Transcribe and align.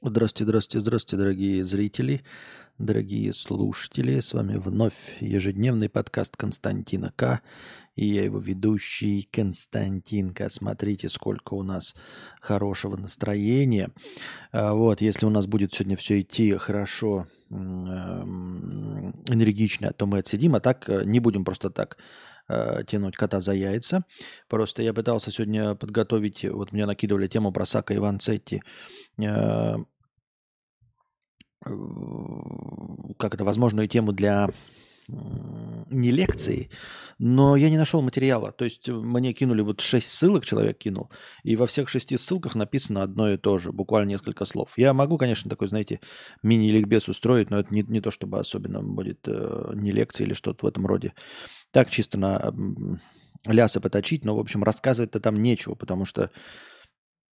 Здравствуйте, 0.00 0.44
здравствуйте, 0.44 0.80
здравствуйте, 0.80 1.16
дорогие 1.16 1.64
зрители, 1.64 2.22
дорогие 2.78 3.32
слушатели. 3.32 4.20
С 4.20 4.32
вами 4.32 4.56
вновь 4.56 5.16
ежедневный 5.18 5.88
подкаст 5.88 6.36
Константина 6.36 7.12
К. 7.16 7.40
И 7.96 8.06
я 8.06 8.22
его 8.22 8.38
ведущий 8.38 9.28
Константин 9.32 10.32
К. 10.34 10.50
Смотрите, 10.50 11.08
сколько 11.08 11.54
у 11.54 11.64
нас 11.64 11.96
хорошего 12.40 12.96
настроения. 12.96 13.90
А, 14.52 14.72
вот, 14.72 15.00
если 15.00 15.26
у 15.26 15.30
нас 15.30 15.48
будет 15.48 15.74
сегодня 15.74 15.96
все 15.96 16.20
идти 16.20 16.52
хорошо, 16.52 17.26
эм, 17.50 19.20
энергично, 19.26 19.92
то 19.92 20.06
мы 20.06 20.18
отсидим, 20.18 20.54
а 20.54 20.60
так 20.60 20.88
э, 20.88 21.02
не 21.06 21.18
будем 21.18 21.44
просто 21.44 21.70
так 21.70 21.98
э, 22.48 22.82
тянуть 22.86 23.16
кота 23.16 23.40
за 23.40 23.52
яйца. 23.52 24.04
Просто 24.48 24.82
я 24.82 24.92
пытался 24.92 25.30
сегодня 25.30 25.74
подготовить, 25.74 26.44
вот 26.44 26.72
мне 26.72 26.86
накидывали 26.86 27.28
тему 27.28 27.52
про 27.52 27.64
Сака 27.64 27.94
и 27.94 27.98
Ванцетти, 27.98 28.62
э, 29.18 29.76
как 33.18 33.34
это, 33.34 33.44
возможную 33.44 33.88
тему 33.88 34.12
для 34.12 34.48
не 35.90 36.10
лекции, 36.10 36.68
но 37.18 37.56
я 37.56 37.70
не 37.70 37.78
нашел 37.78 38.02
материала. 38.02 38.52
То 38.52 38.64
есть 38.64 38.88
мне 38.88 39.32
кинули 39.32 39.62
вот 39.62 39.80
шесть 39.80 40.10
ссылок, 40.10 40.44
человек 40.44 40.78
кинул, 40.78 41.10
и 41.44 41.56
во 41.56 41.66
всех 41.66 41.88
шести 41.88 42.16
ссылках 42.18 42.54
написано 42.54 43.02
одно 43.02 43.30
и 43.30 43.38
то 43.38 43.58
же, 43.58 43.72
буквально 43.72 44.10
несколько 44.10 44.44
слов. 44.44 44.74
Я 44.76 44.92
могу, 44.92 45.16
конечно, 45.16 45.48
такой, 45.48 45.68
знаете, 45.68 46.00
мини-ликбез 46.42 47.08
устроить, 47.08 47.50
но 47.50 47.58
это 47.58 47.72
не, 47.72 47.82
не 47.82 48.00
то, 48.00 48.10
чтобы 48.10 48.38
особенно 48.38 48.82
будет 48.82 49.20
э, 49.26 49.72
не 49.74 49.92
лекция 49.92 50.26
или 50.26 50.34
что-то 50.34 50.66
в 50.66 50.68
этом 50.68 50.86
роде. 50.86 51.14
Так 51.72 51.90
чисто 51.90 52.18
на 52.18 52.54
лясы 53.46 53.80
поточить, 53.80 54.24
но, 54.24 54.36
в 54.36 54.40
общем, 54.40 54.62
рассказывать-то 54.62 55.20
там 55.20 55.40
нечего, 55.40 55.74
потому 55.74 56.04
что 56.04 56.30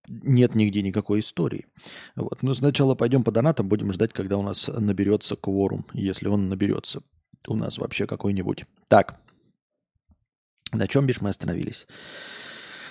нет 0.08 0.56
нигде 0.56 0.82
никакой 0.82 1.20
истории. 1.20 1.68
Вот. 2.16 2.44
Но 2.44 2.54
сначала 2.54 2.96
пойдем 2.96 3.24
по 3.24 3.32
донатам, 3.32 3.68
будем 3.68 3.92
ждать, 3.92 4.14
когда 4.14 4.38
у 4.38 4.44
нас 4.44 4.68
наберется 4.68 5.36
кворум, 5.36 5.86
если 5.94 6.28
он 6.28 6.50
наберется 6.50 7.02
у 7.48 7.56
нас 7.56 7.78
вообще 7.78 8.08
какой-нибудь. 8.08 8.66
Так, 8.88 9.20
на 10.72 10.88
чем 10.88 11.06
бишь 11.08 11.22
мы 11.22 11.30
остановились? 11.30 11.88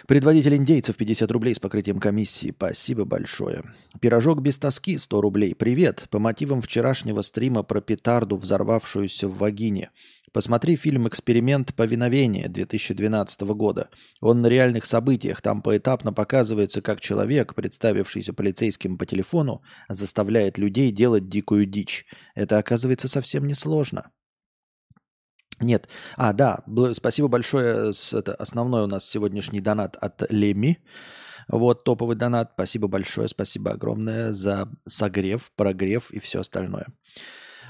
Предводитель 0.06 0.56
индейцев 0.56 0.96
50 0.96 1.30
рублей 1.30 1.54
с 1.54 1.58
покрытием 1.58 1.98
комиссии. 1.98 2.52
Спасибо 2.54 3.06
большое. 3.06 3.62
Пирожок 4.02 4.42
без 4.42 4.58
тоски 4.58 4.98
100 4.98 5.20
рублей. 5.22 5.54
Привет. 5.54 6.08
По 6.10 6.18
мотивам 6.18 6.60
вчерашнего 6.60 7.22
стрима 7.22 7.62
про 7.62 7.80
петарду, 7.80 8.36
взорвавшуюся 8.36 9.28
в 9.28 9.38
вагине. 9.38 9.92
Посмотри 10.30 10.76
фильм 10.76 11.08
«Эксперимент 11.08 11.74
повиновения» 11.74 12.48
2012 12.48 13.40
года. 13.54 13.88
Он 14.20 14.42
на 14.42 14.48
реальных 14.48 14.84
событиях. 14.84 15.40
Там 15.40 15.62
поэтапно 15.62 16.12
показывается, 16.12 16.82
как 16.82 17.00
человек, 17.00 17.54
представившийся 17.54 18.34
полицейским 18.34 18.98
по 18.98 19.06
телефону, 19.06 19.62
заставляет 19.88 20.58
людей 20.58 20.90
делать 20.90 21.30
дикую 21.30 21.64
дичь. 21.64 22.04
Это 22.34 22.58
оказывается 22.58 23.08
совсем 23.08 23.46
несложно. 23.46 24.10
Нет. 25.60 25.88
А, 26.16 26.32
да, 26.32 26.60
спасибо 26.92 27.28
большое. 27.28 27.92
Это 28.12 28.34
основной 28.34 28.84
у 28.84 28.86
нас 28.86 29.08
сегодняшний 29.08 29.60
донат 29.60 29.96
от 29.96 30.30
Леми. 30.30 30.78
Вот 31.48 31.84
топовый 31.84 32.16
донат. 32.16 32.52
Спасибо 32.54 32.88
большое, 32.88 33.28
спасибо 33.28 33.72
огромное 33.72 34.32
за 34.32 34.68
согрев, 34.86 35.52
прогрев 35.56 36.10
и 36.10 36.18
все 36.18 36.40
остальное. 36.40 36.86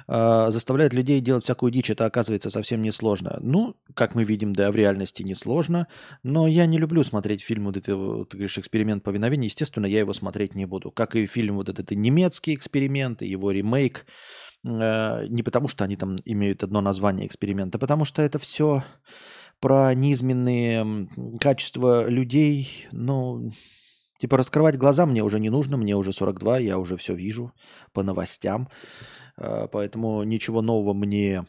А, 0.07 0.51
заставляет 0.51 0.93
людей 0.93 1.21
делать 1.21 1.45
всякую 1.45 1.73
дичь, 1.73 1.91
это 1.91 2.05
оказывается 2.05 2.51
совсем 2.51 2.83
несложно. 2.83 3.39
Ну, 3.41 3.77
как 3.95 4.15
мы 4.15 4.25
видим, 4.25 4.53
да, 4.53 4.71
в 4.71 4.77
реальности 4.77 5.23
несложно. 5.23 5.89
Но 6.23 6.47
я 6.47 6.67
не 6.67 6.79
люблю 6.79 7.03
смотреть 7.05 7.43
фильм 7.43 7.65
вот 7.65 7.77
это, 7.77 7.95
ты 8.25 8.37
говоришь, 8.37 8.59
эксперимент 8.59 9.03
повиновения. 9.03 9.47
Естественно, 9.47 9.87
я 9.87 10.01
его 10.01 10.13
смотреть 10.13 10.55
не 10.55 10.67
буду. 10.67 10.91
Как 10.91 11.17
и 11.17 11.27
фильм 11.27 11.57
вот 11.57 11.69
этот 11.69 11.91
немецкий 11.91 12.55
эксперимент, 12.55 13.23
и 13.23 13.29
его 13.29 13.51
ремейк 13.51 14.05
Э, 14.05 14.44
не 14.65 15.43
потому, 15.43 15.69
что 15.69 15.85
они 15.85 15.97
там 15.97 16.17
имеют 16.25 16.63
одно 16.63 16.81
название 16.81 17.27
эксперимента, 17.27 17.79
а 17.79 17.81
потому 17.81 18.05
что 18.05 18.23
это 18.23 18.39
все 18.39 18.83
про 19.61 19.95
неизменные 19.95 21.09
качества 21.41 22.09
людей. 22.09 22.87
Ну, 22.93 23.51
типа 24.19 24.37
раскрывать 24.37 24.77
глаза 24.77 25.07
мне 25.07 25.23
уже 25.23 25.41
не 25.41 25.51
нужно, 25.51 25.77
мне 25.77 25.97
уже 25.97 26.13
42, 26.13 26.59
я 26.59 26.79
уже 26.79 26.97
все 26.97 27.15
вижу 27.15 27.53
по 27.93 28.03
новостям. 28.03 28.69
Э, 29.37 29.67
поэтому 29.71 30.23
ничего 30.23 30.63
нового 30.63 30.93
мне 30.93 31.47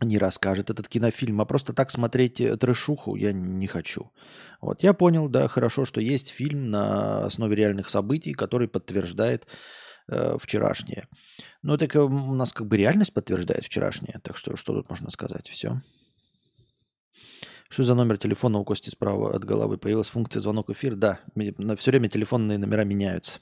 не 0.00 0.18
расскажет 0.18 0.70
этот 0.70 0.88
кинофильм, 0.88 1.40
а 1.40 1.44
просто 1.44 1.72
так 1.72 1.90
смотреть 1.90 2.40
э, 2.40 2.56
трэшуху 2.56 3.16
я 3.16 3.32
не 3.32 3.66
хочу. 3.66 4.10
Вот 4.60 4.82
я 4.82 4.92
понял, 4.94 5.28
да, 5.28 5.48
хорошо, 5.48 5.84
что 5.84 6.00
есть 6.00 6.28
фильм 6.28 6.70
на 6.70 7.26
основе 7.26 7.56
реальных 7.56 7.88
событий, 7.88 8.32
который 8.32 8.68
подтверждает 8.68 9.46
э, 10.08 10.36
вчерашнее. 10.40 11.06
Ну, 11.62 11.76
так 11.76 11.94
у 11.94 12.34
нас 12.34 12.52
как 12.52 12.66
бы 12.66 12.76
реальность 12.76 13.12
подтверждает 13.12 13.64
вчерашнее. 13.64 14.20
Так 14.22 14.36
что 14.36 14.56
что 14.56 14.74
тут 14.74 14.88
можно 14.88 15.10
сказать? 15.10 15.48
Все. 15.48 15.80
Что 17.68 17.82
за 17.82 17.94
номер 17.94 18.16
телефона 18.16 18.58
у 18.58 18.64
Кости 18.64 18.90
справа 18.90 19.34
от 19.34 19.44
головы? 19.44 19.76
Появилась 19.76 20.08
функция 20.08 20.40
звонок 20.40 20.70
эфир? 20.70 20.96
Да, 20.96 21.20
на 21.34 21.76
все 21.76 21.90
время 21.90 22.08
телефонные 22.08 22.56
номера 22.58 22.84
меняются. 22.84 23.40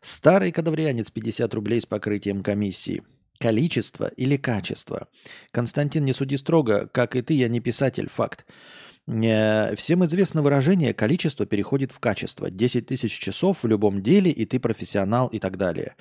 Старый 0.00 0.52
кадаврианец 0.52 1.10
50 1.10 1.54
рублей 1.54 1.80
с 1.80 1.86
покрытием 1.86 2.42
комиссии. 2.42 3.04
Количество 3.38 4.06
или 4.06 4.36
качество? 4.36 5.08
Константин, 5.50 6.04
не 6.04 6.12
суди 6.12 6.36
строго. 6.36 6.88
Как 6.92 7.16
и 7.16 7.22
ты, 7.22 7.34
я 7.34 7.48
не 7.48 7.60
писатель. 7.60 8.08
Факт. 8.08 8.46
Э, 9.06 9.74
всем 9.76 10.04
известно 10.04 10.42
выражение 10.42 10.94
«количество 10.94 11.46
переходит 11.46 11.92
в 11.92 12.00
качество». 12.00 12.50
10 12.50 12.86
тысяч 12.86 13.18
часов 13.18 13.62
в 13.62 13.66
любом 13.66 14.02
деле, 14.02 14.30
и 14.30 14.46
ты 14.46 14.58
профессионал 14.58 15.28
и 15.28 15.38
так 15.38 15.56
далее. 15.56 15.96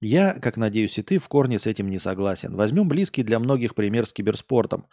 Я, 0.00 0.34
как 0.34 0.56
надеюсь 0.56 0.98
и 0.98 1.02
ты, 1.02 1.18
в 1.18 1.28
корне 1.28 1.58
с 1.58 1.66
этим 1.66 1.88
не 1.88 1.98
согласен. 1.98 2.54
Возьмем 2.56 2.88
близкий 2.88 3.22
для 3.22 3.38
многих 3.38 3.74
пример 3.74 4.04
с 4.04 4.12
киберспортом. 4.12 4.86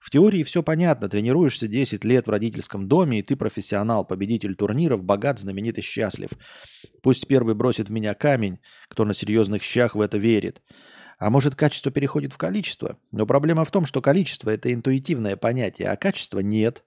В 0.00 0.10
теории 0.10 0.42
все 0.42 0.62
понятно. 0.62 1.08
Тренируешься 1.08 1.68
10 1.68 2.04
лет 2.04 2.26
в 2.26 2.30
родительском 2.30 2.88
доме, 2.88 3.18
и 3.18 3.22
ты 3.22 3.36
профессионал, 3.36 4.06
победитель 4.06 4.54
турниров, 4.54 5.02
богат, 5.02 5.38
знаменит 5.38 5.78
и 5.78 5.82
счастлив. 5.82 6.30
Пусть 7.02 7.26
первый 7.26 7.54
бросит 7.54 7.88
в 7.88 7.92
меня 7.92 8.14
камень, 8.14 8.58
кто 8.88 9.04
на 9.04 9.14
серьезных 9.14 9.62
щах 9.62 9.94
в 9.94 10.00
это 10.00 10.18
верит. 10.18 10.62
А 11.24 11.30
может, 11.30 11.54
качество 11.54 11.90
переходит 11.90 12.34
в 12.34 12.36
количество? 12.36 12.98
Но 13.10 13.24
проблема 13.24 13.64
в 13.64 13.70
том, 13.70 13.86
что 13.86 14.02
количество– 14.02 14.50
это 14.50 14.70
интуитивное 14.74 15.36
понятие, 15.36 15.88
а 15.88 15.96
качества 15.96 16.40
нет. 16.40 16.84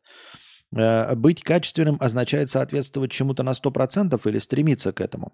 Э, 0.71 1.15
быть 1.15 1.41
качественным 1.41 1.97
означает 1.99 2.51
соответствовать 2.51 3.09
чему-то 3.09 3.41
на 3.41 3.55
100% 3.55 4.21
или 4.29 4.37
стремиться 4.37 4.93
к 4.93 5.01
этому. 5.01 5.33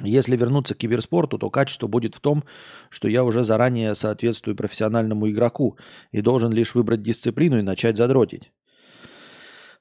Если 0.00 0.34
вернуться 0.34 0.74
к 0.74 0.78
киберспорту, 0.78 1.36
то 1.36 1.50
качество 1.50 1.88
будет 1.88 2.14
в 2.14 2.20
том, 2.20 2.44
что 2.88 3.06
я 3.06 3.22
уже 3.22 3.44
заранее 3.44 3.94
соответствую 3.94 4.56
профессиональному 4.56 5.28
игроку 5.30 5.76
и 6.10 6.22
должен 6.22 6.52
лишь 6.52 6.74
выбрать 6.74 7.02
дисциплину 7.02 7.58
и 7.58 7.62
начать 7.62 7.98
задротить. 7.98 8.50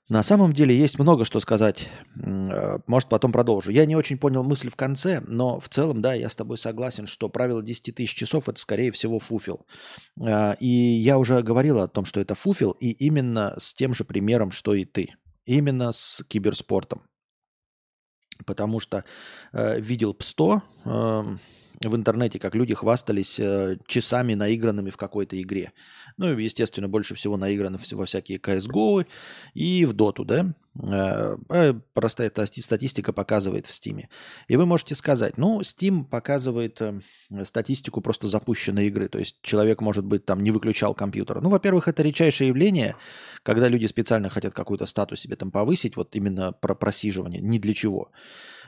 На 0.09 0.23
самом 0.23 0.53
деле 0.53 0.75
есть 0.75 0.97
много 0.97 1.23
что 1.23 1.39
сказать. 1.39 1.87
Э, 2.15 2.79
может, 2.87 3.09
потом 3.09 3.31
продолжу. 3.31 3.69
Я 3.69 3.85
не 3.85 3.95
очень 3.95 4.17
понял 4.17 4.43
мысль 4.43 4.69
в 4.71 4.75
конце, 4.75 5.21
но 5.27 5.59
в 5.59 5.69
целом, 5.69 6.01
да, 6.01 6.15
я 6.15 6.29
с 6.29 6.35
тобой 6.35 6.57
согласен, 6.57 7.05
что 7.05 7.29
правило 7.29 7.61
10 7.61 7.93
тысяч 7.93 8.15
часов– 8.15 8.47
это, 8.49 8.59
скорее 8.59 8.91
всего, 8.91 9.19
фуфел. 9.19 9.67
Э, 10.19 10.55
и 10.59 10.67
я 10.67 11.19
уже 11.19 11.43
говорил 11.43 11.79
о 11.79 11.87
том, 11.87 12.05
что 12.05 12.19
это 12.19 12.33
фуфел, 12.33 12.71
и 12.71 12.89
именно 12.89 13.53
с 13.59 13.75
тем 13.75 13.93
же 13.93 14.03
примером, 14.03 14.49
что 14.49 14.73
и 14.73 14.83
ты. 14.83 15.13
Именно 15.45 15.91
с 15.91 16.23
киберспортом. 16.27 17.03
Потому 18.47 18.79
что 18.79 19.05
э, 19.53 19.79
видел 19.79 20.15
ПСТО, 20.15 20.63
э, 20.85 21.37
в 21.81 21.95
интернете, 21.95 22.39
как 22.39 22.55
люди 22.55 22.73
хвастались 22.73 23.39
э, 23.39 23.77
часами 23.87 24.33
наигранными 24.33 24.89
в 24.89 24.97
какой-то 24.97 25.41
игре. 25.41 25.71
Ну, 26.17 26.37
и, 26.37 26.43
естественно, 26.43 26.89
больше 26.89 27.15
всего 27.15 27.37
наиграны 27.37 27.77
во 27.91 28.05
всякие 28.05 28.37
CSGO 28.37 29.05
и 29.53 29.85
в 29.85 29.93
Доту, 29.93 30.25
да? 30.25 30.53
Э, 30.81 31.37
э, 31.49 31.73
простая 31.93 32.31
статистика 32.35 33.13
показывает 33.13 33.65
в 33.65 33.71
Стиме. 33.71 34.09
И 34.47 34.57
вы 34.57 34.65
можете 34.65 34.95
сказать, 34.95 35.37
ну, 35.37 35.61
Steam 35.61 36.03
показывает 36.03 36.81
статистику 37.43 38.01
просто 38.01 38.27
запущенной 38.27 38.87
игры. 38.87 39.07
То 39.07 39.19
есть 39.19 39.37
человек, 39.41 39.79
может 39.81 40.03
быть, 40.03 40.25
там 40.25 40.43
не 40.43 40.51
выключал 40.51 40.93
компьютер. 40.93 41.39
Ну, 41.41 41.49
во-первых, 41.49 41.87
это 41.87 42.03
редчайшее 42.03 42.49
явление, 42.49 42.95
когда 43.43 43.69
люди 43.69 43.85
специально 43.85 44.29
хотят 44.29 44.53
какой-то 44.53 44.85
статус 44.85 45.21
себе 45.21 45.37
там 45.37 45.49
повысить, 45.51 45.95
вот 45.95 46.15
именно 46.15 46.51
про 46.51 46.75
просиживание, 46.75 47.41
ни 47.41 47.57
для 47.57 47.73
чего. 47.73 48.11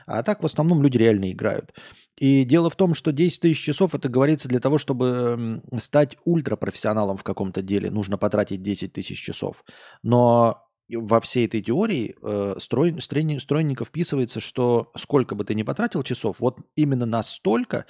А 0.06 0.22
так 0.22 0.42
в 0.42 0.46
основном 0.46 0.82
люди 0.82 0.98
реально 0.98 1.30
играют. 1.30 1.74
И 2.18 2.44
дело 2.44 2.70
в 2.70 2.76
том, 2.76 2.94
что 2.94 3.12
10 3.12 3.40
тысяч 3.40 3.62
часов 3.62 3.94
это 3.94 4.08
говорится 4.08 4.48
для 4.48 4.60
того, 4.60 4.78
чтобы 4.78 5.62
стать 5.78 6.16
ультрапрофессионалом 6.24 7.16
в 7.16 7.24
каком-то 7.24 7.62
деле. 7.62 7.90
Нужно 7.90 8.18
потратить 8.18 8.62
10 8.62 8.92
тысяч 8.92 9.20
часов. 9.20 9.64
Но 10.02 10.64
во 10.88 11.20
всей 11.20 11.46
этой 11.46 11.62
теории 11.62 12.14
э, 12.22 12.54
строй, 12.58 13.00
стройненько 13.00 13.84
вписывается, 13.84 14.40
что 14.40 14.90
сколько 14.94 15.34
бы 15.34 15.44
ты 15.44 15.54
ни 15.54 15.62
потратил 15.62 16.02
часов, 16.02 16.36
вот 16.40 16.58
именно 16.76 17.06
настолько 17.06 17.86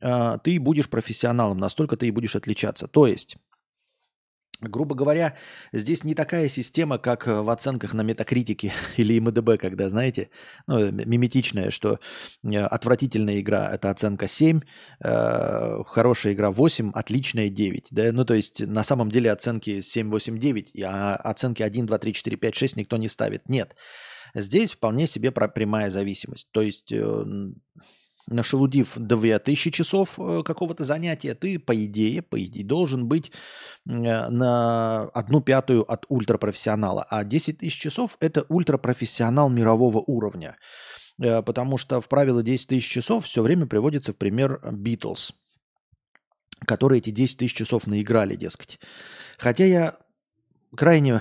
э, 0.00 0.38
ты 0.42 0.60
будешь 0.60 0.90
профессионалом, 0.90 1.58
настолько 1.58 1.96
ты 1.96 2.08
и 2.08 2.10
будешь 2.10 2.36
отличаться. 2.36 2.86
То 2.86 3.06
есть 3.06 3.36
Грубо 4.60 4.94
говоря, 4.94 5.36
здесь 5.72 6.04
не 6.04 6.14
такая 6.14 6.48
система, 6.48 6.98
как 6.98 7.26
в 7.26 7.50
оценках 7.50 7.92
на 7.92 8.02
метакритике 8.02 8.72
или 8.96 9.18
МДБ, 9.18 9.58
когда, 9.58 9.88
знаете, 9.88 10.30
ну, 10.66 10.90
миметичная, 10.90 11.70
что 11.70 11.98
э, 12.42 12.56
отвратительная 12.56 13.40
игра– 13.40 13.70
это 13.72 13.90
оценка 13.90 14.28
7, 14.28 14.60
э, 15.00 15.82
хорошая 15.86 16.34
игра 16.34 16.50
8, 16.50 16.92
отличная 16.94 17.48
9. 17.48 17.88
Да? 17.90 18.12
Ну, 18.12 18.24
то 18.24 18.34
есть 18.34 18.66
на 18.66 18.84
самом 18.84 19.10
деле 19.10 19.32
оценки 19.32 19.80
7, 19.80 20.10
8, 20.10 20.38
9, 20.38 20.82
а 20.84 21.16
оценки 21.16 21.62
1, 21.62 21.86
2, 21.86 21.98
3, 21.98 22.12
4, 22.12 22.36
5, 22.36 22.54
6 22.54 22.76
никто 22.76 22.96
не 22.96 23.08
ставит. 23.08 23.48
Нет. 23.48 23.76
Здесь 24.34 24.72
вполне 24.72 25.06
себе 25.06 25.30
прямая 25.30 25.90
зависимость. 25.90 26.48
То 26.52 26.60
есть 26.60 26.92
э, 26.92 27.24
нашелудив 28.26 28.96
2000 28.96 29.70
часов 29.70 30.18
э, 30.18 30.42
какого-то 30.44 30.84
занятия, 30.84 31.34
ты, 31.34 31.58
по 31.58 31.74
идее, 31.84 32.22
по 32.22 32.42
идее, 32.42 32.64
должен 32.64 33.06
быть 33.06 33.30
э, 33.86 34.28
на 34.28 35.02
одну 35.14 35.40
пятую 35.40 35.90
от 35.90 36.06
ультрапрофессионала. 36.08 37.06
А 37.10 37.24
10 37.24 37.58
тысяч 37.58 37.78
часов– 37.78 38.16
это 38.20 38.44
ультрапрофессионал 38.48 39.50
мирового 39.50 39.98
уровня. 39.98 40.56
Э, 41.22 41.42
потому 41.42 41.76
что 41.76 42.00
в 42.00 42.08
правило 42.08 42.42
10 42.42 42.68
тысяч 42.68 42.88
часов 42.88 43.26
все 43.26 43.42
время 43.42 43.66
приводится 43.66 44.12
в 44.12 44.16
пример 44.16 44.60
Битлз, 44.72 45.32
которые 46.66 46.98
эти 46.98 47.10
10 47.10 47.38
тысяч 47.38 47.54
часов 47.54 47.86
наиграли, 47.86 48.34
дескать. 48.36 48.80
Хотя 49.38 49.64
я 49.64 49.94
крайне 50.76 51.20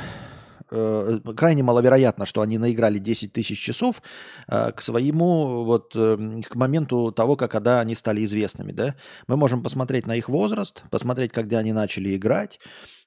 э, 0.71 1.19
крайне 1.35 1.63
маловероятно, 1.63 2.25
что 2.25 2.41
они 2.41 2.57
наиграли 2.57 2.97
10 2.97 3.33
тысяч 3.33 3.59
часов 3.59 4.01
э, 4.47 4.71
к 4.71 4.81
своему, 4.81 5.63
вот, 5.63 5.93
э, 5.95 6.41
к 6.49 6.55
моменту 6.55 7.11
того, 7.11 7.35
как, 7.35 7.51
когда 7.51 7.79
они 7.79 7.95
стали 7.95 8.23
известными, 8.23 8.71
да. 8.71 8.95
Мы 9.27 9.37
можем 9.37 9.63
посмотреть 9.63 10.07
на 10.07 10.15
их 10.15 10.29
возраст, 10.29 10.83
посмотреть, 10.89 11.31
когда 11.31 11.59
они 11.59 11.73
начали 11.73 12.15
играть, 12.15 12.59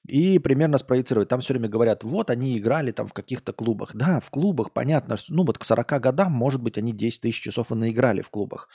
и 0.07 0.39
примерно 0.39 0.77
спроецировать. 0.77 1.29
Там 1.29 1.41
все 1.41 1.53
время 1.53 1.69
говорят, 1.69 2.03
вот 2.03 2.29
они 2.29 2.57
играли 2.57 2.91
там 2.91 3.07
в 3.07 3.13
каких-то 3.13 3.53
клубах. 3.53 3.91
Да, 3.93 4.19
в 4.19 4.29
клубах, 4.29 4.71
понятно, 4.71 5.17
ну 5.29 5.43
вот 5.43 5.57
к 5.57 5.63
40 5.63 6.01
годам, 6.01 6.31
может 6.31 6.61
быть, 6.61 6.77
они 6.77 6.91
10 6.91 7.21
тысяч 7.21 7.41
часов 7.41 7.71
и 7.71 7.75
наиграли 7.75 8.21
в 8.21 8.29
клубах. 8.29 8.69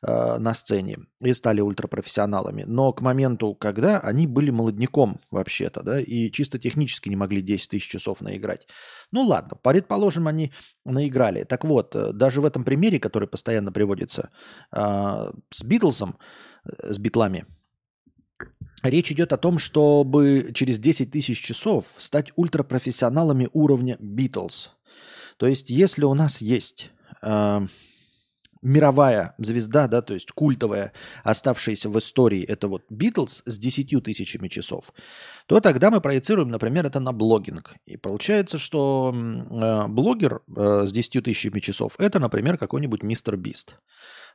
Э, 0.00 0.38
на 0.38 0.54
сцене 0.54 0.96
и 1.20 1.32
стали 1.32 1.60
ультрапрофессионалами. 1.60 2.62
Но 2.64 2.92
к 2.92 3.00
моменту, 3.00 3.54
когда 3.54 3.98
они 3.98 4.28
были 4.28 4.50
молодняком 4.50 5.20
вообще-то, 5.32 5.82
да, 5.82 5.98
и 6.00 6.30
чисто 6.30 6.60
технически 6.60 7.08
не 7.08 7.16
могли 7.16 7.42
10 7.42 7.70
тысяч 7.70 7.88
часов 7.88 8.20
наиграть. 8.20 8.68
Ну 9.10 9.22
ладно, 9.22 9.58
предположим, 9.60 10.28
они 10.28 10.52
наиграли. 10.84 11.42
Так 11.42 11.64
вот, 11.64 11.96
э, 11.96 12.12
даже 12.12 12.40
в 12.40 12.44
этом 12.44 12.62
примере, 12.62 13.00
который 13.00 13.26
постоянно 13.26 13.72
приводится 13.72 14.30
э, 14.70 15.32
с 15.50 15.64
Битлзом, 15.64 16.16
э, 16.64 16.92
с 16.92 16.98
Битлами, 16.98 17.46
Речь 18.84 19.10
идет 19.10 19.32
о 19.32 19.36
том, 19.36 19.58
чтобы 19.58 20.52
через 20.54 20.78
10 20.78 21.10
тысяч 21.10 21.42
часов 21.42 21.86
стать 21.98 22.30
ультрапрофессионалами 22.36 23.48
уровня 23.52 23.96
Битлз. 23.98 24.70
То 25.36 25.48
есть, 25.48 25.68
если 25.68 26.04
у 26.04 26.14
нас 26.14 26.40
есть 26.40 26.92
э, 27.20 27.66
мировая 28.62 29.34
звезда, 29.38 29.88
да, 29.88 30.02
то 30.02 30.14
есть 30.14 30.32
культовая, 30.32 30.92
оставшаяся 31.24 31.88
в 31.88 31.98
истории, 31.98 32.42
это 32.42 32.68
вот 32.68 32.84
Битлз 32.90 33.42
с 33.46 33.58
10 33.58 34.02
тысячами 34.02 34.48
часов, 34.48 34.92
то 35.46 35.60
тогда 35.60 35.90
мы 35.90 36.00
проецируем, 36.00 36.50
например, 36.50 36.86
это 36.86 37.00
на 37.00 37.12
блогинг. 37.12 37.74
И 37.86 37.96
получается, 37.96 38.58
что 38.58 39.14
э, 39.14 39.86
блогер 39.88 40.40
э, 40.56 40.84
с 40.86 40.92
10 40.92 41.24
тысячами 41.24 41.60
часов– 41.60 41.94
это, 41.98 42.18
например, 42.18 42.58
какой-нибудь 42.58 43.02
мистер 43.02 43.36
Бист. 43.36 43.76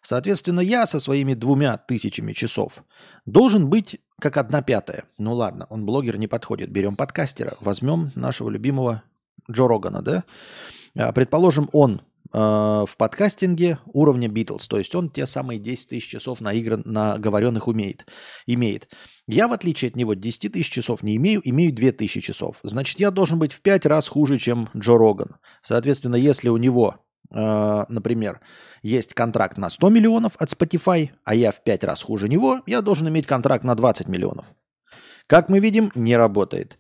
Соответственно, 0.02 0.60
я 0.60 0.86
со 0.86 1.00
своими 1.00 1.34
двумя 1.34 1.78
тысячами 1.78 2.34
часов 2.34 2.84
должен 3.26 3.70
быть 3.70 4.02
как 4.20 4.36
одна 4.38 4.62
пятая. 4.62 5.06
Ну 5.18 5.34
ладно, 5.34 5.66
он 5.70 5.86
блогер 5.86 6.18
не 6.18 6.28
подходит. 6.28 6.72
Берем 6.72 6.98
подкастера, 6.98 7.56
возьмем 7.62 8.12
нашего 8.16 8.50
любимого 8.50 9.04
Джо 9.50 9.68
Рогана, 9.68 10.02
да? 10.02 10.24
А, 10.96 11.12
предположим, 11.14 11.70
он 11.72 12.02
Э, 12.34 12.86
в 12.88 12.98
подкастинге 12.98 13.78
уровня 13.86 14.28
Beatles. 14.28 14.64
То 14.68 14.80
есть 14.80 14.96
он 14.96 15.10
те 15.10 15.26
самые 15.26 15.60
10 15.60 15.90
тысяч 15.90 16.10
часов 16.10 16.42
наигран, 16.42 16.82
наговоренных 16.84 17.68
умеет, 17.68 18.08
имеет. 18.48 18.90
Я, 19.28 19.48
в 19.48 19.54
отличие 19.54 19.90
от 19.90 19.96
него, 19.96 20.16
10 20.16 20.52
тысяч 20.52 20.72
часов 20.72 21.04
не 21.04 21.16
имею, 21.18 21.42
имею 21.44 21.72
2 21.72 21.92
тысячи 21.92 22.22
часов. 22.22 22.60
Значит, 22.64 23.00
я 23.00 23.12
должен 23.12 23.38
быть 23.38 23.54
в 23.54 23.62
5 23.62 23.86
раз 23.86 24.08
хуже, 24.08 24.40
чем 24.40 24.68
Джо 24.76 24.98
Роган. 24.98 25.36
Соответственно, 25.62 26.16
если 26.16 26.50
у 26.50 26.58
него, 26.58 26.96
э, 27.32 27.86
например, 27.88 28.42
есть 28.82 29.14
контракт 29.14 29.60
на 29.60 29.70
100 29.70 29.90
миллионов 29.90 30.32
от 30.40 30.52
Spotify, 30.52 31.12
а 31.24 31.36
я 31.36 31.52
в 31.52 31.64
5 31.64 31.84
раз 31.84 32.02
хуже 32.02 32.28
него, 32.28 32.62
я 32.66 32.82
должен 32.82 33.08
иметь 33.10 33.28
контракт 33.28 33.64
на 33.64 33.76
20 33.76 34.08
миллионов. 34.08 34.48
Как 35.28 35.50
мы 35.50 35.60
видим, 35.60 35.92
не 35.94 36.18
работает. 36.18 36.78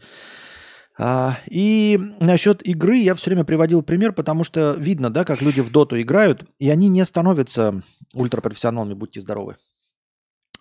А, 0.97 1.39
и 1.47 1.99
насчет 2.19 2.65
игры 2.67 2.97
я 2.97 3.15
все 3.15 3.31
время 3.31 3.43
приводил 3.43 3.81
пример, 3.81 4.13
потому 4.13 4.43
что 4.43 4.73
видно, 4.73 5.09
да, 5.09 5.25
как 5.25 5.41
люди 5.41 5.61
в 5.61 5.71
доту 5.71 5.99
играют, 5.99 6.45
и 6.59 6.69
они 6.69 6.87
не 6.87 7.03
становятся 7.03 7.81
ультрапрофессионалами, 8.13 8.93
будьте 8.93 9.19
здоровы, 9.19 9.57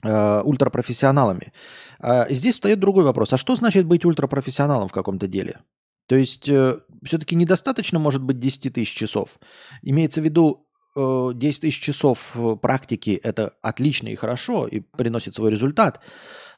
а, 0.03 0.41
ультрапрофессионалами. 0.43 1.53
А, 2.01 2.27
здесь 2.31 2.55
встает 2.55 2.81
другой 2.81 3.05
вопрос. 3.05 3.33
А 3.33 3.37
что 3.37 3.57
значит 3.57 3.87
быть 3.87 4.05
ультрапрофессионалом 4.05 4.89
в 4.89 4.93
каком-то 4.93 5.27
деле? 5.27 5.61
То 6.09 6.17
есть 6.17 6.49
э, 6.49 6.79
все-таки 7.05 7.37
недостаточно 7.37 7.99
может 7.99 8.23
быть 8.23 8.41
10 8.41 8.75
тысяч 8.75 8.93
часов. 8.93 9.39
Имеется 9.83 10.21
в 10.21 10.25
виду 10.25 10.67
10 10.97 11.41
э, 11.41 11.61
тысяч 11.61 11.81
часов 11.81 12.37
практики– 12.61 13.19
это 13.23 13.55
отлично 13.63 14.09
и 14.09 14.17
хорошо, 14.17 14.67
и 14.67 14.81
приносит 14.81 15.37
свой 15.37 15.53
результат. 15.53 16.01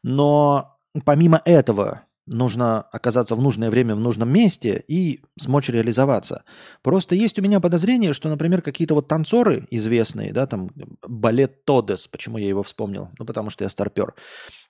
Но 0.02 0.78
помимо 1.04 1.40
этого 1.44 2.02
нужно 2.26 2.82
оказаться 2.82 3.36
в 3.36 3.42
нужное 3.42 3.70
время 3.70 3.94
в 3.94 4.00
нужном 4.00 4.30
месте 4.30 4.82
и 4.88 5.22
смочь 5.38 5.68
реализоваться. 5.68 6.44
Просто 6.82 7.14
есть 7.14 7.38
у 7.38 7.42
меня 7.42 7.60
подозрение, 7.60 8.12
что, 8.12 8.28
например, 8.28 8.62
какие-то 8.62 8.94
вот 8.94 9.08
танцоры 9.08 9.66
известные, 9.70 10.32
да, 10.32 10.46
там 10.46 10.70
балет 11.06 11.64
Тодес, 11.64 12.08
почему 12.08 12.38
я 12.38 12.48
его 12.48 12.62
вспомнил? 12.62 13.10
Ну, 13.18 13.26
потому 13.26 13.50
что 13.50 13.64
я 13.64 13.68
старпер. 13.68 14.14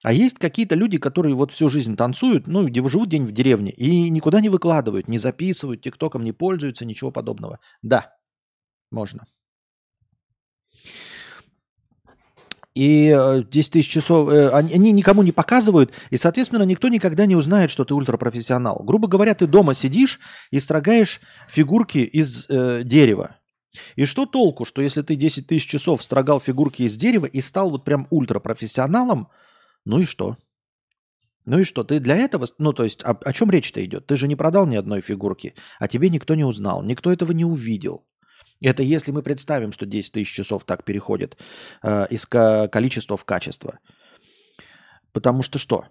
А 0.03 0.13
есть 0.13 0.39
какие-то 0.39 0.75
люди, 0.75 0.99
которые 0.99 1.35
вот 1.35 1.53
всю 1.53 1.69
жизнь 1.69 1.97
танцуют, 1.97 2.47
ну, 2.47 2.67
где 2.67 2.87
живут 2.89 3.09
день 3.09 3.25
в 3.25 3.33
деревне, 3.33 3.73
и 3.73 4.11
никуда 4.11 4.41
не 4.41 4.49
выкладывают, 4.49 5.09
не 5.09 5.19
записывают, 5.19 5.83
тиктоком 5.83 6.25
не 6.25 6.33
пользуются, 6.33 6.85
ничего 6.85 7.11
подобного. 7.11 7.59
Да, 7.83 8.13
можно. 8.91 9.27
И 12.75 13.07
10 13.09 13.49
э, 13.55 13.73
тысяч 13.73 13.89
часов, 13.89 14.29
э, 14.31 14.49
они 14.51 14.91
никому 14.91 15.23
не 15.23 15.31
показывают, 15.31 15.93
и, 16.11 16.17
соответственно, 16.17 16.65
никто 16.65 16.89
никогда 16.89 17.25
не 17.25 17.37
узнает, 17.37 17.71
что 17.71 17.85
ты 17.85 17.95
ультрапрофессионал. 17.95 18.83
Грубо 18.83 19.07
говоря, 19.07 19.35
ты 19.35 19.47
дома 19.47 19.75
сидишь 19.75 20.19
и 20.51 20.59
строгаешь 20.59 21.21
фигурки 21.49 21.99
из 21.99 22.47
э, 22.49 22.83
дерева. 22.83 23.37
И 23.95 24.05
что 24.05 24.27
толку, 24.27 24.65
что 24.65 24.83
если 24.83 25.03
ты 25.03 25.15
10 25.15 25.47
тысяч 25.47 25.69
часов 25.69 26.03
строгал 26.03 26.41
фигурки 26.41 26.83
из 26.83 26.97
дерева 26.97 27.27
и 27.27 27.41
стал 27.41 27.71
вот 27.71 27.85
прям 27.85 28.09
ультрапрофессионалом, 28.11 29.29
ну 29.85 30.01
и 30.01 30.05
что? 30.05 30.37
Ну 31.47 31.59
и 31.59 31.65
что, 31.65 31.85
ты 31.85 32.01
для 32.01 32.17
этого, 32.17 32.47
ну 32.59 32.73
то 32.73 32.85
есть 32.85 33.05
о, 33.05 33.11
о 33.11 33.33
чем 33.33 33.51
речь-то 33.51 33.85
идет? 33.85 34.07
Ты 34.07 34.17
же 34.17 34.27
не 34.27 34.35
продал 34.35 34.67
ни 34.67 34.77
одной 34.77 35.01
фигурки, 35.01 35.55
а 35.79 35.89
тебе 35.89 36.09
никто 36.09 36.35
не 36.35 36.45
узнал, 36.45 36.83
никто 36.83 37.13
этого 37.13 37.33
не 37.33 37.45
увидел. 37.45 38.05
Это 38.61 38.83
если 38.83 39.13
мы 39.13 39.23
представим, 39.23 39.73
что 39.73 39.87
10 39.87 40.13
тысяч 40.13 40.33
часов 40.33 40.65
так 40.65 40.85
переходит 40.85 41.37
э, 41.83 42.07
из 42.11 42.27
количества 42.27 43.17
в 43.17 43.25
качество. 43.25 43.79
Потому 45.13 45.43
что 45.43 45.59
что? 45.59 45.85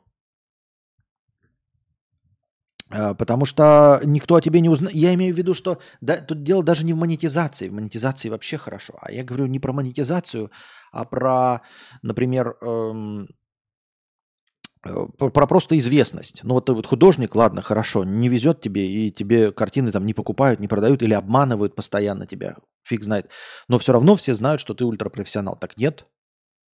Э, 2.93 3.15
потому 3.15 3.46
что 3.46 4.00
никто 4.03 4.36
о 4.36 4.41
тебе 4.41 4.62
не 4.62 4.70
узнает. 4.70 4.96
Я 4.96 5.13
имею 5.13 5.34
в 5.34 5.38
виду, 5.38 5.53
что 5.53 5.79
да, 6.01 6.17
тут 6.17 6.43
дело 6.43 6.63
даже 6.63 6.86
не 6.86 6.93
в 6.93 6.98
монетизации. 6.98 7.70
В 7.70 7.74
монетизации 7.74 8.29
вообще 8.29 8.58
хорошо. 8.58 8.93
А 9.01 9.12
я 9.12 9.24
говорю 9.24 9.48
не 9.48 9.60
про 9.60 9.74
монетизацию, 9.74 10.51
а 10.91 11.05
про, 11.05 11.62
например, 12.01 12.55
эм, 12.62 13.27
про 14.84 15.48
просто 15.48 15.78
известность. 15.78 16.42
Ну 16.44 16.56
вот 16.56 16.70
вот 16.70 16.86
художник, 16.86 17.36
ладно, 17.36 17.62
хорошо, 17.62 18.04
не 18.04 18.28
везет 18.28 18.60
тебе, 18.60 18.86
и 18.86 19.12
тебе 19.12 19.52
картины 19.52 19.92
там 19.92 20.06
не 20.06 20.13
покупают, 20.13 20.60
не 20.60 20.68
продают 20.68 21.02
или 21.02 21.13
обманывают 21.13 21.75
постоянно 21.75 22.25
тебя, 22.25 22.58
фиг 22.84 23.04
знает. 23.04 23.30
Но 23.70 23.80
все 23.80 23.94
равно 23.94 24.16
все 24.16 24.36
знают, 24.36 24.60
что 24.60 24.74
ты 24.74 24.84
ультрапрофессионал. 24.84 25.56
Так 25.56 25.78
нет, 25.78 26.06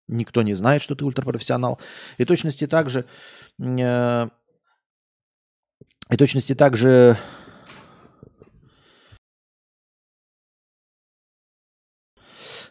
никто 0.08 0.42
не 0.42 0.56
знает, 0.56 0.82
что 0.82 0.96
ты 0.96 1.06
ультрапрофессионал. 1.06 1.80
И 2.18 2.26
точности 2.26 2.66
также, 2.66 3.06
э, 3.60 4.28
и 6.10 6.18
точности 6.18 6.56
также 6.56 7.18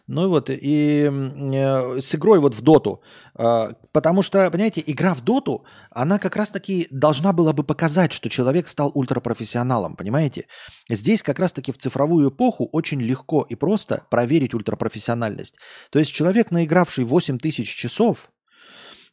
Ну 0.09 0.23
и 0.23 0.27
вот, 0.27 0.49
и 0.49 1.07
э, 1.07 2.01
с 2.01 2.15
игрой 2.15 2.39
вот 2.39 2.55
в 2.55 2.61
доту. 2.61 3.03
Э, 3.37 3.73
потому 3.91 4.23
что, 4.23 4.49
понимаете, 4.49 4.81
игра 4.87 5.13
в 5.13 5.21
доту, 5.21 5.65
она 5.91 6.17
как 6.17 6.35
раз-таки 6.35 6.87
должна 6.89 7.31
была 7.31 7.53
бы 7.53 7.63
показать, 7.63 8.11
что 8.11 8.27
человек 8.27 8.67
стал 8.67 8.91
ультрапрофессионалом, 8.95 9.95
понимаете? 9.95 10.47
Здесь 10.89 11.21
как 11.21 11.37
раз-таки 11.37 11.71
в 11.71 11.77
цифровую 11.77 12.31
эпоху 12.31 12.67
очень 12.71 12.99
легко 12.99 13.45
и 13.47 13.53
просто 13.53 14.03
проверить 14.09 14.55
ультрапрофессиональность. 14.55 15.57
То 15.91 15.99
есть 15.99 16.11
человек, 16.11 16.49
наигравший 16.49 17.05
8 17.05 17.37
тысяч 17.37 17.69
часов, 17.75 18.31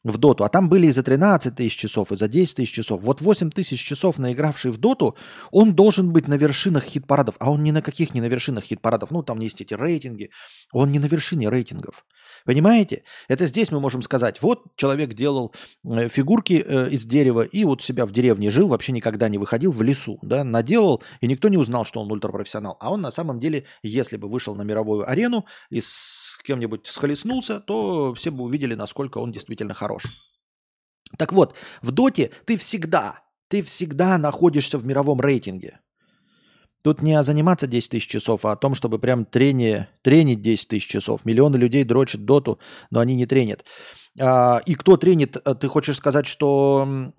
в 0.07 0.19
доту, 0.19 0.45
а 0.45 0.49
там 0.49 0.69
были 0.69 0.87
и 0.87 0.93
за 0.93 1.03
13 1.03 1.55
тысяч 1.55 1.77
часов, 1.77 2.13
и 2.13 2.17
за 2.17 2.29
10 2.29 2.57
тысяч 2.57 2.73
часов. 2.73 3.03
Вот 3.03 3.21
8 3.21 3.51
тысяч 3.51 3.83
часов 3.83 4.19
наигравший 4.19 4.71
в 4.71 4.79
доту, 4.79 5.17
он 5.51 5.75
должен 5.75 6.13
быть 6.13 6.29
на 6.29 6.35
вершинах 6.35 6.85
хит-парадов, 6.85 7.35
а 7.39 7.51
он 7.51 7.63
ни 7.63 7.73
на 7.73 7.83
каких 7.83 8.15
не 8.15 8.21
на 8.21 8.27
вершинах 8.27 8.65
хит-парадов. 8.65 9.11
Ну, 9.11 9.23
там 9.23 9.41
есть 9.41 9.61
эти 9.61 9.75
рейтинги. 9.75 10.31
Он 10.73 10.93
не 10.93 10.99
на 10.99 11.07
вершине 11.07 11.49
рейтингов. 11.49 12.05
Понимаете? 12.45 13.03
Это 13.29 13.47
здесь 13.47 13.73
мы 13.73 13.81
можем 13.81 14.03
сказать, 14.03 14.41
вот 14.43 14.77
человек 14.77 15.15
делал 15.15 15.53
э, 15.85 16.09
фигурки 16.09 16.65
э, 16.65 16.89
из 16.91 17.05
дерева 17.05 17.43
и 17.43 17.65
вот 17.65 17.83
себя 17.83 18.07
в 18.07 18.13
деревне 18.13 18.51
жил, 18.51 18.69
вообще 18.69 18.93
никогда 18.93 19.29
не 19.29 19.39
выходил 19.39 19.73
в 19.73 19.83
лесу, 19.83 20.19
да, 20.23 20.45
наделал, 20.45 21.03
и 21.21 21.27
никто 21.27 21.49
не 21.49 21.57
узнал, 21.57 21.85
что 21.85 22.01
он 22.01 22.11
ультрапрофессионал. 22.13 22.77
А 22.79 22.93
он 22.93 23.01
на 23.01 23.11
самом 23.11 23.41
деле, 23.41 23.65
если 23.83 24.17
бы 24.17 24.29
вышел 24.29 24.55
на 24.55 24.63
мировую 24.63 25.09
арену 25.09 25.47
и 25.71 25.81
с 25.81 26.39
кем-нибудь 26.45 26.87
схлестнулся, 26.87 27.59
то 27.59 28.15
все 28.15 28.31
бы 28.31 28.45
увидели, 28.45 28.75
насколько 28.75 29.19
он 29.19 29.33
действительно 29.33 29.75
хорош. 29.75 29.96
Так 31.19 31.33
вот, 31.33 31.55
в 31.83 31.91
доте 31.91 32.31
ты 32.45 32.57
всегда, 32.57 33.21
ты 33.49 33.63
всегда 33.63 34.19
находишься 34.19 34.79
в 34.79 34.85
мировом 34.85 35.21
рейтинге. 35.21 35.81
Тут 36.83 37.03
не 37.03 37.15
о 37.15 37.25
заниматься 37.25 37.67
10 37.67 37.91
тысяч 37.91 38.07
часов, 38.07 38.45
а 38.45 38.53
о 38.53 38.57
том, 38.57 38.75
чтобы 38.75 39.01
прям 39.01 39.25
трение, 39.25 39.89
тренить 40.03 40.41
10 40.41 40.69
тысяч 40.69 40.87
часов. 40.87 41.25
Миллионы 41.25 41.57
людей 41.57 41.83
дрочат 41.83 42.25
доту, 42.25 42.61
но 42.91 43.01
они 43.01 43.17
не 43.17 43.27
тренят. 43.27 43.65
А, 44.21 44.63
и 44.67 44.75
кто 44.75 44.97
тренит? 44.97 45.37
Э, 45.45 45.57
ты 45.57 45.67
хочешь 45.67 45.97
сказать, 45.97 46.27
что 46.27 47.13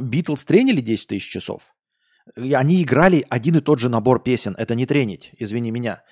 Битлз 0.00 0.44
тренили 0.44 0.80
10 0.80 1.08
тысяч 1.08 1.28
часов? 1.28 1.72
Они 2.36 2.82
играли 2.82 3.24
один 3.28 3.56
и 3.56 3.60
тот 3.60 3.80
же 3.80 3.88
набор 3.88 4.22
песен. 4.22 4.54
Это 4.58 4.74
не 4.74 4.86
тренить, 4.86 5.32
извини 5.38 5.70
меня. 5.70 6.02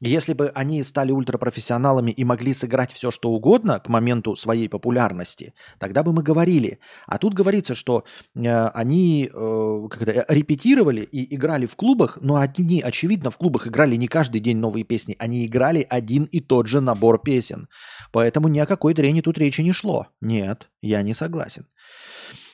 Если 0.00 0.32
бы 0.32 0.48
они 0.54 0.82
стали 0.82 1.12
ультрапрофессионалами 1.12 2.10
и 2.10 2.24
могли 2.24 2.54
сыграть 2.54 2.92
все, 2.92 3.10
что 3.10 3.30
угодно 3.30 3.78
к 3.80 3.88
моменту 3.88 4.34
своей 4.34 4.68
популярности, 4.68 5.52
тогда 5.78 6.02
бы 6.02 6.12
мы 6.12 6.22
говорили. 6.22 6.78
А 7.06 7.18
тут 7.18 7.34
говорится, 7.34 7.74
что 7.74 8.04
э, 8.34 8.66
они 8.68 9.30
э, 9.32 9.88
как-то 9.90 10.24
репетировали 10.28 11.02
и 11.02 11.34
играли 11.34 11.66
в 11.66 11.76
клубах, 11.76 12.18
но 12.22 12.36
они, 12.36 12.80
очевидно, 12.80 13.30
в 13.30 13.36
клубах 13.36 13.66
играли 13.66 13.96
не 13.96 14.08
каждый 14.08 14.40
день 14.40 14.56
новые 14.56 14.84
песни. 14.84 15.16
Они 15.18 15.44
играли 15.44 15.86
один 15.88 16.24
и 16.24 16.40
тот 16.40 16.66
же 16.66 16.80
набор 16.80 17.20
песен. 17.22 17.68
Поэтому 18.10 18.48
ни 18.48 18.58
о 18.58 18.66
какой 18.66 18.94
трене 18.94 19.20
тут 19.20 19.36
речи 19.36 19.60
не 19.60 19.72
шло. 19.72 20.06
Нет, 20.22 20.68
я 20.80 21.02
не 21.02 21.12
согласен. 21.12 21.66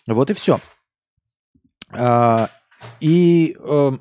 Вот 0.08 0.30
и 0.30 0.34
все. 0.34 0.60
И, 3.00 3.56
э, 3.58 3.98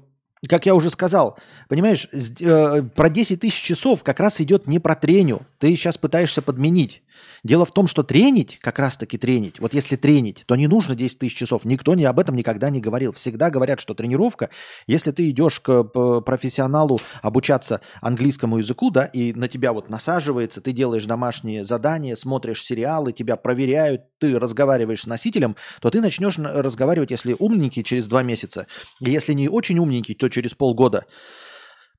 как 0.48 0.66
я 0.66 0.75
уже 0.75 0.90
сказал, 0.90 1.38
понимаешь, 1.70 2.08
э, 2.12 2.84
про 2.96 3.10
10 3.10 3.40
тысяч 3.40 3.62
часов 3.62 4.04
как 4.04 4.20
раз 4.20 4.42
идет 4.42 4.68
не 4.68 4.80
про 4.80 4.96
треню. 4.96 5.42
Ты 5.60 5.75
сейчас 5.75 5.98
пытаешься 5.98 6.42
подменить. 6.42 7.02
Дело 7.44 7.66
в 7.66 7.72
том, 7.72 7.88
что 7.88 8.04
тренить, 8.04 8.58
как 8.60 8.80
раз-таки 8.80 9.18
тренить, 9.18 9.60
вот 9.60 9.74
если 9.74 9.96
тренить, 9.96 10.44
то 10.48 10.56
не 10.56 10.68
нужно 10.68 10.96
10 10.96 11.20
тысяч 11.20 11.38
часов. 11.38 11.64
Никто 11.64 11.94
не 11.96 12.06
об 12.06 12.20
этом 12.20 12.36
никогда 12.36 12.70
не 12.70 12.82
говорил. 12.82 13.14
Всегда 13.14 13.50
говорят, 13.50 13.80
что 13.80 13.94
тренировка, 13.94 14.50
если 14.88 15.12
ты 15.12 15.30
идешь 15.30 15.60
к 15.60 15.84
профессионалу 16.22 17.00
обучаться 17.22 17.82
английскому 18.02 18.58
языку, 18.58 18.90
да, 18.90 19.06
и 19.06 19.34
на 19.34 19.48
тебя 19.48 19.74
вот 19.74 19.90
насаживается, 19.90 20.60
ты 20.62 20.72
делаешь 20.72 21.06
домашние 21.06 21.64
задания, 21.64 22.16
смотришь 22.16 22.64
сериалы, 22.64 23.14
тебя 23.14 23.36
проверяют, 23.36 24.02
ты 24.20 24.38
разговариваешь 24.40 25.02
с 25.02 25.08
носителем, 25.08 25.56
то 25.82 25.90
ты 25.90 26.02
начнешь 26.02 26.38
разговаривать, 26.38 27.12
если 27.12 27.36
умненький, 27.38 27.84
через 27.84 28.08
два 28.08 28.24
месяца. 28.24 28.68
И 29.00 29.10
если 29.10 29.34
не 29.34 29.50
очень 29.50 29.78
умненький, 29.78 30.16
то 30.16 30.30
через 30.36 30.54
полгода. 30.54 31.06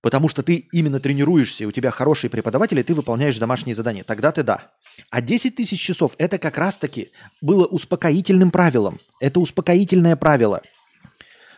Потому 0.02 0.28
что 0.28 0.42
ты 0.42 0.68
именно 0.72 1.00
тренируешься, 1.00 1.64
и 1.64 1.66
у 1.66 1.72
тебя 1.72 1.90
хорошие 1.90 2.30
преподаватели, 2.30 2.82
ты 2.82 2.94
выполняешь 2.94 3.38
домашние 3.38 3.74
задания. 3.74 4.04
Тогда 4.04 4.30
ты 4.30 4.42
да. 4.42 4.70
А 5.10 5.20
10 5.20 5.56
тысяч 5.56 5.80
часов– 5.80 6.14
это 6.18 6.38
как 6.38 6.58
раз-таки 6.58 7.10
было 7.40 7.64
успокоительным 7.64 8.50
правилом. 8.50 9.00
Это 9.20 9.40
успокоительное 9.40 10.16
правило 10.16 10.62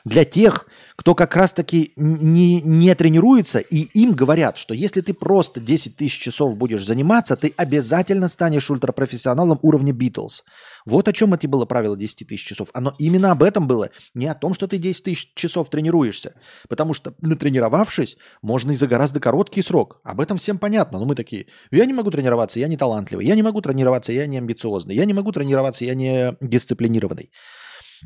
для 0.04 0.24
тех, 0.24 0.66
кто 0.96 1.14
как 1.14 1.36
раз-таки 1.36 1.92
не, 1.96 2.60
не 2.60 2.94
тренируется, 2.94 3.58
и 3.58 3.82
им 3.98 4.12
говорят, 4.14 4.58
что 4.58 4.74
если 4.74 5.00
ты 5.00 5.14
просто 5.14 5.60
10 5.60 5.96
тысяч 5.96 6.18
часов 6.18 6.56
будешь 6.56 6.84
заниматься, 6.84 7.36
ты 7.36 7.54
обязательно 7.56 8.28
станешь 8.28 8.70
ультрапрофессионалом 8.70 9.58
уровня 9.62 9.92
Битлз. 9.92 10.44
Вот 10.86 11.06
о 11.06 11.12
чем 11.12 11.34
это 11.34 11.46
было 11.46 11.66
правило 11.66 11.96
10 11.96 12.26
тысяч 12.26 12.44
часов. 12.44 12.68
Оно 12.72 12.94
именно 12.98 13.30
об 13.30 13.42
этом 13.42 13.66
было. 13.66 13.90
Не 14.14 14.26
о 14.26 14.34
том, 14.34 14.54
что 14.54 14.66
ты 14.66 14.78
10 14.78 15.04
тысяч 15.04 15.32
часов 15.34 15.70
тренируешься. 15.70 16.34
Потому 16.68 16.94
что, 16.94 17.14
натренировавшись, 17.20 18.16
можно 18.42 18.72
и 18.72 18.76
за 18.76 18.86
гораздо 18.86 19.20
короткий 19.20 19.62
срок. 19.62 20.00
Об 20.02 20.20
этом 20.20 20.38
всем 20.38 20.58
понятно. 20.58 20.98
Но 20.98 21.04
мы 21.04 21.14
такие, 21.14 21.46
я 21.70 21.84
не 21.84 21.92
могу 21.92 22.10
тренироваться, 22.10 22.58
я 22.58 22.68
не 22.68 22.76
талантливый. 22.76 23.26
Я 23.26 23.34
не 23.34 23.42
могу 23.42 23.60
тренироваться, 23.60 24.12
я 24.12 24.26
не 24.26 24.38
амбициозный. 24.38 24.94
Я 24.94 25.04
не 25.04 25.14
могу 25.14 25.30
тренироваться, 25.32 25.84
я 25.84 25.94
не 25.94 26.36
дисциплинированный. 26.40 27.30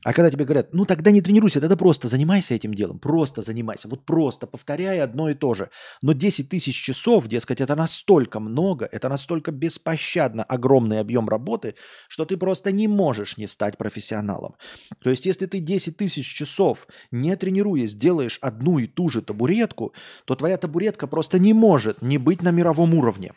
А 0.04 0.12
когда 0.12 0.30
тебе 0.30 0.44
говорят, 0.44 0.72
ну 0.72 0.84
тогда 0.84 1.10
не 1.10 1.20
тренируйся, 1.20 1.60
тогда 1.60 1.76
просто 1.76 2.08
занимайся 2.08 2.54
этим 2.54 2.74
делом, 2.74 2.98
просто 2.98 3.42
занимайся, 3.42 3.88
вот 3.88 4.04
просто 4.04 4.46
повторяй 4.46 5.00
одно 5.00 5.28
и 5.30 5.34
то 5.34 5.54
же. 5.54 5.70
Но 6.00 6.12
10 6.12 6.48
тысяч 6.48 6.74
часов, 6.80 7.28
дескать, 7.28 7.60
это 7.60 7.76
настолько 7.76 8.40
много, 8.40 8.88
это 8.90 9.08
настолько 9.08 9.52
беспощадно 9.52 10.44
огромный 10.44 11.00
объем 11.00 11.28
работы, 11.28 11.74
что 12.08 12.24
ты 12.24 12.36
просто 12.36 12.72
не 12.72 12.88
можешь 12.88 13.36
не 13.36 13.46
стать 13.46 13.76
профессионалом. 13.76 14.54
То 15.02 15.10
есть 15.10 15.26
если 15.26 15.46
ты 15.46 15.58
10 15.58 15.96
тысяч 15.96 16.26
часов, 16.26 16.86
не 17.10 17.36
тренируясь, 17.36 17.94
делаешь 17.94 18.38
одну 18.40 18.78
и 18.78 18.86
ту 18.86 19.08
же 19.08 19.22
табуретку, 19.22 19.92
то 20.24 20.34
твоя 20.34 20.56
табуретка 20.56 21.06
просто 21.06 21.38
не 21.38 21.52
может 21.52 22.02
не 22.02 22.18
быть 22.18 22.42
на 22.42 22.50
мировом 22.50 22.94
уровне. 22.94 23.32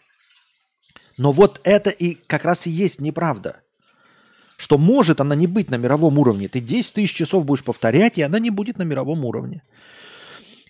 Но 1.18 1.32
вот 1.32 1.62
это 1.64 1.90
и 1.90 2.16
как 2.16 2.46
раз 2.46 2.68
и 2.68 2.72
есть 2.72 3.00
неправда– 3.02 3.62
что 4.58 4.78
может 4.78 5.22
она 5.22 5.36
не 5.36 5.48
быть 5.48 5.70
на 5.70 5.76
мировом 5.76 6.18
уровне. 6.20 6.48
Ты 6.48 6.60
10 6.60 6.94
тысяч 6.94 7.14
часов 7.14 7.46
будешь 7.46 7.64
повторять, 7.64 8.18
и 8.18 8.22
она 8.22 8.40
не 8.40 8.50
будет 8.50 8.78
на 8.78 8.84
мировом 8.84 9.26
уровне. 9.26 9.64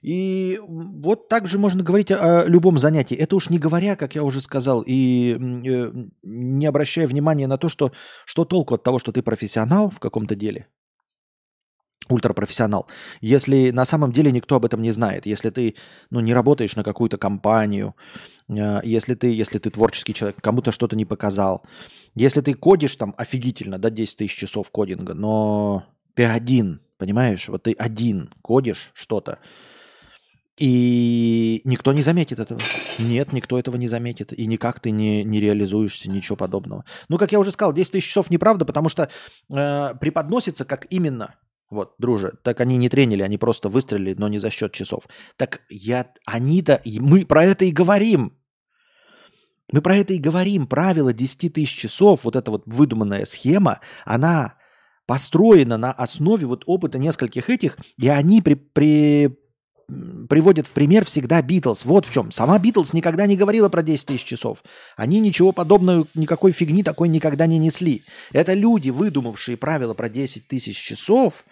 И 0.01 0.59
вот 0.67 1.29
также 1.29 1.57
можно 1.57 1.83
говорить 1.83 2.11
о, 2.11 2.45
любом 2.45 2.77
занятии. 2.77 3.17
Это 3.17 3.35
уж 3.35 3.49
не 3.49 3.57
говоря, 3.57 3.95
как 3.95 4.13
я 4.13 4.23
уже 4.23 4.39
сказал, 4.39 4.83
и 4.85 5.35
э, 5.35 5.91
не 6.21 6.65
обращая 6.67 7.07
внимания 7.07 7.47
на 7.47 7.57
то, 7.57 7.69
что, 7.69 7.91
что 8.23 8.45
толку 8.45 8.75
от 8.75 8.83
того, 8.83 8.99
что 8.99 9.11
ты 9.11 9.23
профессионал 9.23 9.89
в 9.89 9.99
каком-то 9.99 10.35
деле, 10.35 10.67
ультрапрофессионал, 12.07 12.87
если 13.19 13.71
на 13.71 13.83
самом 13.83 14.11
деле 14.11 14.31
никто 14.31 14.57
об 14.57 14.65
этом 14.65 14.81
не 14.83 14.91
знает, 14.91 15.25
если 15.25 15.49
ты 15.49 15.75
ну, 16.11 16.19
не 16.19 16.35
работаешь 16.35 16.75
на 16.75 16.83
какую-то 16.83 17.17
компанию, 17.17 17.95
если 18.47 19.15
ты, 19.15 19.33
если 19.33 19.57
ты 19.57 19.69
творческий 19.69 20.13
человек, 20.13 20.41
кому-то 20.41 20.71
что-то 20.71 20.95
не 20.95 21.05
показал, 21.05 21.63
если 22.13 22.41
ты 22.41 22.53
кодишь 22.53 22.95
там 22.95 23.15
офигительно, 23.17 23.79
да, 23.79 23.89
10 23.89 24.17
тысяч 24.17 24.35
часов 24.35 24.69
кодинга, 24.71 25.13
но 25.13 25.85
ты 26.13 26.25
один, 26.25 26.81
понимаешь, 26.97 27.47
вот 27.49 27.63
ты 27.63 27.73
один 27.73 28.29
кодишь 28.41 28.91
что-то, 28.93 29.39
и 30.57 31.61
никто 31.65 31.91
не 31.91 32.01
заметит 32.01 32.39
этого. 32.39 32.61
Нет, 32.97 33.33
никто 33.33 33.59
этого 33.59 33.75
не 33.75 33.89
заметит. 33.89 34.31
И 34.31 34.45
никак 34.45 34.79
ты 34.79 34.91
не, 34.91 35.23
не 35.23 35.41
реализуешься, 35.41 36.09
ничего 36.09 36.37
подобного. 36.37 36.85
Ну, 37.09 37.17
как 37.17 37.33
я 37.33 37.39
уже 37.39 37.51
сказал, 37.51 37.73
10 37.73 37.91
тысяч 37.91 38.07
часов 38.07 38.29
неправда, 38.29 38.63
потому 38.63 38.87
что 38.87 39.09
э, 39.49 39.93
преподносится 39.99 40.63
как 40.63 40.87
именно 40.89 41.35
вот, 41.69 41.95
друже, 41.97 42.33
так 42.43 42.61
они 42.61 42.77
не 42.77 42.89
тренили, 42.89 43.23
они 43.23 43.37
просто 43.37 43.69
выстрелили, 43.69 44.15
но 44.17 44.27
не 44.27 44.37
за 44.37 44.49
счет 44.49 44.71
часов. 44.71 45.07
Так 45.37 45.61
я, 45.69 46.11
они-то, 46.25 46.81
мы 46.99 47.25
про 47.25 47.45
это 47.45 47.65
и 47.65 47.71
говорим. 47.71 48.37
Мы 49.71 49.81
про 49.81 49.95
это 49.95 50.13
и 50.13 50.19
говорим. 50.19 50.67
Правило 50.67 51.11
10 51.11 51.53
тысяч 51.53 51.75
часов, 51.75 52.23
вот 52.23 52.35
эта 52.35 52.51
вот 52.51 52.63
выдуманная 52.67 53.25
схема, 53.25 53.79
она 54.05 54.57
построена 55.07 55.77
на 55.77 55.91
основе 55.91 56.45
вот 56.45 56.63
опыта 56.65 56.99
нескольких 56.99 57.49
этих, 57.49 57.77
и 57.97 58.07
они 58.07 58.41
при, 58.41 58.53
при, 58.53 59.37
приводят 60.29 60.67
в 60.67 60.73
пример 60.73 61.05
всегда 61.05 61.41
Битлз. 61.41 61.85
Вот 61.85 62.05
в 62.05 62.11
чем. 62.11 62.31
Сама 62.31 62.57
Битлз 62.59 62.93
никогда 62.93 63.25
не 63.27 63.37
говорила 63.37 63.69
про 63.69 63.83
10 63.83 64.05
тысяч 64.05 64.23
часов. 64.23 64.63
Они 64.95 65.19
ничего 65.19 65.51
подобного, 65.51 66.07
никакой 66.15 66.51
фигни 66.51 66.83
такой 66.83 67.09
никогда 67.09 67.45
не 67.45 67.57
несли. 67.57 68.03
Это 68.31 68.53
люди, 68.53 68.89
выдумавшие 68.89 69.57
правила 69.57 69.93
про 69.93 70.09
10 70.09 70.47
тысяч 70.47 70.77
часов, 70.77 71.43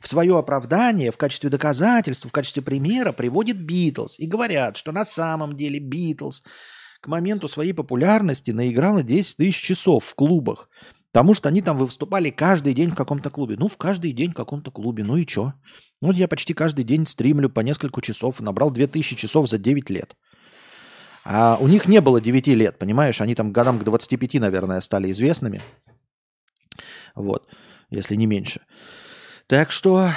в 0.00 0.06
свое 0.06 0.38
оправдание, 0.38 1.10
в 1.10 1.16
качестве 1.16 1.50
доказательства, 1.50 2.28
в 2.28 2.32
качестве 2.32 2.62
примера 2.62 3.12
приводят 3.12 3.56
Битлз 3.56 4.18
и 4.18 4.26
говорят, 4.26 4.76
что 4.76 4.92
на 4.92 5.04
самом 5.04 5.56
деле 5.56 5.80
Битлз 5.80 6.42
к 7.00 7.08
моменту 7.08 7.48
своей 7.48 7.72
популярности 7.72 8.50
наиграла 8.50 9.02
10 9.02 9.36
тысяч 9.36 9.60
часов 9.60 10.04
в 10.04 10.14
клубах. 10.14 10.68
Потому 11.18 11.34
что 11.34 11.48
они 11.48 11.62
там 11.62 11.76
выступали 11.76 12.30
каждый 12.30 12.74
день 12.74 12.90
в 12.90 12.94
каком-то 12.94 13.28
клубе. 13.28 13.56
Ну, 13.58 13.66
в 13.66 13.76
каждый 13.76 14.12
день 14.12 14.30
в 14.30 14.36
каком-то 14.36 14.70
клубе. 14.70 15.02
Ну 15.02 15.16
и 15.16 15.26
что? 15.26 15.52
Вот 16.00 16.14
я 16.14 16.28
почти 16.28 16.54
каждый 16.54 16.84
день 16.84 17.08
стримлю 17.08 17.50
по 17.50 17.58
несколько 17.58 18.00
часов. 18.00 18.38
Набрал 18.38 18.70
2000 18.70 19.16
часов 19.16 19.48
за 19.48 19.58
9 19.58 19.90
лет. 19.90 20.14
А 21.24 21.58
у 21.60 21.66
них 21.66 21.88
не 21.88 22.00
было 22.00 22.20
9 22.20 22.46
лет, 22.46 22.78
понимаешь? 22.78 23.20
Они 23.20 23.34
там 23.34 23.50
годам 23.50 23.80
к 23.80 23.82
25, 23.82 24.34
наверное, 24.34 24.80
стали 24.80 25.10
известными. 25.10 25.60
Вот, 27.16 27.48
если 27.90 28.14
не 28.14 28.26
меньше. 28.26 28.60
Так 29.48 29.72
что 29.72 30.10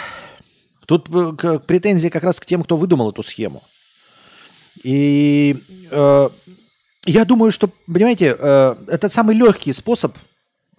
тут 0.86 1.10
э, 1.10 1.60
претензия 1.66 2.12
как 2.12 2.22
раз 2.22 2.40
к 2.40 2.46
тем, 2.46 2.64
кто 2.64 2.78
выдумал 2.78 3.10
эту 3.10 3.24
схему. 3.24 3.64
И 4.84 5.58
э, 5.90 6.30
я 7.08 7.26
думаю, 7.26 7.52
что, 7.52 7.72
понимаете, 7.88 8.36
э, 8.38 8.76
это 8.88 9.10
самый 9.10 9.36
легкий 9.36 9.74
способ 9.74 10.16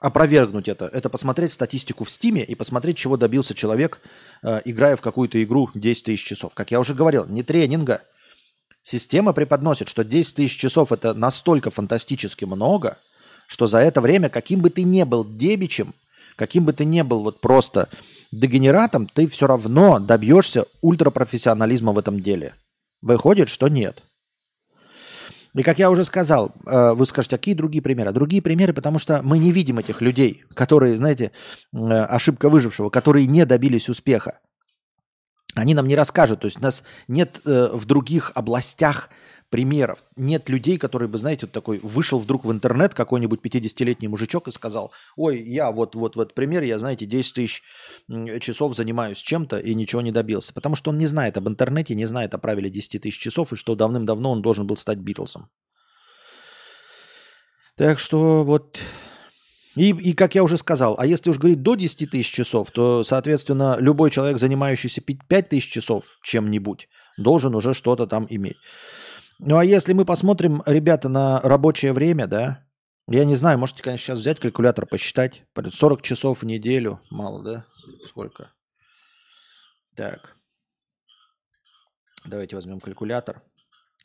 опровергнуть 0.02 0.68
это, 0.68 0.86
это 0.86 1.08
посмотреть 1.08 1.52
статистику 1.52 2.04
в 2.04 2.10
Стиме 2.10 2.44
и 2.44 2.56
посмотреть, 2.56 2.98
чего 2.98 3.16
добился 3.16 3.54
человек, 3.54 4.00
э, 4.42 4.60
играя 4.64 4.96
в 4.96 5.00
какую-то 5.00 5.42
игру 5.42 5.70
10 5.74 6.04
тысяч 6.04 6.24
часов. 6.24 6.54
Как 6.54 6.72
я 6.72 6.80
уже 6.80 6.92
говорил, 6.92 7.26
не 7.26 7.44
тренинга. 7.44 8.02
Система 8.82 9.32
преподносит, 9.32 9.88
что 9.88 10.02
10 10.02 10.34
тысяч 10.34 10.58
часов 10.58 10.90
это 10.90 11.14
настолько 11.14 11.70
фантастически 11.70 12.44
много, 12.44 12.98
что 13.46 13.68
за 13.68 13.78
это 13.78 14.00
время, 14.00 14.28
каким 14.28 14.60
бы 14.60 14.70
ты 14.70 14.82
ни 14.82 15.04
был 15.04 15.24
дебичем, 15.24 15.94
каким 16.34 16.64
бы 16.64 16.72
ты 16.72 16.84
ни 16.84 17.02
был 17.02 17.22
вот 17.22 17.40
просто 17.40 17.88
дегенератом, 18.32 19.06
ты 19.06 19.28
все 19.28 19.46
равно 19.46 20.00
добьешься 20.00 20.64
ультрапрофессионализма 20.80 21.92
в 21.92 21.98
этом 21.98 22.20
деле. 22.20 22.54
Выходит, 23.02 23.48
что 23.48 23.68
нет. 23.68 24.02
И 25.54 25.62
как 25.62 25.78
я 25.78 25.90
уже 25.90 26.04
сказал, 26.04 26.52
э, 26.66 26.92
вы 26.94 27.04
скажете, 27.04 27.36
какие 27.36 27.54
другие 27.54 27.82
примеры? 27.82 28.12
Другие 28.12 28.40
примеры, 28.40 28.72
потому 28.72 28.98
что 28.98 29.20
мы 29.22 29.38
не 29.38 29.52
видим 29.52 29.78
этих 29.78 30.00
людей, 30.00 30.44
которые, 30.54 30.96
знаете, 30.96 31.30
э, 31.72 31.76
ошибка 31.76 32.48
выжившего, 32.48 32.88
которые 32.88 33.26
не 33.26 33.44
добились 33.44 33.88
успеха. 33.88 34.38
Они 35.54 35.74
нам 35.74 35.86
не 35.86 35.96
расскажут, 35.96 36.40
то 36.40 36.46
есть 36.46 36.60
нас 36.60 36.82
нет 37.08 37.42
э, 37.44 37.68
в 37.72 37.84
других 37.84 38.32
областях 38.34 39.10
примеров. 39.52 40.02
Нет 40.16 40.48
людей, 40.48 40.78
которые 40.78 41.10
бы, 41.10 41.18
знаете, 41.18 41.44
вот 41.44 41.52
такой 41.52 41.78
вышел 41.82 42.18
вдруг 42.18 42.46
в 42.46 42.50
интернет 42.50 42.94
какой-нибудь 42.94 43.40
50-летний 43.44 44.08
мужичок 44.08 44.48
и 44.48 44.50
сказал, 44.50 44.92
ой, 45.14 45.42
я 45.42 45.70
вот, 45.70 45.94
вот, 45.94 46.16
вот 46.16 46.32
пример, 46.34 46.62
я, 46.62 46.78
знаете, 46.78 47.04
10 47.04 47.34
тысяч 47.34 47.62
часов 48.40 48.74
занимаюсь 48.74 49.18
чем-то 49.18 49.58
и 49.58 49.74
ничего 49.74 50.00
не 50.00 50.10
добился. 50.10 50.54
Потому 50.54 50.74
что 50.74 50.90
он 50.90 50.96
не 50.96 51.04
знает 51.04 51.36
об 51.36 51.48
интернете, 51.48 51.94
не 51.94 52.06
знает 52.06 52.32
о 52.34 52.38
правиле 52.38 52.70
10 52.70 53.02
тысяч 53.02 53.18
часов 53.18 53.52
и 53.52 53.56
что 53.56 53.74
давным-давно 53.74 54.32
он 54.32 54.40
должен 54.40 54.66
был 54.66 54.76
стать 54.76 54.98
Битлсом. 54.98 55.50
Так 57.76 57.98
что 57.98 58.44
вот... 58.44 58.80
И, 59.76 59.90
и 59.90 60.12
как 60.14 60.34
я 60.34 60.44
уже 60.44 60.56
сказал, 60.56 60.94
а 60.98 61.04
если 61.04 61.28
уж 61.28 61.38
говорить 61.38 61.62
до 61.62 61.74
10 61.74 62.10
тысяч 62.10 62.32
часов, 62.32 62.70
то, 62.70 63.04
соответственно, 63.04 63.76
любой 63.78 64.10
человек, 64.10 64.38
занимающийся 64.38 65.02
5 65.02 65.48
тысяч 65.50 65.70
часов 65.70 66.04
чем-нибудь, 66.22 66.88
должен 67.18 67.54
уже 67.54 67.74
что-то 67.74 68.06
там 68.06 68.26
иметь. 68.30 68.56
Ну 69.44 69.58
а 69.58 69.64
если 69.64 69.92
мы 69.92 70.04
посмотрим, 70.04 70.62
ребята, 70.66 71.08
на 71.08 71.40
рабочее 71.40 71.92
время, 71.92 72.28
да, 72.28 72.64
я 73.08 73.24
не 73.24 73.34
знаю, 73.34 73.58
можете, 73.58 73.82
конечно, 73.82 74.04
сейчас 74.04 74.20
взять 74.20 74.38
калькулятор, 74.38 74.86
посчитать. 74.86 75.42
40 75.56 76.00
часов 76.00 76.42
в 76.42 76.46
неделю. 76.46 77.00
Мало, 77.10 77.42
да? 77.42 77.66
Сколько? 78.06 78.52
Так. 79.96 80.36
Давайте 82.24 82.54
возьмем 82.54 82.78
калькулятор. 82.78 83.42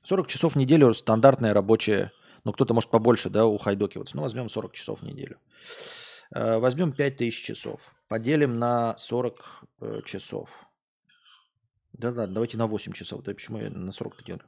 40 0.01 0.27
часов 0.27 0.53
в 0.53 0.58
неделю 0.58 0.91
стандартное 0.96 1.53
рабочее. 1.53 2.12
Ну, 2.44 2.51
кто-то 2.51 2.74
может 2.74 2.89
побольше, 2.89 3.29
да, 3.29 3.46
ухайдокиваться. 3.46 4.15
Ну, 4.15 4.24
возьмем 4.24 4.50
40 4.50 4.74
часов 4.74 5.01
в 5.01 5.03
неделю. 5.03 5.38
Э, 6.34 6.58
возьмем 6.58 6.94
5000 6.94 7.44
часов. 7.44 7.94
Поделим 8.08 8.58
на 8.58 8.98
40 8.98 9.63
э, 9.82 10.01
часов. 10.03 10.50
Да-да, 11.94 12.25
давайте 12.25 12.58
на 12.58 12.65
8 12.65 12.94
часов. 12.94 13.22
Да 13.22 13.36
почему 13.36 13.60
я 13.60 13.70
на 13.70 13.91
40 13.91 14.24
делаю? 14.24 14.41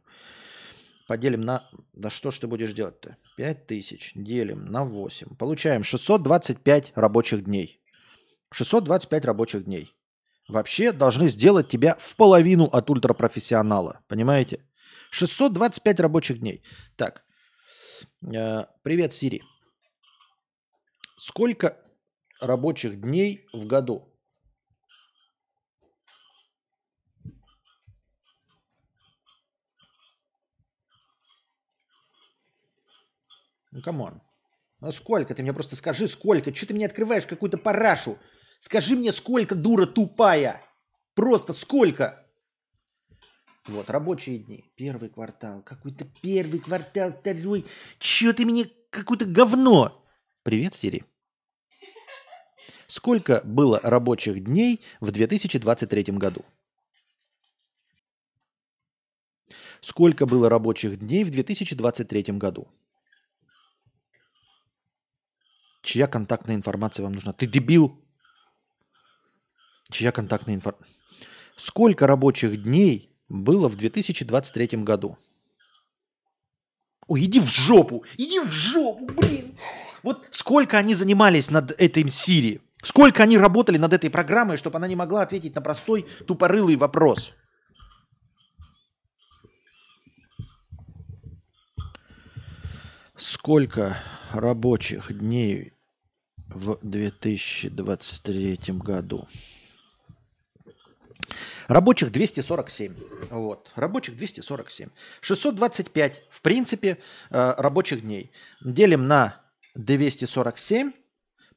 Поделим 1.09 1.41
на... 1.41 1.67
Да 1.93 2.11
что 2.11 2.29
ж 2.29 2.37
ты 2.37 2.45
будешь 2.45 2.71
делать-то? 2.73 3.17
5000 3.35 4.11
делим 4.13 4.65
на 4.65 4.85
8. 4.85 5.37
Получаем 5.37 5.81
625 5.81 6.91
рабочих 6.95 7.45
дней. 7.45 7.81
625 8.51 9.25
рабочих 9.25 9.65
дней. 9.65 9.91
Вообще 10.47 10.91
должны 10.91 11.27
сделать 11.29 11.67
тебя 11.67 11.95
в 11.97 12.15
половину 12.15 12.65
от 12.65 12.91
ультрапрофессионала. 12.91 14.01
Понимаете? 14.07 14.63
625 15.09 15.99
рабочих 15.99 16.41
дней. 16.41 16.61
Так. 16.95 17.23
Э, 18.21 18.65
привет, 18.83 19.11
Сири. 19.11 19.41
Сколько 21.17 21.75
рабочих 22.39 23.01
дней 23.01 23.47
в 23.51 23.65
году? 23.65 24.08
Ну, 33.71 33.81
come 33.81 34.04
on. 34.04 34.21
Ну, 34.79 34.91
сколько? 34.91 35.35
Ты 35.35 35.43
мне 35.43 35.53
просто 35.53 35.75
скажи, 35.75 36.07
сколько? 36.07 36.53
Что 36.53 36.67
ты 36.67 36.73
мне 36.73 36.85
открываешь 36.85 37.25
какую-то 37.25 37.57
парашу? 37.57 38.17
Скажи 38.59 38.95
мне, 38.95 39.13
сколько, 39.13 39.55
дура 39.55 39.85
тупая? 39.85 40.61
Просто 41.13 41.53
сколько? 41.53 42.25
Вот, 43.67 43.89
рабочие 43.89 44.39
дни. 44.39 44.65
Первый 44.75 45.09
квартал. 45.09 45.61
Какой-то 45.61 46.05
первый 46.21 46.59
квартал, 46.59 47.11
второй. 47.11 47.65
Чё 47.99 48.33
ты 48.33 48.45
мне 48.45 48.65
какое-то 48.89 49.25
говно? 49.25 50.03
Привет, 50.43 50.73
Сири. 50.73 51.03
Сколько 52.87 53.41
было 53.43 53.79
рабочих 53.83 54.43
дней 54.43 54.81
в 54.99 55.11
2023 55.11 56.03
году? 56.13 56.43
Сколько 59.81 60.25
было 60.25 60.49
рабочих 60.49 60.97
дней 60.97 61.23
в 61.23 61.29
2023 61.29 62.23
году? 62.37 62.67
Чья 65.81 66.07
контактная 66.07 66.55
информация 66.55 67.03
вам 67.03 67.13
нужна? 67.13 67.33
Ты 67.33 67.47
дебил? 67.47 67.99
Чья 69.89 70.11
контактная 70.11 70.55
информация? 70.55 70.87
Сколько 71.55 72.07
рабочих 72.07 72.61
дней 72.63 73.11
было 73.27 73.67
в 73.67 73.75
2023 73.75 74.67
году? 74.83 75.17
Ой, 77.07 77.23
иди 77.23 77.39
в 77.39 77.47
жопу! 77.47 78.05
Иди 78.17 78.39
в 78.39 78.51
жопу, 78.51 79.05
блин! 79.07 79.57
Вот 80.03 80.27
сколько 80.31 80.77
они 80.77 80.93
занимались 80.93 81.49
над 81.49 81.71
этой 81.71 82.07
Сири? 82.07 82.61
Сколько 82.81 83.23
они 83.23 83.37
работали 83.37 83.77
над 83.77 83.93
этой 83.93 84.09
программой, 84.09 84.57
чтобы 84.57 84.77
она 84.77 84.87
не 84.87 84.95
могла 84.95 85.23
ответить 85.23 85.55
на 85.55 85.61
простой 85.61 86.05
тупорылый 86.27 86.75
вопрос? 86.75 87.33
Сколько 93.19 93.97
рабочих 94.31 95.11
дней 95.11 95.73
в 96.47 96.79
2023 96.81 98.59
году? 98.69 99.27
Рабочих 101.67 102.13
247. 102.13 102.95
Вот. 103.29 103.71
Рабочих 103.75 104.15
247. 104.15 104.89
625, 105.19 106.23
в 106.29 106.41
принципе, 106.41 106.97
э, 107.29 107.53
рабочих 107.57 108.01
дней. 108.01 108.31
Делим 108.61 109.07
на 109.07 109.41
247. 109.75 110.93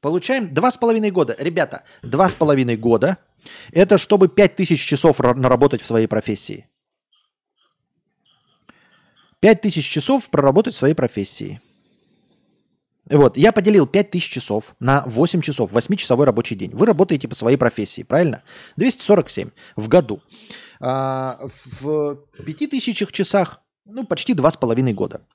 Получаем 0.01 0.53
2,5 0.53 1.11
года. 1.11 1.33
Ребята, 1.39 1.85
2,5 2.01 2.75
года. 2.75 3.19
Это 3.71 3.97
чтобы 3.97 4.27
5000 4.27 4.85
часов 4.85 5.19
наработать 5.19 5.81
в 5.81 5.85
своей 5.85 6.07
профессии. 6.07 6.67
5000 9.43 9.83
часов 9.83 10.29
проработать 10.29 10.73
в 10.73 10.77
своей 10.77 10.93
профессии. 10.93 11.59
Вот, 13.09 13.35
я 13.35 13.51
поделил 13.51 13.85
5000 13.85 14.29
часов 14.29 14.73
на 14.79 15.03
8 15.05 15.41
часов, 15.41 15.73
8-часовой 15.73 16.25
рабочий 16.25 16.55
день. 16.55 16.71
Вы 16.71 16.85
работаете 16.85 17.27
по 17.27 17.35
своей 17.35 17.57
профессии, 17.57 18.03
правильно? 18.03 18.41
247 18.77 19.49
в 19.75 19.89
году. 19.89 20.21
А, 20.79 21.41
в 21.81 22.19
5000 22.45 23.11
часах, 23.11 23.59
ну, 23.83 24.05
почти 24.05 24.33
2,5 24.33 24.93
года. 24.93 25.27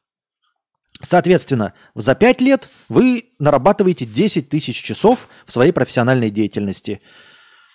Соответственно, 1.02 1.74
за 1.94 2.14
5 2.14 2.40
лет 2.40 2.70
вы 2.88 3.28
нарабатываете 3.38 4.06
10 4.06 4.48
тысяч 4.48 4.82
часов 4.82 5.28
в 5.44 5.52
своей 5.52 5.72
профессиональной 5.72 6.30
деятельности. 6.30 7.02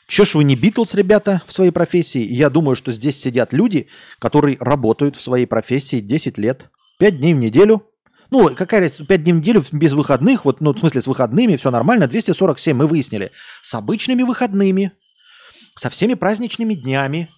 Че 0.07 0.25
ж 0.25 0.35
вы 0.35 0.43
не 0.43 0.55
Битлз, 0.55 0.95
ребята, 0.95 1.41
в 1.47 1.53
своей 1.53 1.71
профессии? 1.71 2.21
Я 2.21 2.49
думаю, 2.49 2.75
что 2.75 2.91
здесь 2.91 3.19
сидят 3.19 3.53
люди, 3.53 3.87
которые 4.19 4.57
работают 4.59 5.15
в 5.15 5.21
своей 5.21 5.45
профессии 5.45 5.99
10 5.99 6.37
лет, 6.37 6.69
5 6.99 7.19
дней 7.19 7.33
в 7.33 7.37
неделю, 7.37 7.87
ну, 8.29 8.49
какая 8.55 8.81
разница, 8.81 9.05
5 9.05 9.23
дней 9.23 9.33
в 9.33 9.37
неделю 9.37 9.63
без 9.71 9.93
выходных, 9.93 10.45
вот, 10.45 10.59
ну, 10.59 10.73
в 10.73 10.79
смысле, 10.79 11.01
с 11.01 11.07
выходными, 11.07 11.55
все 11.55 11.71
нормально, 11.71 12.07
247 12.07 12.75
мы 12.75 12.87
выяснили. 12.87 13.31
С 13.61 13.75
обычными 13.75 14.23
выходными, 14.23 14.91
со 15.75 15.89
всеми 15.89 16.15
праздничными 16.15 16.73
днями, 16.73 17.29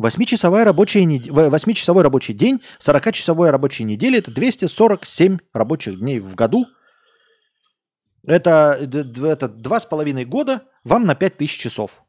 8-часовая 0.00 0.64
рабочая, 0.64 1.04
8-часовой 1.04 2.02
рабочий 2.02 2.34
день, 2.34 2.60
40-часовой 2.78 3.50
рабочей 3.50 3.84
недели, 3.84 4.18
это 4.18 4.30
247 4.30 5.38
рабочих 5.52 5.98
дней 5.98 6.20
в 6.20 6.34
году. 6.34 6.66
Это, 8.26 8.78
это 8.80 9.46
2,5 9.46 10.24
года 10.24 10.62
вам 10.84 11.04
на 11.04 11.14
5 11.14 11.36
тысяч 11.36 11.58
часов. 11.58 12.03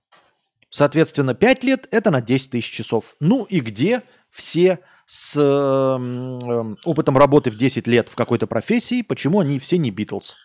Соответственно, 0.76 1.34
5 1.36 1.64
лет– 1.64 1.88
это 1.92 2.12
на 2.12 2.20
10 2.20 2.52
тысяч 2.52 2.70
часов. 2.70 3.16
Ну 3.22 3.46
и 3.46 3.62
где 3.62 4.04
все 4.30 4.80
с 5.06 5.38
э, 5.38 6.76
опытом 6.84 7.18
работы 7.18 7.50
в 7.50 7.56
10 7.56 7.88
лет 7.88 8.10
в 8.10 8.16
какой-то 8.18 8.46
профессии, 8.46 9.02
почему 9.02 9.40
они 9.40 9.58
все 9.58 9.78
не 9.78 9.90
Битлз? 9.90 10.36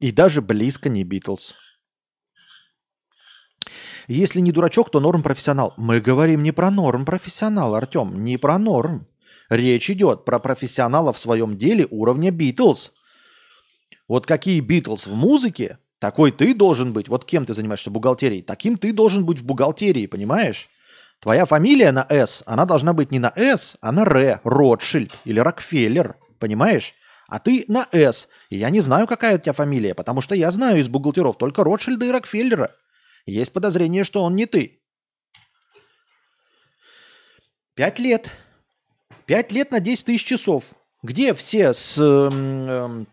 И 0.00 0.10
даже 0.10 0.40
близко 0.40 0.88
не 0.88 1.04
Битлз. 1.04 1.52
Если 4.06 4.40
не 4.40 4.52
дурачок, 4.52 4.90
то 4.90 5.00
норм 5.00 5.22
профессионал. 5.22 5.74
Мы 5.76 6.00
говорим 6.00 6.42
не 6.42 6.52
про 6.52 6.70
норм 6.70 7.04
профессионал, 7.04 7.74
Артем, 7.74 8.24
не 8.24 8.38
про 8.38 8.58
норм. 8.58 9.06
Речь 9.50 9.90
идет 9.90 10.24
про 10.24 10.38
профессионала 10.38 11.12
в 11.12 11.18
своем 11.18 11.58
деле 11.58 11.86
уровня 11.90 12.30
Битлз. 12.30 12.92
Вот 14.08 14.24
какие 14.24 14.60
Битлз 14.60 15.06
в 15.06 15.14
музыке, 15.14 15.78
такой 15.98 16.32
ты 16.32 16.54
должен 16.54 16.92
быть. 16.92 17.08
Вот 17.08 17.24
кем 17.24 17.44
ты 17.44 17.54
занимаешься 17.54 17.90
бухгалтерией, 17.90 18.42
таким 18.42 18.76
ты 18.76 18.92
должен 18.92 19.24
быть 19.24 19.40
в 19.40 19.44
бухгалтерии, 19.44 20.06
понимаешь? 20.06 20.68
Твоя 21.20 21.46
фамилия 21.46 21.90
на 21.90 22.06
«С», 22.08 22.44
она 22.46 22.64
должна 22.64 22.92
быть 22.92 23.10
не 23.10 23.18
на 23.18 23.32
«С», 23.34 23.76
а 23.80 23.90
на 23.90 24.02
«Р», 24.02 24.40
Ротшильд 24.44 25.12
или 25.24 25.40
Рокфеллер, 25.40 26.16
понимаешь? 26.38 26.94
А 27.26 27.40
ты 27.40 27.64
на 27.66 27.88
«С». 27.90 28.28
И 28.50 28.56
я 28.56 28.70
не 28.70 28.80
знаю, 28.80 29.08
какая 29.08 29.36
у 29.36 29.40
тебя 29.40 29.52
фамилия, 29.52 29.94
потому 29.94 30.20
что 30.20 30.36
я 30.36 30.50
знаю 30.52 30.78
из 30.78 30.88
бухгалтеров 30.88 31.36
только 31.36 31.64
Ротшильда 31.64 32.06
и 32.06 32.10
Рокфеллера. 32.12 32.70
Есть 33.26 33.52
подозрение, 33.52 34.04
что 34.04 34.22
он 34.22 34.36
не 34.36 34.46
ты. 34.46 34.80
Пять 37.74 37.98
лет. 37.98 38.30
Пять 39.26 39.52
лет 39.52 39.70
на 39.72 39.80
10 39.80 40.06
тысяч 40.06 40.24
часов. 40.24 40.72
Где 41.02 41.34
все 41.34 41.74
с 41.74 41.98
э, 41.98 42.30
э, 42.32 43.04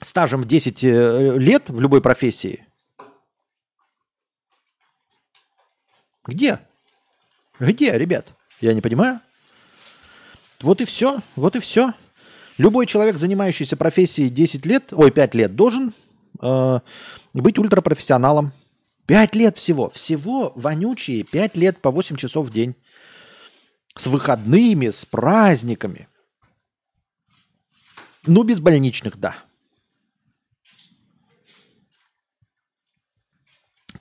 стажем 0.00 0.42
в 0.42 0.46
10 0.46 0.84
э, 0.84 1.38
лет 1.38 1.68
в 1.68 1.80
любой 1.80 2.00
профессии? 2.00 2.66
Где? 6.26 6.58
Где, 7.60 7.96
ребят? 7.98 8.34
Я 8.60 8.74
не 8.74 8.80
понимаю. 8.80 9.20
Вот 10.60 10.80
и 10.80 10.84
все, 10.84 11.20
вот 11.36 11.56
и 11.56 11.60
все. 11.60 11.92
Любой 12.56 12.86
человек, 12.86 13.16
занимающийся 13.16 13.76
профессией 13.76 14.30
10 14.30 14.64
лет, 14.64 14.92
ой, 14.92 15.10
5 15.10 15.34
лет, 15.34 15.56
должен 15.56 15.92
э, 16.40 16.80
быть 17.32 17.58
ультрапрофессионалом. 17.58 18.52
5 19.06 19.34
лет 19.34 19.58
всего. 19.58 19.90
Всего 19.90 20.52
вонючие 20.54 21.24
5 21.24 21.56
лет 21.56 21.78
по 21.78 21.90
8 21.90 22.16
часов 22.16 22.46
в 22.46 22.52
день. 22.52 22.74
С 23.96 24.06
выходными, 24.06 24.88
с 24.88 25.04
праздниками. 25.04 26.08
Ну, 28.26 28.42
без 28.42 28.60
больничных, 28.60 29.18
да. 29.18 29.36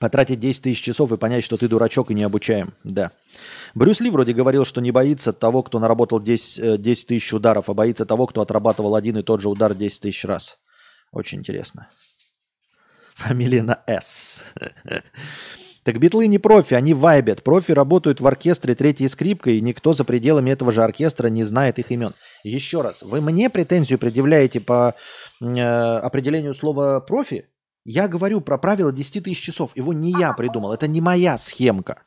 Потратить 0.04 0.42
10 0.42 0.64
тысяч 0.64 0.82
часов 0.82 1.14
и 1.14 1.18
понять, 1.18 1.46
что 1.46 1.56
ты 1.56 1.70
дурачок 1.70 2.12
и 2.12 2.14
не 2.14 2.24
обучаем. 2.24 2.74
Да. 2.84 3.12
Брюс 3.74 4.02
Ли 4.02 4.10
вроде 4.10 4.34
говорил, 4.34 4.66
что 4.66 4.82
не 4.82 4.92
боится 4.92 5.32
того, 5.32 5.64
кто 5.64 5.80
наработал 5.80 6.20
10, 6.20 6.82
10 6.82 7.04
э, 7.04 7.08
тысяч 7.08 7.32
ударов, 7.32 7.70
а 7.70 7.74
боится 7.74 8.06
того, 8.06 8.28
кто 8.28 8.42
отрабатывал 8.42 8.96
один 8.96 9.20
и 9.20 9.24
тот 9.24 9.40
же 9.40 9.48
удар 9.48 9.74
10 9.74 10.02
тысяч 10.02 10.26
раз. 10.26 10.58
Очень 11.14 11.40
интересно. 11.40 11.88
Фамилия 13.16 13.64
на 13.64 13.82
«С». 13.88 14.44
Так 15.84 16.00
битлы 16.00 16.28
не 16.28 16.38
профи, 16.38 16.74
они 16.74 16.94
вайбят. 16.94 17.44
Профи 17.44 17.72
работают 17.72 18.20
в 18.20 18.28
оркестре 18.28 18.76
третьей 18.76 19.08
скрипкой, 19.08 19.58
и 19.58 19.62
никто 19.62 19.94
за 19.94 20.04
пределами 20.04 20.52
этого 20.52 20.74
же 20.74 20.82
оркестра 20.82 21.28
не 21.28 21.46
знает 21.46 21.80
их 21.80 21.92
имен. 21.92 22.14
Еще 22.44 22.82
раз, 22.82 23.04
вы 23.04 23.22
мне 23.22 23.50
претензию 23.50 24.00
предъявляете 24.00 24.60
по 24.60 24.96
э, 25.42 25.62
определению 25.62 26.54
слова 26.54 27.00
профи? 27.02 27.48
Я 27.86 28.08
говорю 28.08 28.42
про 28.42 28.58
правило 28.58 28.92
10 28.92 29.24
тысяч 29.24 29.42
часов. 29.42 29.76
Его 29.76 29.94
не 29.94 30.12
я 30.12 30.34
придумал. 30.34 30.74
Это 30.74 30.88
не 30.88 31.02
моя 31.02 31.38
схемка. 31.38 32.04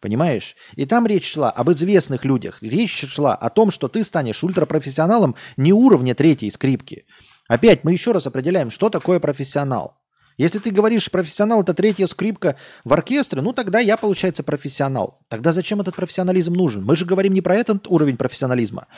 Понимаешь? 0.00 0.54
И 0.76 0.84
там 0.84 1.06
речь 1.06 1.32
шла 1.32 1.50
об 1.50 1.70
известных 1.70 2.24
людях. 2.24 2.58
Речь 2.60 3.06
шла 3.08 3.34
о 3.34 3.48
том, 3.48 3.70
что 3.70 3.88
ты 3.88 4.04
станешь 4.04 4.44
ультрапрофессионалом 4.44 5.34
не 5.56 5.72
уровня 5.72 6.14
третьей 6.14 6.50
скрипки. 6.50 7.06
Опять 7.48 7.84
мы 7.84 7.92
еще 7.92 8.12
раз 8.12 8.26
определяем, 8.26 8.70
что 8.70 8.90
такое 8.90 9.18
профессионал. 9.18 9.98
Если 10.36 10.58
ты 10.58 10.70
говоришь, 10.70 11.10
профессионал 11.10 11.62
это 11.62 11.74
третья 11.74 12.06
скрипка 12.06 12.56
в 12.84 12.92
оркестре, 12.92 13.40
ну 13.40 13.52
тогда 13.52 13.78
я, 13.78 13.96
получается, 13.96 14.42
профессионал. 14.42 15.20
Тогда 15.28 15.52
зачем 15.52 15.80
этот 15.80 15.94
профессионализм 15.94 16.54
нужен? 16.54 16.84
Мы 16.84 16.96
же 16.96 17.06
говорим 17.06 17.32
не 17.32 17.40
про 17.40 17.54
этот 17.54 17.86
уровень 17.86 18.16
профессионализма, 18.16 18.88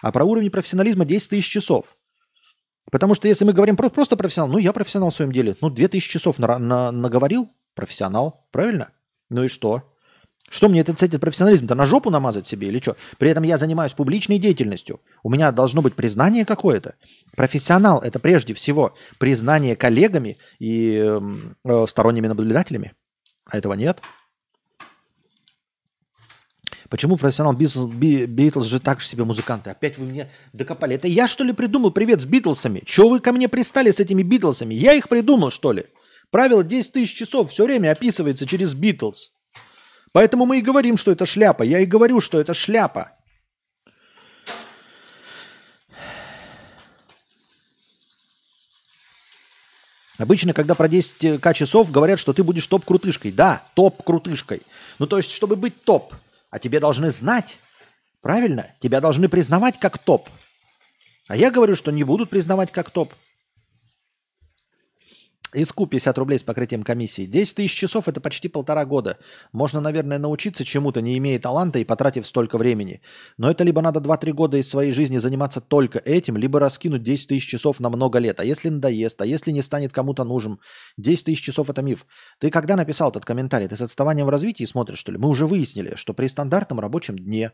а 0.00 0.12
про 0.12 0.24
уровень 0.24 0.50
профессионализма 0.50 1.04
10 1.04 1.28
тысяч 1.28 1.46
часов. 1.46 1.97
Потому 2.90 3.14
что 3.14 3.28
если 3.28 3.44
мы 3.44 3.52
говорим 3.52 3.76
про, 3.76 3.90
просто 3.90 4.16
профессионал, 4.16 4.52
ну 4.52 4.58
я 4.58 4.72
профессионал 4.72 5.10
в 5.10 5.14
своем 5.14 5.32
деле. 5.32 5.56
Ну 5.60 5.70
2000 5.70 6.10
часов 6.10 6.38
на, 6.38 6.58
на, 6.58 6.90
наговорил, 6.90 7.50
профессионал, 7.74 8.46
правильно? 8.50 8.90
Ну 9.30 9.44
и 9.44 9.48
что? 9.48 9.82
Что 10.50 10.68
мне 10.68 10.80
этот, 10.80 11.02
этот 11.02 11.20
профессионализм-то 11.20 11.74
на 11.74 11.84
жопу 11.84 12.10
намазать 12.10 12.46
себе 12.46 12.68
или 12.68 12.80
что? 12.80 12.96
При 13.18 13.30
этом 13.30 13.42
я 13.42 13.58
занимаюсь 13.58 13.92
публичной 13.92 14.38
деятельностью. 14.38 15.00
У 15.22 15.30
меня 15.30 15.52
должно 15.52 15.82
быть 15.82 15.94
признание 15.94 16.46
какое-то. 16.46 16.94
Профессионал– 17.36 18.00
это 18.02 18.18
прежде 18.18 18.54
всего 18.54 18.94
признание 19.18 19.76
коллегами 19.76 20.38
и 20.58 20.94
эм, 20.94 21.56
э, 21.64 21.84
сторонними 21.86 22.28
наблюдателями. 22.28 22.94
А 23.44 23.58
этого 23.58 23.74
нет. 23.74 24.00
Почему 26.88 27.18
профессионал 27.18 27.52
Битлз 27.52 28.64
же 28.64 28.80
так 28.80 29.00
же 29.00 29.06
себе 29.06 29.24
музыканты? 29.24 29.70
Опять 29.70 29.98
вы 29.98 30.06
мне 30.06 30.30
докопали. 30.54 30.94
Это 30.94 31.06
я 31.06 31.28
что 31.28 31.44
ли 31.44 31.52
придумал? 31.52 31.90
Привет 31.90 32.22
с 32.22 32.24
Битлсами. 32.24 32.82
Чего 32.86 33.10
вы 33.10 33.20
ко 33.20 33.32
мне 33.32 33.46
пристали 33.48 33.90
с 33.90 34.00
этими 34.00 34.22
Битлсами? 34.22 34.74
Я 34.74 34.94
их 34.94 35.08
придумал 35.08 35.50
что 35.50 35.72
ли? 35.72 35.84
Правило 36.30 36.64
10 36.64 36.92
тысяч 36.92 37.14
часов 37.14 37.50
все 37.50 37.66
время 37.66 37.92
описывается 37.92 38.46
через 38.46 38.72
Битлз. 38.72 39.32
Поэтому 40.12 40.46
мы 40.46 40.60
и 40.60 40.62
говорим, 40.62 40.96
что 40.96 41.12
это 41.12 41.26
шляпа. 41.26 41.62
Я 41.62 41.80
и 41.80 41.84
говорю, 41.84 42.22
что 42.22 42.40
это 42.40 42.54
шляпа. 42.54 43.12
Обычно, 50.16 50.54
когда 50.54 50.74
про 50.74 50.88
10к 50.88 51.52
часов 51.52 51.90
говорят, 51.92 52.18
что 52.18 52.32
ты 52.32 52.42
будешь 52.42 52.66
топ-крутышкой. 52.66 53.30
Да, 53.30 53.62
топ-крутышкой. 53.74 54.62
Ну, 54.98 55.06
то 55.06 55.18
есть, 55.18 55.30
чтобы 55.32 55.54
быть 55.54 55.84
топ– 55.84 56.14
а 56.50 56.58
тебе 56.58 56.80
должны 56.80 57.10
знать, 57.10 57.58
правильно? 58.20 58.66
Тебя 58.80 59.00
должны 59.00 59.28
признавать 59.28 59.78
как 59.78 59.98
топ. 59.98 60.28
А 61.26 61.36
я 61.36 61.50
говорю, 61.50 61.76
что 61.76 61.90
не 61.90 62.04
будут 62.04 62.30
признавать 62.30 62.72
как 62.72 62.90
топ. 62.90 63.14
ИСКУ 65.54 65.86
50 65.86 66.18
рублей 66.18 66.38
с 66.38 66.42
покрытием 66.42 66.82
комиссии. 66.82 67.24
10 67.24 67.56
тысяч 67.56 67.74
часов– 67.74 68.06
это 68.08 68.20
почти 68.20 68.48
полтора 68.48 68.84
года. 68.84 69.18
Можно, 69.52 69.80
наверное, 69.80 70.18
научиться 70.18 70.64
чему-то, 70.64 71.00
не 71.00 71.16
имея 71.18 71.38
таланта 71.38 71.78
и 71.78 71.84
потратив 71.84 72.26
столько 72.26 72.58
времени. 72.58 73.00
Но 73.38 73.50
это 73.50 73.64
либо 73.64 73.80
надо 73.80 74.00
2-3 74.00 74.32
года 74.32 74.58
из 74.58 74.68
своей 74.68 74.92
жизни 74.92 75.18
заниматься 75.18 75.60
только 75.60 75.98
этим, 76.00 76.36
либо 76.36 76.60
раскинуть 76.60 77.02
10 77.02 77.28
тысяч 77.28 77.46
часов 77.46 77.80
на 77.80 77.88
много 77.88 78.18
лет. 78.18 78.40
А 78.40 78.44
если 78.44 78.68
надоест, 78.68 79.20
а 79.22 79.26
если 79.26 79.50
не 79.50 79.62
станет 79.62 79.92
кому-то 79.92 80.24
нужен? 80.24 80.60
10 80.98 81.24
тысяч 81.24 81.42
часов– 81.42 81.70
это 81.70 81.80
миф. 81.80 82.06
Ты 82.38 82.50
когда 82.50 82.76
написал 82.76 83.10
этот 83.10 83.24
комментарий? 83.24 83.68
Ты 83.68 83.76
с 83.76 83.82
отставанием 83.82 84.26
в 84.26 84.30
развитии 84.30 84.64
смотришь, 84.64 84.98
что 84.98 85.12
ли? 85.12 85.18
Мы 85.18 85.28
уже 85.28 85.46
выяснили, 85.46 85.94
что 85.94 86.12
при 86.12 86.26
стандартном 86.26 86.80
рабочем 86.80 87.18
дне 87.18 87.52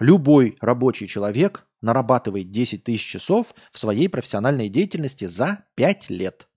любой 0.00 0.56
рабочий 0.60 1.06
человек 1.06 1.66
нарабатывает 1.82 2.50
10 2.50 2.84
тысяч 2.84 3.04
часов 3.04 3.54
в 3.70 3.78
своей 3.78 4.08
профессиональной 4.08 4.68
деятельности 4.68 5.26
за 5.26 5.64
5 5.76 6.10
лет 6.10 6.47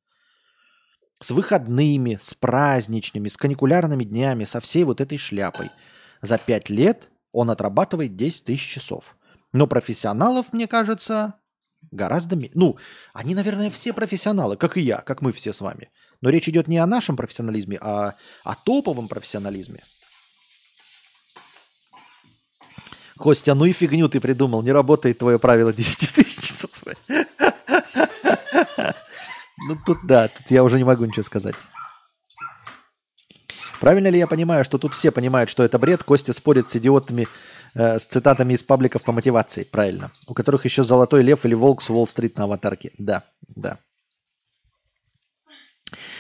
с 1.22 1.32
выходными, 1.32 2.18
с 2.22 2.34
праздничными, 2.34 3.28
с 3.28 3.38
каникулярными 3.38 4.04
днями, 4.04 4.46
со 4.46 4.60
всей 4.60 4.84
вот 4.84 5.00
этой 5.02 5.18
шляпой. 5.18 5.70
За 6.22 6.38
пять 6.38 6.70
лет 6.70 7.10
он 7.32 7.50
отрабатывает 7.50 8.16
10 8.16 8.46
тысяч 8.46 8.68
часов. 8.68 9.16
Но 9.54 9.68
профессионалов, 9.68 10.52
мне 10.52 10.68
кажется, 10.68 11.36
гораздо 11.92 12.36
меньше. 12.36 12.58
Ну, 12.58 12.78
они, 13.14 13.36
наверное, 13.36 13.70
все 13.70 13.94
профессионалы, 13.94 14.58
как 14.58 14.78
и 14.78 14.82
я, 14.82 14.98
как 14.98 15.22
мы 15.22 15.32
все 15.32 15.54
с 15.54 15.62
вами. 15.62 15.90
Но 16.22 16.30
речь 16.30 16.50
идет 16.50 16.68
не 16.68 16.78
о 16.78 16.88
нашем 16.88 17.16
профессионализме, 17.16 17.78
а 17.82 18.16
о 18.44 18.56
топовом 18.56 19.08
профессионализме. 19.08 19.82
Костя, 23.18 23.54
ну 23.54 23.66
и 23.66 23.72
фигню 23.72 24.10
ты 24.10 24.20
придумал, 24.20 24.64
не 24.64 24.72
работает 24.72 25.20
твое 25.20 25.38
правило 25.38 25.72
10 25.72 26.14
тысяч 26.16 26.40
часов. 26.40 26.72
Ну 29.68 29.78
тут 29.86 30.00
да, 30.04 30.28
тут 30.28 30.50
я 30.50 30.64
уже 30.64 30.78
не 30.78 30.84
могу 30.84 31.06
ничего 31.06 31.24
сказать. 31.24 31.56
Правильно 33.80 34.10
ли 34.10 34.20
я 34.20 34.28
понимаю, 34.28 34.64
что 34.64 34.78
тут 34.78 34.94
все 34.94 35.12
понимают, 35.12 35.50
что 35.50 35.64
это 35.64 35.80
бред? 35.80 36.04
Костя 36.04 36.34
спорит 36.34 36.68
с 36.68 36.76
идиотами, 36.76 37.28
э, 37.74 37.98
с 37.98 38.06
цитатами 38.06 38.54
из 38.54 38.64
пабликов 38.64 39.02
по 39.02 39.12
мотивации. 39.12 39.64
Правильно. 39.64 40.12
У 40.28 40.36
которых 40.36 40.66
еще 40.66 40.84
золотой 40.84 41.24
лев 41.24 41.46
или 41.46 41.56
волк 41.56 41.82
с 41.82 41.90
Уолл-стрит 41.90 42.38
на 42.38 42.44
аватарке. 42.44 42.92
Да, 43.00 43.24
да. 43.48 43.80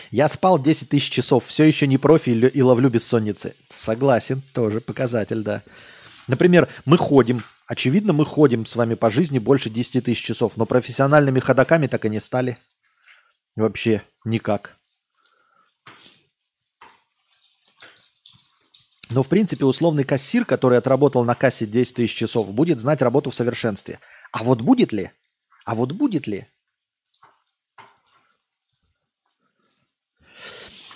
Я 0.09 0.27
спал 0.27 0.59
10 0.59 0.89
тысяч 0.89 1.09
часов, 1.11 1.45
все 1.45 1.63
еще 1.63 1.87
не 1.87 1.97
профи 1.97 2.31
и 2.31 2.61
ловлю 2.61 2.89
бессонницы. 2.89 3.55
Согласен, 3.69 4.41
тоже 4.53 4.81
показатель, 4.81 5.43
да. 5.43 5.61
Например, 6.27 6.67
мы 6.85 6.97
ходим, 6.97 7.43
очевидно, 7.67 8.11
мы 8.11 8.25
ходим 8.25 8.65
с 8.65 8.75
вами 8.75 8.95
по 8.95 9.11
жизни 9.11 9.39
больше 9.39 9.69
10 9.69 10.03
тысяч 10.03 10.23
часов, 10.23 10.57
но 10.57 10.65
профессиональными 10.65 11.39
ходаками 11.39 11.87
так 11.87 12.05
и 12.05 12.09
не 12.09 12.19
стали. 12.19 12.57
Вообще 13.55 14.03
никак. 14.25 14.77
Но, 19.09 19.23
в 19.23 19.27
принципе, 19.27 19.65
условный 19.65 20.05
кассир, 20.05 20.45
который 20.45 20.77
отработал 20.77 21.25
на 21.25 21.35
кассе 21.35 21.65
10 21.65 21.95
тысяч 21.95 22.15
часов, 22.15 22.49
будет 22.53 22.79
знать 22.79 23.01
работу 23.01 23.29
в 23.29 23.35
совершенстве. 23.35 23.99
А 24.31 24.43
вот 24.43 24.61
будет 24.61 24.93
ли? 24.93 25.11
А 25.65 25.75
вот 25.75 25.91
будет 25.91 26.27
ли? 26.27 26.47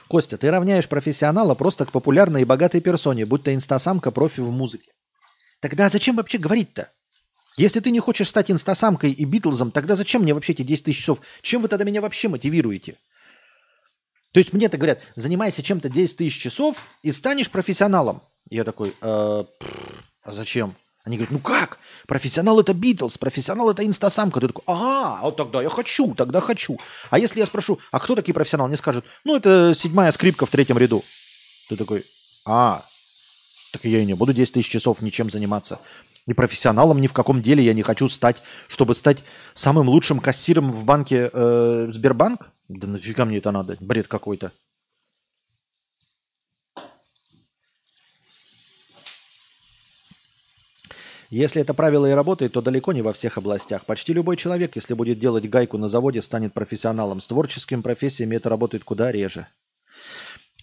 Костя, 0.07 0.37
ты 0.37 0.49
равняешь 0.49 0.87
профессионала 0.87 1.55
просто 1.55 1.85
к 1.85 1.91
популярной 1.91 2.43
и 2.43 2.45
богатой 2.45 2.79
персоне, 2.79 3.25
будь 3.25 3.43
то 3.43 3.53
инстасамка, 3.53 4.11
профи 4.11 4.39
в 4.39 4.51
музыке. 4.51 4.93
Тогда 5.59 5.89
зачем 5.89 6.15
вообще 6.15 6.37
говорить-то? 6.37 6.89
Если 7.57 7.79
ты 7.79 7.91
не 7.91 7.99
хочешь 7.99 8.29
стать 8.29 8.51
инстасамкой 8.51 9.11
и 9.11 9.23
Битлзом, 9.23 9.71
тогда 9.71 9.95
зачем 9.95 10.23
мне 10.23 10.33
вообще 10.33 10.53
эти 10.53 10.63
10 10.63 10.85
тысяч 10.85 10.99
часов? 10.99 11.21
Чем 11.41 11.61
вы 11.61 11.67
тогда 11.69 11.85
меня 11.85 12.01
вообще 12.01 12.27
мотивируете? 12.27 12.97
То 14.33 14.39
есть 14.39 14.51
мне-то 14.51 14.77
говорят, 14.77 15.01
занимайся 15.15 15.63
чем-то 15.63 15.87
10 15.87 16.17
тысяч 16.17 16.41
часов 16.41 16.83
и 17.03 17.13
станешь 17.13 17.49
профессионалом. 17.49 18.21
Я 18.49 18.65
такой, 18.65 18.93
э, 19.01 19.43
а 20.23 20.31
зачем? 20.31 20.75
Они 21.05 21.15
говорят, 21.15 21.31
ну 21.31 21.39
как? 21.39 21.77
Профессионал 22.07 22.59
это 22.59 22.73
Битлз, 22.73 23.17
профессионал 23.17 23.69
это 23.69 23.85
инстасамка. 23.85 24.41
Ты 24.41 24.47
такой, 24.47 24.63
ага, 24.65 25.21
вот 25.21 25.37
тогда 25.37 25.61
я 25.61 25.69
хочу, 25.69 26.13
тогда 26.15 26.41
хочу. 26.41 26.77
А 27.11 27.19
если 27.19 27.39
я 27.39 27.45
спрошу, 27.45 27.79
а 27.91 27.99
кто 27.99 28.15
такие 28.15 28.33
профессионалы? 28.33 28.69
Мне 28.69 28.77
скажут, 28.77 29.05
ну 29.23 29.37
это 29.37 29.73
седьмая 29.73 30.11
скрипка 30.11 30.45
в 30.45 30.49
третьем 30.49 30.77
ряду. 30.77 31.05
Ты 31.69 31.77
такой, 31.77 32.03
а, 32.45 32.83
так 33.71 33.85
я 33.85 33.99
и 33.99 34.05
не 34.05 34.15
буду 34.15 34.33
10 34.33 34.53
тысяч 34.53 34.69
часов 34.69 35.01
ничем 35.01 35.31
заниматься. 35.31 35.79
И 36.27 36.33
профессионалом 36.33 36.99
ни 37.01 37.07
в 37.07 37.13
каком 37.13 37.41
деле 37.41 37.63
я 37.63 37.73
не 37.73 37.83
хочу 37.83 38.07
стать, 38.09 38.41
чтобы 38.67 38.95
стать 38.95 39.23
самым 39.53 39.87
лучшим 39.89 40.19
кассиром 40.19 40.71
в 40.71 40.83
банке 40.83 41.29
э, 41.31 41.89
Сбербанк. 41.91 42.49
Да 42.67 42.87
нафига 42.87 43.25
мне 43.25 43.37
это 43.37 43.51
надо? 43.51 43.77
Бред 43.79 44.07
какой-то. 44.07 44.51
Если 51.29 51.61
это 51.61 51.73
правило 51.73 52.05
и 52.09 52.13
работает, 52.13 52.53
то 52.53 52.61
далеко 52.61 52.93
не 52.93 53.01
во 53.01 53.11
всех 53.13 53.37
областях. 53.37 53.85
Почти 53.85 54.13
любой 54.13 54.37
человек, 54.37 54.75
если 54.75 54.93
будет 54.93 55.19
делать 55.19 55.49
гайку 55.49 55.77
на 55.77 55.87
заводе, 55.87 56.21
станет 56.21 56.53
профессионалом. 56.53 57.19
С 57.19 57.27
творческими 57.27 57.81
профессиями 57.81 58.35
это 58.35 58.49
работает 58.49 58.83
куда 58.83 59.11
реже. 59.11 59.47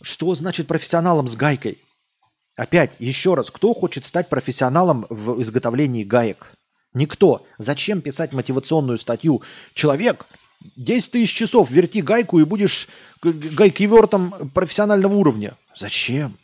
Что 0.01 0.35
значит 0.35 0.67
профессионалом 0.67 1.29
с 1.29 1.37
гайкой? 1.37 1.79
Опять, 2.57 2.93
еще 2.99 3.35
раз, 3.35 3.51
кто 3.51 3.73
хочет 3.73 4.05
стать 4.05 4.29
профессионалом 4.29 5.07
в 5.09 5.41
изготовлении 5.41 6.05
гаек? 6.05 6.53
Никто. 6.93 7.47
Зачем 7.59 8.03
писать 8.03 8.33
мотивационную 8.33 8.99
статью? 8.99 9.43
Человек, 9.73 10.27
10 10.77 11.11
тысяч 11.11 11.33
часов 11.33 11.71
верти 11.71 12.03
гайку 12.03 12.39
и 12.39 12.45
будешь 12.45 12.89
гайкивертом 13.23 14.51
профессионального 14.51 15.15
уровня. 15.15 15.57
Зачем? 15.75 16.39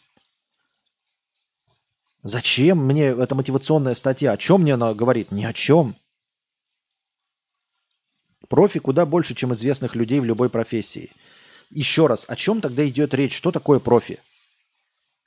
Зачем 2.22 2.78
мне 2.78 3.08
эта 3.08 3.34
мотивационная 3.34 3.94
статья? 3.94 4.32
О 4.32 4.36
чем 4.38 4.62
мне 4.62 4.74
она 4.74 4.94
говорит? 4.94 5.30
Ни 5.30 5.44
о 5.44 5.52
чем. 5.52 5.94
Профи 8.48 8.80
куда 8.80 9.04
больше, 9.04 9.34
чем 9.34 9.52
известных 9.52 9.94
людей 9.94 10.20
в 10.20 10.24
любой 10.24 10.48
профессии. 10.48 11.10
Еще 11.70 12.06
раз, 12.06 12.24
о 12.28 12.34
чем 12.34 12.62
тогда 12.62 12.86
идет 12.88 13.12
речь? 13.12 13.36
Что 13.36 13.52
такое 13.52 13.78
профи? 13.78 14.20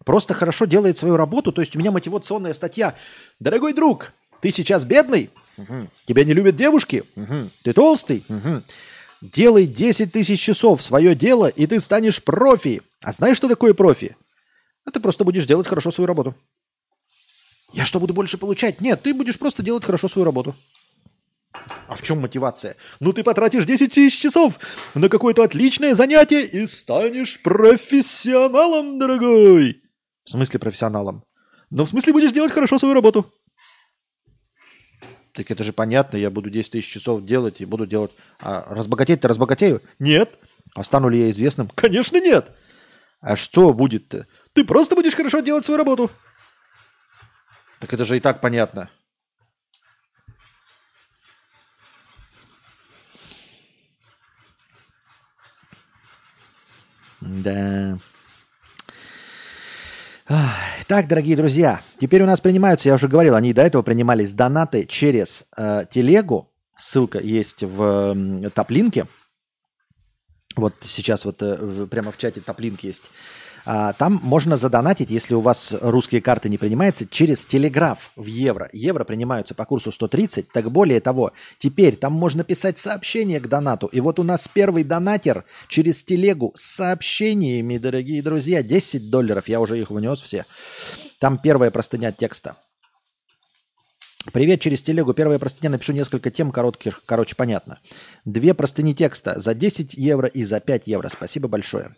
Просто 0.05 0.33
хорошо 0.33 0.65
делает 0.65 0.97
свою 0.97 1.17
работу. 1.17 1.51
То 1.51 1.61
есть 1.61 1.75
у 1.75 1.79
меня 1.79 1.91
мотивационная 1.91 2.53
статья. 2.53 2.95
Дорогой 3.39 3.73
друг, 3.73 4.13
ты 4.41 4.51
сейчас 4.51 4.83
бедный? 4.83 5.29
Угу. 5.57 5.87
Тебя 6.05 6.23
не 6.23 6.33
любят 6.33 6.55
девушки? 6.55 7.03
Угу. 7.15 7.49
Ты 7.63 7.73
толстый? 7.73 8.23
Угу. 8.27 8.61
Делай 9.21 9.67
10 9.67 10.11
тысяч 10.11 10.41
часов 10.41 10.81
свое 10.81 11.13
дело, 11.13 11.47
и 11.47 11.67
ты 11.67 11.79
станешь 11.79 12.23
профи. 12.23 12.81
А 13.01 13.11
знаешь, 13.11 13.37
что 13.37 13.47
такое 13.47 13.73
профи? 13.73 14.15
А 14.85 14.91
ты 14.91 14.99
просто 14.99 15.23
будешь 15.23 15.45
делать 15.45 15.67
хорошо 15.67 15.91
свою 15.91 16.07
работу. 16.07 16.35
Я 17.71 17.85
что, 17.85 17.99
буду 17.99 18.13
больше 18.13 18.37
получать? 18.37 18.81
Нет, 18.81 19.01
ты 19.03 19.13
будешь 19.13 19.37
просто 19.37 19.61
делать 19.63 19.85
хорошо 19.85 20.09
свою 20.09 20.25
работу. 20.25 20.55
А 21.87 21.95
в 21.95 22.01
чем 22.01 22.19
мотивация? 22.19 22.75
Ну 22.99 23.13
ты 23.13 23.23
потратишь 23.23 23.65
10 23.65 23.93
тысяч 23.93 24.19
часов 24.19 24.57
на 24.95 25.09
какое-то 25.09 25.43
отличное 25.43 25.93
занятие 25.93 26.45
и 26.45 26.65
станешь 26.65 27.39
профессионалом, 27.41 28.97
дорогой. 28.97 29.80
В 30.23 30.29
смысле 30.29 30.59
профессионалом? 30.59 31.23
Ну, 31.69 31.85
в 31.85 31.89
смысле 31.89 32.13
будешь 32.13 32.31
делать 32.31 32.51
хорошо 32.51 32.77
свою 32.77 32.93
работу. 32.93 33.31
Так 35.33 35.49
это 35.49 35.63
же 35.63 35.71
понятно, 35.71 36.17
я 36.17 36.29
буду 36.29 36.49
10 36.49 36.71
тысяч 36.71 36.91
часов 36.91 37.23
делать 37.23 37.61
и 37.61 37.65
буду 37.65 37.87
делать... 37.87 38.11
А 38.39 38.65
разбогатеть-то 38.73 39.27
разбогатею? 39.29 39.81
Нет. 39.97 40.37
А 40.75 40.83
стану 40.83 41.07
ли 41.09 41.19
я 41.19 41.29
известным? 41.31 41.69
Конечно, 41.69 42.17
нет. 42.17 42.51
А 43.21 43.35
что 43.35 43.73
будет-то? 43.73 44.27
Ты 44.53 44.65
просто 44.65 44.95
будешь 44.95 45.15
хорошо 45.15 45.39
делать 45.39 45.65
свою 45.65 45.77
работу. 45.77 46.11
Так 47.79 47.93
это 47.93 48.03
же 48.03 48.17
и 48.17 48.19
так 48.19 48.41
понятно. 48.41 48.89
Да. 57.21 57.97
Так, 60.87 61.07
дорогие 61.07 61.35
друзья, 61.35 61.81
теперь 61.99 62.23
у 62.23 62.25
нас 62.25 62.39
принимаются, 62.39 62.87
я 62.87 62.95
уже 62.95 63.07
говорил, 63.07 63.35
они 63.35 63.53
до 63.53 63.63
этого 63.63 63.81
принимались 63.81 64.33
донаты 64.33 64.85
через 64.85 65.45
э, 65.57 65.83
телегу. 65.91 66.49
Ссылка 66.77 67.19
есть 67.19 67.63
в 67.63 68.15
э, 68.15 68.49
топлинке. 68.51 69.07
Вот 70.55 70.73
сейчас 70.83 71.25
вот 71.25 71.41
э, 71.41 71.87
прямо 71.89 72.11
в 72.11 72.17
чате 72.17 72.39
топлинк 72.39 72.81
есть. 72.81 73.11
А, 73.65 73.93
там 73.93 74.19
можно 74.23 74.57
задонатить, 74.57 75.09
если 75.09 75.33
у 75.33 75.41
вас 75.41 75.73
русские 75.81 76.21
карты 76.21 76.49
не 76.49 76.57
принимаются, 76.57 77.07
через 77.07 77.45
телеграф 77.45 78.11
в 78.15 78.25
евро. 78.25 78.69
Евро 78.73 79.03
принимаются 79.03 79.55
по 79.55 79.65
курсу 79.65 79.91
130. 79.91 80.49
Так 80.51 80.71
более 80.71 80.99
того, 81.01 81.31
теперь 81.59 81.95
там 81.95 82.13
можно 82.13 82.43
писать 82.43 82.79
сообщение 82.79 83.39
к 83.39 83.47
донату. 83.47 83.87
И 83.87 83.99
вот 83.99 84.19
у 84.19 84.23
нас 84.23 84.47
первый 84.47 84.83
донатер 84.83 85.45
через 85.67 86.03
телегу 86.03 86.51
с 86.55 86.61
сообщениями, 86.61 87.77
дорогие 87.77 88.21
друзья, 88.21 88.63
10 88.63 89.09
долларов. 89.09 89.47
Я 89.47 89.59
уже 89.59 89.79
их 89.79 89.91
внес 89.91 90.21
все. 90.21 90.45
Там 91.19 91.37
первая 91.37 91.71
простыня 91.71 92.11
текста. 92.11 92.55
Привет 94.33 94.61
через 94.61 94.81
телегу. 94.83 95.13
Первая 95.13 95.39
простыня. 95.39 95.71
Напишу 95.71 95.93
несколько 95.93 96.29
тем 96.29 96.51
коротких. 96.51 97.01
Короче, 97.05 97.35
понятно. 97.35 97.79
Две 98.23 98.53
простыни 98.53 98.93
текста 98.93 99.39
за 99.39 99.55
10 99.55 99.95
евро 99.95 100.27
и 100.27 100.43
за 100.43 100.59
5 100.59 100.85
евро. 100.85 101.09
Спасибо 101.09 101.47
большое. 101.47 101.95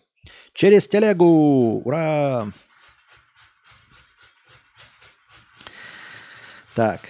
Через 0.54 0.88
телегу! 0.88 1.82
Ура! 1.84 2.52
Так. 6.76 7.02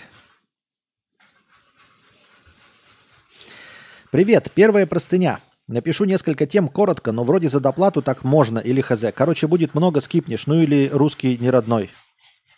Привет, 4.12 4.52
первая 4.54 4.86
простыня. 4.86 5.39
Напишу 5.67 6.04
несколько 6.06 6.45
тем 6.45 6.67
коротко, 6.67 7.12
но 7.12 7.23
вроде 7.23 7.47
за 7.47 7.60
доплату 7.60 8.02
так 8.02 8.23
можно 8.23 8.60
или 8.60 8.82
хз. 8.82 9.06
Короче, 9.15 9.47
будет 9.47 9.73
много 9.73 10.02
скипнешь, 10.02 10.45
ну 10.45 10.56
или 10.56 10.89
русский 10.89 11.38
не 11.38 11.49
родной. 11.49 11.89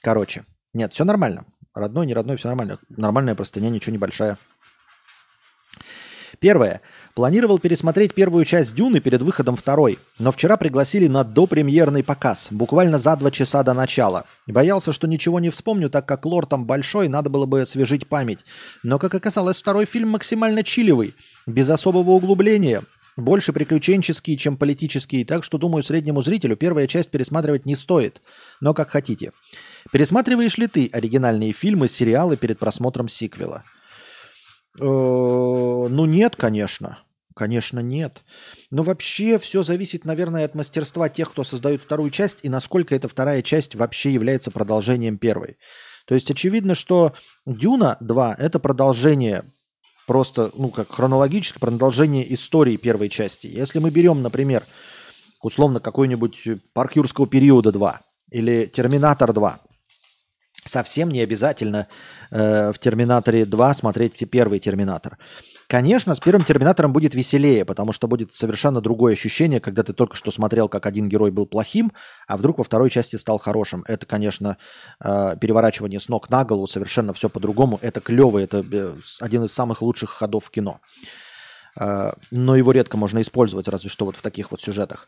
Короче. 0.02 0.46
Нет, 0.74 0.94
все 0.94 1.06
нормально. 1.06 1.46
Родной, 1.74 2.08
не 2.08 2.13
родной, 2.13 2.38
все 2.38 2.48
нормально. 2.48 2.80
Нормальная 2.89 3.36
простыня, 3.36 3.70
ничего 3.70 3.91
не 3.91 3.98
большая. 4.00 4.38
Первое. 6.39 6.82
Планировал 7.15 7.60
пересмотреть 7.60 8.13
первую 8.13 8.43
часть 8.43 8.75
«Дюны» 8.75 8.99
перед 8.99 9.21
выходом 9.21 9.56
второй, 9.56 9.99
но 10.19 10.34
вчера 10.34 10.58
пригласили 10.58 11.08
на 11.08 11.23
допремьерный 11.23 12.04
показ, 12.04 12.49
буквально 12.51 12.97
за 12.97 13.15
два 13.15 13.32
часа 13.32 13.63
до 13.63 13.73
начала. 13.73 14.25
Боялся, 14.47 14.91
что 14.91 15.08
ничего 15.08 15.39
не 15.39 15.49
вспомню, 15.49 15.89
так 15.89 16.06
как 16.06 16.25
лор 16.25 16.45
там 16.45 16.65
большой, 16.65 17.08
надо 17.08 17.30
было 17.30 17.45
бы 17.45 17.62
освежить 17.62 18.08
память. 18.08 18.39
Но, 18.84 18.99
как 18.99 19.15
оказалось, 19.15 19.62
второй 19.62 19.86
фильм 19.86 20.10
максимально 20.10 20.62
чилевый, 20.62 21.15
без 21.47 21.69
особого 21.69 22.12
углубления, 22.12 22.84
больше 23.15 23.54
приключенческий, 23.54 24.36
чем 24.36 24.58
политический, 24.58 25.23
так 25.23 25.45
что, 25.45 25.58
думаю, 25.58 25.84
среднему 25.84 26.21
зрителю 26.21 26.58
первая 26.58 26.86
часть 26.86 27.12
пересматривать 27.12 27.65
не 27.65 27.78
стоит. 27.78 28.21
Но 28.60 28.73
как 28.73 28.89
хотите. 28.89 29.32
Пересматриваешь 29.93 30.58
ли 30.58 30.67
ты 30.67 30.89
оригинальные 30.91 31.54
фильмы, 31.54 31.88
сериалы 31.88 32.36
перед 32.36 32.60
просмотром 32.60 33.08
сиквела? 33.08 33.63
Э, 34.78 34.84
ну 34.84 36.06
нет, 36.06 36.36
конечно. 36.36 36.97
Конечно, 37.36 37.82
нет. 37.82 38.24
Но 38.71 38.82
вообще 38.82 39.38
все 39.38 39.62
зависит, 39.62 40.06
наверное, 40.06 40.45
от 40.45 40.56
мастерства 40.56 41.10
тех, 41.10 41.32
кто 41.32 41.43
создает 41.43 41.82
вторую 41.82 42.10
часть, 42.10 42.39
и 42.43 42.50
насколько 42.50 42.95
эта 42.95 43.10
вторая 43.10 43.41
часть 43.41 43.76
вообще 43.76 44.13
является 44.13 44.52
продолжением 44.52 45.17
первой. 45.17 45.58
То 46.06 46.15
есть 46.15 46.32
очевидно, 46.32 46.76
что 46.76 47.13
Дюна 47.45 47.98
2 48.00 48.36
это 48.39 48.60
продолжение 48.60 49.43
просто, 50.08 50.50
ну, 50.56 50.69
как 50.69 50.89
хронологическое 50.89 51.60
продолжение 51.60 52.34
истории 52.34 52.78
первой 52.78 53.10
части. 53.10 53.48
Если 53.48 53.80
мы 53.80 53.89
берем, 53.89 54.21
например, 54.21 54.63
условно 55.41 55.82
какой-нибудь 55.82 56.41
Парк 56.71 56.95
Юрского 56.95 57.28
периода 57.28 57.74
2 57.74 58.00
или 58.32 58.65
Терминатор 58.65 59.34
2, 59.34 59.60
совсем 60.63 61.10
не 61.10 61.19
обязательно 61.19 61.88
э, 62.32 62.71
в 62.71 62.80
Терминаторе 62.80 63.45
2 63.45 63.74
смотреть 63.74 64.30
первый 64.30 64.60
Терминатор. 64.60 65.17
Конечно, 65.67 66.13
с 66.13 66.19
первым 66.19 66.43
Терминатором 66.43 66.93
будет 66.93 67.15
веселее, 67.15 67.65
потому 67.65 67.91
что 67.91 68.08
будет 68.08 68.34
совершенно 68.34 68.82
другое 68.82 69.13
ощущение, 69.13 69.60
когда 69.60 69.82
ты 69.84 69.93
только 69.93 70.15
что 70.15 70.30
смотрел, 70.30 70.69
как 70.69 70.86
один 70.86 71.10
герой 71.10 71.32
был 71.32 71.47
плохим, 71.47 71.91
а 72.28 72.38
вдруг 72.38 72.60
во 72.60 72.63
второй 72.63 72.89
части 72.91 73.15
стал 73.15 73.39
хорошим. 73.39 73.84
Это, 73.88 74.06
конечно, 74.06 74.58
э, 75.04 75.36
переворачивание 75.41 75.99
с 75.99 76.08
ног 76.08 76.30
на 76.30 76.45
голову, 76.45 76.67
совершенно 76.67 77.13
все 77.13 77.30
по-другому. 77.30 77.80
Это 77.82 77.99
клево, 77.99 78.38
это 78.38 78.63
э, 78.71 78.95
один 79.19 79.43
из 79.43 79.54
самых 79.54 79.82
лучших 79.82 80.12
ходов 80.12 80.45
в 80.45 80.51
кино. 80.51 80.82
Э, 81.80 82.13
но 82.30 82.56
его 82.56 82.71
редко 82.71 82.97
можно 82.97 83.21
использовать, 83.21 83.67
разве 83.67 83.89
что 83.89 84.06
вот 84.06 84.17
в 84.17 84.21
таких 84.21 84.51
вот 84.51 84.62
сюжетах. 84.62 85.08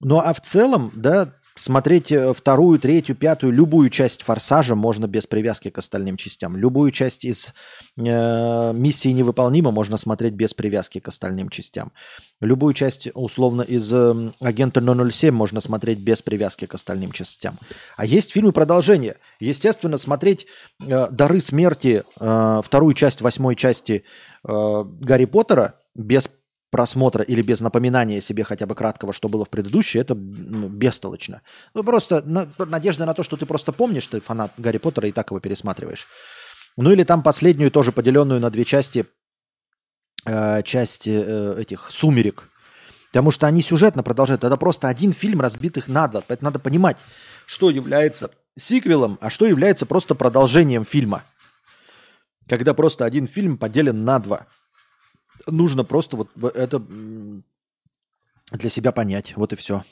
Ну 0.00 0.18
а 0.18 0.32
в 0.32 0.40
целом, 0.40 0.92
да, 0.94 1.32
Смотреть 1.58 2.12
э, 2.12 2.34
вторую, 2.34 2.78
третью, 2.78 3.16
пятую, 3.16 3.50
любую 3.50 3.88
часть 3.88 4.22
«Форсажа» 4.22 4.74
можно 4.74 5.06
без 5.06 5.26
привязки 5.26 5.70
к 5.70 5.78
остальным 5.78 6.18
частям. 6.18 6.54
Любую 6.54 6.90
часть 6.90 7.24
из 7.24 7.54
э, 7.96 8.72
«Миссии 8.74 9.08
невыполнима» 9.08 9.70
можно 9.70 9.96
смотреть 9.96 10.34
без 10.34 10.52
привязки 10.52 11.00
к 11.00 11.08
остальным 11.08 11.48
частям. 11.48 11.92
Любую 12.42 12.74
часть, 12.74 13.08
условно, 13.14 13.62
из 13.62 13.90
э, 13.90 14.32
«Агента 14.38 14.80
007» 14.80 15.30
можно 15.30 15.60
смотреть 15.60 15.98
без 15.98 16.20
привязки 16.20 16.66
к 16.66 16.74
остальным 16.74 17.10
частям. 17.10 17.56
А 17.96 18.04
есть 18.04 18.32
фильмы 18.32 18.52
продолжения. 18.52 19.16
Естественно, 19.40 19.96
смотреть 19.96 20.46
э, 20.86 21.08
«Дары 21.10 21.40
смерти», 21.40 22.04
э, 22.20 22.60
вторую 22.62 22.92
часть 22.92 23.22
восьмой 23.22 23.54
части 23.54 24.04
э, 24.46 24.84
«Гарри 25.00 25.24
Поттера» 25.24 25.74
без 25.94 26.28
просмотра 26.76 27.24
или 27.24 27.40
без 27.40 27.60
напоминания 27.62 28.20
себе 28.20 28.44
хотя 28.44 28.66
бы 28.66 28.74
краткого, 28.74 29.14
что 29.14 29.28
было 29.28 29.46
в 29.46 29.48
предыдущей, 29.48 29.98
это 29.98 30.14
ну, 30.14 30.68
бестолочно. 30.68 31.40
Ну, 31.72 31.82
просто 31.82 32.22
на, 32.26 32.46
надежда 32.58 33.06
на 33.06 33.14
то, 33.14 33.22
что 33.22 33.38
ты 33.38 33.46
просто 33.46 33.72
помнишь, 33.72 34.06
ты 34.06 34.20
фанат 34.20 34.52
Гарри 34.58 34.76
Поттера 34.76 35.08
и 35.08 35.12
так 35.12 35.30
его 35.30 35.40
пересматриваешь. 35.40 36.06
Ну 36.76 36.92
или 36.92 37.02
там 37.04 37.22
последнюю, 37.22 37.70
тоже 37.70 37.92
поделенную 37.92 38.40
на 38.40 38.50
две 38.50 38.66
части, 38.66 39.06
э, 40.26 40.62
часть 40.64 41.08
э, 41.08 41.56
этих 41.58 41.90
«Сумерек». 41.90 42.50
Потому 43.10 43.30
что 43.30 43.46
они 43.46 43.62
сюжетно 43.62 44.02
продолжают. 44.02 44.44
Это 44.44 44.58
просто 44.58 44.88
один 44.88 45.12
фильм, 45.12 45.40
разбитых 45.40 45.88
на 45.88 46.08
два. 46.08 46.22
Поэтому 46.28 46.48
надо 46.48 46.58
понимать, 46.58 46.98
что 47.46 47.70
является 47.70 48.30
сиквелом, 48.54 49.16
а 49.22 49.30
что 49.30 49.46
является 49.46 49.86
просто 49.86 50.14
продолжением 50.14 50.84
фильма. 50.84 51.22
Когда 52.46 52.74
просто 52.74 53.06
один 53.06 53.26
фильм 53.26 53.56
поделен 53.56 54.04
на 54.04 54.18
два 54.18 54.46
нужно 55.46 55.84
просто 55.84 56.16
вот 56.16 56.28
это 56.54 56.82
для 58.52 58.70
себя 58.70 58.92
понять. 58.92 59.36
Вот 59.36 59.52
и 59.52 59.56
все. 59.56 59.84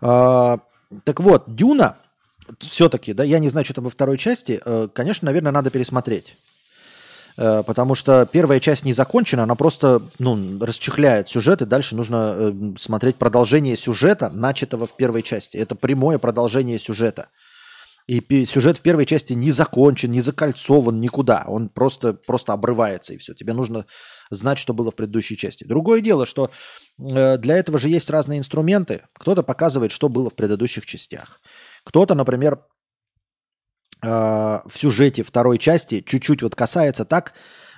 А, 0.00 0.58
так 1.04 1.20
вот, 1.20 1.54
Дюна, 1.54 1.96
все-таки, 2.58 3.12
да, 3.12 3.24
я 3.24 3.38
не 3.38 3.48
знаю, 3.48 3.64
что 3.64 3.74
там 3.74 3.84
во 3.84 3.90
второй 3.90 4.18
части, 4.18 4.60
э, 4.64 4.88
конечно, 4.92 5.26
наверное, 5.26 5.52
надо 5.52 5.70
пересмотреть. 5.70 6.36
Э, 7.36 7.62
потому 7.66 7.94
что 7.94 8.26
первая 8.26 8.60
часть 8.60 8.84
не 8.84 8.92
закончена, 8.92 9.44
она 9.44 9.54
просто 9.54 10.02
ну, 10.18 10.58
расчехляет 10.64 11.28
сюжет, 11.28 11.62
и 11.62 11.66
дальше 11.66 11.96
нужно 11.96 12.34
э, 12.36 12.52
смотреть 12.78 13.16
продолжение 13.16 13.76
сюжета, 13.76 14.30
начатого 14.30 14.86
в 14.86 14.94
первой 14.96 15.22
части. 15.22 15.56
Это 15.56 15.74
прямое 15.74 16.18
продолжение 16.18 16.78
сюжета. 16.78 17.28
И 18.06 18.44
сюжет 18.44 18.78
в 18.78 18.82
первой 18.82 19.06
части 19.06 19.32
не 19.32 19.50
закончен, 19.50 20.10
не 20.10 20.20
закольцован 20.20 21.00
никуда. 21.00 21.44
Он 21.46 21.70
просто, 21.70 22.12
просто 22.12 22.52
обрывается, 22.52 23.14
и 23.14 23.16
все. 23.16 23.32
Тебе 23.32 23.54
нужно 23.54 23.86
знать, 24.30 24.58
что 24.58 24.74
было 24.74 24.90
в 24.90 24.94
предыдущей 24.94 25.38
части. 25.38 25.64
Другое 25.64 26.02
дело, 26.02 26.26
что 26.26 26.50
э, 26.98 27.38
для 27.38 27.56
этого 27.56 27.78
же 27.78 27.88
есть 27.88 28.10
разные 28.10 28.40
инструменты. 28.40 29.02
Кто-то 29.14 29.42
показывает, 29.42 29.90
что 29.90 30.10
было 30.10 30.28
в 30.28 30.34
предыдущих 30.34 30.84
частях. 30.84 31.40
Кто-то, 31.84 32.14
например, 32.14 32.66
э, 34.02 34.06
в 34.06 34.72
сюжете 34.74 35.22
второй 35.22 35.56
части 35.56 36.02
чуть-чуть 36.02 36.42
вот 36.42 36.54
касается 36.54 37.06
так, 37.06 37.32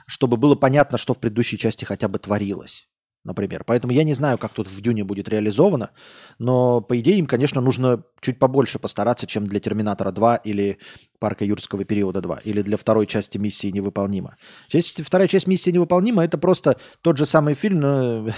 чтобы 0.08 0.36
было 0.36 0.56
понятно, 0.56 0.98
что 0.98 1.14
в 1.14 1.20
предыдущей 1.20 1.56
части 1.56 1.84
хотя 1.84 2.08
бы 2.08 2.18
творилось 2.18 2.88
например. 3.26 3.64
Поэтому 3.64 3.92
я 3.92 4.04
не 4.04 4.14
знаю, 4.14 4.38
как 4.38 4.52
тут 4.52 4.68
в 4.68 4.80
Дюне 4.80 5.04
будет 5.04 5.28
реализовано, 5.28 5.90
но, 6.38 6.80
по 6.80 6.98
идее, 6.98 7.18
им, 7.18 7.26
конечно, 7.26 7.60
нужно 7.60 8.04
чуть 8.20 8.38
побольше 8.38 8.78
постараться, 8.78 9.26
чем 9.26 9.46
для 9.46 9.60
Терминатора 9.60 10.12
2 10.12 10.36
или 10.36 10.78
Парка 11.18 11.44
Юрского 11.44 11.84
периода 11.84 12.20
2, 12.20 12.40
или 12.44 12.62
для 12.62 12.76
второй 12.76 13.06
части 13.06 13.36
миссии 13.36 13.68
невыполнима. 13.68 14.36
Часть, 14.68 15.02
вторая 15.02 15.28
часть 15.28 15.46
миссии 15.46 15.70
невыполнима 15.70 16.24
это 16.24 16.38
просто 16.38 16.76
тот 17.02 17.18
же 17.18 17.26
самый 17.26 17.54
фильм, 17.54 17.80
но 17.80 18.28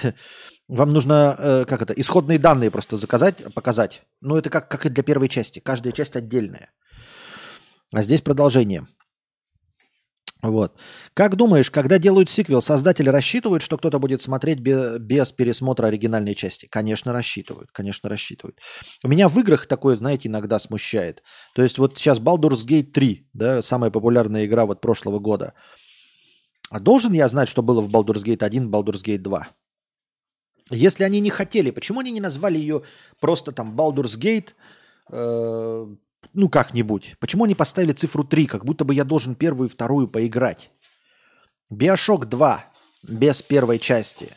вам 0.68 0.90
нужно, 0.90 1.36
э, 1.38 1.64
как 1.66 1.82
это, 1.82 1.92
исходные 1.92 2.38
данные 2.38 2.70
просто 2.70 2.96
заказать, 2.96 3.44
показать. 3.54 4.02
Ну, 4.20 4.36
это 4.36 4.50
как, 4.50 4.68
как 4.68 4.86
и 4.86 4.88
для 4.90 5.02
первой 5.02 5.28
части. 5.28 5.60
Каждая 5.60 5.92
часть 5.92 6.16
отдельная. 6.16 6.70
А 7.94 8.02
здесь 8.02 8.20
продолжение. 8.20 8.86
Вот. 10.40 10.78
Как 11.14 11.34
думаешь, 11.34 11.70
когда 11.70 11.98
делают 11.98 12.30
сиквел, 12.30 12.62
создатели 12.62 13.08
рассчитывают, 13.08 13.62
что 13.62 13.76
кто-то 13.76 13.98
будет 13.98 14.22
смотреть 14.22 14.60
без, 14.60 14.98
без 14.98 15.32
пересмотра 15.32 15.88
оригинальной 15.88 16.36
части? 16.36 16.68
Конечно, 16.70 17.12
рассчитывают, 17.12 17.70
конечно, 17.72 18.08
рассчитывают. 18.08 18.58
У 19.02 19.08
меня 19.08 19.28
в 19.28 19.38
играх 19.40 19.66
такое, 19.66 19.96
знаете, 19.96 20.28
иногда 20.28 20.60
смущает. 20.60 21.22
То 21.54 21.62
есть 21.62 21.78
вот 21.78 21.98
сейчас 21.98 22.20
Baldur's 22.20 22.64
Gate 22.64 22.92
3, 22.92 23.28
да, 23.32 23.62
самая 23.62 23.90
популярная 23.90 24.46
игра 24.46 24.64
вот 24.64 24.80
прошлого 24.80 25.18
года. 25.18 25.54
А 26.70 26.78
должен 26.78 27.12
я 27.12 27.26
знать, 27.28 27.48
что 27.48 27.62
было 27.62 27.80
в 27.80 27.88
Baldur's 27.88 28.24
Gate 28.24 28.44
1, 28.44 28.70
Baldur's 28.70 29.02
Gate 29.04 29.18
2? 29.18 29.48
Если 30.70 31.02
они 31.02 31.20
не 31.20 31.30
хотели, 31.30 31.70
почему 31.70 32.00
они 32.00 32.12
не 32.12 32.20
назвали 32.20 32.58
ее 32.58 32.82
просто 33.20 33.52
там 33.52 33.74
Baldur's 33.74 34.18
Gate, 34.18 34.50
э, 35.10 35.86
ну, 36.32 36.48
как-нибудь. 36.48 37.16
Почему 37.18 37.44
они 37.44 37.54
поставили 37.54 37.92
цифру 37.92 38.24
3, 38.24 38.46
как 38.46 38.64
будто 38.64 38.84
бы 38.84 38.94
я 38.94 39.04
должен 39.04 39.34
первую 39.34 39.68
и 39.68 39.72
вторую 39.72 40.08
поиграть? 40.08 40.70
Биошок 41.70 42.28
2 42.28 42.64
без 43.02 43.42
первой 43.42 43.78
части. 43.78 44.28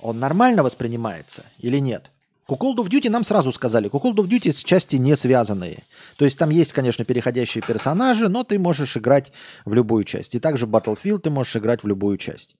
Он 0.00 0.18
нормально 0.18 0.62
воспринимается 0.62 1.44
или 1.58 1.78
нет? 1.78 2.10
Call 2.48 2.76
of 2.76 2.88
Duty 2.88 3.08
нам 3.08 3.24
сразу 3.24 3.52
сказали, 3.52 3.90
Call 3.90 4.14
of 4.14 4.28
Duty 4.28 4.52
с 4.52 4.62
части 4.62 4.96
не 4.96 5.16
связанные. 5.16 5.82
То 6.18 6.24
есть 6.24 6.38
там 6.38 6.50
есть, 6.50 6.72
конечно, 6.72 7.04
переходящие 7.04 7.62
персонажи, 7.62 8.28
но 8.28 8.44
ты 8.44 8.58
можешь 8.58 8.96
играть 8.96 9.32
в 9.64 9.72
любую 9.72 10.04
часть. 10.04 10.34
И 10.34 10.40
также 10.40 10.66
Battlefield 10.66 11.20
ты 11.20 11.30
можешь 11.30 11.56
играть 11.56 11.82
в 11.82 11.86
любую 11.86 12.18
часть. 12.18 12.56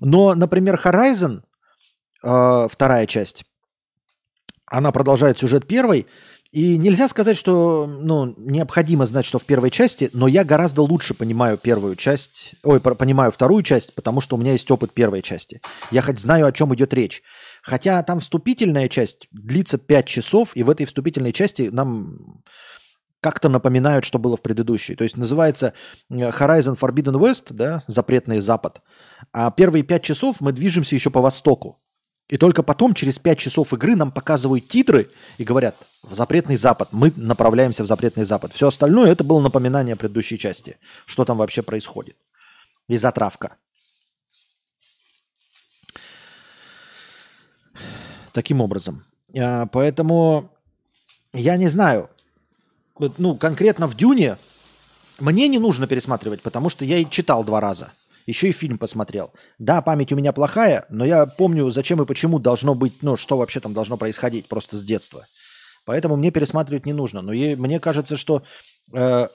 Но, 0.00 0.34
например, 0.34 0.80
Horizon, 0.82 1.42
э, 2.22 2.68
вторая 2.70 3.06
часть, 3.06 3.44
она 4.66 4.92
продолжает 4.92 5.38
сюжет 5.38 5.66
первой, 5.66 6.06
и 6.54 6.78
нельзя 6.78 7.08
сказать, 7.08 7.36
что 7.36 7.84
ну, 7.88 8.32
необходимо 8.36 9.06
знать, 9.06 9.24
что 9.24 9.40
в 9.40 9.44
первой 9.44 9.72
части, 9.72 10.08
но 10.12 10.28
я 10.28 10.44
гораздо 10.44 10.82
лучше 10.82 11.12
понимаю 11.12 11.58
первую 11.58 11.96
часть, 11.96 12.54
ой, 12.62 12.78
понимаю 12.78 13.32
вторую 13.32 13.64
часть, 13.64 13.92
потому 13.92 14.20
что 14.20 14.36
у 14.36 14.38
меня 14.38 14.52
есть 14.52 14.70
опыт 14.70 14.92
первой 14.92 15.20
части. 15.20 15.60
Я 15.90 16.00
хоть 16.00 16.20
знаю, 16.20 16.46
о 16.46 16.52
чем 16.52 16.72
идет 16.72 16.94
речь. 16.94 17.24
Хотя 17.60 18.00
там 18.04 18.20
вступительная 18.20 18.88
часть 18.88 19.26
длится 19.32 19.78
5 19.78 20.06
часов, 20.06 20.52
и 20.54 20.62
в 20.62 20.70
этой 20.70 20.86
вступительной 20.86 21.32
части 21.32 21.70
нам 21.72 22.42
как-то 23.18 23.48
напоминают, 23.48 24.04
что 24.04 24.20
было 24.20 24.36
в 24.36 24.42
предыдущей. 24.42 24.94
То 24.94 25.02
есть 25.02 25.16
называется 25.16 25.72
э, 26.08 26.14
Horizon 26.14 26.78
Forbidden 26.78 27.18
West, 27.18 27.52
да, 27.52 27.82
запретный 27.88 28.38
запад. 28.38 28.80
А 29.32 29.50
первые 29.50 29.82
5 29.82 30.04
часов 30.04 30.40
мы 30.40 30.52
движемся 30.52 30.94
еще 30.94 31.10
по 31.10 31.20
востоку. 31.20 31.80
И 32.28 32.38
только 32.38 32.62
потом, 32.62 32.94
через 32.94 33.18
5 33.18 33.38
часов 33.38 33.72
игры, 33.74 33.96
нам 33.96 34.10
показывают 34.10 34.66
титры 34.66 35.10
и 35.36 35.44
говорят, 35.44 35.76
в 36.02 36.14
запретный 36.14 36.56
запад, 36.56 36.88
мы 36.92 37.12
направляемся 37.16 37.82
в 37.82 37.86
запретный 37.86 38.24
запад. 38.24 38.52
Все 38.52 38.68
остальное 38.68 39.10
это 39.12 39.24
было 39.24 39.40
напоминание 39.40 39.94
предыдущей 39.94 40.38
части, 40.38 40.78
что 41.04 41.24
там 41.24 41.36
вообще 41.36 41.62
происходит. 41.62 42.16
И 42.88 42.96
затравка. 42.96 43.56
Таким 48.32 48.60
образом. 48.62 49.04
А, 49.38 49.66
поэтому 49.66 50.50
я 51.34 51.56
не 51.56 51.68
знаю, 51.68 52.08
ну, 53.18 53.36
конкретно 53.36 53.86
в 53.86 53.96
Дюне 53.96 54.38
мне 55.20 55.46
не 55.48 55.58
нужно 55.58 55.86
пересматривать, 55.86 56.42
потому 56.42 56.70
что 56.70 56.84
я 56.86 56.98
и 56.98 57.08
читал 57.08 57.44
два 57.44 57.60
раза– 57.60 57.92
еще 58.26 58.48
и 58.48 58.52
фильм 58.52 58.78
посмотрел. 58.78 59.32
Да, 59.58 59.82
память 59.82 60.12
у 60.12 60.16
меня 60.16 60.32
плохая, 60.32 60.86
но 60.88 61.04
я 61.04 61.26
помню, 61.26 61.70
зачем 61.70 62.00
и 62.02 62.06
почему 62.06 62.38
должно 62.38 62.74
быть, 62.74 63.02
ну, 63.02 63.16
что 63.16 63.36
вообще 63.36 63.60
там 63.60 63.74
должно 63.74 63.96
происходить 63.96 64.46
просто 64.46 64.76
с 64.76 64.84
детства. 64.84 65.26
Поэтому 65.84 66.16
мне 66.16 66.30
пересматривать 66.30 66.86
не 66.86 66.92
нужно. 66.92 67.20
Но 67.20 67.32
я, 67.32 67.56
мне 67.56 67.78
кажется, 67.78 68.16
что 68.16 68.42
э, 68.92 69.28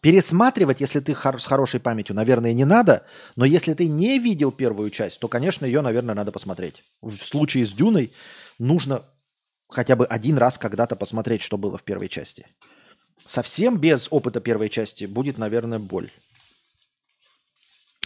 пересматривать, 0.00 0.80
если 0.80 1.00
ты 1.00 1.14
хор- 1.14 1.40
с 1.40 1.46
хорошей 1.46 1.80
памятью, 1.80 2.16
наверное, 2.16 2.52
не 2.52 2.64
надо. 2.64 3.04
Но 3.36 3.44
если 3.44 3.74
ты 3.74 3.86
не 3.86 4.18
видел 4.18 4.50
первую 4.50 4.90
часть, 4.90 5.20
то, 5.20 5.28
конечно, 5.28 5.64
ее, 5.64 5.80
наверное, 5.80 6.14
надо 6.14 6.32
посмотреть. 6.32 6.82
В 7.00 7.16
случае 7.16 7.66
с 7.66 7.72
Дюной 7.72 8.12
нужно 8.58 9.02
хотя 9.68 9.96
бы 9.96 10.06
один 10.06 10.38
раз 10.38 10.58
когда-то 10.58 10.96
посмотреть, 10.96 11.42
что 11.42 11.56
было 11.56 11.78
в 11.78 11.82
первой 11.84 12.08
части. 12.08 12.46
Совсем 13.26 13.78
без 13.78 14.08
опыта 14.10 14.40
первой 14.40 14.68
части 14.68 15.04
будет, 15.04 15.38
наверное, 15.38 15.78
боль. 15.78 16.10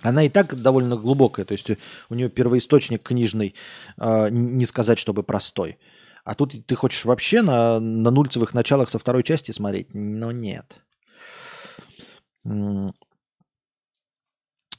Она 0.02 0.24
и 0.24 0.28
так 0.28 0.54
довольно 0.54 0.96
глубокая, 0.96 1.44
то 1.44 1.52
есть 1.52 1.70
у 2.08 2.14
нее 2.14 2.28
первоисточник 2.28 3.02
книжный, 3.02 3.54
э, 3.96 4.28
не 4.30 4.66
сказать, 4.66 4.98
чтобы 4.98 5.22
простой. 5.22 5.78
А 6.24 6.34
тут 6.34 6.54
ты 6.66 6.74
хочешь 6.76 7.04
вообще 7.04 7.42
на, 7.42 7.80
на 7.80 8.10
нульцевых 8.10 8.54
началах 8.54 8.90
со 8.90 8.98
второй 8.98 9.22
части 9.22 9.50
смотреть? 9.50 9.94
Но 9.94 10.30
нет. 10.30 10.76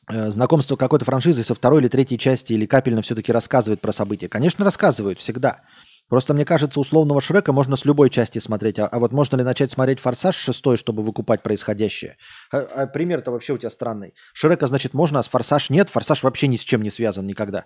Э, 0.10 0.32
знакомство 0.32 0.76
какой-то 0.76 1.06
франшизы 1.06 1.44
со 1.44 1.54
второй 1.54 1.82
или 1.82 1.88
третьей 1.88 2.18
части 2.18 2.54
или 2.54 2.66
капельно 2.66 3.02
все-таки 3.02 3.32
рассказывает 3.32 3.80
про 3.80 3.92
события. 3.92 4.28
Конечно, 4.28 4.66
рассказывают 4.66 5.20
всегда. 5.20 5.62
Просто 6.10 6.34
мне 6.34 6.44
кажется, 6.44 6.80
условного 6.80 7.22
Шрека 7.22 7.54
можно 7.54 7.76
с 7.76 7.86
любой 7.86 8.10
части 8.10 8.40
смотреть. 8.40 8.80
А, 8.80 8.88
а 8.88 9.00
вот 9.00 9.12
можно 9.12 9.38
ли 9.38 9.44
начать 9.44 9.72
смотреть 9.72 10.00
«Форсаж» 10.00 10.36
шестой, 10.36 10.76
чтобы 10.76 11.04
выкупать 11.04 11.44
происходящее? 11.44 12.18
А, 12.52 12.58
а 12.58 12.88
пример-то 12.88 13.32
вообще 13.32 13.54
у 13.54 13.58
тебя 13.58 13.70
странный. 13.70 14.14
Шрека, 14.34 14.66
значит, 14.66 14.94
можно, 14.94 15.20
а 15.20 15.22
«Форсаж» 15.22 15.70
нет. 15.70 15.90
«Форсаж» 15.90 16.24
вообще 16.24 16.48
ни 16.48 16.56
с 16.56 16.62
чем 16.62 16.82
не 16.82 16.90
связан 16.90 17.28
никогда. 17.28 17.66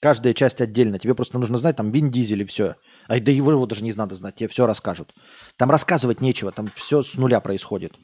Каждая 0.00 0.34
часть 0.34 0.60
отдельно. 0.60 0.98
Тебе 0.98 1.14
просто 1.14 1.38
нужно 1.38 1.56
знать, 1.56 1.76
там, 1.76 1.90
Вин 1.90 2.10
Дизель 2.10 2.42
и 2.42 2.44
все. 2.44 2.76
А 3.08 3.18
да 3.18 3.32
его 3.32 3.66
даже 3.66 3.82
не 3.82 3.92
надо 3.94 4.14
знать, 4.14 4.36
тебе 4.36 4.48
все 4.48 4.66
расскажут. 4.66 5.12
Там 5.56 5.70
рассказывать 5.70 6.20
нечего, 6.20 6.52
там 6.52 6.68
все 6.76 7.02
с 7.02 7.14
нуля 7.14 7.40
происходит. 7.40 7.94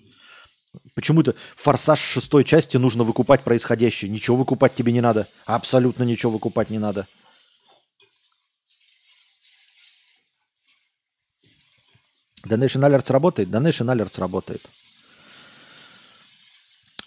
Почему-то 0.96 1.34
форсаж 1.54 2.00
шестой 2.00 2.42
части 2.42 2.78
нужно 2.78 3.04
выкупать 3.04 3.42
происходящее. 3.42 4.10
Ничего 4.10 4.36
выкупать 4.36 4.74
тебе 4.74 4.92
не 4.92 5.00
надо. 5.00 5.28
Абсолютно 5.46 6.02
ничего 6.02 6.32
выкупать 6.32 6.70
не 6.70 6.78
надо. 6.78 7.06
Donation 12.46 12.86
Alerts 12.86 13.12
работает? 13.12 13.48
Donation 13.48 13.92
Alerts 13.94 14.20
работает. 14.20 14.62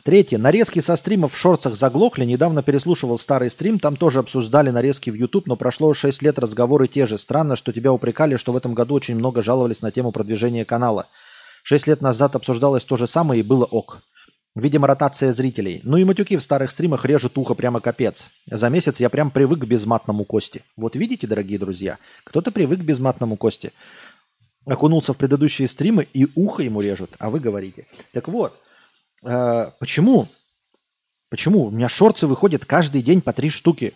Третье. 0.03 0.37
Нарезки 0.37 0.79
со 0.79 0.95
стримов 0.95 1.33
в 1.33 1.37
шорцах 1.37 1.75
заглохли. 1.75 2.23
Недавно 2.23 2.63
переслушивал 2.63 3.17
старый 3.17 3.49
стрим. 3.49 3.77
Там 3.77 3.97
тоже 3.97 4.19
обсуждали 4.19 4.69
нарезки 4.69 5.09
в 5.09 5.15
YouTube, 5.15 5.47
но 5.47 5.57
прошло 5.57 5.93
6 5.93 6.21
лет, 6.21 6.39
разговоры 6.39 6.87
те 6.87 7.05
же. 7.07 7.17
Странно, 7.17 7.57
что 7.57 7.73
тебя 7.73 7.91
упрекали, 7.91 8.37
что 8.37 8.53
в 8.53 8.57
этом 8.57 8.73
году 8.73 8.95
очень 8.95 9.15
много 9.15 9.43
жаловались 9.43 9.81
на 9.81 9.91
тему 9.91 10.13
продвижения 10.13 10.63
канала. 10.63 11.07
Шесть 11.61 11.87
лет 11.87 11.99
назад 11.99 12.37
обсуждалось 12.37 12.85
то 12.85 12.95
же 12.95 13.05
самое 13.05 13.41
и 13.41 13.43
было 13.43 13.65
ок. 13.65 14.01
Видимо, 14.55 14.87
ротация 14.87 15.33
зрителей. 15.33 15.81
Ну 15.83 15.97
и 15.97 16.03
матюки 16.03 16.37
в 16.37 16.41
старых 16.41 16.71
стримах 16.71 17.03
режут 17.03 17.37
ухо 17.37 17.53
прямо 17.53 17.79
капец. 17.79 18.29
За 18.49 18.69
месяц 18.69 18.99
я 18.99 19.09
прям 19.09 19.29
привык 19.29 19.59
к 19.59 19.65
безматному 19.65 20.23
кости. 20.23 20.63
Вот 20.77 20.95
видите, 20.95 21.27
дорогие 21.27 21.59
друзья, 21.59 21.97
кто-то 22.23 22.51
привык 22.51 22.79
к 22.79 22.83
безматному 22.83 23.35
кости. 23.35 23.73
Окунулся 24.67 25.13
в 25.13 25.17
предыдущие 25.17 25.67
стримы 25.67 26.07
и 26.13 26.27
ухо 26.35 26.61
ему 26.61 26.81
режут, 26.81 27.15
а 27.17 27.29
вы 27.29 27.39
говорите. 27.39 27.87
Так 28.11 28.27
вот, 28.27 28.61
Э, 29.23 29.71
почему? 29.79 30.27
Почему? 31.29 31.65
У 31.65 31.71
меня 31.71 31.89
шорцы 31.89 32.27
выходят 32.27 32.65
каждый 32.65 33.01
день 33.01 33.21
по 33.21 33.33
три 33.33 33.49
штуки. 33.49 33.93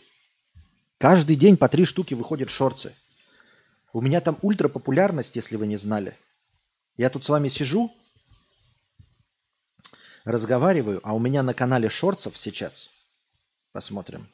Каждый 0.98 1.36
день 1.36 1.58
по 1.58 1.70
три 1.70 1.86
штуки 1.86 2.14
выходят 2.14 2.50
шорцы. 2.50 2.94
У 3.94 4.02
меня 4.02 4.22
там 4.22 4.38
ультра 4.42 4.68
популярность, 4.68 5.36
если 5.36 5.56
вы 5.56 5.68
не 5.68 5.78
знали. 5.78 6.16
Я 6.98 7.10
тут 7.10 7.24
с 7.24 7.30
вами 7.30 7.48
сижу, 7.48 7.92
разговариваю, 10.24 11.00
а 11.04 11.14
у 11.14 11.20
меня 11.20 11.42
на 11.44 11.54
канале 11.54 11.90
шорцев 11.90 12.38
сейчас, 12.38 12.90
посмотрим, 13.72 14.28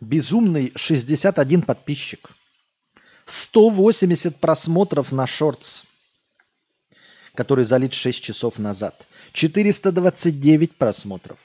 безумный 0.00 0.72
61 0.74 1.62
подписчик. 1.62 2.30
180 3.26 4.36
просмотров 4.40 5.12
на 5.12 5.26
шортс, 5.26 5.84
который 7.34 7.64
залит 7.64 7.92
6 7.92 8.22
часов 8.22 8.58
назад– 8.58 9.06
429 9.36 10.76
просмотров. 10.76 11.38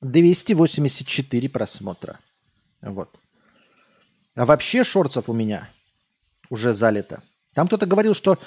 284 0.00 1.48
просмотра. 1.48 2.20
Вот. 2.80 3.10
А 4.36 4.46
вообще 4.46 4.84
шорцев 4.84 5.28
у 5.28 5.32
меня 5.32 5.68
уже 6.48 6.74
залито. 6.74 7.22
Там 7.52 7.66
кто-то 7.66 7.86
говорил, 7.86 8.14
что 8.14 8.38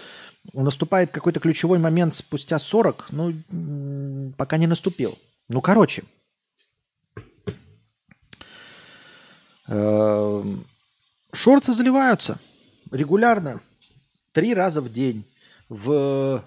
наступает 0.53 1.11
какой-то 1.11 1.41
ключевой 1.41 1.80
момент 1.80 2.15
спустя 2.15 2.59
40. 2.59 3.07
Ну, 3.11 4.34
пока 4.38 4.55
не 4.55 4.67
наступил. 4.67 5.19
Ну, 5.49 5.59
короче. 5.59 6.05
Эм, 9.67 10.65
шорцы 11.34 11.73
заливаются 11.73 12.39
регулярно. 12.92 13.62
Три 14.32 14.54
раза 14.54 14.82
в 14.82 14.92
день. 14.92 15.24
В 15.70 16.44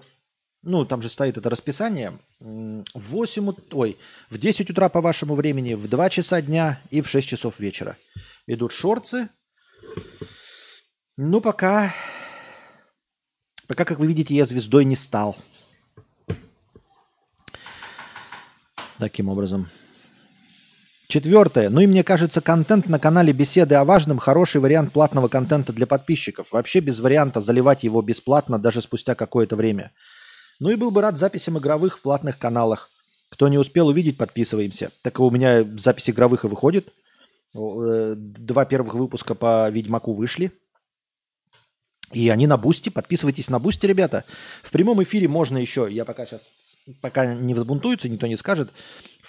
ну, 0.63 0.85
там 0.85 1.01
же 1.01 1.09
стоит 1.09 1.37
это 1.37 1.49
расписание, 1.49 2.13
в 2.39 2.83
8, 2.93 3.53
ой, 3.71 3.97
в 4.29 4.37
10 4.37 4.69
утра 4.69 4.89
по 4.89 5.01
вашему 5.01 5.33
времени, 5.33 5.73
в 5.73 5.87
2 5.87 6.09
часа 6.09 6.41
дня 6.41 6.79
и 6.91 7.01
в 7.01 7.09
6 7.09 7.27
часов 7.27 7.59
вечера. 7.59 7.97
Идут 8.45 8.71
шорцы. 8.71 9.29
Ну, 11.17 11.41
пока, 11.41 11.93
пока, 13.67 13.85
как 13.85 13.99
вы 13.99 14.07
видите, 14.07 14.35
я 14.35 14.45
звездой 14.45 14.85
не 14.85 14.95
стал. 14.95 15.35
Таким 18.99 19.29
образом. 19.29 19.67
Четвертое. 21.11 21.69
Ну 21.69 21.81
и 21.81 21.87
мне 21.87 22.03
кажется, 22.03 22.41
контент 22.41 22.87
на 22.87 22.97
канале 22.97 23.33
«Беседы 23.33 23.75
о 23.75 23.83
важном» 23.83 24.17
хороший 24.17 24.61
вариант 24.61 24.93
платного 24.93 25.27
контента 25.27 25.73
для 25.73 25.85
подписчиков. 25.85 26.51
Вообще 26.51 26.79
без 26.79 26.99
варианта 26.99 27.41
заливать 27.41 27.83
его 27.83 28.01
бесплатно 28.01 28.57
даже 28.57 28.81
спустя 28.81 29.13
какое-то 29.13 29.55
время– 29.55 29.91
ну 30.61 30.69
и 30.69 30.75
был 30.75 30.91
бы 30.91 31.01
рад 31.01 31.17
записям 31.17 31.57
игровых 31.57 31.97
в 31.97 32.01
платных 32.03 32.37
каналах. 32.37 32.91
Кто 33.31 33.47
не 33.47 33.57
успел 33.57 33.87
увидеть, 33.87 34.15
подписываемся. 34.15 34.91
Так 35.01 35.19
у 35.19 35.31
меня 35.31 35.63
запись 35.63 36.11
игровых 36.11 36.43
и 36.43 36.47
выходит. 36.47 36.93
Э, 37.55 38.13
два 38.15 38.65
первых 38.65 38.93
выпуска 38.93 39.33
по 39.33 39.67
Ведьмаку 39.71 40.13
вышли. 40.13 40.51
И 42.11 42.29
они 42.29 42.45
на 42.45 42.57
Boosty. 42.57 42.89
Подписывайтесь 42.89 43.49
на 43.49 43.57
Boosty, 43.57 43.87
ребята. 43.87 44.23
В 44.61 44.69
прямом 44.69 45.01
эфире 45.01 45.27
можно 45.27 45.57
еще, 45.57 45.87
я 45.89 46.05
пока 46.05 46.27
сейчас, 46.27 46.43
пока 47.01 47.33
не 47.33 47.55
взбунтуются, 47.55 48.07
никто 48.07 48.27
не 48.27 48.37
скажет. 48.37 48.71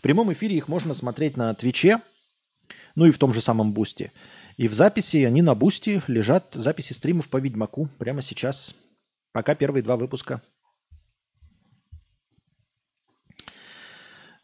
В 0.03 0.09
прямом 0.11 0.32
эфире 0.32 0.57
их 0.57 0.66
можно 0.66 0.94
смотреть 0.94 1.36
на 1.36 1.55
Твиче, 1.55 2.00
ну 2.96 3.07
и 3.07 3.12
в 3.12 3.18
том 3.18 3.32
же 3.32 3.40
самом 3.40 3.72
Boosty. 3.72 4.11
И 4.57 4.66
в 4.66 4.74
записи 4.74 5.18
они 5.18 5.42
на 5.42 5.55
Boosty 5.55 6.03
лежат, 6.09 6.48
записи 6.55 6.92
стримов 6.92 7.28
по 7.28 7.36
Ведьмаку 7.36 7.88
прямо 8.00 8.20
сейчас. 8.20 8.74
Пока 9.30 9.55
первые 9.55 9.84
два 9.84 9.96
выпуска. 9.96 10.42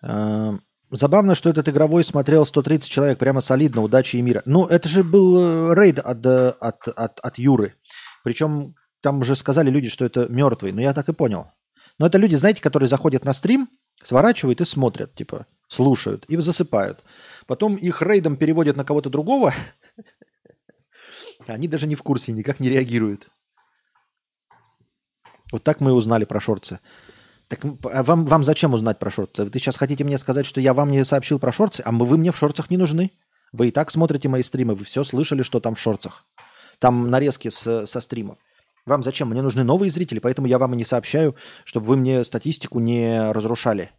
Эм, 0.02 0.62
забавно, 0.92 1.34
что 1.34 1.50
этот 1.50 1.68
игровой 1.68 2.04
смотрел 2.04 2.46
130 2.46 2.88
человек, 2.88 3.18
прямо 3.18 3.40
солидно, 3.40 3.82
удачи 3.82 4.14
и 4.14 4.22
мира. 4.22 4.42
Ну, 4.46 4.64
это 4.64 4.88
же 4.88 5.02
был 5.02 5.72
э, 5.72 5.74
рейд 5.74 5.98
от, 5.98 6.24
э, 6.24 6.50
от, 6.50 6.86
от, 6.86 7.18
от 7.18 7.36
Юры. 7.36 7.74
Причем 8.22 8.76
там 9.00 9.22
уже 9.22 9.34
сказали 9.34 9.70
люди, 9.70 9.88
что 9.88 10.04
это 10.04 10.28
мертвый, 10.28 10.70
но 10.70 10.80
я 10.80 10.94
так 10.94 11.09
и 11.09 11.12
понял. 11.12 11.50
Но 11.98 12.06
это 12.06 12.16
люди, 12.16 12.36
знаете, 12.36 12.62
которые 12.62 12.88
заходят 12.88 13.24
на 13.24 13.32
стрим, 13.32 13.68
сворачивают 14.03 14.61
и 14.61 14.64
смотрят, 14.64 15.14
типа, 15.14 15.46
слушают 15.68 16.24
и 16.28 16.36
засыпают. 16.36 17.05
Потом 17.46 17.76
их 17.76 18.03
рейдом 18.03 18.36
переводят 18.36 18.76
на 18.76 18.84
кого-то 18.84 19.11
другого, 19.11 19.55
они 21.46 21.68
даже 21.68 21.86
не 21.86 21.94
в 21.94 22.03
курсе, 22.03 22.32
никак 22.32 22.61
не 22.61 22.68
реагируют. 22.68 23.28
Вот 25.51 25.64
так 25.64 25.80
мы 25.80 25.90
и 25.90 25.94
узнали 25.94 26.24
про 26.24 26.40
шорцы. 26.40 26.78
Так 27.49 27.61
а 27.64 28.03
вам, 28.03 28.26
вам 28.26 28.44
зачем 28.44 28.74
узнать 28.74 28.99
про 28.99 29.11
шорты? 29.11 29.44
Вы 29.44 29.51
сейчас 29.55 29.78
хотите 29.78 30.05
мне 30.05 30.18
сказать, 30.18 30.44
что 30.44 30.61
я 30.61 30.74
вам 30.74 30.90
не 30.90 31.05
сообщил 31.05 31.38
про 31.38 31.51
шорты, 31.51 31.82
а 31.82 31.92
вы 31.92 32.18
мне 32.18 32.30
в 32.30 32.36
шорцах 32.36 32.70
не 32.70 32.76
нужны? 32.76 33.12
Вы 33.53 33.68
и 33.68 33.70
так 33.70 33.90
смотрите 33.90 34.28
мои 34.28 34.42
стримы, 34.42 34.74
вы 34.74 34.84
все 34.84 35.03
слышали, 35.05 35.42
что 35.42 35.59
там 35.59 35.74
в 35.74 35.80
шорцах. 35.80 36.26
Там 36.78 37.11
нарезки 37.11 37.49
с, 37.49 37.86
со 37.86 38.01
стрима. 38.01 38.36
Вам 38.89 39.03
зачем? 39.03 39.28
Мне 39.28 39.43
нужны 39.43 39.64
новые 39.64 39.91
зрители, 39.91 40.18
поэтому 40.18 40.49
я 40.49 40.59
вам 40.59 40.74
и 40.74 40.76
не 40.76 40.84
сообщаю, 40.84 41.36
чтобы 41.64 41.86
вы 41.86 41.97
мне 41.97 42.24
статистику 42.24 42.80
не 42.80 43.30
разрушали. 43.32 43.91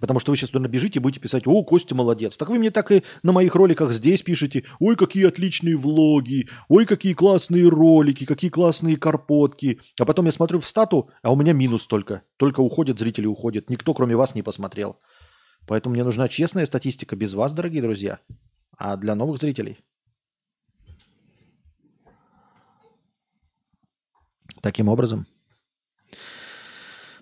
Потому 0.00 0.18
что 0.18 0.32
вы 0.32 0.36
сейчас 0.36 0.50
туда 0.50 0.64
набежите 0.64 0.98
и 0.98 1.02
будете 1.02 1.20
писать, 1.20 1.46
о, 1.46 1.62
Костя 1.62 1.94
молодец. 1.94 2.36
Так 2.36 2.48
вы 2.48 2.58
мне 2.58 2.70
так 2.70 2.90
и 2.90 3.04
на 3.22 3.32
моих 3.32 3.54
роликах 3.54 3.92
здесь 3.92 4.22
пишете, 4.22 4.64
ой, 4.80 4.96
какие 4.96 5.26
отличные 5.26 5.76
влоги, 5.76 6.48
ой, 6.68 6.84
какие 6.84 7.14
классные 7.14 7.68
ролики, 7.68 8.26
какие 8.26 8.50
классные 8.50 8.96
карпотки. 8.96 9.80
А 9.98 10.04
потом 10.04 10.26
я 10.26 10.32
смотрю 10.32 10.58
в 10.58 10.66
стату, 10.66 11.10
а 11.22 11.32
у 11.32 11.36
меня 11.36 11.52
минус 11.52 11.86
только. 11.86 12.22
Только 12.36 12.60
уходят 12.60 12.98
зрители, 12.98 13.26
уходят. 13.26 13.70
Никто, 13.70 13.94
кроме 13.94 14.16
вас, 14.16 14.34
не 14.34 14.42
посмотрел. 14.42 14.98
Поэтому 15.66 15.94
мне 15.94 16.04
нужна 16.04 16.28
честная 16.28 16.66
статистика 16.66 17.14
без 17.14 17.32
вас, 17.32 17.52
дорогие 17.52 17.80
друзья, 17.80 18.18
а 18.76 18.96
для 18.96 19.14
новых 19.14 19.40
зрителей. 19.40 19.78
Таким 24.64 24.88
образом. 24.88 25.26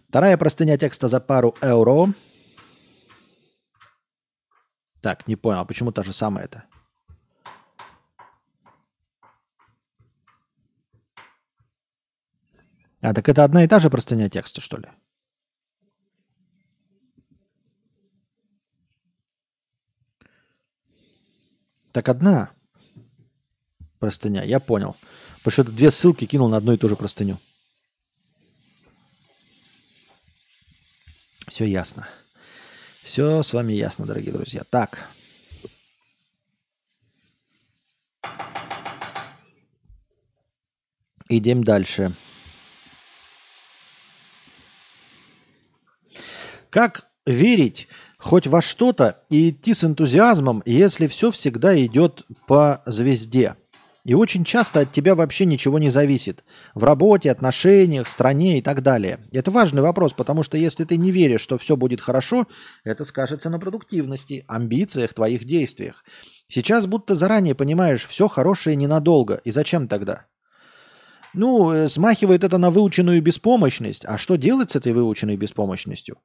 Вторая 0.09 0.37
простыня 0.37 0.79
текста 0.79 1.09
за 1.09 1.21
пару 1.21 1.57
евро– 1.61 2.15
так, 5.03 5.27
не 5.27 5.35
понял, 5.35 5.59
а 5.59 5.65
почему 5.65 5.91
та 5.91 6.05
же 6.05 6.13
самая 6.13 6.45
это? 6.45 6.63
А, 13.01 13.13
так 13.13 13.29
это 13.29 13.43
одна 13.43 13.65
и 13.65 13.69
та 13.69 13.81
же 13.81 13.91
простыня 13.91 14.31
текста, 14.31 14.61
что 14.61 14.77
ли? 14.77 14.89
Так 21.91 22.09
одна 22.09 22.53
простыня, 23.99 24.45
я 24.45 24.61
понял. 24.61 24.95
Потому 25.43 25.53
что 25.53 25.65
две 25.65 25.91
ссылки 25.91 26.25
кинул 26.25 26.49
на 26.49 26.59
одну 26.59 26.73
и 26.73 26.77
ту 26.77 26.89
же 26.89 26.97
простыню. 26.97 27.39
Все 31.49 31.65
ясно. 31.65 32.09
Все 33.03 33.43
с 33.43 33.53
вами 33.53 33.73
ясно, 33.73 34.07
дорогие 34.07 34.33
друзья. 34.33 34.63
Так. 34.71 35.09
Идем 41.29 41.65
дальше. 41.65 42.13
Как 46.71 47.11
верить 47.27 47.89
хоть 48.19 48.47
во 48.47 48.63
что-то 48.63 49.25
и 49.29 49.51
идти 49.51 49.75
с 49.75 49.83
энтузиазмом, 49.83 50.63
если 50.65 51.09
все 51.09 51.31
всегда 51.31 51.79
идет 51.85 52.25
по 52.47 52.83
звезде. 52.87 53.57
И 54.05 54.15
очень 54.15 54.45
часто 54.45 54.81
от 54.81 54.93
тебя 54.93 55.15
вообще 55.15 55.45
ничего 55.45 55.79
не 55.79 55.89
зависит. 55.89 56.45
В 56.75 56.83
работе, 56.83 57.31
отношениях, 57.31 58.09
стране 58.09 58.59
и 58.59 58.63
так 58.63 58.83
далее. 58.83 59.21
Это 59.33 59.53
важный 59.53 59.83
вопрос, 59.83 60.13
потому 60.13 60.43
что 60.43 60.57
если 60.57 60.85
ты 60.85 60.97
не 60.97 61.13
веришь, 61.13 61.41
что 61.41 61.57
все 61.57 61.77
будет 61.77 62.01
хорошо, 62.01 62.49
это 62.83 63.05
скажется 63.05 63.49
на 63.49 63.61
продуктивности, 63.61 64.45
амбициях, 64.49 65.15
твоих 65.15 65.45
действиях. 65.45 66.05
Сейчас 66.49 66.87
будто 66.87 67.15
заранее 67.15 67.55
понимаешь, 67.55 68.07
все 68.07 68.27
хорошее 68.27 68.75
ненадолго. 68.75 69.41
И 69.45 69.53
зачем 69.53 69.87
тогда? 69.87 70.27
Ну, 71.33 71.73
э, 71.73 71.89
смахивает 71.89 72.45
это 72.45 72.59
на 72.59 72.71
выученную 72.71 73.23
беспомощность. 73.23 74.05
А 74.05 74.19
что 74.19 74.37
делать 74.37 74.73
с 74.73 74.77
этой 74.77 74.93
выученной 74.93 75.37
беспомощностью? 75.37 76.19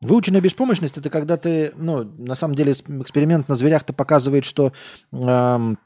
Выученная 0.00 0.40
беспомощность 0.40 0.96
это 0.96 1.10
когда 1.10 1.36
ты, 1.36 1.72
ну, 1.76 2.04
на 2.04 2.36
самом 2.36 2.54
деле 2.54 2.72
эксперимент 2.72 3.48
на 3.48 3.56
зверях-то 3.56 3.92
показывает, 3.92 4.44
что 4.44 4.72
эм, 5.10 5.76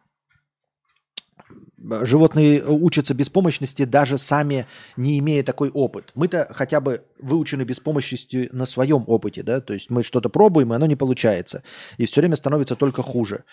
животные 2.03 2.63
учатся 2.65 3.15
беспомощности 3.15 3.85
даже 3.85 4.19
сами 4.19 4.67
не 4.97 5.19
имея 5.19 5.43
такой 5.43 5.71
опыт. 5.71 6.11
Мы-то 6.15 6.47
хотя 6.51 6.81
бы 6.81 7.05
выучены 7.21 7.63
беспомощностью 7.63 8.49
на 8.55 8.67
своем 8.67 9.05
опыте, 9.07 9.43
да, 9.43 9.61
то 9.61 9.73
есть 9.73 9.89
мы 9.89 10.03
что-то 10.03 10.29
пробуем, 10.29 10.73
и 10.73 10.77
оно 10.77 10.87
не 10.87 10.97
получается, 10.97 11.63
и 11.97 12.05
все 12.05 12.21
время 12.21 12.37
становится 12.37 12.77
только 12.77 13.03
хуже. 13.03 13.45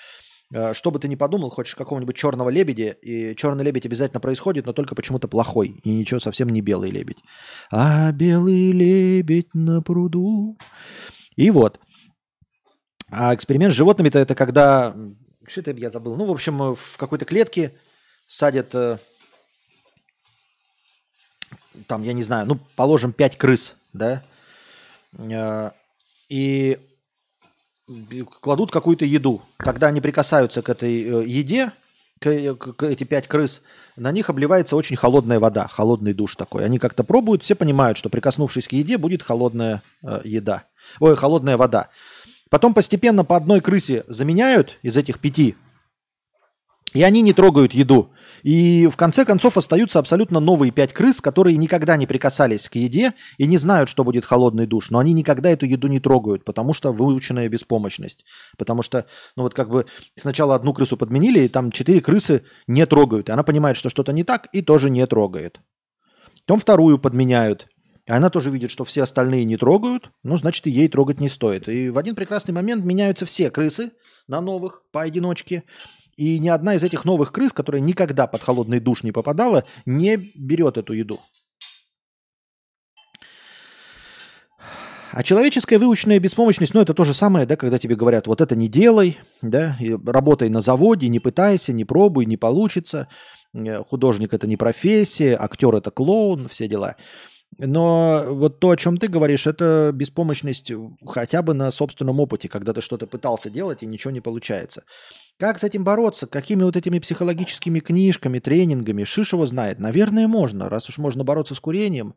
Э, 0.51 0.73
что 0.73 0.91
бы 0.91 0.99
ты 0.99 1.07
ни 1.07 1.15
подумал, 1.15 1.49
хочешь 1.49 1.75
какого-нибудь 1.75 2.15
черного 2.15 2.49
лебедя, 2.49 2.89
и 2.89 3.35
черный 3.35 3.63
лебедь 3.63 3.85
обязательно 3.85 4.19
происходит, 4.19 4.65
но 4.65 4.73
только 4.73 4.95
почему-то 4.95 5.27
плохой, 5.27 5.79
и 5.83 5.89
ничего 5.89 6.19
совсем 6.19 6.49
не 6.49 6.61
белый 6.61 6.91
лебедь. 6.91 7.23
А 7.71 8.11
белый 8.11 8.71
лебедь 8.71 9.53
на 9.53 9.81
пруду. 9.81 10.57
И 11.35 11.51
вот. 11.51 11.79
А 13.11 13.33
эксперимент 13.33 13.73
с 13.73 13.77
животными-то 13.77 14.19
это 14.19 14.35
когда... 14.35 14.95
Что 15.47 15.61
это 15.61 15.71
я 15.71 15.89
забыл? 15.89 16.15
Ну, 16.15 16.25
в 16.25 16.31
общем, 16.31 16.75
в 16.75 16.97
какой-то 16.97 17.25
клетке 17.25 17.75
садят... 18.27 18.73
Э, 18.73 18.97
там, 21.87 22.03
я 22.03 22.13
не 22.13 22.23
знаю, 22.23 22.47
ну, 22.47 22.59
положим, 22.75 23.13
5 23.13 23.37
крыс, 23.37 23.75
да? 23.93 24.23
Э, 25.17 25.71
и 26.27 26.77
кладут 28.41 28.71
какую-то 28.71 29.05
еду. 29.05 29.41
Когда 29.57 29.87
они 29.87 30.01
прикасаются 30.01 30.61
к 30.61 30.69
этой 30.69 31.01
э, 31.01 31.25
еде, 31.25 31.71
к, 32.19 32.55
к, 32.55 32.73
к 32.73 32.83
эти 32.83 33.03
пять 33.03 33.27
крыс, 33.27 33.61
на 33.95 34.11
них 34.11 34.29
обливается 34.29 34.75
очень 34.75 34.95
холодная 34.95 35.39
вода, 35.39 35.67
холодный 35.67 36.13
душ 36.13 36.35
такой. 36.35 36.65
Они 36.65 36.79
как-то 36.79 37.03
пробуют, 37.03 37.43
все 37.43 37.55
понимают, 37.55 37.97
что 37.97 38.09
прикоснувшись 38.09 38.67
к 38.67 38.73
еде, 38.73 38.97
будет 38.97 39.23
холодная 39.23 39.81
э, 40.03 40.21
еда. 40.23 40.63
Ой, 40.99 41.15
холодная 41.15 41.57
вода. 41.57 41.89
Потом 42.49 42.73
постепенно 42.73 43.23
по 43.23 43.37
одной 43.37 43.61
крысе 43.61 44.03
заменяют 44.07 44.79
из 44.81 44.97
этих 44.97 45.19
пяти 45.19 45.55
и 46.93 47.03
они 47.03 47.21
не 47.21 47.33
трогают 47.33 47.73
еду. 47.73 48.11
И 48.43 48.87
в 48.87 48.95
конце 48.95 49.25
концов 49.25 49.57
остаются 49.57 49.99
абсолютно 49.99 50.39
новые 50.39 50.71
пять 50.71 50.93
крыс, 50.93 51.21
которые 51.21 51.57
никогда 51.57 51.97
не 51.97 52.07
прикасались 52.07 52.69
к 52.69 52.75
еде 52.75 53.13
и 53.37 53.45
не 53.45 53.57
знают, 53.57 53.89
что 53.89 54.03
будет 54.03 54.25
холодный 54.25 54.65
душ. 54.65 54.89
Но 54.89 54.99
они 54.99 55.13
никогда 55.13 55.49
эту 55.49 55.65
еду 55.65 55.87
не 55.87 55.99
трогают, 55.99 56.45
потому 56.45 56.73
что 56.73 56.91
выученная 56.91 57.49
беспомощность. 57.49 58.25
Потому 58.57 58.81
что, 58.81 59.05
ну 59.35 59.43
вот 59.43 59.53
как 59.53 59.69
бы 59.69 59.85
сначала 60.17 60.55
одну 60.55 60.73
крысу 60.73 60.97
подменили, 60.97 61.41
и 61.41 61.47
там 61.47 61.71
четыре 61.71 62.01
крысы 62.01 62.43
не 62.67 62.85
трогают. 62.85 63.29
И 63.29 63.31
она 63.31 63.43
понимает, 63.43 63.77
что 63.77 63.89
что-то 63.89 64.13
не 64.13 64.23
так, 64.23 64.47
и 64.53 64.61
тоже 64.61 64.89
не 64.89 65.05
трогает. 65.05 65.59
Потом 66.45 66.59
вторую 66.59 66.97
подменяют. 66.97 67.67
И 68.09 68.11
она 68.11 68.31
тоже 68.31 68.49
видит, 68.49 68.71
что 68.71 68.83
все 68.83 69.03
остальные 69.03 69.45
не 69.45 69.55
трогают, 69.55 70.09
ну, 70.23 70.35
значит, 70.35 70.65
и 70.65 70.71
ей 70.71 70.87
трогать 70.87 71.19
не 71.19 71.29
стоит. 71.29 71.69
И 71.69 71.91
в 71.91 71.97
один 71.99 72.15
прекрасный 72.15 72.55
момент 72.55 72.83
меняются 72.83 73.27
все 73.27 73.51
крысы 73.51 73.91
на 74.27 74.41
новых 74.41 74.81
поодиночке. 74.91 75.63
И 76.19 76.37
ни 76.37 76.49
одна 76.49 76.75
из 76.75 76.83
этих 76.83 77.05
новых 77.05 77.31
крыс, 77.31 77.53
которая 77.53 77.81
никогда 77.81 78.27
под 78.27 78.41
холодный 78.41 78.81
душ 78.81 79.03
не 79.03 79.13
попадала, 79.13 79.63
не 79.85 80.17
берет 80.35 80.77
эту 80.77 80.91
еду. 80.91 81.17
А 85.13 85.23
человеческая 85.23 85.79
выученная 85.79 86.19
беспомощность, 86.19 86.73
ну 86.73 86.81
это 86.81 86.93
то 86.93 87.05
же 87.05 87.13
самое, 87.13 87.45
да, 87.45 87.55
когда 87.55 87.79
тебе 87.79 87.95
говорят, 87.95 88.27
вот 88.27 88.41
это 88.41 88.57
не 88.57 88.67
делай, 88.67 89.17
да, 89.41 89.77
работай 90.05 90.49
на 90.49 90.59
заводе, 90.59 91.07
не 91.07 91.21
пытайся, 91.21 91.71
не 91.71 91.85
пробуй, 91.85 92.25
не 92.25 92.35
получится. 92.35 93.07
Э, 93.53 93.81
художник 93.85 94.33
это 94.33 94.45
не 94.45 94.57
профессия, 94.57 95.37
актер 95.39 95.73
это 95.73 95.89
клоун, 95.89 96.49
все 96.49 96.67
дела. 96.67 96.97
Но 97.57 98.25
вот 98.27 98.59
то, 98.59 98.71
о 98.71 98.77
чем 98.77 98.97
ты 98.97 99.07
говоришь, 99.07 99.47
это 99.47 99.91
беспомощность 99.93 100.69
хотя 101.07 101.41
бы 101.41 101.53
на 101.53 101.71
собственном 101.71 102.19
опыте, 102.19 102.49
когда 102.49 102.73
ты 102.73 102.81
что-то 102.81 103.07
пытался 103.07 103.49
делать 103.49 103.83
и 103.83 103.87
ничего 103.87 104.11
не 104.11 104.19
получается. 104.19 104.83
Как 105.39 105.57
с 105.57 105.63
этим 105.63 105.85
бороться? 105.85 106.27
Какими 106.27 106.63
вот 106.63 106.75
этими 106.75 106.99
психологическими 106.99 107.79
книжками, 107.79 108.39
тренингами? 108.39 109.05
Шишева 109.05 109.47
знает. 109.47 109.79
Наверное, 109.79 110.27
можно. 110.27 110.69
Раз 110.69 110.89
уж 110.89 110.97
можно 110.97 111.23
бороться 111.23 111.55
с 111.55 111.61
курением 111.61 112.15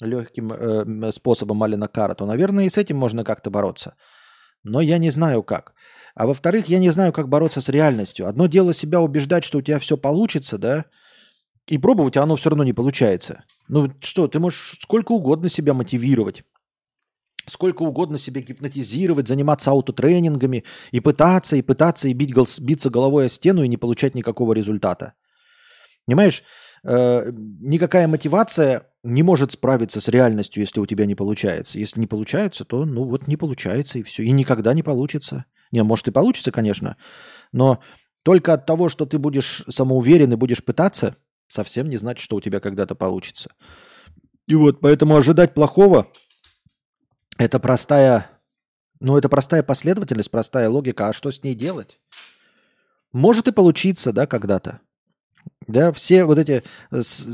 легким 0.00 0.52
э, 0.52 1.12
способом 1.12 1.62
Алина 1.62 1.86
Кара, 1.86 2.14
то, 2.14 2.24
наверное, 2.24 2.64
и 2.64 2.70
с 2.70 2.78
этим 2.78 2.96
можно 2.96 3.24
как-то 3.24 3.50
бороться. 3.50 3.94
Но 4.64 4.80
я 4.80 4.96
не 4.98 5.10
знаю 5.10 5.42
как. 5.42 5.74
А 6.14 6.26
во-вторых, 6.26 6.68
я 6.68 6.78
не 6.78 6.90
знаю, 6.90 7.12
как 7.12 7.28
бороться 7.28 7.60
с 7.60 7.68
реальностью. 7.68 8.26
Одно 8.26 8.46
дело 8.46 8.72
себя 8.72 9.00
убеждать, 9.00 9.44
что 9.44 9.58
у 9.58 9.62
тебя 9.62 9.78
все 9.78 9.98
получится, 9.98 10.56
да, 10.56 10.86
и 11.66 11.78
пробовать, 11.78 12.16
а 12.16 12.22
оно 12.22 12.36
все 12.36 12.50
равно 12.50 12.64
не 12.64 12.72
получается. 12.72 13.44
Ну 13.68 13.92
что, 14.00 14.28
ты 14.28 14.38
можешь 14.38 14.78
сколько 14.80 15.12
угодно 15.12 15.50
себя 15.50 15.74
мотивировать 15.74 16.44
сколько 17.46 17.82
угодно 17.82 18.18
себе 18.18 18.42
гипнотизировать, 18.42 19.28
заниматься 19.28 19.70
аутотренингами 19.70 20.64
и 20.90 21.00
пытаться, 21.00 21.56
и 21.56 21.62
пытаться, 21.62 22.08
и 22.08 22.12
бить, 22.12 22.34
биться 22.60 22.90
головой 22.90 23.26
о 23.26 23.28
стену 23.28 23.62
и 23.62 23.68
не 23.68 23.76
получать 23.76 24.14
никакого 24.14 24.52
результата. 24.52 25.14
Понимаешь, 26.06 26.42
э, 26.84 27.30
никакая 27.32 28.08
мотивация 28.08 28.88
не 29.02 29.22
может 29.22 29.52
справиться 29.52 30.00
с 30.00 30.08
реальностью, 30.08 30.60
если 30.62 30.80
у 30.80 30.86
тебя 30.86 31.06
не 31.06 31.14
получается. 31.14 31.78
Если 31.78 32.00
не 32.00 32.06
получается, 32.06 32.64
то 32.64 32.84
ну 32.84 33.04
вот 33.04 33.26
не 33.26 33.36
получается 33.36 33.98
и 33.98 34.02
все. 34.02 34.22
И 34.22 34.30
никогда 34.30 34.74
не 34.74 34.82
получится. 34.82 35.44
Не, 35.72 35.82
может 35.82 36.08
и 36.08 36.12
получится, 36.12 36.52
конечно, 36.52 36.96
но 37.52 37.80
только 38.22 38.52
от 38.54 38.66
того, 38.66 38.88
что 38.88 39.04
ты 39.04 39.18
будешь 39.18 39.64
самоуверен 39.68 40.32
и 40.32 40.36
будешь 40.36 40.64
пытаться, 40.64 41.16
совсем 41.48 41.88
не 41.88 41.96
значит, 41.96 42.22
что 42.22 42.36
у 42.36 42.40
тебя 42.40 42.60
когда-то 42.60 42.94
получится. 42.94 43.50
И 44.46 44.54
вот 44.54 44.80
поэтому 44.80 45.16
ожидать 45.16 45.54
плохого 45.54 46.10
это 47.38 47.58
простая, 47.58 48.30
ну, 49.00 49.16
это 49.16 49.28
простая 49.28 49.62
последовательность, 49.62 50.30
простая 50.30 50.68
логика. 50.68 51.08
А 51.08 51.12
что 51.12 51.30
с 51.30 51.42
ней 51.42 51.54
делать? 51.54 52.00
Может 53.12 53.48
и 53.48 53.52
получиться, 53.52 54.12
да, 54.12 54.26
когда-то. 54.26 54.80
Да, 55.68 55.92
все 55.92 56.24
вот 56.24 56.38
эти, 56.38 56.62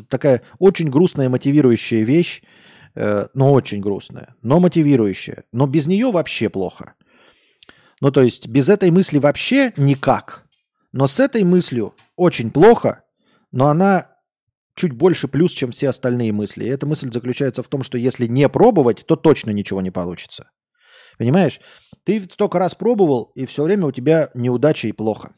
такая 0.09 0.42
очень 0.59 0.88
грустная 0.90 1.28
мотивирующая 1.28 2.03
вещь, 2.03 2.42
э, 2.94 3.26
но 3.34 3.53
очень 3.53 3.80
грустная, 3.80 4.34
но 4.42 4.61
мотивирующая. 4.61 5.44
Но 5.53 5.66
без 5.66 5.86
нее 5.86 6.11
вообще 6.11 6.48
плохо. 6.48 6.94
Ну, 8.00 8.11
то 8.11 8.22
есть 8.22 8.48
без 8.48 8.68
этой 8.68 8.90
мысли 8.90 9.18
вообще 9.18 9.72
никак. 9.76 10.44
Но 10.92 11.07
с 11.07 11.20
этой 11.20 11.44
мыслью 11.44 11.94
очень 12.16 12.50
плохо, 12.50 13.05
но 13.50 13.68
она 13.68 14.11
чуть 14.74 14.92
больше 14.92 15.28
плюс, 15.28 15.52
чем 15.52 15.70
все 15.70 15.88
остальные 15.88 16.32
мысли. 16.32 16.64
И 16.64 16.68
эта 16.68 16.86
мысль 16.86 17.10
заключается 17.12 17.62
в 17.62 17.68
том, 17.68 17.82
что 17.82 17.98
если 17.98 18.26
не 18.26 18.48
пробовать, 18.48 19.04
то 19.06 19.16
точно 19.16 19.50
ничего 19.50 19.80
не 19.80 19.90
получится. 19.90 20.50
Понимаешь? 21.18 21.60
Ты 22.04 22.22
столько 22.24 22.58
раз 22.58 22.74
пробовал, 22.74 23.32
и 23.34 23.46
все 23.46 23.62
время 23.62 23.86
у 23.86 23.92
тебя 23.92 24.30
неудача 24.34 24.88
и 24.88 24.92
плохо. 24.92 25.32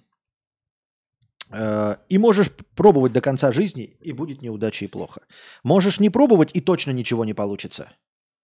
Э, 1.51 1.97
и 2.09 2.19
можешь 2.19 2.51
пробовать 2.75 3.13
до 3.13 3.21
конца 3.21 3.53
жизни, 3.53 3.97
и 4.01 4.13
будет 4.13 4.43
неудача 4.43 4.85
и 4.85 4.89
плохо. 4.89 5.23
Можешь 5.63 6.01
не 6.01 6.11
пробовать, 6.11 6.51
и 6.55 6.61
точно 6.61 6.93
ничего 6.93 7.25
не 7.25 7.35
получится. 7.35 7.93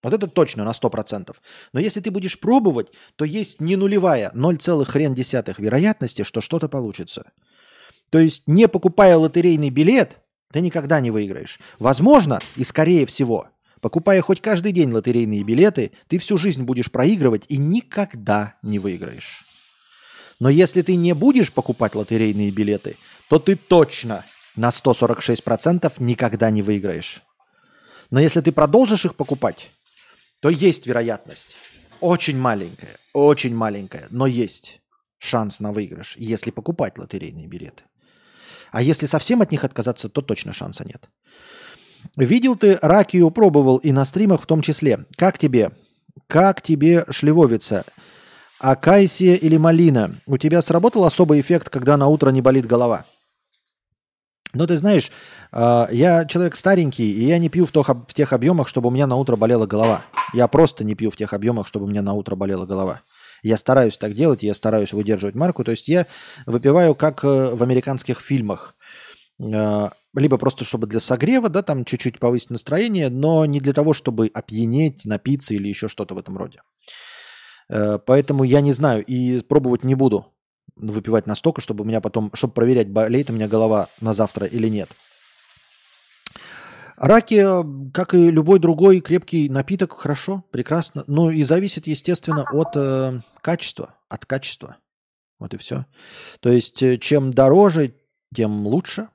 Вот 0.02 0.14
это 0.14 0.28
точно 0.28 0.64
на 0.64 0.70
100%. 0.70 1.34
Но 1.72 1.80
если 1.80 2.00
ты 2.00 2.10
будешь 2.10 2.40
пробовать, 2.40 2.92
то 3.16 3.24
есть 3.24 3.60
не 3.60 3.76
нулевая, 3.76 4.30
0, 4.34 4.58
хрен 4.84 5.14
десятых 5.14 5.58
вероятности, 5.58 6.22
что 6.22 6.40
что-то 6.40 6.68
получится. 6.68 7.32
То 8.10 8.18
есть 8.18 8.44
не 8.46 8.66
покупая 8.66 9.16
лотерейный 9.16 9.70
билет, 9.70 10.18
ты 10.52 10.60
никогда 10.60 11.00
не 11.00 11.10
выиграешь. 11.10 11.60
Возможно, 11.78 12.40
и 12.56 12.64
скорее 12.64 13.06
всего, 13.06 13.48
покупая 13.80 14.20
хоть 14.20 14.40
каждый 14.40 14.72
день 14.72 14.92
лотерейные 14.92 15.42
билеты, 15.42 15.92
ты 16.08 16.18
всю 16.18 16.36
жизнь 16.36 16.62
будешь 16.62 16.90
проигрывать 16.90 17.44
и 17.48 17.56
никогда 17.56 18.54
не 18.62 18.78
выиграешь. 18.78 19.44
Но 20.40 20.48
если 20.48 20.82
ты 20.82 20.96
не 20.96 21.14
будешь 21.14 21.52
покупать 21.52 21.94
лотерейные 21.94 22.50
билеты, 22.50 22.96
то 23.28 23.38
ты 23.38 23.56
точно 23.56 24.24
на 24.56 24.70
146% 24.70 25.92
никогда 25.98 26.50
не 26.50 26.62
выиграешь. 26.62 27.22
Но 28.10 28.18
если 28.18 28.40
ты 28.40 28.50
продолжишь 28.50 29.04
их 29.04 29.14
покупать, 29.14 29.70
то 30.40 30.48
есть 30.50 30.86
вероятность. 30.86 31.56
Очень 32.00 32.38
маленькая, 32.38 32.96
очень 33.12 33.54
маленькая, 33.54 34.06
но 34.10 34.26
есть 34.26 34.80
шанс 35.18 35.60
на 35.60 35.70
выигрыш, 35.70 36.16
если 36.16 36.50
покупать 36.50 36.96
лотерейные 36.96 37.46
билеты. 37.46 37.82
А 38.70 38.82
если 38.82 39.06
совсем 39.06 39.42
от 39.42 39.50
них 39.50 39.64
отказаться, 39.64 40.08
то 40.08 40.22
точно 40.22 40.52
шанса 40.52 40.84
нет. 40.86 41.08
Видел 42.16 42.56
ты 42.56 42.78
ракию, 42.80 43.30
пробовал 43.30 43.76
и 43.78 43.92
на 43.92 44.04
стримах 44.04 44.42
в 44.42 44.46
том 44.46 44.62
числе. 44.62 45.04
Как 45.16 45.38
тебе? 45.38 45.70
как 46.26 46.62
тебе 46.62 47.04
шлевовица? 47.10 47.84
Акайсия 48.60 49.34
или 49.34 49.56
малина? 49.56 50.16
У 50.26 50.36
тебя 50.36 50.62
сработал 50.62 51.04
особый 51.04 51.40
эффект, 51.40 51.70
когда 51.70 51.96
на 51.96 52.06
утро 52.08 52.30
не 52.30 52.42
болит 52.42 52.66
голова? 52.66 53.04
Ну, 54.52 54.66
ты 54.66 54.76
знаешь, 54.76 55.10
а, 55.52 55.88
я 55.90 56.24
человек 56.24 56.56
старенький, 56.56 57.10
и 57.10 57.24
я 57.24 57.38
не 57.38 57.48
пью 57.48 57.66
в, 57.66 57.72
в 57.72 58.14
тех 58.14 58.32
объемах, 58.32 58.68
чтобы 58.68 58.88
у 58.88 58.90
меня 58.90 59.06
на 59.06 59.16
утро 59.16 59.36
болела 59.36 59.66
голова. 59.66 60.04
Я 60.34 60.48
просто 60.48 60.84
не 60.84 60.94
пью 60.94 61.10
в 61.10 61.16
тех 61.16 61.32
объемах, 61.32 61.66
чтобы 61.66 61.86
у 61.86 61.88
меня 61.88 62.02
на 62.02 62.14
утро 62.14 62.34
болела 62.34 62.66
голова. 62.66 63.00
Я 63.42 63.56
стараюсь 63.56 63.96
так 63.96 64.14
делать, 64.14 64.42
я 64.42 64.54
стараюсь 64.54 64.92
выдерживать 64.92 65.34
марку. 65.34 65.64
То 65.64 65.70
есть 65.70 65.88
я 65.88 66.06
выпиваю, 66.46 66.94
как 66.94 67.24
э, 67.24 67.54
в 67.54 67.62
американских 67.62 68.20
фильмах. 68.20 68.76
А, 69.40 69.92
либо 70.14 70.38
просто 70.38 70.64
чтобы 70.64 70.86
для 70.86 71.00
согрева, 71.00 71.48
да, 71.48 71.62
там 71.62 71.84
чуть-чуть 71.84 72.18
повысить 72.18 72.50
настроение, 72.50 73.08
но 73.10 73.46
не 73.46 73.60
для 73.60 73.72
того, 73.72 73.92
чтобы 73.92 74.30
опьянеть, 74.32 75.04
напиться 75.04 75.54
или 75.54 75.68
еще 75.68 75.88
что-то 75.88 76.14
в 76.14 76.18
этом 76.18 76.36
роде. 76.36 76.62
Э, 77.68 77.98
поэтому 78.04 78.44
я 78.44 78.60
не 78.60 78.72
знаю 78.72 79.04
и 79.04 79.40
пробовать 79.40 79.84
не 79.84 79.94
буду 79.94 80.26
выпивать 80.76 81.26
настолько, 81.26 81.60
чтобы 81.60 81.84
у 81.84 81.86
меня 81.86 82.00
потом, 82.00 82.30
чтобы 82.34 82.54
проверять, 82.54 82.88
болеет 82.88 83.30
у 83.30 83.32
меня 83.32 83.48
голова 83.48 83.88
на 84.00 84.12
завтра 84.12 84.46
или 84.46 84.68
нет. 84.68 84.88
Раки, 87.00 87.42
как 87.92 88.12
и 88.12 88.30
любой 88.30 88.58
другой 88.58 89.00
крепкий 89.00 89.48
напиток, 89.48 89.94
хорошо, 89.94 90.44
прекрасно. 90.50 91.02
Ну 91.06 91.30
и 91.30 91.42
зависит, 91.44 91.86
естественно, 91.86 92.44
от 92.52 92.76
э, 92.76 93.22
качества, 93.40 93.94
от 94.10 94.26
качества. 94.26 94.76
Вот 95.38 95.54
и 95.54 95.56
все. 95.56 95.86
То 96.40 96.50
есть, 96.50 96.82
э, 96.82 96.98
чем 96.98 97.30
дороже, 97.30 97.94
тем 98.34 98.66
лучше. 98.66 99.08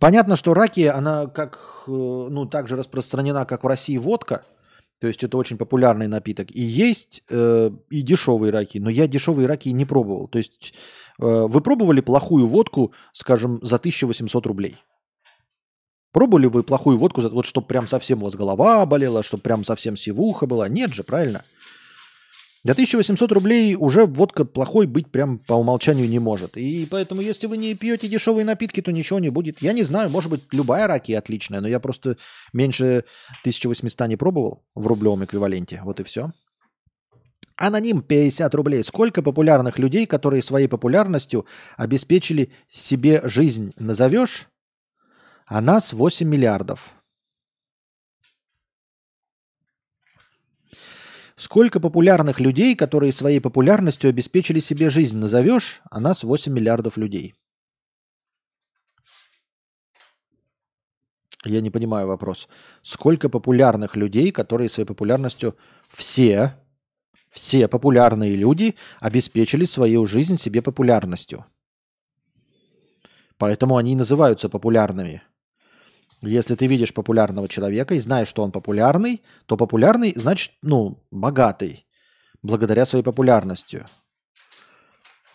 Понятно, 0.00 0.34
что 0.34 0.52
раки, 0.52 0.86
она 0.86 1.28
как, 1.28 1.84
э, 1.86 1.92
ну, 1.92 2.46
так 2.46 2.66
же 2.66 2.74
распространена, 2.74 3.46
как 3.46 3.62
в 3.62 3.68
России 3.68 3.96
водка. 3.98 4.44
То 5.00 5.08
есть 5.08 5.22
это 5.22 5.36
очень 5.36 5.58
популярный 5.58 6.06
напиток. 6.06 6.48
И 6.50 6.60
есть 6.60 7.22
э, 7.28 7.70
и 7.90 8.02
дешевые 8.02 8.52
раки, 8.52 8.78
но 8.78 8.90
я 8.90 9.06
дешевые 9.06 9.46
раки 9.46 9.68
не 9.68 9.84
пробовал. 9.84 10.28
То 10.28 10.38
есть 10.38 10.74
э, 11.18 11.46
вы 11.48 11.60
пробовали 11.60 12.00
плохую 12.00 12.46
водку, 12.46 12.92
скажем, 13.12 13.58
за 13.62 13.76
1800 13.76 14.46
рублей? 14.46 14.76
Пробовали 16.12 16.46
вы 16.46 16.62
плохую 16.62 16.96
водку, 16.96 17.20
вот 17.22 17.44
чтобы 17.44 17.66
прям 17.66 17.88
совсем 17.88 18.22
у 18.22 18.26
вас 18.26 18.36
голова 18.36 18.86
болела, 18.86 19.24
чтобы 19.24 19.42
прям 19.42 19.64
совсем 19.64 19.96
сивуха 19.96 20.46
была? 20.46 20.68
Нет 20.68 20.92
же, 20.92 21.02
правильно? 21.02 21.42
За 22.64 22.72
1800 22.72 23.30
рублей 23.30 23.76
уже 23.76 24.06
водка 24.06 24.46
плохой 24.46 24.86
быть 24.86 25.10
прям 25.10 25.38
по 25.38 25.52
умолчанию 25.52 26.08
не 26.08 26.18
может. 26.18 26.56
И 26.56 26.86
поэтому, 26.90 27.20
если 27.20 27.46
вы 27.46 27.58
не 27.58 27.74
пьете 27.74 28.08
дешевые 28.08 28.46
напитки, 28.46 28.80
то 28.80 28.90
ничего 28.90 29.18
не 29.18 29.28
будет. 29.28 29.60
Я 29.60 29.74
не 29.74 29.82
знаю, 29.82 30.08
может 30.08 30.30
быть, 30.30 30.40
любая 30.50 30.86
раки 30.86 31.12
отличная, 31.12 31.60
но 31.60 31.68
я 31.68 31.78
просто 31.78 32.16
меньше 32.54 33.04
1800 33.42 34.08
не 34.08 34.16
пробовал 34.16 34.64
в 34.74 34.86
рублевом 34.86 35.22
эквиваленте. 35.24 35.82
Вот 35.84 36.00
и 36.00 36.04
все. 36.04 36.32
Аноним 37.56 38.00
50 38.00 38.54
рублей. 38.54 38.82
Сколько 38.82 39.20
популярных 39.20 39.78
людей, 39.78 40.06
которые 40.06 40.42
своей 40.42 40.66
популярностью 40.66 41.44
обеспечили 41.76 42.50
себе 42.66 43.20
жизнь, 43.24 43.74
назовешь? 43.78 44.48
А 45.46 45.60
нас 45.60 45.92
8 45.92 46.26
миллиардов. 46.26 46.94
Сколько 51.36 51.80
популярных 51.80 52.38
людей, 52.38 52.76
которые 52.76 53.12
своей 53.12 53.40
популярностью 53.40 54.08
обеспечили 54.08 54.60
себе 54.60 54.88
жизнь, 54.88 55.18
назовешь, 55.18 55.82
а 55.90 56.00
нас 56.00 56.22
8 56.22 56.52
миллиардов 56.52 56.96
людей. 56.96 57.34
Я 61.44 61.60
не 61.60 61.70
понимаю 61.70 62.06
вопрос. 62.06 62.48
Сколько 62.82 63.28
популярных 63.28 63.96
людей, 63.96 64.30
которые 64.30 64.68
своей 64.68 64.86
популярностью 64.86 65.56
все, 65.88 66.54
все 67.30 67.68
популярные 67.68 68.36
люди 68.36 68.76
обеспечили 69.00 69.64
свою 69.64 70.06
жизнь 70.06 70.38
себе 70.38 70.62
популярностью. 70.62 71.44
Поэтому 73.36 73.76
они 73.76 73.92
и 73.92 73.96
называются 73.96 74.48
популярными– 74.48 75.22
если 76.26 76.54
ты 76.54 76.66
видишь 76.66 76.94
популярного 76.94 77.48
человека 77.48 77.94
и 77.94 78.00
знаешь, 78.00 78.28
что 78.28 78.42
он 78.42 78.52
популярный, 78.52 79.22
то 79.46 79.56
популярный 79.56 80.12
значит, 80.16 80.52
ну, 80.62 81.02
богатый, 81.10 81.86
благодаря 82.42 82.84
своей 82.84 83.04
популярности. 83.04 83.84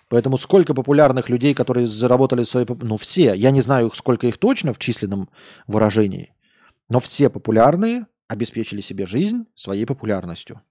Поэтому 0.10 0.38
сколько 0.38 0.74
популярных 0.74 1.30
людей, 1.30 1.54
которые 1.54 1.88
заработали 1.88 2.44
свои... 2.44 2.66
Ну, 2.82 2.98
все. 2.98 3.34
Я 3.34 3.52
не 3.52 3.62
знаю, 3.62 3.92
сколько 3.94 4.28
их 4.28 4.38
точно 4.38 4.74
в 4.74 4.80
численном 4.80 5.30
выражении. 5.68 6.34
Но 6.90 7.00
все 7.00 7.30
популярные 7.30 8.08
обеспечили 8.28 8.82
себе 8.82 9.06
жизнь 9.06 9.46
своей 9.56 9.86
популярностью. 9.86 10.62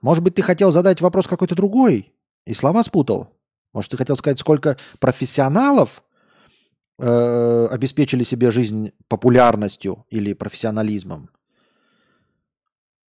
Может 0.00 0.22
быть, 0.22 0.36
ты 0.36 0.42
хотел 0.42 0.70
задать 0.70 1.00
вопрос 1.00 1.26
какой-то 1.26 1.56
другой 1.56 2.14
и 2.46 2.54
слова 2.54 2.84
спутал? 2.84 3.36
Может, 3.72 3.90
ты 3.90 3.96
хотел 3.96 4.16
сказать, 4.16 4.38
сколько 4.38 4.76
профессионалов 5.00 6.02
э, 6.98 7.66
обеспечили 7.70 8.24
себе 8.24 8.50
жизнь 8.50 8.92
популярностью 9.08 10.04
или 10.10 10.34
профессионализмом. 10.34 11.30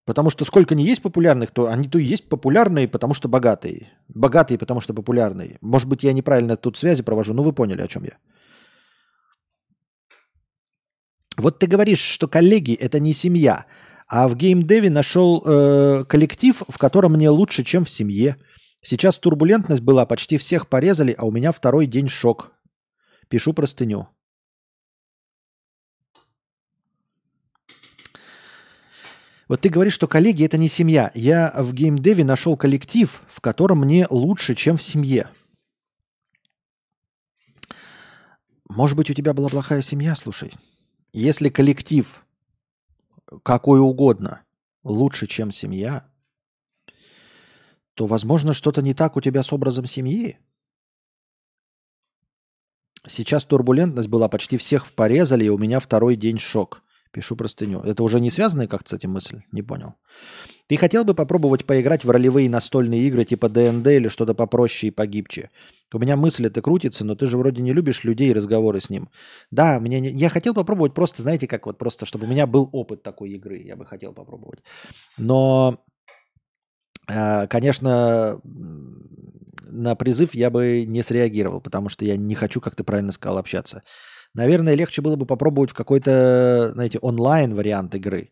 Потому 0.05 0.31
что 0.31 0.47
сколько 0.47 0.75
не 0.75 0.85
есть 0.85 1.03
популярных, 1.03 1.51
то 1.51 1.67
они 1.67 1.87
то 1.87 1.99
и 1.99 2.03
есть 2.03 2.29
популярные, 2.31 2.89
потому 2.89 3.13
что 3.13 3.29
богатые. 3.29 3.93
Богатые, 4.09 4.57
потому 4.59 4.81
что 4.81 4.95
популярные. 4.95 5.59
Может 5.61 5.87
быть, 5.87 6.03
я 6.03 6.15
неправильно 6.15 6.57
тут 6.57 6.79
связи 6.79 7.03
провожу, 7.03 7.35
но 7.35 7.43
вы 7.43 7.53
поняли, 7.53 7.83
о 7.83 7.89
чем 7.89 8.05
я. 8.05 8.17
Вот 11.37 11.59
ты 11.59 11.67
говоришь, 11.67 12.01
что 12.01 12.27
коллеги 12.27 12.73
это 12.75 13.01
не 13.01 13.13
семья, 13.13 13.67
а 14.09 14.29
в 14.29 14.35
геймдеве 14.35 14.91
нашел 14.91 15.43
э, 15.45 16.05
коллектив, 16.09 16.63
в 16.67 16.79
котором 16.79 17.13
мне 17.13 17.29
лучше, 17.29 17.63
чем 17.63 17.85
в 17.85 17.91
семье. 17.91 18.37
Сейчас 18.81 19.19
турбулентность 19.19 19.83
была, 19.83 20.07
почти 20.07 20.39
всех 20.39 20.69
порезали, 20.69 21.15
а 21.19 21.27
у 21.27 21.31
меня 21.31 21.53
второй 21.53 21.87
день 21.87 22.09
шок. 22.09 22.53
Пишу 23.29 23.53
простыню. 23.53 24.09
Вот 29.49 29.63
ты 29.63 29.71
говоришь, 29.71 29.95
что 29.95 30.07
коллеги 30.07 30.45
это 30.45 30.59
не 30.59 30.69
семья. 30.69 31.11
Я 31.15 31.55
в 31.57 31.73
геймдеве 31.73 32.23
нашел 32.23 32.57
коллектив, 32.57 33.23
в 33.31 33.41
котором 33.41 33.81
мне 33.81 34.07
лучше, 34.11 34.55
чем 34.55 34.77
в 34.77 34.83
семье. 34.83 35.31
Может 38.69 38.97
быть, 38.97 39.09
у 39.09 39.15
тебя 39.15 39.33
была 39.33 39.49
плохая 39.49 39.81
семья, 39.81 40.15
слушай. 40.15 40.53
Если 41.13 41.49
коллектив 41.49 42.23
какой 43.43 43.81
угодно 43.81 44.43
лучше, 44.85 45.27
чем 45.27 45.51
семья, 45.51 46.11
то, 47.95 48.07
возможно, 48.07 48.53
что-то 48.53 48.83
не 48.83 48.95
так 48.95 49.17
у 49.17 49.21
тебя 49.23 49.43
с 49.43 49.53
образом 49.53 49.87
семьи. 49.87 50.39
Сейчас 53.07 53.45
турбулентность 53.45 54.09
была, 54.09 54.29
почти 54.29 54.57
всех 54.57 54.91
порезали, 54.93 55.45
и 55.45 55.49
у 55.49 55.59
меня 55.59 55.81
второй 55.81 56.17
день 56.17 56.39
шок. 56.39 56.83
Пишу 57.11 57.37
простыню. 57.37 57.81
Это 57.81 58.03
уже 58.03 58.21
не 58.21 58.31
связанная 58.31 58.67
как-то 58.67 58.91
с 58.91 58.93
этим 58.93 59.13
мысль? 59.13 59.41
Не 59.51 59.63
понял. 59.63 59.95
Ты 60.67 60.77
хотел 60.77 61.05
бы 61.05 61.15
попробовать 61.15 61.65
поиграть 61.65 62.05
в 62.05 62.11
ролевые 62.11 62.51
настольные 62.51 63.01
игры 63.09 63.25
типа 63.25 63.49
ДНД 63.49 63.87
или 63.87 64.09
что-то 64.09 64.35
попроще 64.35 64.89
и 64.89 64.95
погибче? 64.95 65.51
У 65.95 65.99
меня 65.99 66.17
мысль 66.17 66.47
это 66.47 66.61
крутится, 66.61 67.07
но 67.07 67.15
ты 67.15 67.27
же 67.27 67.39
вроде 67.39 67.63
не 67.63 67.73
любишь 67.73 68.05
людей 68.05 68.29
и 68.29 68.35
разговоры 68.35 68.81
с 68.81 68.91
ним. 68.91 69.09
Да, 69.51 69.81
мне 69.81 70.01
не... 70.01 70.11
я 70.11 70.29
хотел 70.29 70.53
попробовать 70.53 70.93
просто, 70.93 71.23
знаете, 71.23 71.47
как 71.47 71.65
вот 71.65 71.79
просто, 71.79 72.05
чтобы 72.05 72.27
у 72.27 72.29
меня 72.29 72.47
был 72.47 72.69
опыт 72.73 73.03
такой 73.03 73.31
игры, 73.31 73.63
я 73.63 73.75
бы 73.75 73.87
хотел 73.87 74.13
попробовать. 74.13 74.61
Но, 75.17 75.79
конечно, 77.09 78.41
на 78.45 79.95
призыв 79.95 80.35
я 80.35 80.51
бы 80.51 80.85
не 80.87 81.03
среагировал, 81.03 81.61
потому 81.61 81.89
что 81.89 82.05
я 82.05 82.17
не 82.17 82.35
хочу, 82.35 82.61
как 82.61 82.77
ты 82.77 82.85
правильно 82.85 83.13
сказал, 83.13 83.39
общаться. 83.39 83.83
Наверное, 84.35 84.75
легче 84.75 85.03
было 85.03 85.17
бы 85.17 85.27
попробовать 85.27 85.71
в 85.71 85.75
какой-то, 85.75 86.71
знаете, 86.73 86.99
онлайн 87.01 87.55
вариант 87.55 87.95
игры. 87.95 88.31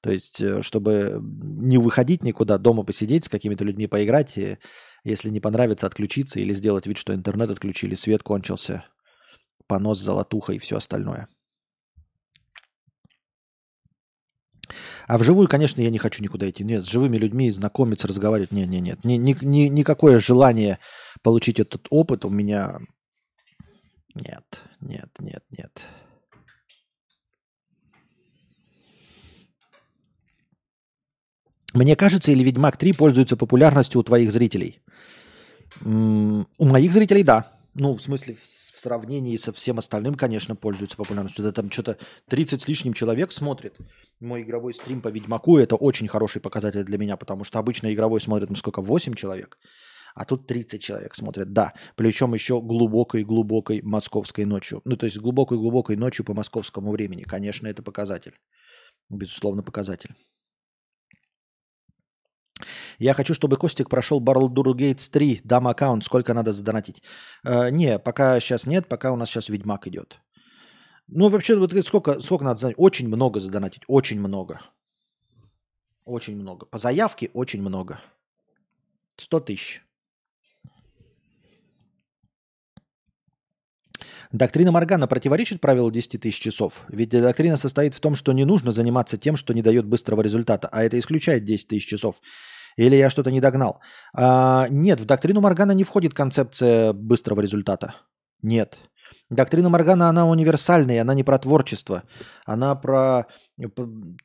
То 0.00 0.10
есть, 0.10 0.40
э, 0.40 0.62
чтобы 0.62 1.20
не 1.20 1.78
выходить 1.78 2.22
никуда, 2.22 2.58
дома 2.58 2.82
посидеть, 2.82 3.24
с 3.24 3.28
какими-то 3.28 3.64
людьми 3.64 3.86
поиграть, 3.86 4.36
и 4.36 4.58
если 5.04 5.30
не 5.30 5.40
понравится, 5.40 5.86
отключиться 5.86 6.40
или 6.40 6.52
сделать 6.52 6.86
вид, 6.86 6.98
что 6.98 7.14
интернет 7.14 7.50
отключили, 7.50 7.94
свет 7.94 8.22
кончился, 8.22 8.84
понос, 9.66 9.98
золотуха 9.98 10.52
и 10.52 10.58
все 10.58 10.76
остальное. 10.76 11.28
А 15.06 15.18
вживую, 15.18 15.48
конечно, 15.48 15.80
я 15.80 15.90
не 15.90 15.98
хочу 15.98 16.22
никуда 16.22 16.48
идти. 16.48 16.64
Нет, 16.64 16.84
с 16.84 16.88
живыми 16.88 17.16
людьми 17.16 17.50
знакомиться, 17.50 18.08
разговаривать. 18.08 18.52
Нет, 18.52 18.68
нет, 18.68 18.82
нет. 18.82 19.04
Ни, 19.04 19.14
ни, 19.14 19.36
ни, 19.44 19.68
никакое 19.68 20.18
желание 20.18 20.78
получить 21.22 21.60
этот 21.60 21.86
опыт 21.90 22.24
у 22.24 22.30
меня... 22.30 22.78
Нет, 24.14 24.44
нет, 24.80 25.10
нет, 25.20 25.42
нет. 25.50 25.82
Мне 31.74 31.94
кажется, 31.94 32.32
или 32.32 32.42
Ведьмак 32.42 32.78
3 32.78 32.94
пользуется 32.94 33.36
популярностью 33.36 34.00
у 34.00 34.04
твоих 34.04 34.32
зрителей? 34.32 34.80
у 35.84 36.64
моих 36.64 36.92
зрителей, 36.92 37.22
да. 37.22 37.55
Ну, 37.78 37.94
в 37.94 38.02
смысле, 38.02 38.36
в 38.42 38.80
сравнении 38.80 39.36
со 39.36 39.52
всем 39.52 39.78
остальным, 39.78 40.14
конечно, 40.14 40.56
пользуется 40.56 40.96
популярностью. 40.96 41.44
Это 41.44 41.60
там 41.60 41.70
что-то 41.70 41.98
30 42.28 42.62
с 42.62 42.68
лишним 42.68 42.94
человек 42.94 43.32
смотрит. 43.32 43.76
Мой 44.18 44.42
игровой 44.42 44.72
стрим 44.72 45.02
по 45.02 45.08
Ведьмаку– 45.08 45.58
это 45.58 45.76
очень 45.76 46.08
хороший 46.08 46.40
показатель 46.40 46.84
для 46.84 46.96
меня, 46.96 47.18
потому 47.18 47.44
что 47.44 47.58
обычно 47.58 47.92
игровой 47.92 48.22
смотрит, 48.22 48.48
ну 48.48 48.56
сколько, 48.56 48.80
8 48.80 49.12
человек, 49.12 49.58
а 50.14 50.24
тут 50.24 50.46
30 50.46 50.82
человек 50.82 51.14
смотрят, 51.14 51.52
да. 51.52 51.74
Причем 51.96 52.32
еще 52.32 52.62
глубокой-глубокой 52.62 53.82
московской 53.82 54.46
ночью. 54.46 54.80
Ну, 54.86 54.96
то 54.96 55.04
есть 55.04 55.18
глубокой-глубокой 55.18 55.96
ночью 55.96 56.24
по 56.24 56.32
московскому 56.32 56.92
времени. 56.92 57.24
Конечно, 57.24 57.66
это 57.66 57.82
показатель. 57.82 58.38
Безусловно, 59.10 59.62
показатель. 59.62 60.14
Я 62.98 63.14
хочу, 63.14 63.34
чтобы 63.34 63.56
Костик 63.56 63.88
прошел 63.88 64.20
Baldur's 64.20 64.74
Gates 64.74 65.10
3, 65.10 65.40
дам 65.44 65.68
аккаунт, 65.68 66.04
сколько 66.04 66.34
надо 66.34 66.52
задонатить. 66.52 67.02
Э, 67.44 67.70
не, 67.70 67.98
пока 67.98 68.40
сейчас 68.40 68.66
нет, 68.66 68.88
пока 68.88 69.12
у 69.12 69.16
нас 69.16 69.28
сейчас 69.28 69.48
Ведьмак 69.48 69.86
идет. 69.86 70.18
Ну, 71.08 71.28
вообще, 71.28 71.56
вот 71.56 71.72
сколько, 71.84 72.20
сколько 72.20 72.44
надо 72.44 72.60
задонатить? 72.60 72.80
Очень 72.80 73.08
много 73.08 73.40
задонатить, 73.40 73.82
очень 73.86 74.20
много. 74.20 74.60
Очень 76.04 76.36
много. 76.36 76.66
По 76.66 76.78
заявке 76.78 77.30
очень 77.34 77.60
много. 77.60 78.00
100 79.16 79.40
тысяч. 79.40 79.85
Доктрина 84.32 84.72
Моргана 84.72 85.06
противоречит 85.06 85.60
правилу 85.60 85.90
10 85.90 86.20
тысяч 86.20 86.40
часов? 86.40 86.82
Ведь 86.88 87.10
доктрина 87.10 87.56
состоит 87.56 87.94
в 87.94 88.00
том, 88.00 88.14
что 88.14 88.32
не 88.32 88.44
нужно 88.44 88.72
заниматься 88.72 89.18
тем, 89.18 89.36
что 89.36 89.54
не 89.54 89.62
дает 89.62 89.86
быстрого 89.86 90.22
результата, 90.22 90.68
а 90.70 90.82
это 90.82 90.98
исключает 90.98 91.44
10 91.44 91.68
тысяч 91.68 91.86
часов. 91.86 92.20
Или 92.76 92.96
я 92.96 93.10
что-то 93.10 93.30
не 93.30 93.40
догнал? 93.40 93.80
А, 94.14 94.68
нет, 94.68 95.00
в 95.00 95.06
доктрину 95.06 95.40
Моргана 95.40 95.72
не 95.72 95.84
входит 95.84 96.14
концепция 96.14 96.92
быстрого 96.92 97.40
результата. 97.40 97.94
Нет. 98.42 98.78
Доктрина 99.30 99.68
Моргана, 99.68 100.08
она 100.08 100.28
универсальная, 100.28 101.00
она 101.02 101.14
не 101.14 101.24
про 101.24 101.38
творчество. 101.38 102.04
Она 102.44 102.74
про 102.74 103.26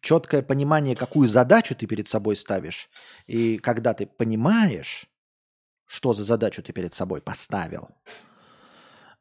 четкое 0.02 0.42
понимание, 0.42 0.96
какую 0.96 1.28
задачу 1.28 1.76
ты 1.76 1.88
перед 1.88 2.08
собой 2.08 2.36
ставишь. 2.36 2.90
И 3.26 3.58
когда 3.58 3.94
ты 3.94 4.06
понимаешь, 4.06 5.08
что 5.88 6.14
за 6.14 6.24
задачу 6.24 6.62
ты 6.62 6.74
перед 6.74 6.94
собой 6.94 7.22
поставил, 7.22 7.90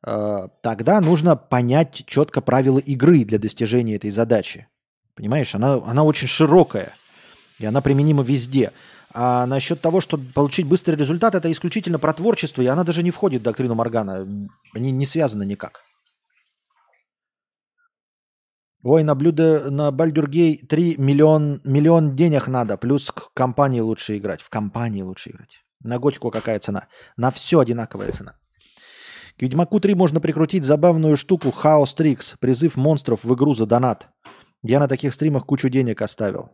тогда 0.03 1.01
нужно 1.01 1.37
понять 1.37 2.05
четко 2.07 2.41
правила 2.41 2.79
игры 2.79 3.25
для 3.25 3.39
достижения 3.39 3.97
этой 3.97 4.11
задачи. 4.11 4.69
Понимаешь, 5.15 5.55
она, 5.55 5.75
она 5.75 6.05
очень 6.05 6.29
широкая, 6.29 6.95
и 7.59 7.67
она 7.67 7.83
применима 7.83 8.23
везде. 8.23 8.73
А 9.13 9.45
насчет 9.47 9.81
того, 9.81 10.01
что 10.01 10.19
получить 10.19 10.67
быстрый 10.67 10.95
результат, 10.95 11.35
это 11.35 11.51
исключительно 11.51 11.99
про 11.99 12.13
творчество, 12.13 12.63
и 12.63 12.67
она 12.67 12.85
даже 12.85 13.03
не 13.03 13.11
входит 13.11 13.43
в 13.43 13.45
доктрину 13.45 13.75
Моргана. 13.75 14.27
Они 14.75 14.91
не 14.93 15.05
связаны 15.05 15.45
никак. 15.45 15.83
Ой, 18.83 19.03
на 19.03 19.15
блюдо 19.15 19.71
на 19.71 19.91
Бальдюргей 19.91 20.57
3 20.57 20.97
миллион, 20.97 21.61
миллион 21.65 22.17
денег 22.17 22.49
надо, 22.49 22.79
плюс 22.79 23.11
к 23.11 23.31
компании 23.35 23.81
лучше 23.81 24.17
играть. 24.17 24.41
В 24.41 24.49
компании 24.49 25.03
лучше 25.03 25.31
играть. 25.31 25.61
На 25.83 25.99
готику 25.99 26.31
какая 26.31 26.59
цена? 26.61 26.87
На 27.17 27.31
все 27.31 27.61
одинаковая 27.61 28.13
цена. 28.13 28.37
К 29.41 29.43
Ведьмаку 29.43 29.81
3 29.81 29.95
можно 29.95 30.21
прикрутить 30.21 30.65
забавную 30.65 31.17
штуку 31.17 31.51
Хаос 31.51 31.95
Трикс, 31.95 32.37
призыв 32.41 32.77
монстров 32.77 33.25
в 33.25 33.35
игру 33.35 33.55
за 33.55 33.65
донат. 33.65 34.11
Я 34.63 34.79
на 34.81 34.87
таких 34.87 35.15
стримах 35.15 35.47
кучу 35.47 35.71
денег 35.71 36.03
оставил. 36.03 36.51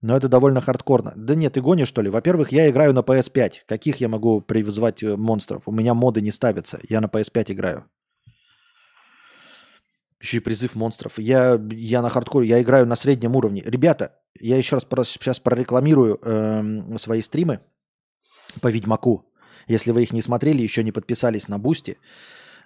Но 0.00 0.16
это 0.16 0.28
довольно 0.28 0.60
хардкорно. 0.60 1.12
Да 1.14 1.36
нет, 1.36 1.52
ты 1.52 1.60
гонишь, 1.60 1.86
что 1.86 2.02
ли? 2.02 2.10
Во-первых, 2.10 2.50
я 2.50 2.68
играю 2.68 2.92
на 2.92 3.02
PS5. 3.02 3.52
Каких 3.68 3.98
я 3.98 4.08
могу 4.08 4.40
призвать 4.40 5.04
э, 5.04 5.14
монстров? 5.14 5.68
У 5.68 5.70
меня 5.70 5.94
моды 5.94 6.20
не 6.20 6.32
ставятся. 6.32 6.80
Я 6.88 7.00
на 7.00 7.06
PS5 7.06 7.52
играю. 7.52 7.84
Еще 10.20 10.38
и 10.38 10.40
призыв 10.40 10.74
монстров. 10.74 11.20
Я, 11.20 11.56
я 11.70 12.02
на 12.02 12.08
хардкоре, 12.08 12.48
я 12.48 12.60
играю 12.60 12.84
на 12.84 12.96
среднем 12.96 13.36
уровне. 13.36 13.62
Ребята, 13.64 14.18
я 14.40 14.56
еще 14.56 14.76
раз 14.90 15.08
сейчас 15.08 15.38
прорекламирую 15.38 16.18
э, 16.20 16.96
свои 16.98 17.20
стримы 17.20 17.60
по 18.60 18.72
Ведьмаку. 18.72 19.29
Если 19.70 19.92
вы 19.92 20.02
их 20.02 20.12
не 20.12 20.20
смотрели, 20.20 20.62
еще 20.62 20.82
не 20.82 20.90
подписались 20.90 21.46
на 21.46 21.56
Boosty, 21.56 21.96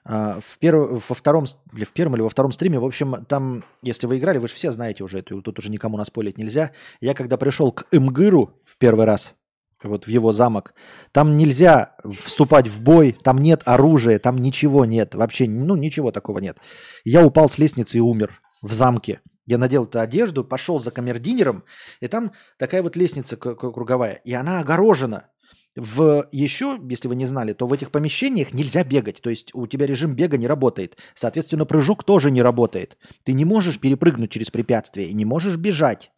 а, 0.06 0.40
в, 0.40 0.58
перв... 0.58 1.06
во 1.06 1.14
втором, 1.14 1.44
или 1.74 1.84
в 1.84 1.92
первом 1.92 2.14
или 2.14 2.22
во 2.22 2.30
втором 2.30 2.50
стриме, 2.50 2.78
в 2.78 2.84
общем, 2.84 3.26
там, 3.26 3.62
если 3.82 4.06
вы 4.06 4.16
играли, 4.16 4.38
вы 4.38 4.48
же 4.48 4.54
все 4.54 4.72
знаете 4.72 5.04
уже, 5.04 5.18
это, 5.18 5.38
тут 5.42 5.58
уже 5.58 5.70
никому 5.70 5.98
наспойлить 5.98 6.38
нельзя. 6.38 6.70
Я 7.02 7.12
когда 7.12 7.36
пришел 7.36 7.72
к 7.72 7.84
Эмгыру 7.92 8.58
в 8.64 8.78
первый 8.78 9.04
раз, 9.04 9.34
вот 9.82 10.06
в 10.06 10.08
его 10.08 10.32
замок, 10.32 10.72
там 11.12 11.36
нельзя 11.36 11.94
вступать 12.16 12.68
в 12.68 12.80
бой, 12.80 13.12
там 13.12 13.36
нет 13.36 13.60
оружия, 13.66 14.18
там 14.18 14.36
ничего 14.36 14.86
нет, 14.86 15.14
вообще, 15.14 15.46
ну, 15.46 15.76
ничего 15.76 16.10
такого 16.10 16.38
нет. 16.38 16.56
Я 17.04 17.22
упал 17.22 17.50
с 17.50 17.58
лестницы 17.58 17.98
и 17.98 18.00
умер 18.00 18.40
в 18.62 18.72
замке. 18.72 19.20
Я 19.44 19.58
надел 19.58 19.84
эту 19.84 20.00
одежду, 20.00 20.42
пошел 20.42 20.80
за 20.80 20.90
камердинером, 20.90 21.64
и 22.00 22.08
там 22.08 22.32
такая 22.58 22.82
вот 22.82 22.96
лестница 22.96 23.36
круговая, 23.36 24.22
и 24.24 24.32
она 24.32 24.60
огорожена. 24.60 25.28
В 25.76 26.28
еще, 26.30 26.78
если 26.88 27.08
вы 27.08 27.16
не 27.16 27.26
знали, 27.26 27.52
то 27.52 27.66
в 27.66 27.72
этих 27.72 27.90
помещениях 27.90 28.52
нельзя 28.52 28.84
бегать. 28.84 29.20
То 29.20 29.30
есть 29.30 29.50
у 29.54 29.66
тебя 29.66 29.86
режим 29.86 30.14
бега 30.14 30.36
не 30.36 30.46
работает. 30.46 30.96
Соответственно, 31.14 31.64
прыжок 31.64 32.04
тоже 32.04 32.30
не 32.30 32.42
работает. 32.42 32.96
Ты 33.24 33.32
не 33.32 33.44
можешь 33.44 33.80
перепрыгнуть 33.80 34.30
через 34.30 34.50
препятствие 34.50 35.08
и 35.08 35.14
не 35.14 35.24
можешь 35.24 35.56
бежать. 35.56 36.12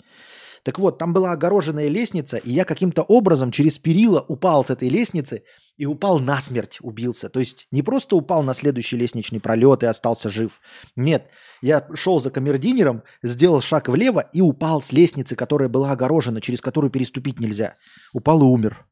Так 0.66 0.80
вот, 0.80 0.98
там 0.98 1.12
была 1.12 1.30
огороженная 1.30 1.86
лестница, 1.86 2.38
и 2.38 2.50
я 2.50 2.64
каким-то 2.64 3.02
образом 3.02 3.52
через 3.52 3.78
перила 3.78 4.20
упал 4.20 4.64
с 4.64 4.70
этой 4.70 4.88
лестницы 4.88 5.44
и 5.76 5.86
упал 5.86 6.18
насмерть, 6.18 6.78
убился. 6.80 7.28
То 7.28 7.38
есть 7.38 7.68
не 7.70 7.82
просто 7.84 8.16
упал 8.16 8.42
на 8.42 8.52
следующий 8.52 8.96
лестничный 8.96 9.38
пролет 9.38 9.84
и 9.84 9.86
остался 9.86 10.28
жив. 10.28 10.60
Нет, 10.96 11.30
я 11.62 11.86
шел 11.94 12.18
за 12.18 12.30
камердинером, 12.30 13.04
сделал 13.22 13.60
шаг 13.60 13.88
влево 13.88 14.28
и 14.32 14.40
упал 14.40 14.82
с 14.82 14.92
лестницы, 14.92 15.36
которая 15.36 15.68
была 15.68 15.92
огорожена, 15.92 16.40
через 16.40 16.60
которую 16.60 16.90
переступить 16.90 17.38
нельзя. 17.38 17.74
Упал 18.12 18.40
и 18.40 18.44
умер. 18.44 18.84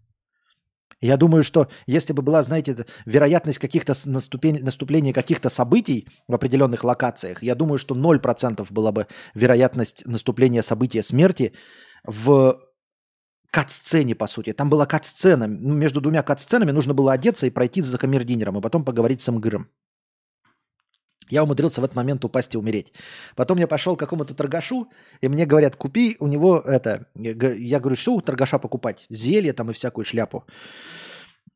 Я 1.04 1.18
думаю, 1.18 1.42
что 1.42 1.68
если 1.86 2.14
бы 2.14 2.22
была, 2.22 2.42
знаете, 2.42 2.86
вероятность 3.04 3.58
каких-то 3.58 3.92
наступления, 4.06 4.62
наступления 4.64 5.12
каких-то 5.12 5.50
событий 5.50 6.08
в 6.28 6.34
определенных 6.34 6.82
локациях, 6.82 7.42
я 7.42 7.54
думаю, 7.54 7.78
что 7.78 7.94
0% 7.94 8.66
была 8.70 8.90
бы 8.90 9.06
вероятность 9.34 10.06
наступления 10.06 10.62
события 10.62 11.02
смерти 11.02 11.52
в 12.04 12.56
кат-сцене, 13.50 14.14
по 14.14 14.26
сути. 14.26 14.54
Там 14.54 14.70
была 14.70 14.86
кат-сцена. 14.86 15.44
Между 15.46 16.00
двумя 16.00 16.22
кат-сценами 16.22 16.70
нужно 16.70 16.94
было 16.94 17.12
одеться 17.12 17.46
и 17.46 17.50
пройти 17.50 17.82
за 17.82 17.98
камердинером, 17.98 18.56
и 18.56 18.62
потом 18.62 18.82
поговорить 18.82 19.20
с 19.20 19.30
МГРом. 19.30 19.68
Я 21.30 21.42
умудрился 21.42 21.80
в 21.80 21.84
этот 21.84 21.96
момент 21.96 22.24
упасть 22.24 22.54
и 22.54 22.58
умереть. 22.58 22.92
Потом 23.36 23.58
я 23.58 23.66
пошел 23.66 23.96
к 23.96 24.00
какому-то 24.00 24.34
торгашу, 24.34 24.88
и 25.20 25.28
мне 25.28 25.46
говорят, 25.46 25.76
купи 25.76 26.16
у 26.20 26.26
него 26.26 26.58
это. 26.58 27.06
Я 27.14 27.80
говорю, 27.80 27.96
что 27.96 28.14
у 28.14 28.20
торгаша 28.20 28.58
покупать? 28.58 29.06
Зелье 29.08 29.52
там 29.52 29.70
и 29.70 29.74
всякую 29.74 30.04
шляпу. 30.04 30.44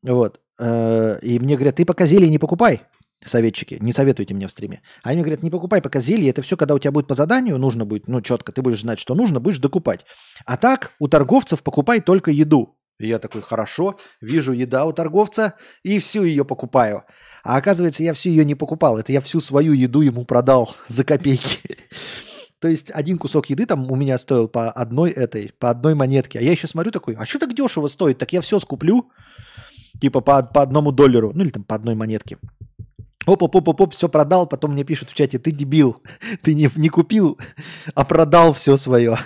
Вот. 0.01 0.39
Э, 0.59 1.19
и 1.21 1.39
мне 1.39 1.55
говорят, 1.55 1.75
ты 1.75 1.85
пока 1.85 2.05
зелье 2.05 2.29
не 2.29 2.39
покупай, 2.39 2.81
советчики, 3.23 3.77
не 3.81 3.91
советуйте 3.91 4.33
мне 4.33 4.47
в 4.47 4.51
стриме. 4.51 4.81
Они 5.03 5.17
мне 5.17 5.23
говорят, 5.23 5.43
не 5.43 5.49
покупай 5.49 5.81
пока 5.81 5.99
зелье, 5.99 6.29
это 6.29 6.41
все, 6.41 6.57
когда 6.57 6.73
у 6.73 6.79
тебя 6.79 6.91
будет 6.91 7.07
по 7.07 7.15
заданию, 7.15 7.57
нужно 7.57 7.85
будет, 7.85 8.07
ну, 8.07 8.21
четко, 8.21 8.51
ты 8.51 8.61
будешь 8.61 8.81
знать, 8.81 8.99
что 8.99 9.15
нужно, 9.15 9.39
будешь 9.39 9.59
докупать. 9.59 10.05
А 10.45 10.57
так 10.57 10.93
у 10.99 11.07
торговцев 11.07 11.63
покупай 11.63 12.01
только 12.01 12.31
еду. 12.31 12.78
И 12.99 13.07
я 13.07 13.17
такой, 13.17 13.41
хорошо, 13.41 13.97
вижу 14.21 14.51
еда 14.51 14.85
у 14.85 14.91
торговца 14.91 15.55
и 15.83 15.99
всю 15.99 16.23
ее 16.23 16.43
покупаю. 16.43 17.05
А 17.43 17.55
оказывается, 17.55 18.03
я 18.03 18.13
всю 18.13 18.29
ее 18.29 18.43
не 18.43 18.55
покупал. 18.55 18.97
Это 18.97 19.13
я 19.13 19.21
всю 19.21 19.39
свою 19.39 19.71
еду 19.73 20.01
ему 20.01 20.25
продал 20.25 20.75
за 20.87 21.03
копейки. 21.05 21.59
То 22.59 22.67
есть 22.67 22.91
один 22.91 23.17
кусок 23.17 23.49
еды 23.49 23.65
там 23.65 23.89
у 23.89 23.95
меня 23.95 24.17
стоил 24.17 24.49
по 24.49 24.69
одной 24.69 25.11
этой, 25.11 25.53
по 25.59 25.69
одной 25.69 25.95
монетке. 25.95 26.39
А 26.39 26.41
я 26.41 26.51
еще 26.51 26.67
смотрю 26.67 26.91
такой, 26.91 27.15
а 27.15 27.25
что 27.25 27.39
так 27.39 27.55
дешево 27.55 27.87
стоит? 27.87 28.17
Так 28.17 28.33
я 28.33 28.41
все 28.41 28.59
скуплю, 28.59 29.09
типа 30.01 30.19
по, 30.19 30.43
по 30.43 30.61
одному 30.61 30.91
доллару, 30.91 31.31
ну 31.33 31.43
или 31.43 31.51
там 31.51 31.63
по 31.63 31.75
одной 31.75 31.95
монетке. 31.95 32.37
Оп-оп-оп-оп, 33.25 33.93
все 33.93 34.07
продал, 34.07 34.47
потом 34.47 34.71
мне 34.71 34.83
пишут 34.83 35.09
в 35.09 35.13
чате, 35.13 35.39
ты 35.39 35.51
дебил, 35.51 35.97
ты 36.41 36.53
не, 36.53 36.69
не 36.75 36.89
купил, 36.89 37.37
а 37.93 38.05
продал 38.05 38.53
все 38.53 38.77
свое. 38.77 39.17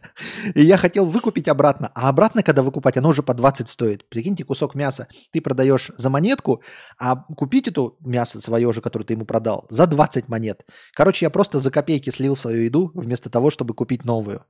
И 0.54 0.62
я 0.62 0.76
хотел 0.76 1.04
выкупить 1.04 1.48
обратно, 1.48 1.90
а 1.94 2.08
обратно, 2.08 2.42
когда 2.42 2.62
выкупать, 2.62 2.96
оно 2.96 3.08
уже 3.08 3.22
по 3.22 3.34
20 3.34 3.68
стоит. 3.68 4.08
Прикиньте, 4.08 4.44
кусок 4.44 4.74
мяса 4.74 5.08
ты 5.32 5.40
продаешь 5.40 5.90
за 5.96 6.10
монетку, 6.10 6.62
а 6.98 7.16
купить 7.16 7.66
эту 7.66 7.98
мясо 8.00 8.40
свое 8.40 8.72
же, 8.72 8.80
которое 8.80 9.04
ты 9.04 9.14
ему 9.14 9.24
продал, 9.24 9.66
за 9.68 9.86
20 9.86 10.28
монет. 10.28 10.64
Короче, 10.94 11.26
я 11.26 11.30
просто 11.30 11.58
за 11.58 11.72
копейки 11.72 12.10
слил 12.10 12.36
свою 12.36 12.62
еду, 12.62 12.92
вместо 12.94 13.30
того, 13.30 13.50
чтобы 13.50 13.74
купить 13.74 14.04
новую. 14.04 14.44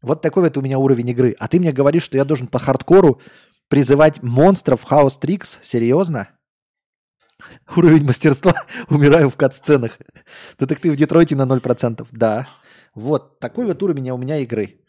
Вот 0.00 0.22
такой 0.22 0.44
вот 0.44 0.56
у 0.56 0.62
меня 0.62 0.78
уровень 0.78 1.10
игры. 1.10 1.36
А 1.38 1.46
ты 1.46 1.60
мне 1.60 1.72
говоришь, 1.72 2.04
что 2.04 2.16
я 2.16 2.24
должен 2.24 2.46
по 2.46 2.58
хардкору 2.58 3.20
призывать 3.68 4.22
монстров 4.22 4.84
Хаос 4.84 5.18
Трикс? 5.18 5.58
Серьезно? 5.60 6.28
Уровень 7.76 8.04
мастерства. 8.04 8.54
Умираю 8.88 9.30
в 9.30 9.36
кат-сценах. 9.36 9.98
Детектив 10.58 10.92
в 10.92 10.96
Детройте 10.96 11.36
на 11.36 11.42
0%. 11.42 12.06
Да. 12.12 12.48
Вот 12.94 13.38
такой 13.38 13.66
вот 13.66 13.82
уровень 13.82 14.10
у 14.10 14.16
меня 14.16 14.38
игры. 14.38 14.80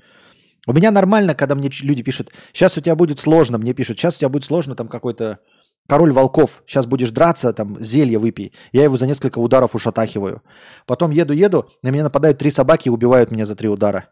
У 0.68 0.74
меня 0.74 0.92
нормально, 0.92 1.36
когда 1.36 1.56
мне 1.56 1.70
люди 1.82 2.04
пишут, 2.04 2.32
сейчас 2.54 2.78
у 2.78 2.82
тебя 2.82 2.96
будет 2.96 3.20
сложно, 3.20 3.58
мне 3.58 3.74
пишут, 3.74 3.98
сейчас 3.98 4.16
у 4.16 4.20
тебя 4.20 4.30
будет 4.30 4.44
сложно 4.44 4.76
там 4.76 4.88
какой-то 4.88 5.40
король 5.88 6.12
волков, 6.12 6.64
сейчас 6.68 6.86
будешь 6.86 7.12
драться, 7.12 7.54
там, 7.54 7.82
зелье 7.82 8.20
выпей. 8.20 8.54
Я 8.72 8.84
его 8.84 8.98
за 8.98 9.08
несколько 9.08 9.40
ударов 9.40 9.74
ушатахиваю. 9.74 10.44
Потом 10.86 11.12
еду-еду, 11.12 11.72
на 11.82 11.90
меня 11.90 12.04
нападают 12.04 12.38
три 12.38 12.52
собаки 12.52 12.88
и 12.88 12.92
убивают 12.92 13.32
меня 13.32 13.46
за 13.46 13.56
три 13.56 13.70
удара. 13.70 14.10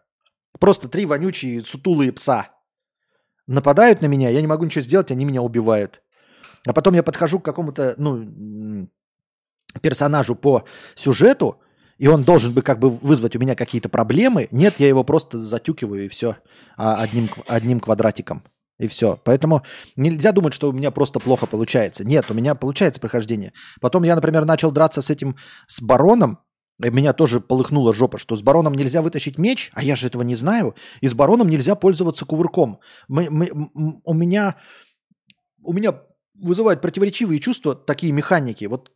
Просто 0.59 0.87
три 0.87 1.05
вонючие, 1.05 1.63
сутулые 1.63 2.11
пса. 2.11 2.49
Нападают 3.45 4.01
на 4.01 4.07
меня, 4.07 4.29
я 4.29 4.41
не 4.41 4.47
могу 4.47 4.65
ничего 4.65 4.81
сделать, 4.81 5.11
они 5.11 5.25
меня 5.25 5.41
убивают. 5.41 6.01
А 6.67 6.73
потом 6.73 6.93
я 6.93 7.03
подхожу 7.03 7.39
к 7.39 7.45
какому-то, 7.45 7.95
ну, 7.97 8.87
персонажу 9.81 10.35
по 10.35 10.65
сюжету, 10.95 11.61
и 11.97 12.07
он 12.07 12.23
должен 12.23 12.53
бы 12.53 12.61
как 12.61 12.79
бы 12.79 12.89
вызвать 12.89 13.35
у 13.35 13.39
меня 13.39 13.55
какие-то 13.55 13.89
проблемы. 13.89 14.47
Нет, 14.51 14.75
я 14.79 14.87
его 14.87 15.03
просто 15.03 15.37
затюкиваю 15.37 16.05
и 16.05 16.09
все 16.09 16.37
а 16.75 17.01
одним, 17.01 17.29
одним 17.47 17.79
квадратиком. 17.79 18.43
И 18.79 18.87
все. 18.87 19.19
Поэтому 19.23 19.63
нельзя 19.95 20.31
думать, 20.31 20.53
что 20.53 20.69
у 20.69 20.71
меня 20.71 20.91
просто 20.91 21.19
плохо 21.19 21.47
получается. 21.47 22.03
Нет, 22.03 22.29
у 22.29 22.35
меня 22.35 22.53
получается 22.53 23.01
прохождение. 23.01 23.51
Потом 23.81 24.03
я, 24.03 24.13
например, 24.13 24.45
начал 24.45 24.69
драться 24.69 25.01
с 25.01 25.09
этим, 25.09 25.35
с 25.65 25.81
бароном. 25.81 26.39
И 26.83 26.91
меня 26.91 27.13
тоже 27.13 27.39
полыхнула 27.39 27.91
жопа, 27.91 28.19
что 28.19 28.35
с 28.35 28.43
бароном 28.43 28.75
нельзя 28.75 29.01
вытащить 29.01 29.39
меч, 29.39 29.71
а 29.73 29.81
я 29.81 29.95
же 29.95 30.05
этого 30.05 30.21
не 30.21 30.35
знаю. 30.35 30.75
И 31.01 31.07
с 31.07 31.15
бароном 31.15 31.49
нельзя 31.49 31.73
пользоваться 31.73 32.25
кувырком. 32.25 32.79
Мы, 33.07 33.31
мы, 33.31 33.49
у 34.03 34.13
меня, 34.13 34.57
у 35.63 35.73
меня 35.73 35.99
вызывают 36.41 36.81
противоречивые 36.81 37.39
чувства 37.39 37.75
такие 37.75 38.13
механики. 38.13 38.65
Вот 38.65 38.91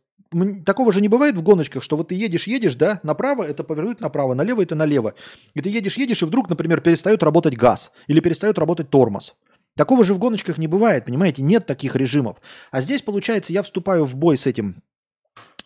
такого 0.64 0.92
же 0.92 1.00
не 1.00 1.08
бывает 1.08 1.36
в 1.36 1.42
гоночках, 1.42 1.82
что 1.82 1.96
вот 1.96 2.08
ты 2.08 2.14
едешь, 2.14 2.46
едешь, 2.46 2.74
да, 2.74 3.00
направо 3.02 3.42
это 3.42 3.64
повернуть 3.64 4.00
направо, 4.00 4.34
налево 4.34 4.62
это 4.62 4.74
налево. 4.74 5.14
И 5.54 5.60
ты 5.60 5.68
едешь, 5.68 5.96
едешь, 5.98 6.22
и 6.22 6.26
вдруг, 6.26 6.48
например, 6.48 6.80
перестает 6.80 7.22
работать 7.22 7.56
газ 7.56 7.92
или 8.06 8.20
перестает 8.20 8.58
работать 8.58 8.90
тормоз. 8.90 9.34
Такого 9.76 10.04
же 10.04 10.14
в 10.14 10.18
гоночках 10.18 10.58
не 10.58 10.66
бывает, 10.66 11.06
понимаете, 11.06 11.42
нет 11.42 11.66
таких 11.66 11.96
режимов. 11.96 12.38
А 12.70 12.80
здесь, 12.80 13.02
получается, 13.02 13.52
я 13.52 13.62
вступаю 13.62 14.04
в 14.04 14.16
бой 14.16 14.36
с 14.36 14.46
этим, 14.46 14.82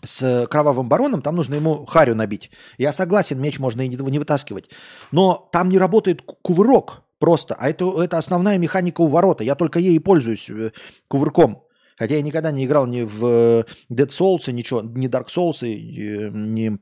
с 0.03 0.47
кровавым 0.49 0.89
бароном, 0.89 1.23
там 1.23 1.35
нужно 1.35 1.57
ему 1.57 1.85
харю 1.87 2.15
набить. 2.15 2.51
Я 2.79 2.93
согласен, 2.93 3.41
меч 3.41 3.59
можно 3.59 3.83
и 3.83 3.89
не, 3.89 4.19
вытаскивать. 4.19 4.71
Но 5.11 5.49
там 5.53 5.69
не 5.69 5.79
работает 5.79 6.23
кувырок 6.23 7.03
просто, 7.19 7.57
а 7.59 7.69
это, 7.69 8.03
это 8.03 8.19
основная 8.19 8.59
механика 8.59 9.01
у 9.01 9.09
ворота. 9.09 9.43
Я 9.43 9.55
только 9.55 9.79
ей 9.79 9.97
и 9.97 10.01
пользуюсь 10.01 10.49
э, 10.51 10.73
кувырком. 11.09 11.66
Хотя 11.97 12.17
я 12.17 12.23
никогда 12.23 12.51
не 12.51 12.65
играл 12.65 12.87
ни 12.87 13.03
в 13.03 13.25
э, 13.25 13.65
Dead 13.91 14.09
Souls, 14.09 14.51
ничего, 14.53 14.83
ни 14.83 15.09
Dark 15.09 15.29
Souls, 15.29 15.63
э, 15.63 16.31
ни 16.33 16.79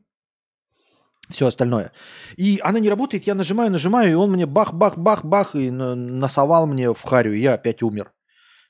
все 1.31 1.47
остальное. 1.47 1.93
И 2.37 2.61
она 2.63 2.81
не 2.81 2.91
работает, 2.91 3.27
я 3.27 3.35
нажимаю, 3.35 3.71
нажимаю, 3.71 4.11
и 4.11 4.15
он 4.15 4.31
мне 4.31 4.47
бах-бах-бах-бах, 4.47 5.55
и 5.55 5.71
насовал 5.71 6.67
мне 6.67 6.93
в 6.93 7.03
харю, 7.03 7.33
и 7.33 7.41
я 7.41 7.55
опять 7.55 7.83
умер. 7.83 8.13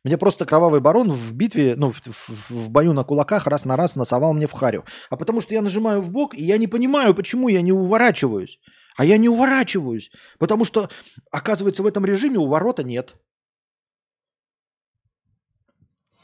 Мне 0.05 0.19
просто 0.19 0.45
кровавый 0.45 0.81
барон 0.81 1.11
в 1.11 1.33
битве, 1.33 1.75
ну, 1.77 1.91
в, 1.91 2.01
в, 2.05 2.51
в 2.51 2.71
бою 2.71 2.93
на 2.93 3.05
кулаках 3.05 3.47
раз 3.47 3.65
на 3.65 3.75
раз 3.75 3.97
насовал 3.97 4.35
мне 4.35 4.47
в 4.47 4.53
харю. 4.53 4.85
А 5.09 5.17
потому 5.17 5.41
что 5.41 5.55
я 5.55 5.63
нажимаю 5.63 6.03
в 6.03 6.11
бок, 6.11 6.35
и 6.35 6.45
я 6.45 6.59
не 6.59 6.67
понимаю, 6.67 7.15
почему 7.15 7.49
я 7.49 7.63
не 7.63 7.73
уворачиваюсь. 7.73 8.61
А 8.97 9.05
я 9.05 9.17
не 9.17 9.29
уворачиваюсь, 9.29 10.11
потому 10.39 10.65
что, 10.65 10.89
оказывается, 11.33 11.83
в 11.83 11.87
этом 11.87 12.05
режиме 12.05 12.39
уворота 12.39 12.85
нет. 12.85 13.17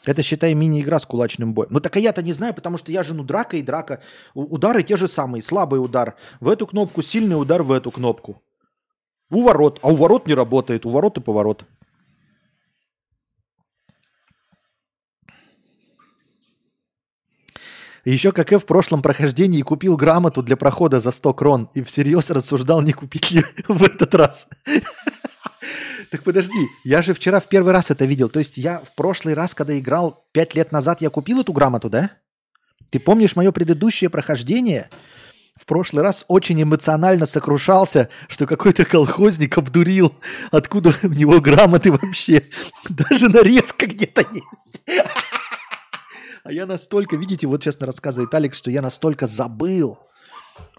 Это, 0.05 0.22
считай, 0.22 0.55
мини-игра 0.55 0.98
с 0.98 1.07
кулачным 1.07 1.53
боем. 1.53 1.68
Ну 1.70 1.80
так 1.80 1.96
я-то 1.96 2.22
не 2.22 2.32
знаю, 2.32 2.55
потому 2.55 2.78
что 2.78 2.90
я 2.90 3.03
же, 3.03 3.14
ну, 3.14 3.22
драка 3.22 3.57
и 3.57 3.62
драка. 3.62 4.01
Удары 4.34 4.82
те 4.82 4.96
же 4.96 5.09
самые. 5.09 5.42
Слабый 5.42 5.82
удар 5.82 6.16
в 6.40 6.48
эту 6.48 6.66
кнопку, 6.66 7.03
сильный 7.03 7.40
удар 7.40 7.62
в 7.62 7.70
эту 7.70 7.90
кнопку. 7.90 8.42
У 9.30 9.42
ворот. 9.42 9.78
А 9.82 9.88
у 9.88 9.94
ворот 9.94 10.26
не 10.26 10.34
работает. 10.34 10.86
У 10.86 10.90
ворот 10.90 11.18
и 11.18 11.20
поворот. 11.20 11.66
Еще 18.07 18.32
как 18.32 18.51
я 18.51 18.59
в 18.59 18.64
прошлом 18.64 19.03
прохождении 19.03 19.61
купил 19.61 19.96
грамоту 19.96 20.42
для 20.42 20.57
прохода 20.57 21.01
за 21.01 21.11
100 21.11 21.34
крон 21.34 21.70
и 21.74 21.82
всерьез 21.82 22.30
рассуждал, 22.30 22.80
не 22.80 22.92
купить 22.92 23.30
ли 23.30 23.44
в 23.68 23.82
этот 23.82 24.14
раз. 24.14 24.48
Так 26.11 26.25
подожди, 26.25 26.69
я 26.85 27.03
же 27.03 27.15
вчера 27.15 27.39
в 27.39 27.49
первый 27.49 27.73
раз 27.73 27.91
это 27.91 28.05
видел. 28.05 28.29
То 28.29 28.41
есть 28.41 28.57
я 28.57 28.81
в 28.81 28.95
прошлый 28.97 29.35
раз, 29.35 29.55
когда 29.55 29.79
играл 29.79 30.25
пять 30.33 30.55
лет 30.55 30.73
назад, 30.73 31.01
я 31.01 31.09
купил 31.09 31.41
эту 31.41 31.53
грамоту, 31.53 31.89
да? 31.89 32.11
Ты 32.91 32.99
помнишь 32.99 33.37
мое 33.37 33.53
предыдущее 33.53 34.11
прохождение? 34.11 34.91
В 35.55 35.67
прошлый 35.67 36.03
раз 36.03 36.25
очень 36.27 36.61
эмоционально 36.61 37.27
сокрушался, 37.27 38.09
что 38.29 38.47
какой-то 38.47 38.85
колхозник 38.85 39.57
обдурил, 39.59 40.17
откуда 40.51 40.93
у 41.03 41.09
него 41.09 41.41
грамоты 41.41 41.93
вообще. 41.93 42.49
Даже 42.89 43.29
нарезка 43.29 43.87
где-то 43.87 44.23
есть. 44.33 44.83
А 46.43 46.53
я 46.53 46.65
настолько, 46.65 47.17
видите, 47.17 47.47
вот 47.47 47.63
честно 47.63 47.87
рассказывает 47.87 48.33
Алекс, 48.33 48.57
что 48.57 48.71
я 48.71 48.81
настолько 48.81 49.27
забыл, 49.27 49.99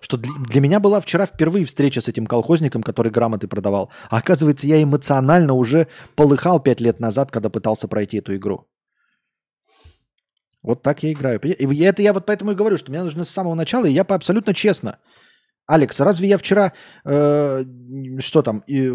что 0.02 0.18
для, 0.18 0.32
для 0.50 0.62
меня 0.62 0.80
была 0.80 1.00
вчера 1.00 1.26
впервые 1.26 1.66
встреча 1.66 2.02
с 2.02 2.08
этим 2.08 2.26
колхозником, 2.26 2.84
который 2.84 3.12
грамоты 3.12 3.48
продавал. 3.48 3.92
А 4.10 4.18
оказывается, 4.18 4.68
я 4.68 4.82
эмоционально 4.82 5.54
уже 5.54 5.88
полыхал 6.16 6.60
пять 6.60 6.82
лет 6.82 7.00
назад, 7.00 7.32
когда 7.32 7.50
пытался 7.50 7.88
пройти 7.88 8.18
эту 8.18 8.36
игру. 8.36 8.68
Вот 10.64 10.84
так 10.84 11.04
я 11.04 11.12
играю. 11.12 11.40
И 11.40 11.84
это 11.84 12.02
я 12.02 12.14
вот 12.14 12.26
поэтому 12.26 12.52
и 12.52 12.56
говорю, 12.56 12.78
что 12.78 12.92
мне 12.92 13.02
нужно 13.02 13.24
с 13.24 13.30
самого 13.30 13.56
начала, 13.56 13.86
и 13.86 13.94
я 13.94 14.04
по 14.04 14.16
абсолютно 14.16 14.54
честно. 14.54 15.00
Алекс, 15.68 16.00
разве 16.00 16.28
я 16.28 16.38
вчера 16.38 16.74
э, 17.06 17.64
что 18.20 18.42
там, 18.42 18.64
э, 18.68 18.92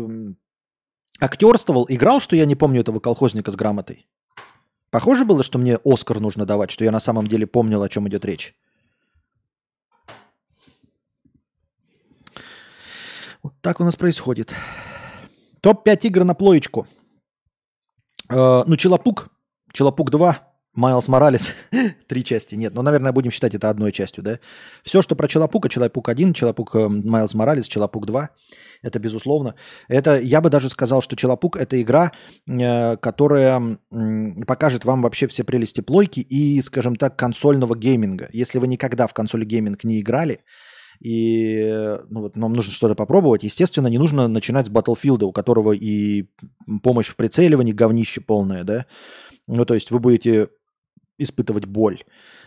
актерствовал, 1.19 1.87
играл, 1.89 2.21
что 2.21 2.37
я 2.37 2.45
не 2.45 2.55
помню 2.55 2.81
этого 2.81 3.01
колхозника 3.01 3.51
с 3.51 3.57
грамотой? 3.57 4.07
Похоже 4.91 5.25
было, 5.25 5.43
что 5.43 5.59
мне 5.59 5.79
Оскар 5.85 6.21
нужно 6.21 6.47
давать, 6.47 6.71
что 6.71 6.85
я 6.85 6.93
на 6.93 7.01
самом 7.01 7.27
деле 7.27 7.47
помнил, 7.47 7.83
о 7.83 7.89
чем 7.89 8.09
идет 8.09 8.25
речь. 8.25 8.55
Вот 13.47 13.55
так 13.61 13.81
у 13.81 13.85
нас 13.85 13.95
происходит. 13.95 14.53
Топ-5 15.61 16.09
игр 16.09 16.25
на 16.25 16.35
плоечку. 16.35 16.89
Э, 18.29 18.65
ну, 18.67 18.75
Челопук. 18.75 19.29
Челопук 19.73 20.11
2. 20.11 20.37
Майлз 20.75 21.07
Моралес. 21.07 21.55
Три 22.09 22.25
части. 22.25 22.57
Нет, 22.57 22.75
ну, 22.75 22.83
наверное, 22.83 23.13
будем 23.13 23.31
считать 23.31 23.55
это 23.55 23.71
одной 23.71 23.93
частью, 23.93 24.25
да? 24.25 24.41
Все, 24.83 25.01
что 25.01 25.15
про 25.15 25.29
Челопука, 25.29 25.69
Челопук 25.69 26.09
1, 26.09 26.33
Челопук 26.33 26.75
э, 26.75 26.89
Майлз 26.89 27.35
Моралес, 27.35 27.69
Челопук 27.69 28.07
2. 28.07 28.31
Это 28.83 28.99
безусловно. 28.99 29.55
Это, 29.87 30.19
я 30.19 30.41
бы 30.41 30.51
даже 30.51 30.69
сказал, 30.69 31.01
что 31.01 31.15
Челопук– 31.15 31.57
это 31.57 31.81
игра, 31.81 32.11
э, 32.49 32.97
которая 32.97 33.79
э, 33.93 34.45
покажет 34.45 34.85
вам 34.85 35.03
вообще 35.03 35.29
все 35.29 35.45
прелести 35.45 35.83
плойки 35.83 36.19
и, 36.19 36.61
скажем 36.63 36.97
так, 36.97 37.17
консольного 37.17 37.77
гейминга. 37.77 38.29
Если 38.33 38.59
вы 38.59 38.67
никогда 38.67 39.07
в 39.07 39.15
console 39.15 39.45
gaming 39.45 39.85
не 39.85 40.01
играли, 40.01 40.41
и 41.01 41.99
ну, 42.09 42.21
вот, 42.21 42.37
нам 42.37 42.53
нужно 42.53 42.73
что-то 42.73 42.95
попробовать. 42.95 43.43
Естественно, 43.45 43.89
не 43.89 43.99
нужно 43.99 44.29
начинать 44.29 44.67
с 44.67 44.71
Battlefield, 44.71 45.25
у 45.25 45.33
которого 45.33 45.73
и 45.73 46.27
помощь 46.83 47.09
в 47.09 47.17
прицеливании 47.17 47.73
говнище 47.73 48.21
полное, 48.21 48.65
да. 48.65 48.87
Ну, 49.47 49.65
то 49.65 49.75
есть 49.75 49.91
вы 49.91 49.99
будете 49.99 50.49
испытывать 51.19 51.67
боль. 51.67 52.03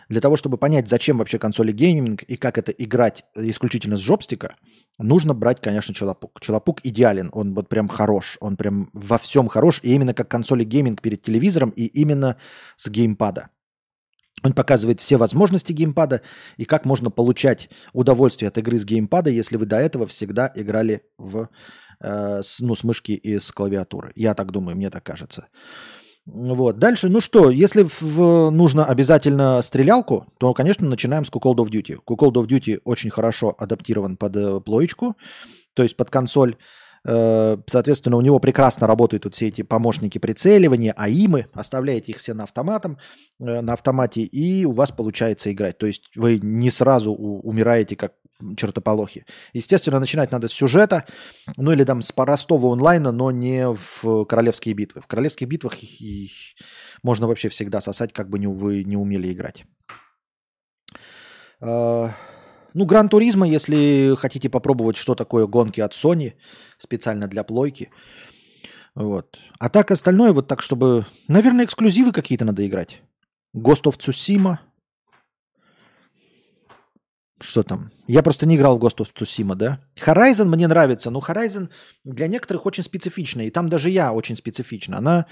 Для 0.08 0.20
того, 0.20 0.36
чтобы 0.36 0.58
понять, 0.58 0.88
зачем 0.88 1.18
вообще 1.18 1.38
console 1.38 1.72
gaming 1.72 2.22
и 2.22 2.36
как 2.36 2.58
это 2.58 2.72
играть 2.72 3.24
исключительно 3.36 3.96
с 3.96 4.00
жопстика, 4.00 4.56
нужно 4.98 5.34
брать, 5.34 5.60
конечно, 5.60 5.94
Челопук. 5.94 6.40
Челопук 6.40 6.80
идеален, 6.84 7.30
он 7.32 7.54
вот 7.54 7.68
прям 7.68 7.88
хорош, 7.88 8.36
он 8.40 8.56
прям 8.56 8.90
во 8.92 9.18
всем 9.18 9.48
хорош, 9.48 9.80
и 9.82 9.94
именно 9.94 10.14
как 10.14 10.28
console 10.28 10.64
gaming 10.64 11.00
перед 11.00 11.22
телевизором, 11.22 11.70
и 11.70 11.86
именно 11.86 12.36
с 12.76 12.88
геймпада. 12.88 13.50
Он 14.42 14.52
показывает 14.52 15.00
все 15.00 15.16
возможности 15.16 15.72
геймпада 15.72 16.22
и 16.56 16.64
как 16.64 16.84
можно 16.84 17.10
получать 17.10 17.68
удовольствие 17.92 18.48
от 18.48 18.58
игры 18.58 18.78
с 18.78 18.84
геймпада, 18.84 19.30
если 19.30 19.56
вы 19.56 19.66
до 19.66 19.76
этого 19.76 20.06
всегда 20.06 20.50
играли 20.54 21.02
в, 21.18 21.48
э, 22.00 22.40
с, 22.42 22.60
ну, 22.60 22.74
с 22.74 22.84
мышки 22.84 23.12
и 23.12 23.38
с 23.38 23.52
клавиатуры. 23.52 24.12
Я 24.14 24.34
так 24.34 24.50
думаю, 24.50 24.76
мне 24.76 24.90
так 24.90 25.04
кажется. 25.04 25.48
Вот. 26.26 26.78
Дальше, 26.78 27.08
ну 27.08 27.20
что, 27.20 27.50
если 27.50 27.82
в, 27.82 28.50
нужно 28.50 28.84
обязательно 28.84 29.60
стрелялку, 29.62 30.26
то, 30.38 30.54
конечно, 30.54 30.86
начинаем 30.88 31.24
с 31.24 31.30
Call 31.30 31.56
of 31.56 31.70
Duty. 31.70 31.98
Call 32.06 32.32
of 32.32 32.46
Duty 32.46 32.80
очень 32.84 33.10
хорошо 33.10 33.54
адаптирован 33.58 34.16
под 34.16 34.36
э, 34.36 34.60
плоечку, 34.60 35.16
то 35.74 35.82
есть 35.82 35.96
под 35.96 36.10
консоль. 36.10 36.56
Э, 37.06 37.56
соответственно, 37.66 38.16
у 38.16 38.20
него 38.20 38.38
прекрасно 38.38 38.86
работают 38.86 39.24
вот 39.24 39.34
все 39.34 39.48
эти 39.48 39.62
помощники 39.62 40.18
прицеливания, 40.18 40.92
АИМы, 40.92 41.48
оставляете 41.54 42.12
их 42.12 42.18
все 42.18 42.34
на, 42.34 42.44
автоматом, 42.44 42.98
э, 43.38 43.60
на 43.60 43.72
автомате, 43.72 44.22
и 44.22 44.64
у 44.64 44.72
вас 44.72 44.90
получается 44.90 45.52
играть. 45.52 45.78
То 45.78 45.86
есть 45.86 46.10
вы 46.14 46.38
не 46.42 46.70
сразу 46.70 47.12
умираете, 47.12 47.96
как 47.96 48.12
чертополохи. 48.56 49.24
Естественно, 49.52 50.00
начинать 50.00 50.30
надо 50.30 50.48
с 50.48 50.52
сюжета, 50.52 51.04
ну 51.56 51.72
или 51.72 51.84
там 51.84 52.02
с 52.02 52.12
простого 52.12 52.72
онлайна, 52.72 53.12
но 53.12 53.30
не 53.30 53.66
в 53.68 54.24
королевские 54.24 54.74
битвы. 54.74 55.00
В 55.00 55.06
королевских 55.06 55.46
битвах 55.46 55.82
их, 55.82 56.00
их 56.00 56.32
можно 57.02 57.26
вообще 57.26 57.48
всегда 57.48 57.80
сосать, 57.80 58.12
как 58.12 58.28
бы 58.30 58.38
не, 58.38 58.46
вы 58.46 58.84
не 58.84 58.96
умели 58.96 59.32
играть. 59.32 59.64
Ну, 62.74 62.86
Гран 62.86 63.08
Туризма, 63.08 63.46
если 63.48 64.14
хотите 64.16 64.48
попробовать, 64.48 64.96
что 64.96 65.14
такое 65.14 65.46
гонки 65.46 65.80
от 65.80 65.92
Sony, 65.92 66.34
специально 66.78 67.26
для 67.26 67.44
плойки. 67.44 67.90
Вот. 68.94 69.38
А 69.58 69.68
так 69.68 69.90
остальное, 69.90 70.32
вот 70.32 70.46
так, 70.46 70.62
чтобы... 70.62 71.06
Наверное, 71.28 71.64
эксклюзивы 71.64 72.12
какие-то 72.12 72.44
надо 72.44 72.66
играть. 72.66 73.02
Ghost 73.56 73.84
of 73.84 73.98
Tsushima. 73.98 74.58
Что 77.40 77.62
там? 77.62 77.90
Я 78.06 78.22
просто 78.22 78.46
не 78.46 78.56
играл 78.56 78.78
в 78.78 78.84
Ghost 78.84 78.98
of 78.98 79.08
Tsushima, 79.14 79.54
да? 79.54 79.80
Horizon 79.96 80.44
мне 80.44 80.68
нравится, 80.68 81.10
но 81.10 81.20
Horizon 81.20 81.70
для 82.04 82.28
некоторых 82.28 82.66
очень 82.66 82.84
специфичная. 82.84 83.46
И 83.46 83.50
там 83.50 83.68
даже 83.68 83.88
я 83.90 84.12
очень 84.12 84.36
специфична. 84.36 84.98
Она, 84.98 85.26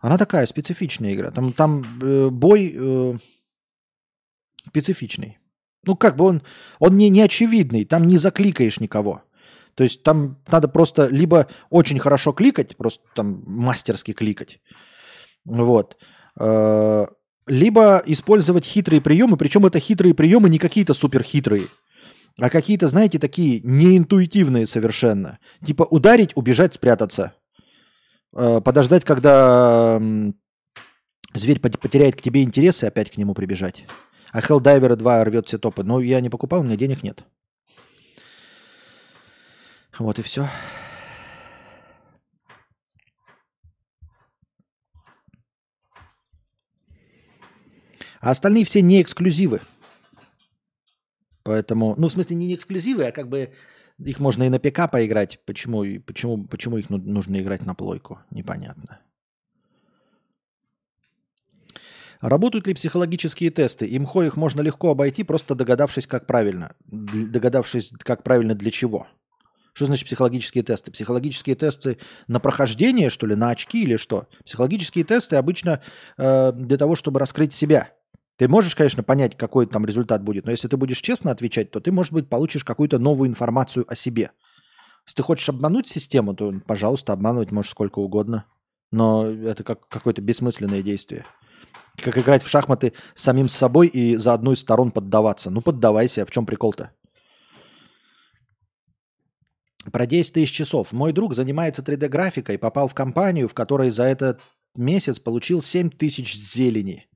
она 0.00 0.18
такая 0.18 0.46
специфичная 0.46 1.14
игра. 1.14 1.30
Там, 1.30 1.52
там 1.52 1.84
э, 2.02 2.28
бой 2.30 2.74
э, 2.74 3.18
специфичный. 4.66 5.38
Ну, 5.86 5.96
как 5.96 6.16
бы 6.16 6.24
он, 6.24 6.42
он 6.78 6.96
не, 6.96 7.08
не 7.10 7.20
очевидный, 7.20 7.84
там 7.84 8.06
не 8.06 8.18
закликаешь 8.18 8.80
никого. 8.80 9.22
То 9.74 9.84
есть 9.84 10.02
там 10.02 10.38
надо 10.50 10.68
просто 10.68 11.08
либо 11.08 11.48
очень 11.70 11.98
хорошо 11.98 12.32
кликать, 12.32 12.76
просто 12.76 13.02
там 13.14 13.42
мастерски 13.46 14.12
кликать, 14.12 14.60
вот, 15.44 15.96
э, 16.38 17.06
либо 17.46 18.02
использовать 18.06 18.64
хитрые 18.64 19.00
приемы, 19.00 19.36
причем 19.36 19.66
это 19.66 19.80
хитрые 19.80 20.14
приемы 20.14 20.48
не 20.48 20.58
какие-то 20.58 20.94
суперхитрые, 20.94 21.66
а 22.40 22.50
какие-то, 22.50 22.88
знаете, 22.88 23.18
такие 23.18 23.60
неинтуитивные 23.62 24.66
совершенно. 24.66 25.38
Типа 25.64 25.84
ударить, 25.84 26.32
убежать, 26.36 26.74
спрятаться. 26.74 27.34
Э, 28.36 28.60
подождать, 28.60 29.04
когда 29.04 30.00
зверь 31.34 31.60
потеряет 31.60 32.16
к 32.16 32.22
тебе 32.22 32.42
интерес 32.42 32.82
и 32.82 32.86
опять 32.86 33.10
к 33.10 33.16
нему 33.16 33.34
прибежать. 33.34 33.86
А 34.34 34.40
Helldiver 34.40 34.96
2 34.96 35.24
рвет 35.24 35.46
все 35.46 35.58
топы. 35.58 35.84
Но 35.84 36.00
я 36.00 36.20
не 36.20 36.28
покупал, 36.28 36.60
у 36.60 36.64
меня 36.64 36.76
денег 36.76 37.04
нет. 37.04 37.24
Вот 39.96 40.18
и 40.18 40.22
все. 40.22 40.48
А 48.20 48.30
остальные 48.30 48.64
все 48.64 48.82
не 48.82 49.00
эксклюзивы. 49.00 49.60
Поэтому, 51.44 51.94
ну, 51.96 52.08
в 52.08 52.12
смысле, 52.12 52.34
не 52.34 52.52
эксклюзивы, 52.56 53.04
а 53.04 53.12
как 53.12 53.28
бы 53.28 53.52
их 54.04 54.18
можно 54.18 54.42
и 54.42 54.48
на 54.48 54.58
ПК 54.58 54.90
поиграть. 54.90 55.38
Почему, 55.46 55.84
почему, 56.00 56.44
почему 56.48 56.78
их 56.78 56.90
нужно 56.90 57.40
играть 57.40 57.64
на 57.64 57.76
плойку? 57.76 58.18
Непонятно. 58.32 58.98
Работают 62.24 62.66
ли 62.66 62.72
психологические 62.72 63.50
тесты? 63.50 63.86
Имхо 63.94 64.22
их 64.22 64.38
можно 64.38 64.62
легко 64.62 64.90
обойти, 64.90 65.24
просто 65.24 65.54
догадавшись, 65.54 66.06
как 66.06 66.26
правильно. 66.26 66.74
Догадавшись, 66.86 67.92
как 67.98 68.22
правильно 68.22 68.54
для 68.54 68.70
чего. 68.70 69.06
Что 69.74 69.84
значит 69.84 70.06
психологические 70.06 70.64
тесты? 70.64 70.90
Психологические 70.90 71.54
тесты 71.54 71.98
на 72.26 72.40
прохождение, 72.40 73.10
что 73.10 73.26
ли, 73.26 73.34
на 73.34 73.50
очки 73.50 73.82
или 73.82 73.98
что? 73.98 74.26
Психологические 74.42 75.04
тесты 75.04 75.36
обычно 75.36 75.82
э, 76.16 76.52
для 76.52 76.78
того, 76.78 76.96
чтобы 76.96 77.20
раскрыть 77.20 77.52
себя. 77.52 77.90
Ты 78.38 78.48
можешь, 78.48 78.74
конечно, 78.74 79.02
понять, 79.02 79.36
какой 79.36 79.66
там 79.66 79.84
результат 79.84 80.22
будет, 80.22 80.46
но 80.46 80.50
если 80.50 80.66
ты 80.66 80.78
будешь 80.78 81.02
честно 81.02 81.30
отвечать, 81.30 81.70
то 81.72 81.78
ты, 81.78 81.92
может 81.92 82.14
быть, 82.14 82.30
получишь 82.30 82.64
какую-то 82.64 82.98
новую 82.98 83.28
информацию 83.28 83.84
о 83.86 83.94
себе. 83.94 84.30
Если 85.04 85.16
ты 85.16 85.22
хочешь 85.22 85.50
обмануть 85.50 85.88
систему, 85.88 86.34
то, 86.34 86.54
пожалуйста, 86.66 87.12
обманывать 87.12 87.50
можешь 87.50 87.72
сколько 87.72 87.98
угодно. 87.98 88.46
Но 88.90 89.26
это 89.26 89.62
как 89.62 89.86
какое-то 89.88 90.22
бессмысленное 90.22 90.80
действие. 90.80 91.26
Как 91.96 92.18
играть 92.18 92.42
в 92.42 92.48
шахматы 92.48 92.92
с 93.14 93.22
самим 93.22 93.48
собой 93.48 93.88
и 93.88 94.16
за 94.16 94.34
одну 94.34 94.52
из 94.52 94.60
сторон 94.60 94.90
поддаваться. 94.90 95.50
Ну, 95.50 95.60
поддавайся, 95.60 96.22
а 96.22 96.26
в 96.26 96.30
чем 96.30 96.44
прикол-то? 96.44 96.90
Про 99.92 100.06
10 100.06 100.32
тысяч 100.32 100.52
часов. 100.52 100.92
Мой 100.92 101.12
друг 101.12 101.34
занимается 101.34 101.82
3D-графикой, 101.82 102.58
попал 102.58 102.88
в 102.88 102.94
компанию, 102.94 103.48
в 103.48 103.54
которой 103.54 103.90
за 103.90 104.04
этот 104.04 104.40
месяц 104.74 105.18
получил 105.18 105.60
7 105.62 105.90
тысяч 105.90 106.36
зелени. 106.36 107.06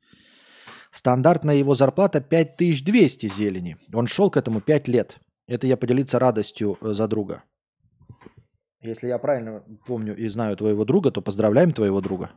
Стандартная 0.91 1.57
его 1.57 1.75
зарплата 1.75 2.21
5200 2.21 3.29
зелени. 3.29 3.77
Он 3.93 4.07
шел 4.07 4.31
к 4.31 4.37
этому 4.37 4.61
5 4.61 4.89
лет. 4.89 5.19
Это 5.47 5.67
я 5.67 5.77
поделиться 5.77 6.19
радостью 6.19 6.79
э, 6.81 6.93
за 6.93 7.09
друга. 7.09 7.43
Если 8.81 9.09
я 9.09 9.19
правильно 9.19 9.65
помню 9.87 10.17
и 10.17 10.29
знаю 10.29 10.57
твоего 10.57 10.85
друга, 10.85 11.11
то 11.11 11.21
поздравляем 11.21 11.73
твоего 11.73 12.01
друга. 12.01 12.31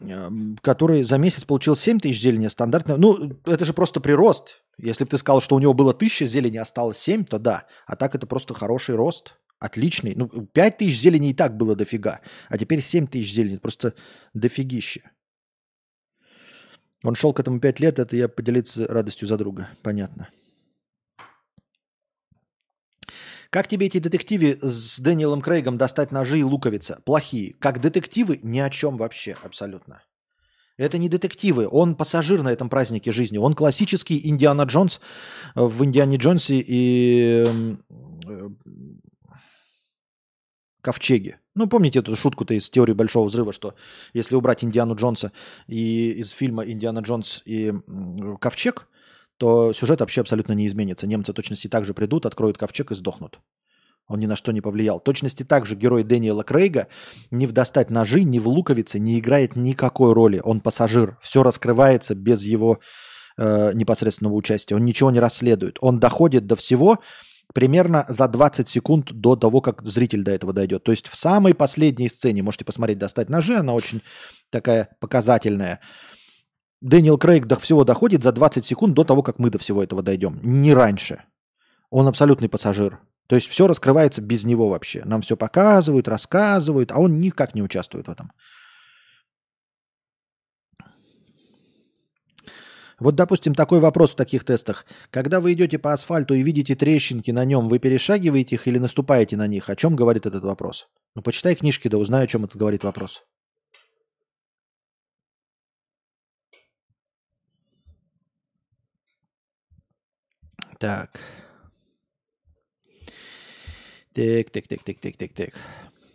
Эм, 0.00 0.56
который 0.62 1.02
за 1.02 1.18
месяц 1.18 1.44
получил 1.44 1.76
7 1.76 2.00
тысяч 2.00 2.22
зелени 2.22 2.46
стандартно. 2.48 2.96
Ну, 2.96 3.38
это 3.44 3.64
же 3.64 3.74
просто 3.74 4.00
прирост. 4.00 4.62
Если 4.78 5.04
бы 5.04 5.10
ты 5.10 5.18
сказал, 5.18 5.40
что 5.40 5.56
у 5.56 5.58
него 5.58 5.74
было 5.74 5.92
1000 5.92 6.26
зелени, 6.26 6.56
а 6.56 6.64
стало 6.64 6.94
7, 6.94 7.24
то 7.24 7.38
да. 7.38 7.66
А 7.86 7.96
так 7.96 8.14
это 8.14 8.26
просто 8.26 8.54
хороший 8.54 8.94
рост. 8.94 9.36
Отличный. 9.58 10.14
Ну, 10.16 10.28
5 10.28 10.78
тысяч 10.78 11.00
зелени 11.00 11.30
и 11.30 11.34
так 11.34 11.56
было 11.56 11.76
дофига. 11.76 12.20
А 12.48 12.56
теперь 12.56 12.80
7 12.80 13.06
тысяч 13.06 13.34
зелени. 13.34 13.56
Просто 13.56 13.94
дофигище. 14.32 15.02
Он 17.02 17.14
шел 17.14 17.34
к 17.34 17.40
этому 17.40 17.60
5 17.60 17.80
лет, 17.80 17.98
это 17.98 18.16
я 18.16 18.28
поделиться 18.28 18.86
радостью 18.86 19.28
за 19.28 19.36
друга. 19.36 19.68
Понятно. 19.82 20.28
Как 23.50 23.66
тебе 23.66 23.86
эти 23.86 23.98
детективы 23.98 24.58
с 24.62 25.00
Дэниелом 25.00 25.42
Крейгом 25.42 25.76
достать 25.76 26.12
ножи 26.12 26.38
и 26.38 26.44
луковица? 26.44 27.00
Плохие. 27.04 27.54
Как 27.58 27.80
детективы 27.80 28.38
ни 28.44 28.60
о 28.60 28.70
чем 28.70 28.96
вообще 28.96 29.36
абсолютно. 29.42 30.02
Это 30.76 30.98
не 30.98 31.08
детективы, 31.08 31.68
он 31.70 31.94
пассажир 31.94 32.42
на 32.42 32.50
этом 32.50 32.70
празднике 32.70 33.12
жизни. 33.12 33.36
Он 33.36 33.54
классический 33.54 34.26
Индиана 34.26 34.62
Джонс 34.62 35.00
в 35.54 35.84
Индиане 35.84 36.16
Джонсе 36.16 36.64
и 36.66 37.44
э, 38.24 38.48
Ковчеге. 40.80 41.40
Ну, 41.54 41.66
помните 41.66 41.98
эту 41.98 42.16
шутку-то 42.16 42.54
из 42.54 42.70
теории 42.70 42.94
Большого 42.94 43.26
Взрыва, 43.26 43.52
что 43.52 43.74
если 44.14 44.36
убрать 44.36 44.64
Индиану 44.64 44.94
Джонса 44.94 45.32
и 45.66 46.12
из 46.12 46.30
фильма 46.30 46.64
«Индиана 46.64 47.00
Джонс 47.00 47.42
и 47.44 47.74
Ковчег», 48.40 48.86
то 49.40 49.72
сюжет 49.72 50.00
вообще 50.00 50.20
абсолютно 50.20 50.52
не 50.52 50.66
изменится. 50.66 51.06
Немцы 51.06 51.32
точности 51.32 51.66
так 51.66 51.86
же 51.86 51.94
придут, 51.94 52.26
откроют 52.26 52.58
ковчег 52.58 52.92
и 52.92 52.94
сдохнут. 52.94 53.40
Он 54.06 54.20
ни 54.20 54.26
на 54.26 54.36
что 54.36 54.52
не 54.52 54.60
повлиял. 54.60 55.00
Точности 55.00 55.44
так 55.44 55.64
же 55.64 55.76
герой 55.76 56.04
Дэниела 56.04 56.42
Крейга 56.42 56.88
не 57.30 57.46
в 57.46 57.52
достать 57.52 57.88
ножи, 57.88 58.22
ни 58.22 58.38
в 58.38 58.48
луковице 58.48 58.98
не 58.98 59.18
играет 59.18 59.56
никакой 59.56 60.12
роли. 60.12 60.42
Он 60.44 60.60
пассажир. 60.60 61.16
Все 61.22 61.42
раскрывается 61.42 62.14
без 62.14 62.44
его 62.44 62.80
э, 63.38 63.72
непосредственного 63.72 64.34
участия. 64.34 64.74
Он 64.74 64.84
ничего 64.84 65.10
не 65.10 65.20
расследует. 65.20 65.78
Он 65.80 65.98
доходит 65.98 66.46
до 66.46 66.54
всего 66.54 66.98
примерно 67.54 68.04
за 68.08 68.28
20 68.28 68.68
секунд 68.68 69.10
до 69.10 69.36
того, 69.36 69.62
как 69.62 69.82
зритель 69.86 70.22
до 70.22 70.32
этого 70.32 70.52
дойдет. 70.52 70.84
То 70.84 70.92
есть 70.92 71.08
в 71.08 71.16
самой 71.16 71.54
последней 71.54 72.10
сцене, 72.10 72.42
можете 72.42 72.66
посмотреть 72.66 72.98
«Достать 72.98 73.30
ножи», 73.30 73.56
она 73.56 73.72
очень 73.72 74.02
такая 74.50 74.90
показательная. 75.00 75.80
Дэниел 76.80 77.18
Крейг 77.18 77.46
до 77.46 77.56
всего 77.56 77.84
доходит 77.84 78.22
за 78.22 78.32
20 78.32 78.64
секунд 78.64 78.94
до 78.94 79.04
того, 79.04 79.22
как 79.22 79.38
мы 79.38 79.50
до 79.50 79.58
всего 79.58 79.82
этого 79.82 80.02
дойдем. 80.02 80.40
Не 80.42 80.72
раньше. 80.72 81.24
Он 81.90 82.08
абсолютный 82.08 82.48
пассажир. 82.48 83.00
То 83.26 83.36
есть 83.36 83.48
все 83.48 83.66
раскрывается 83.66 84.22
без 84.22 84.44
него 84.44 84.68
вообще. 84.68 85.02
Нам 85.04 85.22
все 85.22 85.36
показывают, 85.36 86.08
рассказывают, 86.08 86.90
а 86.90 86.98
он 86.98 87.20
никак 87.20 87.54
не 87.54 87.62
участвует 87.62 88.08
в 88.08 88.10
этом. 88.10 88.32
Вот, 92.98 93.14
допустим, 93.14 93.54
такой 93.54 93.80
вопрос 93.80 94.12
в 94.12 94.16
таких 94.16 94.44
тестах. 94.44 94.84
Когда 95.10 95.40
вы 95.40 95.54
идете 95.54 95.78
по 95.78 95.92
асфальту 95.92 96.34
и 96.34 96.42
видите 96.42 96.74
трещинки 96.74 97.30
на 97.30 97.44
нем, 97.44 97.66
вы 97.68 97.78
перешагиваете 97.78 98.56
их 98.56 98.66
или 98.68 98.78
наступаете 98.78 99.36
на 99.36 99.46
них? 99.46 99.70
О 99.70 99.76
чем 99.76 99.96
говорит 99.96 100.26
этот 100.26 100.44
вопрос? 100.44 100.88
Ну, 101.14 101.22
почитай 101.22 101.54
книжки, 101.54 101.88
да 101.88 101.96
узнай, 101.96 102.24
о 102.24 102.26
чем 102.26 102.44
это 102.44 102.58
говорит 102.58 102.84
вопрос. 102.84 103.24
Так. 110.80 111.20
Так, 114.14 114.50
так, 114.50 114.66
так, 114.66 114.82
так, 114.82 114.98
так, 114.98 115.16
так, 115.16 115.32
так. 115.34 115.50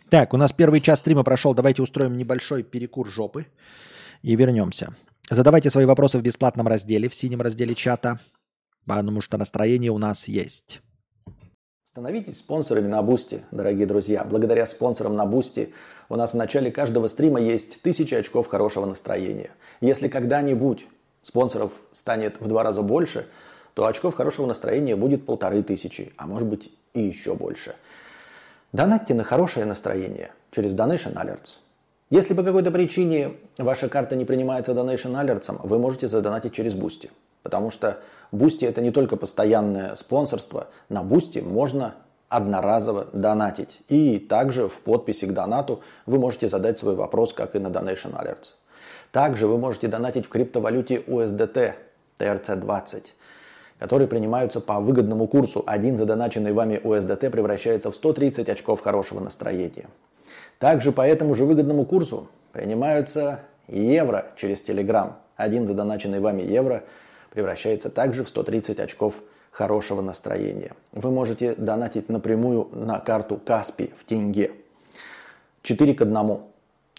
Так, 0.10 0.34
у 0.34 0.38
нас 0.38 0.54
первый 0.54 0.82
час 0.82 1.00
стрима 1.00 1.24
прошел. 1.24 1.54
Давайте 1.54 1.84
устроим 1.84 2.18
небольшой 2.18 2.64
перекур 2.64 3.08
жопы 3.08 3.46
и 4.24 4.36
вернемся. 4.36 4.96
Задавайте 5.30 5.70
свои 5.70 5.86
вопросы 5.86 6.18
в 6.18 6.24
бесплатном 6.24 6.68
разделе, 6.68 7.10
в 7.10 7.14
синем 7.14 7.42
разделе 7.42 7.76
чата, 7.76 8.20
потому 8.88 9.22
что 9.22 9.38
настроение 9.38 9.92
у 9.92 10.00
нас 10.00 10.28
есть. 10.28 10.82
Становитесь 11.86 12.40
спонсорами 12.40 12.88
на 12.88 13.04
Boosty, 13.04 13.44
дорогие 13.52 13.86
друзья. 13.86 14.24
Благодаря 14.24 14.66
спонсорам 14.66 15.16
на 15.16 15.28
Boosty 15.28 15.76
у 16.10 16.16
нас 16.16 16.32
в 16.32 16.38
начале 16.38 16.72
каждого 16.72 17.08
стрима 17.08 17.40
есть 17.40 17.84
тысячи 17.84 18.16
очков 18.16 18.48
хорошего 18.48 18.88
настроения. 18.88 19.52
Если 19.80 20.08
когда-нибудь 20.08 20.88
спонсоров 21.22 21.72
станет 21.92 22.42
в 22.42 22.48
два 22.48 22.64
раза 22.64 22.82
больше– 22.82 23.28
то 23.76 23.86
очков 23.86 24.16
хорошего 24.16 24.48
настроения 24.48 24.96
будет 24.96 25.26
полторы 25.26 25.62
тысячи, 25.62 26.14
а 26.18 26.26
может 26.26 26.48
быть 26.48 26.72
и 26.94 27.02
еще 27.02 27.36
больше. 27.36 27.76
Донатьте 28.72 29.14
на 29.14 29.24
хорошее 29.24 29.66
настроение 29.66 30.32
через 30.52 30.74
Donation 30.74 31.14
Alerts. 31.14 31.58
Если 32.10 32.34
по 32.34 32.44
какой-то 32.44 32.72
причине 32.72 33.34
ваша 33.58 33.90
карта 33.90 34.16
не 34.16 34.24
принимается 34.24 34.72
Donation 34.72 35.12
Alerts, 35.22 35.60
вы 35.62 35.78
можете 35.78 36.08
задонатить 36.08 36.54
через 36.54 36.74
Boosty. 36.74 37.10
Потому 37.44 37.70
что 37.70 38.00
Boosty 38.32 38.68
это 38.68 38.80
не 38.80 38.92
только 38.92 39.18
постоянное 39.18 39.96
спонсорство, 39.96 40.70
на 40.88 41.02
Boosty 41.02 41.44
можно 41.44 41.96
одноразово 42.30 43.08
донатить. 43.12 43.82
И 43.90 44.20
также 44.20 44.70
в 44.70 44.80
подписи 44.82 45.26
к 45.26 45.34
донату 45.34 45.82
вы 46.06 46.18
можете 46.18 46.48
задать 46.48 46.80
свой 46.80 46.96
вопрос, 46.96 47.34
как 47.34 47.56
и 47.56 47.60
на 47.60 47.68
Donation 47.68 48.14
Alerts. 48.14 48.52
Также 49.12 49.48
вы 49.48 49.58
можете 49.58 49.88
донатить 49.90 50.28
в 50.28 50.30
криптовалюте 50.30 50.96
USDT 51.02 51.74
TRC20, 52.20 53.04
которые 53.80 54.08
принимаются 54.08 54.62
по 54.62 54.80
выгодному 54.80 55.28
курсу. 55.28 55.64
Один 55.66 55.98
задоначенный 55.98 56.54
вами 56.54 56.80
USDT 56.84 57.30
превращается 57.30 57.92
в 57.92 57.96
130 57.96 58.50
очков 58.50 58.82
хорошего 58.82 59.20
настроения. 59.20 59.88
Также 60.60 60.92
по 60.92 61.02
этому 61.02 61.36
же 61.36 61.46
выгодному 61.46 61.86
курсу 61.86 62.28
принимаются 62.52 63.42
евро 63.68 64.28
через 64.36 64.62
Telegram. 64.62 65.14
Один 65.36 65.68
задоначенный 65.68 66.20
вами 66.20 66.42
евро 66.42 66.84
превращается 67.32 67.90
также 67.90 68.24
в 68.24 68.30
130 68.30 68.80
очков 68.80 69.22
хорошего 69.52 70.02
настроения. 70.02 70.74
Вы 70.94 71.12
можете 71.12 71.56
донатить 71.56 72.10
напрямую 72.10 72.70
на 72.72 73.00
карту 73.00 73.38
Каспи 73.38 73.92
в 73.98 74.06
тенге. 74.06 74.52
4 75.64 75.94
к 75.94 76.02
1. 76.02 76.40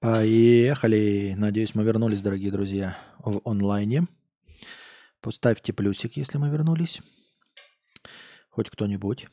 Поехали. 0.00 1.34
Надеюсь, 1.36 1.74
мы 1.74 1.84
вернулись, 1.84 2.22
дорогие 2.22 2.50
друзья, 2.50 2.96
в 3.18 3.42
онлайне. 3.44 4.06
Поставьте 5.20 5.74
плюсик, 5.74 6.16
если 6.16 6.38
мы 6.38 6.48
вернулись. 6.48 7.02
Хоть 8.48 8.70
кто-нибудь. 8.70 9.28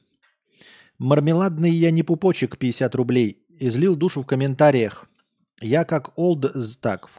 Мармеладный 0.98 1.72
я 1.72 1.90
не 1.92 2.04
пупочек 2.04 2.58
50 2.58 2.96
рублей. 2.96 3.46
Излил 3.60 3.96
душу 3.96 4.24
в 4.24 4.26
комментариях. 4.26 5.06
Я 5.62 5.86
как 5.86 6.18
олд... 6.18 6.54
Так, 6.82 7.08
в... 7.08 7.18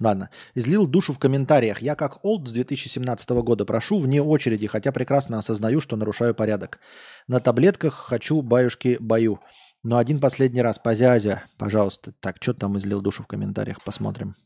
Ладно. 0.00 0.30
Излил 0.54 0.86
душу 0.86 1.12
в 1.12 1.18
комментариях. 1.18 1.82
Я 1.82 1.94
как 1.94 2.24
олд 2.24 2.48
с 2.48 2.52
2017 2.52 3.30
года 3.30 3.64
прошу 3.64 3.98
вне 4.00 4.22
очереди, 4.22 4.66
хотя 4.66 4.92
прекрасно 4.92 5.38
осознаю, 5.38 5.80
что 5.80 5.96
нарушаю 5.96 6.34
порядок. 6.34 6.80
На 7.28 7.40
таблетках 7.40 7.94
хочу 7.94 8.40
баюшки 8.40 8.96
бою. 8.98 9.40
Но 9.82 9.98
один 9.98 10.20
последний 10.20 10.62
раз. 10.62 10.78
Позязя, 10.78 11.44
пожалуйста. 11.58 12.12
Так, 12.20 12.36
что 12.40 12.54
там 12.54 12.78
излил 12.78 13.00
душу 13.00 13.22
в 13.22 13.26
комментариях? 13.26 13.82
Посмотрим. 13.82 14.36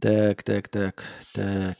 Так, 0.00 0.44
так, 0.44 0.68
так, 0.68 1.02
так. 1.34 1.76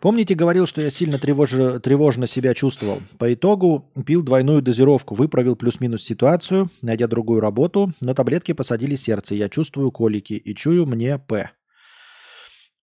Помните, 0.00 0.34
говорил, 0.34 0.66
что 0.66 0.80
я 0.80 0.90
сильно 0.90 1.18
тревож... 1.18 1.50
тревожно 1.82 2.26
себя 2.26 2.54
чувствовал? 2.54 3.02
По 3.18 3.34
итогу 3.34 3.84
пил 4.06 4.22
двойную 4.22 4.62
дозировку, 4.62 5.14
выправил 5.14 5.54
плюс-минус 5.54 6.02
ситуацию, 6.02 6.70
найдя 6.80 7.06
другую 7.06 7.40
работу, 7.40 7.92
но 8.00 8.14
таблетки 8.14 8.52
посадили 8.52 8.94
сердце, 8.94 9.34
я 9.34 9.50
чувствую 9.50 9.90
колики 9.90 10.32
и 10.32 10.54
чую 10.54 10.86
мне 10.86 11.18
П. 11.18 11.50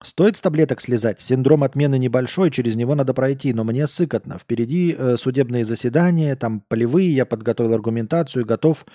Стоит 0.04 0.38
с 0.38 0.42
таблеток 0.42 0.82
слезать? 0.82 1.20
Синдром 1.22 1.64
отмены 1.64 1.98
небольшой, 1.98 2.52
через 2.52 2.76
него 2.76 2.96
надо 2.96 3.14
пройти, 3.14 3.54
но 3.54 3.64
мне 3.64 3.86
сыкотно. 3.88 4.38
Впереди 4.40 4.96
э, 4.98 5.16
судебные 5.18 5.64
заседания, 5.64 6.36
там 6.36 6.62
полевые, 6.62 7.14
я 7.14 7.26
подготовил 7.26 7.74
аргументацию, 7.74 8.46
готов 8.46 8.86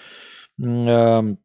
э, 0.61 1.37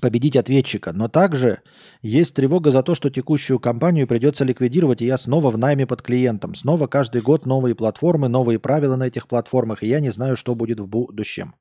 победить 0.00 0.36
ответчика. 0.36 0.92
Но 0.92 1.08
также 1.08 1.60
есть 2.02 2.34
тревога 2.34 2.70
за 2.70 2.82
то, 2.82 2.94
что 2.94 3.10
текущую 3.10 3.58
компанию 3.58 4.06
придется 4.06 4.44
ликвидировать, 4.44 5.02
и 5.02 5.06
я 5.06 5.16
снова 5.16 5.50
в 5.50 5.58
найме 5.58 5.86
под 5.86 6.02
клиентом. 6.02 6.54
Снова 6.54 6.86
каждый 6.86 7.22
год 7.22 7.46
новые 7.46 7.74
платформы, 7.74 8.28
новые 8.28 8.58
правила 8.58 8.96
на 8.96 9.04
этих 9.04 9.28
платформах, 9.28 9.82
и 9.82 9.88
я 9.88 10.00
не 10.00 10.10
знаю, 10.10 10.36
что 10.36 10.54
будет 10.54 10.80
в 10.80 10.86
будущем. 10.86 11.54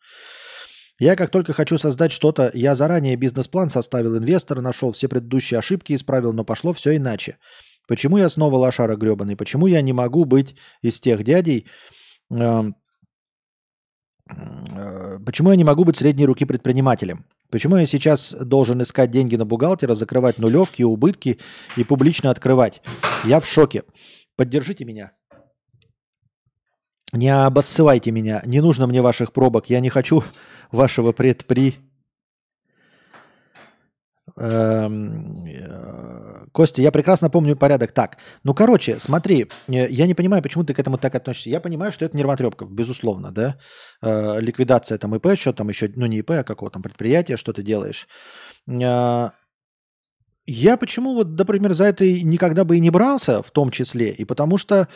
Я 1.00 1.16
как 1.16 1.30
только 1.30 1.54
хочу 1.54 1.78
создать 1.78 2.12
что-то, 2.12 2.52
я 2.54 2.74
заранее 2.74 3.18
бизнес-план 3.18 3.70
составил, 3.70 4.18
инвестора 4.18 4.62
нашел, 4.62 4.92
все 4.92 5.10
предыдущие 5.10 5.58
ошибки 5.60 5.94
исправил, 5.94 6.32
но 6.34 6.46
пошло 6.46 6.74
все 6.74 6.96
иначе. 6.96 7.38
Почему 7.88 8.18
я 8.18 8.30
снова 8.30 8.56
лошара 8.58 8.96
гребаный? 8.96 9.36
Почему 9.36 9.68
я 9.68 9.82
не 9.82 9.94
могу 9.94 10.26
быть 10.26 10.56
из 10.82 11.00
тех 11.02 11.24
дядей, 11.24 11.68
э, 12.32 12.64
э, 14.30 15.20
почему 15.26 15.50
я 15.50 15.56
не 15.58 15.64
могу 15.66 15.84
быть 15.84 15.98
средней 15.98 16.26
руки 16.26 16.46
предпринимателем? 16.46 17.26
Почему 17.56 17.78
я 17.78 17.86
сейчас 17.86 18.34
должен 18.34 18.82
искать 18.82 19.12
деньги 19.12 19.38
на 19.38 19.46
бухгалтера, 19.46 19.96
закрывать 19.96 20.40
нулевки, 20.40 20.84
убытки 20.84 21.40
и 21.78 21.86
публично 21.86 22.30
открывать? 22.30 22.82
Я 23.24 23.40
в 23.40 23.48
шоке. 23.48 23.84
Поддержите 24.36 24.84
меня. 24.84 25.12
Не 27.14 27.30
обоссывайте 27.30 28.12
меня. 28.12 28.42
Не 28.46 28.60
нужно 28.60 28.88
мне 28.88 29.02
ваших 29.02 29.32
пробок. 29.32 29.70
Я 29.70 29.80
не 29.80 29.88
хочу 29.88 30.22
вашего 30.74 31.14
предпри... 31.14 31.76
Эм, 34.36 35.46
э, 35.46 36.35
Костя, 36.52 36.82
я 36.82 36.92
прекрасно 36.92 37.30
помню 37.30 37.56
порядок. 37.56 37.92
Так, 37.92 38.18
ну, 38.44 38.54
короче, 38.54 39.00
смотри, 39.00 39.48
э, 39.68 39.88
я 39.90 40.08
не 40.08 40.14
понимаю, 40.14 40.44
почему 40.44 40.64
ты 40.64 40.74
к 40.74 40.80
этому 40.80 40.98
так 40.98 41.16
относишься. 41.16 41.50
Я 41.50 41.60
понимаю, 41.60 41.92
что 41.92 42.06
это 42.06 42.18
нервотрепка, 42.18 42.66
безусловно, 42.66 43.32
да. 43.32 43.58
Э, 44.02 44.40
ликвидация 44.40 44.98
там 44.98 45.16
ИП, 45.16 45.38
что 45.38 45.54
там 45.54 45.70
еще, 45.70 45.92
ну, 45.96 46.06
не 46.06 46.20
ИП, 46.20 46.32
а 46.32 46.44
какого 46.44 46.72
там 46.72 46.82
предприятия, 46.82 47.38
что 47.38 47.54
ты 47.54 47.64
делаешь. 47.64 48.08
Я 50.48 50.78
почему 50.78 51.16
вот, 51.16 51.28
например, 51.30 51.74
за 51.74 51.86
это 51.86 52.06
никогда 52.06 52.66
бы 52.66 52.78
и 52.78 52.80
не 52.80 52.92
брался, 52.92 53.42
в 53.42 53.50
том 53.52 53.72
числе, 53.72 54.12
и 54.12 54.26
потому 54.26 54.58
что 54.60 54.88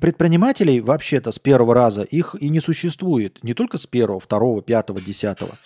предпринимателей 0.00 0.80
вообще-то 0.80 1.32
с 1.32 1.40
первого 1.40 1.74
раза 1.74 2.02
их 2.02 2.36
и 2.38 2.48
не 2.48 2.60
существует. 2.60 3.42
Не 3.42 3.54
только 3.54 3.78
с 3.78 3.86
первого, 3.86 4.20
второго, 4.20 4.62
пятого, 4.62 5.00
десятого. 5.00 5.58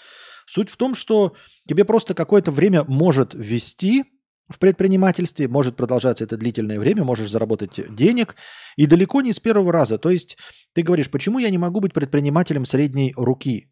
Суть 0.47 0.71
в 0.71 0.77
том, 0.77 0.95
что 0.95 1.35
тебе 1.69 1.85
просто 1.85 2.15
какое-то 2.15 2.51
время 2.51 2.85
может 2.85 3.35
ввести 3.35 4.05
в 4.49 4.59
предпринимательстве, 4.59 5.49
может 5.49 5.77
продолжаться 5.77 6.25
это 6.25 6.37
длительное 6.37 6.79
время, 6.79 7.05
можешь 7.05 7.31
заработать 7.31 7.81
денег, 7.95 8.37
и 8.77 8.87
далеко 8.87 9.23
не 9.23 9.33
с 9.33 9.41
первого 9.41 9.73
раза. 9.73 9.99
То 9.99 10.11
есть 10.11 10.37
ты 10.75 10.83
говоришь, 10.83 11.11
почему 11.11 11.39
я 11.39 11.51
не 11.51 11.59
могу 11.59 11.81
быть 11.81 11.95
предпринимателем 11.95 12.65
средней 12.65 13.15
руки? 13.17 13.71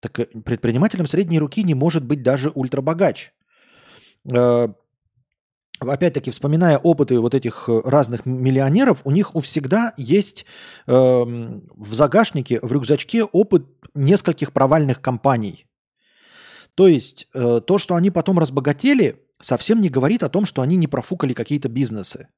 Так 0.00 0.18
э, 0.18 0.26
предпринимателем 0.44 1.06
средней 1.06 1.38
руки 1.38 1.62
не 1.62 1.74
может 1.74 2.04
быть 2.04 2.22
даже 2.22 2.50
ультрабогач. 2.50 3.32
Э, 4.32 4.68
опять-таки, 5.80 6.30
вспоминая 6.30 6.78
опыты 6.78 7.20
вот 7.20 7.34
этих 7.34 7.68
э, 7.68 7.80
разных 7.84 8.26
миллионеров, 8.26 9.02
у 9.04 9.10
них 9.10 9.36
у 9.36 9.40
всегда 9.40 9.94
есть 9.96 10.44
э, 10.86 10.92
в 10.92 11.94
загашнике, 11.94 12.58
в 12.62 12.72
рюкзачке 12.72 13.24
опыт 13.24 13.66
нескольких 13.94 14.52
провальных 14.52 15.00
компаний. 15.00 15.66
То 16.74 16.86
есть 16.86 17.26
то, 17.32 17.78
что 17.78 17.96
они 17.96 18.12
потом 18.12 18.38
разбогатели, 18.38 19.27
совсем 19.40 19.80
не 19.80 19.88
говорит 19.88 20.22
о 20.22 20.28
том, 20.28 20.44
что 20.44 20.62
они 20.62 20.76
не 20.76 20.86
профукали 20.86 21.34
какие-то 21.34 21.68
бизнесы. 21.68 22.28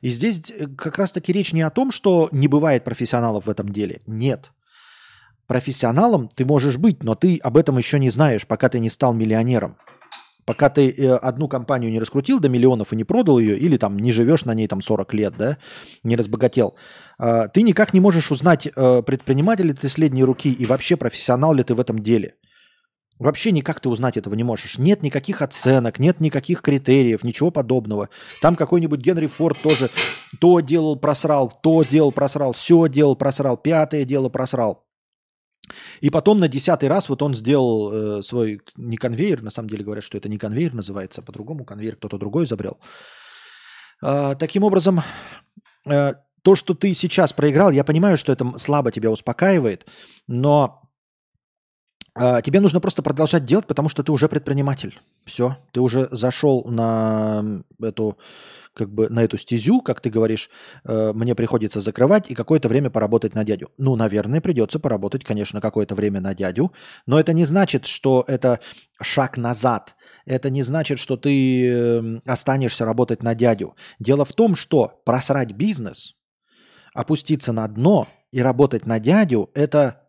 И 0.00 0.08
здесь 0.08 0.50
э, 0.50 0.66
как 0.66 0.98
раз-таки 0.98 1.32
речь 1.32 1.52
не 1.52 1.62
о 1.62 1.70
том, 1.70 1.90
что 1.90 2.28
не 2.32 2.48
бывает 2.48 2.84
профессионалов 2.84 3.46
в 3.46 3.50
этом 3.50 3.70
деле. 3.70 4.00
Нет. 4.06 4.50
Профессионалом 5.46 6.28
ты 6.28 6.44
можешь 6.44 6.76
быть, 6.76 7.02
но 7.02 7.14
ты 7.14 7.38
об 7.38 7.56
этом 7.56 7.78
еще 7.78 7.98
не 7.98 8.10
знаешь, 8.10 8.46
пока 8.46 8.68
ты 8.68 8.80
не 8.80 8.90
стал 8.90 9.14
миллионером. 9.14 9.76
Пока 10.44 10.70
ты 10.70 10.90
э, 10.90 11.16
одну 11.16 11.48
компанию 11.48 11.90
не 11.90 11.98
раскрутил 11.98 12.38
до 12.38 12.48
миллионов 12.48 12.92
и 12.92 12.96
не 12.96 13.02
продал 13.02 13.40
ее, 13.40 13.58
или 13.58 13.76
там 13.76 13.98
не 13.98 14.12
живешь 14.12 14.44
на 14.44 14.54
ней 14.54 14.68
там 14.68 14.80
40 14.80 15.14
лет, 15.14 15.34
да, 15.36 15.58
не 16.04 16.14
разбогател, 16.14 16.76
э, 17.18 17.48
ты 17.52 17.62
никак 17.62 17.92
не 17.92 17.98
можешь 17.98 18.30
узнать, 18.30 18.68
э, 18.68 19.02
предприниматель 19.02 19.66
ли 19.66 19.72
ты 19.72 19.88
средней 19.88 20.22
руки 20.22 20.52
и 20.52 20.64
вообще 20.64 20.96
профессионал 20.96 21.52
ли 21.52 21.64
ты 21.64 21.74
в 21.74 21.80
этом 21.80 21.98
деле. 21.98 22.34
Вообще 23.18 23.50
никак 23.50 23.80
ты 23.80 23.88
узнать 23.88 24.16
этого 24.16 24.34
не 24.34 24.44
можешь. 24.44 24.78
Нет 24.78 25.02
никаких 25.02 25.40
оценок, 25.40 25.98
нет 25.98 26.20
никаких 26.20 26.60
критериев, 26.60 27.24
ничего 27.24 27.50
подобного. 27.50 28.10
Там 28.42 28.56
какой-нибудь 28.56 29.00
Генри 29.00 29.26
Форд 29.26 29.60
тоже 29.62 29.90
то 30.38 30.60
делал, 30.60 30.96
просрал, 30.96 31.50
то 31.62 31.82
делал, 31.82 32.12
просрал, 32.12 32.52
все 32.52 32.88
делал, 32.88 33.16
просрал, 33.16 33.56
пятое 33.56 34.04
дело 34.04 34.28
просрал. 34.28 34.84
И 36.00 36.10
потом 36.10 36.38
на 36.38 36.48
десятый 36.48 36.88
раз 36.88 37.08
вот 37.08 37.22
он 37.22 37.34
сделал 37.34 38.18
э, 38.18 38.22
свой 38.22 38.60
не 38.76 38.96
конвейер, 38.96 39.42
на 39.42 39.50
самом 39.50 39.68
деле 39.68 39.84
говорят, 39.84 40.04
что 40.04 40.18
это 40.18 40.28
не 40.28 40.36
конвейер 40.36 40.74
называется, 40.74 41.22
а 41.22 41.24
по-другому 41.24 41.64
конвейер 41.64 41.96
кто-то 41.96 42.18
другой 42.18 42.44
изобрел. 42.44 42.78
Э, 44.02 44.34
таким 44.38 44.62
образом, 44.62 45.02
э, 45.86 46.14
то, 46.42 46.54
что 46.54 46.74
ты 46.74 46.94
сейчас 46.94 47.32
проиграл, 47.32 47.70
я 47.70 47.82
понимаю, 47.82 48.16
что 48.16 48.32
это 48.32 48.56
слабо 48.58 48.92
тебя 48.92 49.10
успокаивает, 49.10 49.86
но 50.28 50.85
тебе 52.16 52.60
нужно 52.60 52.80
просто 52.80 53.02
продолжать 53.02 53.44
делать, 53.44 53.66
потому 53.66 53.88
что 53.88 54.02
ты 54.02 54.10
уже 54.10 54.28
предприниматель. 54.28 54.98
Все, 55.24 55.58
ты 55.72 55.80
уже 55.80 56.08
зашел 56.10 56.64
на 56.64 57.62
эту, 57.82 58.16
как 58.74 58.90
бы, 58.90 59.08
на 59.08 59.22
эту 59.22 59.36
стезю, 59.36 59.80
как 59.80 60.00
ты 60.00 60.08
говоришь, 60.08 60.48
э, 60.84 61.12
мне 61.12 61.34
приходится 61.34 61.80
закрывать 61.80 62.30
и 62.30 62.34
какое-то 62.34 62.68
время 62.68 62.90
поработать 62.90 63.34
на 63.34 63.44
дядю. 63.44 63.70
Ну, 63.76 63.96
наверное, 63.96 64.40
придется 64.40 64.78
поработать, 64.78 65.24
конечно, 65.24 65.60
какое-то 65.60 65.94
время 65.94 66.20
на 66.20 66.34
дядю, 66.34 66.72
но 67.06 67.20
это 67.20 67.32
не 67.32 67.44
значит, 67.44 67.86
что 67.86 68.24
это 68.26 68.60
шаг 69.02 69.36
назад. 69.36 69.94
Это 70.24 70.48
не 70.48 70.62
значит, 70.62 70.98
что 70.98 71.16
ты 71.16 71.68
эм, 71.68 72.22
останешься 72.24 72.84
работать 72.84 73.22
на 73.22 73.34
дядю. 73.34 73.76
Дело 73.98 74.24
в 74.24 74.32
том, 74.32 74.54
что 74.54 75.00
просрать 75.04 75.52
бизнес, 75.52 76.14
опуститься 76.94 77.52
на 77.52 77.68
дно 77.68 78.08
и 78.32 78.40
работать 78.40 78.86
на 78.86 78.98
дядю– 78.98 79.50
это 79.54 80.05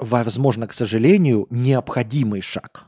возможно, 0.00 0.66
к 0.66 0.72
сожалению, 0.72 1.46
необходимый 1.50 2.40
шаг. 2.40 2.86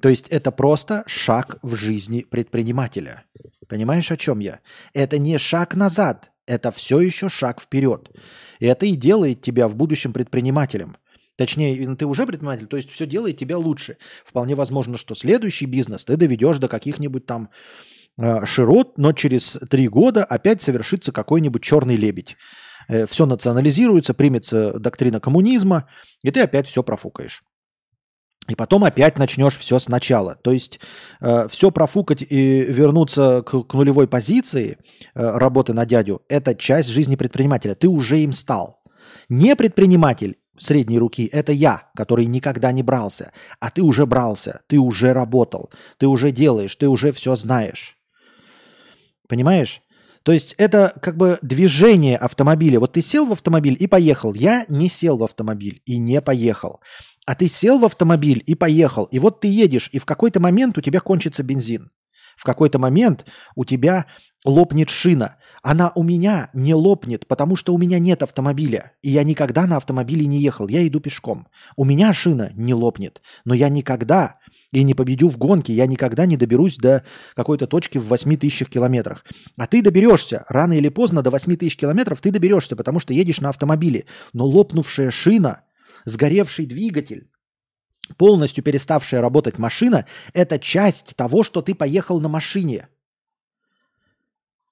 То 0.00 0.08
есть 0.08 0.28
это 0.28 0.52
просто 0.52 1.02
шаг 1.06 1.58
в 1.62 1.74
жизни 1.74 2.20
предпринимателя. 2.22 3.24
Понимаешь, 3.68 4.10
о 4.12 4.16
чем 4.16 4.38
я? 4.38 4.60
Это 4.94 5.18
не 5.18 5.38
шаг 5.38 5.74
назад, 5.74 6.30
это 6.46 6.70
все 6.70 7.00
еще 7.00 7.28
шаг 7.28 7.60
вперед. 7.60 8.10
И 8.60 8.66
это 8.66 8.86
и 8.86 8.94
делает 8.94 9.42
тебя 9.42 9.68
в 9.68 9.76
будущем 9.76 10.12
предпринимателем. 10.12 10.96
Точнее, 11.36 11.94
ты 11.94 12.06
уже 12.06 12.26
предприниматель, 12.26 12.66
то 12.66 12.76
есть 12.76 12.90
все 12.90 13.06
делает 13.06 13.38
тебя 13.38 13.58
лучше. 13.58 13.96
Вполне 14.24 14.54
возможно, 14.54 14.96
что 14.96 15.14
следующий 15.14 15.66
бизнес 15.66 16.04
ты 16.04 16.16
доведешь 16.16 16.58
до 16.58 16.68
каких-нибудь 16.68 17.26
там 17.26 17.50
э, 18.18 18.44
широт, 18.44 18.98
но 18.98 19.12
через 19.12 19.58
три 19.70 19.88
года 19.88 20.24
опять 20.24 20.62
совершится 20.62 21.12
какой-нибудь 21.12 21.62
черный 21.62 21.94
лебедь. 21.94 22.36
Э, 22.88 23.06
все 23.06 23.26
национализируется, 23.26 24.14
примется 24.14 24.78
доктрина 24.78 25.20
коммунизма, 25.20 25.88
и 26.22 26.30
ты 26.30 26.40
опять 26.40 26.66
все 26.66 26.82
профукаешь. 26.82 27.42
И 28.48 28.54
потом 28.54 28.84
опять 28.84 29.18
начнешь 29.18 29.58
все 29.58 29.78
сначала. 29.78 30.34
То 30.36 30.52
есть 30.52 30.80
э, 31.20 31.48
все 31.48 31.70
профукать 31.70 32.22
и 32.22 32.62
вернуться 32.62 33.42
к, 33.42 33.64
к 33.64 33.74
нулевой 33.74 34.08
позиции 34.08 34.78
э, 35.14 35.36
работы 35.36 35.74
на 35.74 35.84
дядю– 35.84 36.22
это 36.28 36.54
часть 36.54 36.88
жизни 36.88 37.14
предпринимателя. 37.16 37.74
Ты 37.74 37.88
уже 37.88 38.20
им 38.20 38.32
стал. 38.32 38.82
Не 39.28 39.54
предприниматель 39.54 40.38
средней 40.56 40.98
руки– 40.98 41.26
это 41.32 41.52
я, 41.52 41.90
который 41.94 42.24
никогда 42.24 42.72
не 42.72 42.82
брался. 42.82 43.32
А 43.60 43.70
ты 43.70 43.82
уже 43.82 44.06
брался, 44.06 44.62
ты 44.66 44.78
уже 44.78 45.12
работал, 45.12 45.70
ты 45.98 46.06
уже 46.06 46.30
делаешь, 46.30 46.74
ты 46.74 46.88
уже 46.88 47.12
все 47.12 47.34
знаешь. 47.34 47.98
Понимаешь? 49.28 49.82
То 50.22 50.32
есть 50.32 50.54
это 50.58 50.92
как 51.00 51.16
бы 51.16 51.38
движение 51.42 52.16
автомобиля. 52.16 52.80
Вот 52.80 52.92
ты 52.92 53.02
сел 53.02 53.26
в 53.26 53.32
автомобиль 53.32 53.76
и 53.78 53.86
поехал. 53.86 54.34
Я 54.34 54.64
не 54.68 54.88
сел 54.88 55.18
в 55.18 55.24
автомобиль 55.24 55.82
и 55.84 55.98
не 55.98 56.20
поехал. 56.20 56.80
А 57.26 57.34
ты 57.34 57.48
сел 57.48 57.78
в 57.78 57.84
автомобиль 57.84 58.42
и 58.46 58.54
поехал. 58.54 59.04
И 59.04 59.18
вот 59.18 59.40
ты 59.40 59.48
едешь, 59.48 59.90
и 59.92 59.98
в 59.98 60.06
какой-то 60.06 60.40
момент 60.40 60.78
у 60.78 60.80
тебя 60.80 61.00
кончится 61.00 61.42
бензин. 61.42 61.90
В 62.38 62.44
какой-то 62.44 62.78
момент 62.78 63.26
у 63.56 63.64
тебя 63.64 64.06
лопнет 64.44 64.90
шина. 64.90 65.36
Она 65.62 65.90
у 65.96 66.04
меня 66.04 66.50
не 66.52 66.72
лопнет, 66.72 67.26
потому 67.26 67.56
что 67.56 67.74
у 67.74 67.78
меня 67.78 67.98
нет 67.98 68.22
автомобиля. 68.22 68.92
И 69.02 69.10
я 69.10 69.24
никогда 69.24 69.66
на 69.66 69.76
автомобиле 69.76 70.24
не 70.26 70.38
ехал. 70.38 70.68
Я 70.68 70.86
иду 70.86 71.00
пешком. 71.00 71.48
У 71.76 71.84
меня 71.84 72.14
шина 72.14 72.52
не 72.54 72.74
лопнет. 72.74 73.20
Но 73.44 73.54
я 73.54 73.68
никогда 73.68 74.38
и 74.72 74.82
не 74.82 74.94
победю 74.94 75.28
в 75.28 75.38
гонке, 75.38 75.72
я 75.72 75.86
никогда 75.86 76.26
не 76.26 76.36
доберусь 76.36 76.76
до 76.76 77.04
какой-то 77.34 77.66
точки 77.66 77.98
в 77.98 78.04
8 78.04 78.36
тысячах 78.36 78.68
километрах. 78.68 79.24
А 79.56 79.66
ты 79.66 79.82
доберешься, 79.82 80.44
рано 80.48 80.74
или 80.74 80.88
поздно 80.88 81.22
до 81.22 81.30
8 81.30 81.56
тысяч 81.56 81.76
километров 81.76 82.20
ты 82.20 82.30
доберешься, 82.30 82.76
потому 82.76 82.98
что 82.98 83.14
едешь 83.14 83.40
на 83.40 83.48
автомобиле. 83.48 84.04
Но 84.32 84.46
лопнувшая 84.46 85.10
шина, 85.10 85.62
сгоревший 86.04 86.66
двигатель, 86.66 87.30
полностью 88.16 88.62
переставшая 88.62 89.20
работать 89.20 89.58
машина– 89.58 90.06
это 90.34 90.58
часть 90.58 91.16
того, 91.16 91.42
что 91.42 91.62
ты 91.62 91.74
поехал 91.74 92.20
на 92.20 92.28
машине. 92.28 92.88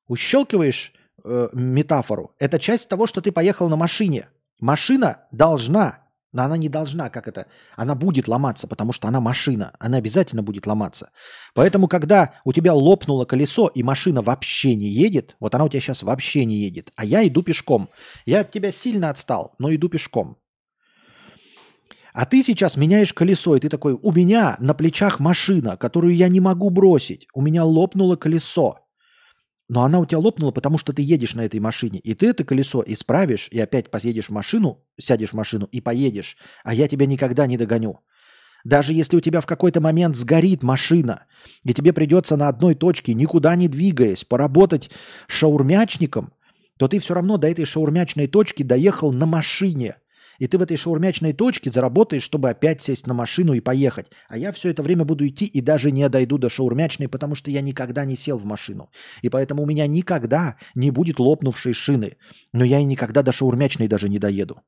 Ущелкиваешь 0.09 0.93
э, 1.25 1.49
метафору. 1.53 2.35
Это 2.39 2.59
часть 2.59 2.89
того, 2.89 3.07
что 3.07 3.21
ты 3.21 3.33
поехал 3.33 3.69
на 3.69 3.77
машине. 3.77 4.29
Машина 4.61 5.27
должна 5.33 6.06
но 6.37 6.43
она 6.43 6.59
не 6.59 6.69
должна, 6.69 7.09
как 7.09 7.29
это, 7.29 7.47
она 7.77 7.95
будет 7.95 8.29
ломаться, 8.29 8.67
потому 8.67 8.93
что 8.93 9.09
она 9.09 9.21
машина, 9.23 9.73
она 9.79 9.97
обязательно 9.97 10.43
будет 10.43 10.67
ломаться. 10.67 11.09
Поэтому, 11.55 11.89
когда 11.89 12.35
у 12.45 12.53
тебя 12.53 12.75
лопнуло 12.75 13.25
колесо 13.25 13.69
и 13.69 13.83
машина 13.83 14.21
вообще 14.21 14.75
не 14.75 14.87
едет, 14.87 15.35
вот 15.41 15.55
она 15.55 15.65
у 15.65 15.71
тебя 15.71 15.81
сейчас 15.81 16.03
вообще 16.03 16.45
не 16.45 16.57
едет, 16.57 16.93
а 16.95 17.07
я 17.07 17.27
иду 17.27 17.43
пешком. 17.43 17.89
Я 18.27 18.41
от 18.41 18.51
тебя 18.51 18.71
сильно 18.71 19.09
отстал, 19.09 19.55
но 19.59 19.75
иду 19.75 19.89
пешком. 19.89 20.37
А 22.13 22.27
ты 22.27 22.43
сейчас 22.43 22.77
меняешь 22.77 23.15
колесо, 23.15 23.57
и 23.57 23.61
ты 23.61 23.71
такой, 23.71 23.95
у 23.95 24.13
меня 24.13 24.57
на 24.61 24.75
плечах 24.75 25.21
машина, 25.21 25.79
которую 25.79 26.15
я 26.15 26.29
не 26.29 26.41
могу 26.41 26.69
бросить. 26.69 27.27
У 27.33 27.41
меня 27.41 27.65
лопнуло 27.65 28.17
колесо. 28.17 28.86
Но 29.69 29.83
она 29.83 29.99
у 29.99 30.07
тебя 30.07 30.19
лопнула, 30.19 30.53
потому 30.53 30.79
что 30.79 30.93
ты 30.93 31.03
едешь 31.03 31.35
на 31.35 31.45
этой 31.45 31.59
машине. 31.59 31.99
И 31.99 32.15
ты 32.15 32.29
это 32.29 32.45
колесо 32.45 32.85
исправишь, 32.87 33.49
и 33.51 33.59
опять 33.59 33.91
поедешь 33.91 34.27
в 34.29 34.33
машину, 34.33 34.85
сядешь 34.99 35.31
в 35.31 35.35
машину 35.35 35.69
и 35.73 35.81
поедешь. 35.81 36.37
А 36.63 36.73
я 36.73 36.87
тебя 36.87 37.07
никогда 37.07 37.47
не 37.47 37.57
догоню. 37.57 38.01
Даже 38.65 38.93
если 38.93 39.17
у 39.17 39.21
тебя 39.21 39.41
в 39.41 39.47
какой-то 39.47 39.81
момент 39.81 40.17
сгорит 40.17 40.63
машина, 40.63 41.27
и 41.65 41.75
тебе 41.75 41.93
придется 41.93 42.37
на 42.37 42.49
одной 42.49 42.75
точке, 42.75 43.15
никуда 43.15 43.55
не 43.57 43.69
двигаясь, 43.69 44.25
поработать 44.25 44.91
шаурмячником, 45.29 46.33
то 46.79 46.89
ты 46.89 46.99
все 46.99 47.15
равно 47.15 47.37
до 47.37 47.49
этой 47.49 47.65
шаурмячной 47.65 48.27
точки 48.29 48.63
доехал 48.63 49.13
на 49.13 49.27
машине– 49.27 49.97
и 50.39 50.47
ты 50.47 50.59
в 50.59 50.63
этой 50.63 50.77
шаурмячной 50.77 51.33
точке 51.33 51.71
заработаешь, 51.71 52.23
чтобы 52.23 52.51
опять 52.51 52.83
сесть 52.83 53.07
на 53.07 53.15
машину 53.15 53.53
и 53.55 53.61
поехать. 53.61 54.11
А 54.29 54.37
я 54.37 54.53
все 54.53 54.71
это 54.71 54.83
время 54.83 55.05
буду 55.05 55.27
идти 55.27 55.45
и 55.45 55.61
даже 55.61 55.91
не 55.91 56.09
дойду 56.09 56.39
до 56.39 56.49
шаурмячной, 56.49 57.09
потому 57.09 57.35
что 57.35 57.51
я 57.51 57.61
никогда 57.61 58.05
не 58.05 58.17
сел 58.17 58.39
в 58.39 58.45
машину. 58.45 58.91
И 59.23 59.29
поэтому 59.29 59.63
у 59.63 59.67
меня 59.67 59.87
никогда 59.87 60.57
не 60.75 60.91
будет 60.91 61.19
лопнувшей 61.19 61.73
шины. 61.73 62.17
Но 62.53 62.65
я 62.65 62.81
и 62.81 62.85
никогда 62.85 63.23
до 63.23 63.33
шаурмячной 63.33 63.89
даже 63.89 64.09
не 64.09 64.19
доеду. 64.19 64.61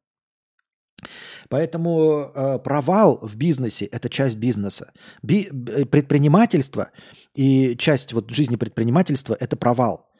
Поэтому 1.48 2.30
э, 2.34 2.58
провал 2.58 3.18
в 3.22 3.36
бизнесе– 3.36 3.84
это 3.92 4.08
часть 4.08 4.36
бизнеса. 4.36 4.92
Би- 5.22 5.48
э, 5.50 5.84
предпринимательство 5.86 6.90
и 7.34 7.76
часть 7.76 8.12
вот 8.12 8.30
жизни 8.30 8.56
предпринимательства– 8.56 9.36
это 9.40 9.56
провал. 9.56 10.10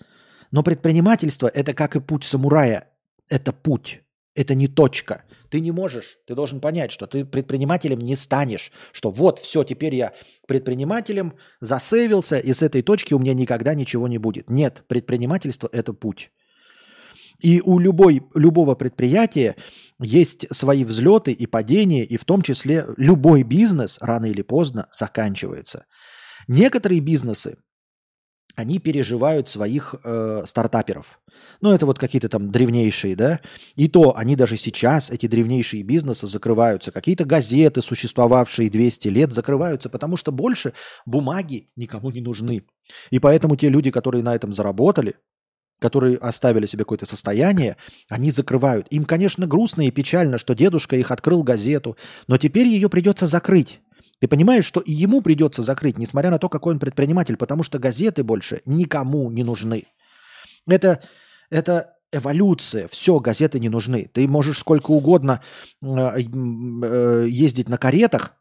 Но 0.51 0.63
предпринимательство– 0.63 1.49
это 1.55 1.75
как 1.75 1.97
и 1.97 2.01
путь 2.01 2.25
самурая. 2.25 2.89
Это 3.29 3.53
путь, 3.53 4.03
это 4.39 4.55
не 4.55 4.69
точка. 4.69 5.25
Ты 5.51 5.61
не 5.61 5.73
можешь, 5.73 6.19
ты 6.27 6.35
должен 6.35 6.61
понять, 6.61 6.93
что 6.93 7.07
ты 7.07 7.25
предпринимателем 7.25 7.99
не 7.99 8.17
станешь, 8.17 8.71
что 8.93 9.11
вот, 9.11 9.41
все, 9.41 9.65
теперь 9.65 9.95
я 9.95 10.13
предпринимателем 10.47 11.33
засейвился, 11.61 12.39
и 12.39 12.53
с 12.53 12.63
этой 12.63 12.83
точки 12.83 13.15
у 13.15 13.19
меня 13.19 13.35
никогда 13.35 13.75
ничего 13.75 14.07
не 14.09 14.19
будет. 14.19 14.49
Нет, 14.51 14.85
предпринимательство– 14.87 15.69
это 15.73 15.93
путь. 15.93 16.31
И 17.41 17.61
у 17.65 17.81
любой, 17.81 18.23
любого 18.35 18.77
предприятия 18.77 19.57
есть 20.01 20.47
свои 20.55 20.85
взлеты 20.85 21.33
и 21.33 21.47
падения, 21.47 22.05
и 22.05 22.17
в 22.17 22.25
том 22.25 22.43
числе 22.43 22.87
любой 22.97 23.43
бизнес 23.43 23.99
рано 24.01 24.27
или 24.27 24.43
поздно 24.43 24.87
заканчивается. 24.93 25.87
Некоторые 26.49 27.01
бизнесы, 27.01 27.57
они 28.59 28.81
переживают 28.81 29.49
своих 29.49 29.95
э, 30.03 30.43
стартаперов. 30.45 31.21
Ну, 31.61 31.71
это 31.71 31.87
вот 31.87 32.01
какие-то 32.01 32.29
там 32.29 32.51
древнейшие, 32.51 33.15
да. 33.15 33.39
И 33.77 33.87
то 33.87 34.17
они 34.17 34.35
даже 34.35 34.57
сейчас, 34.57 35.11
эти 35.11 35.27
древнейшие 35.27 35.85
бизнесы, 35.85 36.27
закрываются. 36.27 36.91
Какие-то 36.91 37.25
газеты, 37.25 37.83
существовавшие 37.83 38.69
200 38.69 39.09
лет, 39.09 39.33
закрываются, 39.33 39.89
потому 39.89 40.17
что 40.17 40.33
больше 40.33 40.73
бумаги 41.07 41.69
никому 41.77 42.11
не 42.11 42.21
нужны. 42.21 42.65
И 43.11 43.21
поэтому 43.21 43.55
те 43.55 43.69
люди, 43.69 43.93
которые 43.93 44.25
на 44.25 44.35
этом 44.35 44.53
заработали, 44.53 45.15
которые 45.79 46.17
оставили 46.17 46.67
себе 46.67 46.83
какое-то 46.83 47.07
состояние, 47.07 47.77
они 48.09 48.33
закрывают. 48.33 48.89
Им, 48.91 49.05
конечно, 49.05 49.47
грустно 49.47 49.83
и 49.87 49.93
печально, 49.93 50.37
что 50.37 50.57
дедушка 50.57 50.97
их 50.97 51.13
открыл 51.13 51.45
газету, 51.45 51.97
но 52.27 52.39
теперь 52.39 52.67
ее 52.67 52.89
придется 52.89 53.29
закрыть. 53.29 53.81
Ты 54.21 54.29
понимаешь, 54.29 54.65
что 54.65 54.81
и 54.81 54.93
ему 54.93 55.23
придется 55.23 55.63
закрыть, 55.63 55.99
несмотря 55.99 56.31
на 56.31 56.39
то, 56.39 56.49
какой 56.49 56.75
он 56.75 56.81
предприниматель, 56.81 57.37
потому 57.37 57.63
что 57.63 57.79
газеты 57.79 58.25
больше 58.25 58.63
никому 58.65 59.31
не 59.31 59.45
нужны. 59.45 59.85
Это, 60.67 61.01
это 61.51 61.95
эволюция. 62.11 62.89
Все, 62.89 63.19
газеты 63.21 63.61
не 63.61 63.69
нужны. 63.69 64.11
Ты 64.13 64.27
можешь 64.27 64.59
сколько 64.59 64.91
угодно 64.91 65.43
э, 65.83 65.87
э, 65.87 67.27
ездить 67.29 67.69
на 67.69 67.79
каретах, 67.79 68.35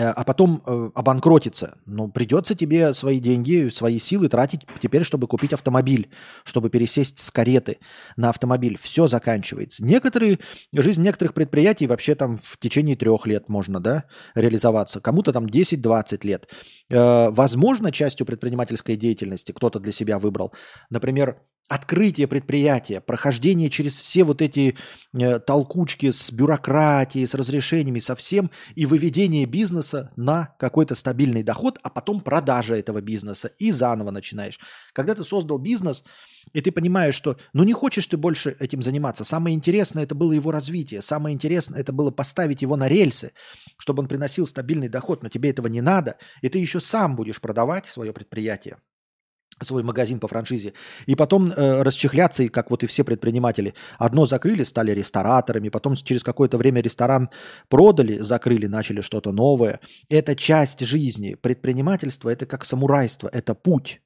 а 0.00 0.24
потом 0.24 0.62
э, 0.66 0.90
обанкротиться. 0.94 1.78
Ну, 1.86 2.08
придется 2.08 2.54
тебе 2.54 2.94
свои 2.94 3.20
деньги, 3.20 3.68
свои 3.68 3.98
силы 3.98 4.28
тратить 4.28 4.66
теперь, 4.80 5.04
чтобы 5.04 5.26
купить 5.26 5.52
автомобиль, 5.52 6.10
чтобы 6.44 6.70
пересесть 6.70 7.18
с 7.18 7.30
кареты 7.30 7.78
на 8.16 8.30
автомобиль. 8.30 8.76
Все 8.80 9.06
заканчивается. 9.06 9.84
Некоторые, 9.84 10.38
жизнь 10.72 11.02
некоторых 11.02 11.34
предприятий 11.34 11.86
вообще 11.86 12.14
там 12.14 12.38
в 12.42 12.58
течение 12.58 12.96
трех 12.96 13.26
лет 13.26 13.48
можно, 13.48 13.80
да, 13.80 14.04
реализоваться. 14.34 15.00
Кому-то 15.00 15.32
там 15.32 15.46
10-20 15.46 16.26
лет. 16.26 16.48
Э, 16.90 17.30
возможно, 17.30 17.92
частью 17.92 18.26
предпринимательской 18.26 18.96
деятельности 18.96 19.52
кто-то 19.52 19.78
для 19.78 19.92
себя 19.92 20.18
выбрал. 20.18 20.52
Например, 20.90 21.38
открытие 21.68 22.28
предприятия, 22.28 23.00
прохождение 23.00 23.70
через 23.70 23.96
все 23.96 24.22
вот 24.22 24.42
эти 24.42 24.76
э, 25.14 25.38
толкучки 25.38 26.10
с 26.10 26.30
бюрократией, 26.30 27.26
с 27.26 27.34
разрешениями, 27.34 28.00
со 28.00 28.14
всем, 28.14 28.50
и 28.74 28.84
выведение 28.84 29.46
бизнеса 29.46 30.12
на 30.16 30.54
какой-то 30.58 30.94
стабильный 30.94 31.42
доход, 31.42 31.78
а 31.82 31.88
потом 31.88 32.20
продажа 32.20 32.76
этого 32.76 33.00
бизнеса, 33.00 33.50
и 33.58 33.70
заново 33.70 34.10
начинаешь. 34.10 34.60
Когда 34.92 35.14
ты 35.14 35.24
создал 35.24 35.58
бизнес, 35.58 36.04
и 36.52 36.60
ты 36.60 36.70
понимаешь, 36.70 37.14
что 37.14 37.38
ну 37.54 37.64
не 37.64 37.72
хочешь 37.72 38.06
ты 38.06 38.18
больше 38.18 38.54
этим 38.60 38.82
заниматься, 38.82 39.24
самое 39.24 39.56
интересное 39.56 40.04
это 40.04 40.14
было 40.14 40.32
его 40.32 40.50
развитие, 40.52 41.00
самое 41.00 41.34
интересное 41.34 41.80
это 41.80 41.92
было 41.92 42.10
поставить 42.10 42.60
его 42.60 42.76
на 42.76 42.88
рельсы, 42.88 43.32
чтобы 43.78 44.02
он 44.02 44.08
приносил 44.08 44.46
стабильный 44.46 44.88
доход, 44.88 45.22
но 45.22 45.30
тебе 45.30 45.50
этого 45.50 45.68
не 45.68 45.80
надо, 45.80 46.18
и 46.42 46.50
ты 46.50 46.58
еще 46.58 46.78
сам 46.78 47.16
будешь 47.16 47.40
продавать 47.40 47.86
свое 47.86 48.12
предприятие 48.12 48.76
свой 49.62 49.82
магазин 49.82 50.18
по 50.18 50.28
франшизе, 50.28 50.72
и 51.06 51.14
потом 51.14 51.46
э, 51.46 51.82
расчехляться, 51.82 52.42
и 52.42 52.48
как 52.48 52.70
вот 52.70 52.82
и 52.82 52.86
все 52.86 53.04
предприниматели. 53.04 53.74
Одно 53.98 54.26
закрыли, 54.26 54.64
стали 54.64 54.90
рестораторами, 54.90 55.68
потом 55.68 55.94
через 55.94 56.22
какое-то 56.22 56.58
время 56.58 56.80
ресторан 56.80 57.30
продали, 57.68 58.18
закрыли, 58.18 58.66
начали 58.66 59.00
что-то 59.00 59.32
новое. 59.32 59.80
Это 60.08 60.34
часть 60.34 60.80
жизни. 60.80 61.34
Предпринимательство– 61.34 62.28
это 62.30 62.46
как 62.46 62.64
самурайство, 62.64 63.28
это 63.32 63.54
путь. 63.54 64.00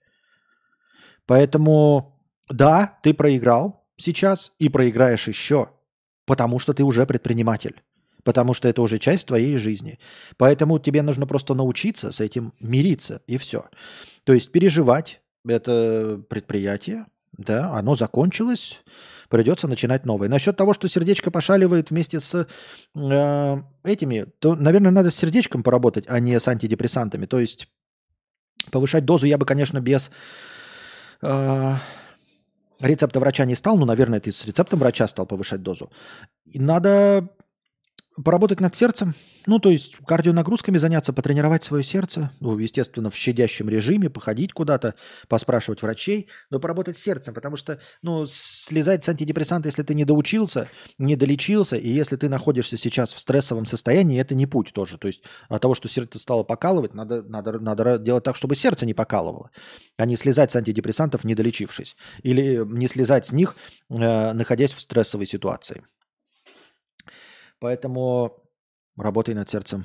Поэтому, 1.26 2.22
да, 2.50 2.98
ты 3.02 3.14
проиграл 3.14 3.86
сейчас 3.96 4.52
и 4.58 4.68
проиграешь 4.68 5.28
еще, 5.28 5.70
потому 6.26 6.58
что 6.58 6.74
ты 6.74 6.84
уже 6.84 7.06
предприниматель 7.06 7.82
потому 8.24 8.52
что 8.52 8.68
это 8.68 8.82
уже 8.82 8.98
часть 8.98 9.26
твоей 9.26 9.56
жизни. 9.56 9.98
Поэтому 10.36 10.78
тебе 10.78 11.00
нужно 11.00 11.26
просто 11.26 11.54
научиться 11.54 12.12
с 12.12 12.20
этим 12.20 12.52
мириться, 12.60 13.22
и 13.26 13.38
все. 13.38 13.64
То 14.24 14.34
есть 14.34 14.52
переживать, 14.52 15.22
это 15.54 16.22
предприятие, 16.28 17.06
да, 17.36 17.72
оно 17.72 17.94
закончилось, 17.94 18.82
придется 19.28 19.68
начинать 19.68 20.04
новое. 20.04 20.28
Насчет 20.28 20.56
того, 20.56 20.74
что 20.74 20.88
сердечко 20.88 21.30
пошаливает 21.30 21.90
вместе 21.90 22.20
с 22.20 22.46
э, 22.94 23.56
этими, 23.84 24.26
то, 24.38 24.54
наверное, 24.54 24.90
надо 24.90 25.10
с 25.10 25.16
сердечком 25.16 25.62
поработать, 25.62 26.04
а 26.08 26.18
не 26.20 26.38
с 26.38 26.48
антидепрессантами. 26.48 27.26
То 27.26 27.38
есть 27.38 27.68
повышать 28.70 29.04
дозу 29.04 29.26
я 29.26 29.38
бы, 29.38 29.46
конечно, 29.46 29.80
без 29.80 30.10
э, 31.22 31.74
рецепта 32.80 33.20
врача 33.20 33.44
не 33.44 33.54
стал, 33.54 33.78
но, 33.78 33.86
наверное, 33.86 34.20
ты 34.20 34.32
с 34.32 34.44
рецептом 34.44 34.80
врача 34.80 35.06
стал 35.06 35.26
повышать 35.26 35.62
дозу. 35.62 35.90
И 36.44 36.58
надо 36.58 37.28
поработать 38.24 38.60
над 38.60 38.74
сердцем, 38.74 39.14
ну, 39.46 39.58
то 39.58 39.70
есть 39.70 39.96
кардионагрузками 40.06 40.78
заняться, 40.78 41.12
потренировать 41.12 41.64
свое 41.64 41.82
сердце, 41.82 42.30
ну, 42.40 42.58
естественно, 42.58 43.08
в 43.10 43.16
щадящем 43.16 43.68
режиме, 43.68 44.10
походить 44.10 44.52
куда-то, 44.52 44.94
поспрашивать 45.28 45.80
врачей, 45.80 46.28
но 46.50 46.60
поработать 46.60 46.98
сердцем, 46.98 47.32
потому 47.32 47.56
что, 47.56 47.80
ну, 48.02 48.26
слезать 48.26 49.04
с 49.04 49.08
антидепрессанта, 49.08 49.68
если 49.68 49.82
ты 49.82 49.94
не 49.94 50.04
доучился, 50.04 50.68
не 50.98 51.16
долечился, 51.16 51.76
и 51.76 51.88
если 51.88 52.16
ты 52.16 52.28
находишься 52.28 52.76
сейчас 52.76 53.14
в 53.14 53.20
стрессовом 53.20 53.64
состоянии, 53.64 54.20
это 54.20 54.34
не 54.34 54.46
путь 54.46 54.72
тоже. 54.74 54.98
То 54.98 55.08
есть 55.08 55.22
от 55.48 55.62
того, 55.62 55.74
что 55.74 55.88
сердце 55.88 56.18
стало 56.18 56.42
покалывать, 56.42 56.94
надо, 56.94 57.22
надо, 57.22 57.58
надо 57.58 57.98
делать 57.98 58.24
так, 58.24 58.36
чтобы 58.36 58.54
сердце 58.54 58.84
не 58.84 58.94
покалывало, 58.94 59.50
а 59.96 60.04
не 60.04 60.16
слезать 60.16 60.52
с 60.52 60.56
антидепрессантов, 60.56 61.24
не 61.24 61.34
долечившись. 61.34 61.96
Или 62.22 62.62
не 62.66 62.88
слезать 62.88 63.26
с 63.26 63.32
них, 63.32 63.56
э, 63.88 64.32
находясь 64.32 64.72
в 64.72 64.80
стрессовой 64.80 65.26
ситуации. 65.26 65.84
Поэтому 67.60 68.44
работай 68.96 69.34
над 69.34 69.48
сердцем. 69.48 69.84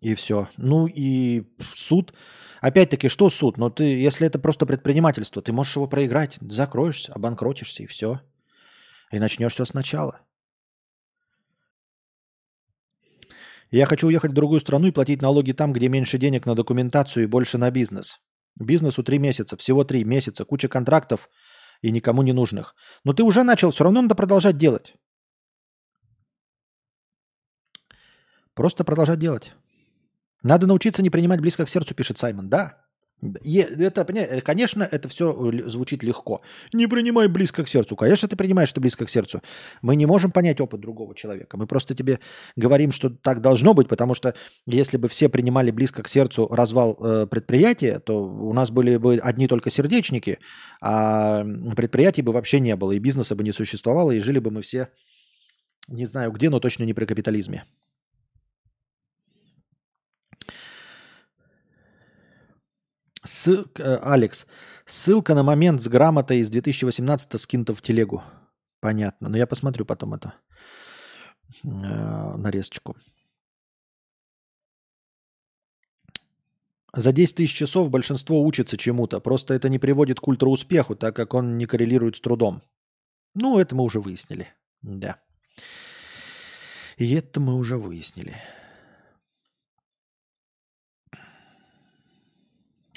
И 0.00 0.14
все. 0.14 0.48
Ну 0.56 0.86
и 0.86 1.44
суд. 1.74 2.12
Опять-таки, 2.60 3.08
что 3.08 3.30
суд? 3.30 3.56
Но 3.56 3.66
ну, 3.66 3.70
ты, 3.70 3.84
если 3.84 4.26
это 4.26 4.38
просто 4.38 4.66
предпринимательство, 4.66 5.42
ты 5.42 5.52
можешь 5.52 5.76
его 5.76 5.88
проиграть, 5.88 6.38
закроешься, 6.40 7.12
обанкротишься 7.12 7.82
и 7.82 7.86
все. 7.86 8.20
И 9.12 9.18
начнешь 9.18 9.54
все 9.54 9.64
сначала. 9.64 10.20
Я 13.70 13.86
хочу 13.86 14.08
уехать 14.08 14.32
в 14.32 14.34
другую 14.34 14.60
страну 14.60 14.88
и 14.88 14.92
платить 14.92 15.22
налоги 15.22 15.52
там, 15.52 15.72
где 15.72 15.88
меньше 15.88 16.18
денег 16.18 16.46
на 16.46 16.54
документацию 16.54 17.24
и 17.24 17.26
больше 17.26 17.58
на 17.58 17.70
бизнес. 17.70 18.20
Бизнесу 18.60 19.02
три 19.02 19.18
месяца, 19.18 19.56
всего 19.56 19.84
три 19.84 20.04
месяца, 20.04 20.44
куча 20.44 20.68
контрактов 20.68 21.30
и 21.80 21.90
никому 21.90 22.22
не 22.22 22.32
нужных. 22.32 22.74
Но 23.04 23.12
ты 23.14 23.22
уже 23.22 23.44
начал, 23.44 23.70
все 23.70 23.84
равно 23.84 24.02
надо 24.02 24.14
продолжать 24.14 24.58
делать. 24.58 24.94
Просто 28.54 28.84
продолжать 28.84 29.18
делать. 29.18 29.52
Надо 30.42 30.66
научиться 30.66 31.02
не 31.02 31.10
принимать 31.10 31.40
близко 31.40 31.64
к 31.64 31.68
сердцу, 31.68 31.94
пишет 31.94 32.18
Саймон. 32.18 32.48
Да. 32.48 32.78
Это, 33.22 34.04
конечно, 34.44 34.82
это 34.82 35.08
все 35.08 35.32
звучит 35.66 36.02
легко. 36.02 36.42
Не 36.72 36.88
принимай 36.88 37.28
близко 37.28 37.62
к 37.62 37.68
сердцу. 37.68 37.94
Конечно, 37.94 38.26
ты 38.26 38.34
принимаешь 38.34 38.72
это 38.72 38.80
близко 38.80 39.06
к 39.06 39.10
сердцу. 39.10 39.40
Мы 39.80 39.94
не 39.94 40.06
можем 40.06 40.32
понять 40.32 40.60
опыт 40.60 40.80
другого 40.80 41.14
человека. 41.14 41.56
Мы 41.56 41.68
просто 41.68 41.94
тебе 41.94 42.18
говорим, 42.56 42.90
что 42.90 43.10
так 43.10 43.40
должно 43.40 43.74
быть, 43.74 43.86
потому 43.86 44.14
что 44.14 44.34
если 44.66 44.96
бы 44.96 45.08
все 45.08 45.28
принимали 45.28 45.70
близко 45.70 46.02
к 46.02 46.08
сердцу 46.08 46.48
развал 46.48 46.98
э, 47.00 47.26
предприятия, 47.28 48.00
то 48.00 48.24
у 48.24 48.52
нас 48.52 48.72
были 48.72 48.96
бы 48.96 49.18
одни 49.22 49.46
только 49.46 49.70
сердечники, 49.70 50.40
а 50.80 51.44
предприятий 51.76 52.22
бы 52.22 52.32
вообще 52.32 52.58
не 52.58 52.74
было, 52.74 52.90
и 52.90 52.98
бизнеса 52.98 53.36
бы 53.36 53.44
не 53.44 53.52
существовало, 53.52 54.10
и 54.10 54.18
жили 54.18 54.40
бы 54.40 54.50
мы 54.50 54.62
все, 54.62 54.88
не 55.86 56.06
знаю 56.06 56.32
где, 56.32 56.50
но 56.50 56.58
точно 56.58 56.82
не 56.82 56.92
при 56.94 57.04
капитализме. 57.04 57.66
Ссылка, 63.24 63.82
э, 63.82 63.98
Алекс, 64.02 64.46
ссылка 64.84 65.34
на 65.34 65.42
момент 65.42 65.80
с 65.80 65.88
грамотой 65.88 66.38
из 66.38 66.50
2018 66.50 67.38
скинута 67.38 67.74
в 67.74 67.80
телегу. 67.80 68.22
Понятно. 68.80 69.28
Но 69.28 69.36
я 69.36 69.46
посмотрю 69.46 69.84
потом 69.84 70.14
это 70.14 70.34
э, 71.62 71.68
нарезочку. 71.68 72.96
За 76.94 77.12
10 77.12 77.36
тысяч 77.36 77.54
часов 77.54 77.90
большинство 77.90 78.42
учится 78.42 78.76
чему-то. 78.76 79.20
Просто 79.20 79.54
это 79.54 79.68
не 79.68 79.78
приводит 79.78 80.20
к 80.20 80.28
ультра-успеху, 80.28 80.94
так 80.94 81.16
как 81.16 81.32
он 81.32 81.56
не 81.56 81.66
коррелирует 81.66 82.16
с 82.16 82.20
трудом. 82.20 82.62
Ну, 83.34 83.58
это 83.58 83.74
мы 83.74 83.84
уже 83.84 84.00
выяснили. 84.00 84.48
Да. 84.82 85.18
И 86.98 87.14
это 87.14 87.40
мы 87.40 87.54
уже 87.54 87.78
выяснили. 87.78 88.36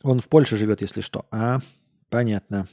Он 0.06 0.20
в 0.20 0.30
Польше 0.30 0.56
живет, 0.56 0.82
если 0.82 1.02
что. 1.02 1.26
А, 1.32 1.62
понятно. 2.10 2.68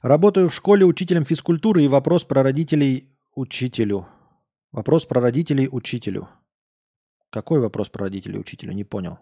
Работаю 0.00 0.48
в 0.48 0.54
школе 0.54 0.86
учителем 0.86 1.26
физкультуры 1.26 1.84
и 1.84 1.88
вопрос 1.88 2.24
про 2.24 2.42
родителей 2.42 3.10
учителю. 3.34 4.08
Вопрос 4.70 5.04
про 5.04 5.20
родителей 5.20 5.68
учителю. 5.70 6.30
Какой 7.28 7.60
вопрос 7.60 7.90
про 7.90 8.04
родителей 8.04 8.38
учителю? 8.38 8.72
Не 8.72 8.84
понял. 8.84 9.18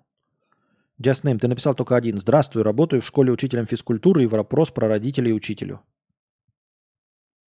Just 1.03 1.25
name, 1.25 1.41
ты 1.41 1.49
написал 1.49 1.75
только 1.75 1.97
один. 1.97 2.19
Здравствуй, 2.19 2.63
работаю 2.63 3.03
в 3.03 3.07
школе 3.07 3.33
учителем 3.33 3.67
физкультуры 3.67 4.23
и 4.23 4.29
вопрос 4.29 4.71
про 4.71 4.87
родителей 4.87 5.33
учителю. 5.33 5.81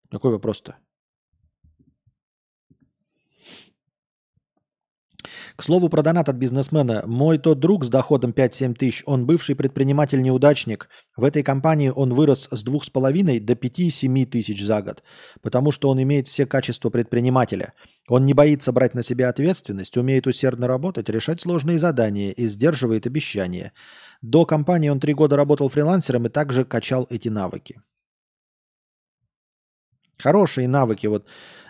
Какой 0.09 0.31
вопрос-то? 0.31 0.77
К 5.55 5.63
слову 5.63 5.89
про 5.89 6.01
донат 6.01 6.29
от 6.29 6.35
бизнесмена. 6.35 7.03
Мой 7.05 7.37
тот 7.37 7.59
друг 7.59 7.85
с 7.85 7.89
доходом 7.89 8.31
5-7 8.31 8.73
тысяч, 8.73 9.03
он 9.05 9.25
бывший 9.25 9.55
предприниматель-неудачник. 9.55 10.89
В 11.15 11.23
этой 11.23 11.43
компании 11.43 11.91
он 11.93 12.13
вырос 12.13 12.47
с 12.51 12.65
2,5 12.65 13.39
до 13.39 13.53
5-7 13.53 14.25
тысяч 14.25 14.63
за 14.63 14.81
год, 14.81 15.03
потому 15.41 15.71
что 15.71 15.89
он 15.89 16.01
имеет 16.01 16.27
все 16.27 16.45
качества 16.45 16.89
предпринимателя. 16.89 17.73
Он 18.07 18.25
не 18.25 18.33
боится 18.33 18.71
брать 18.71 18.93
на 18.93 19.03
себя 19.03 19.29
ответственность, 19.29 19.97
умеет 19.97 20.27
усердно 20.27 20.67
работать, 20.67 21.09
решать 21.09 21.41
сложные 21.41 21.79
задания 21.79 22.31
и 22.31 22.47
сдерживает 22.47 23.05
обещания. 23.07 23.73
До 24.21 24.45
компании 24.45 24.89
он 24.89 24.99
три 24.99 25.13
года 25.13 25.35
работал 25.35 25.69
фрилансером 25.69 26.27
и 26.27 26.29
также 26.29 26.65
качал 26.65 27.07
эти 27.09 27.29
навыки. 27.29 27.81
Хорошие 30.21 30.67
навыки, 30.67 31.07
вот 31.07 31.25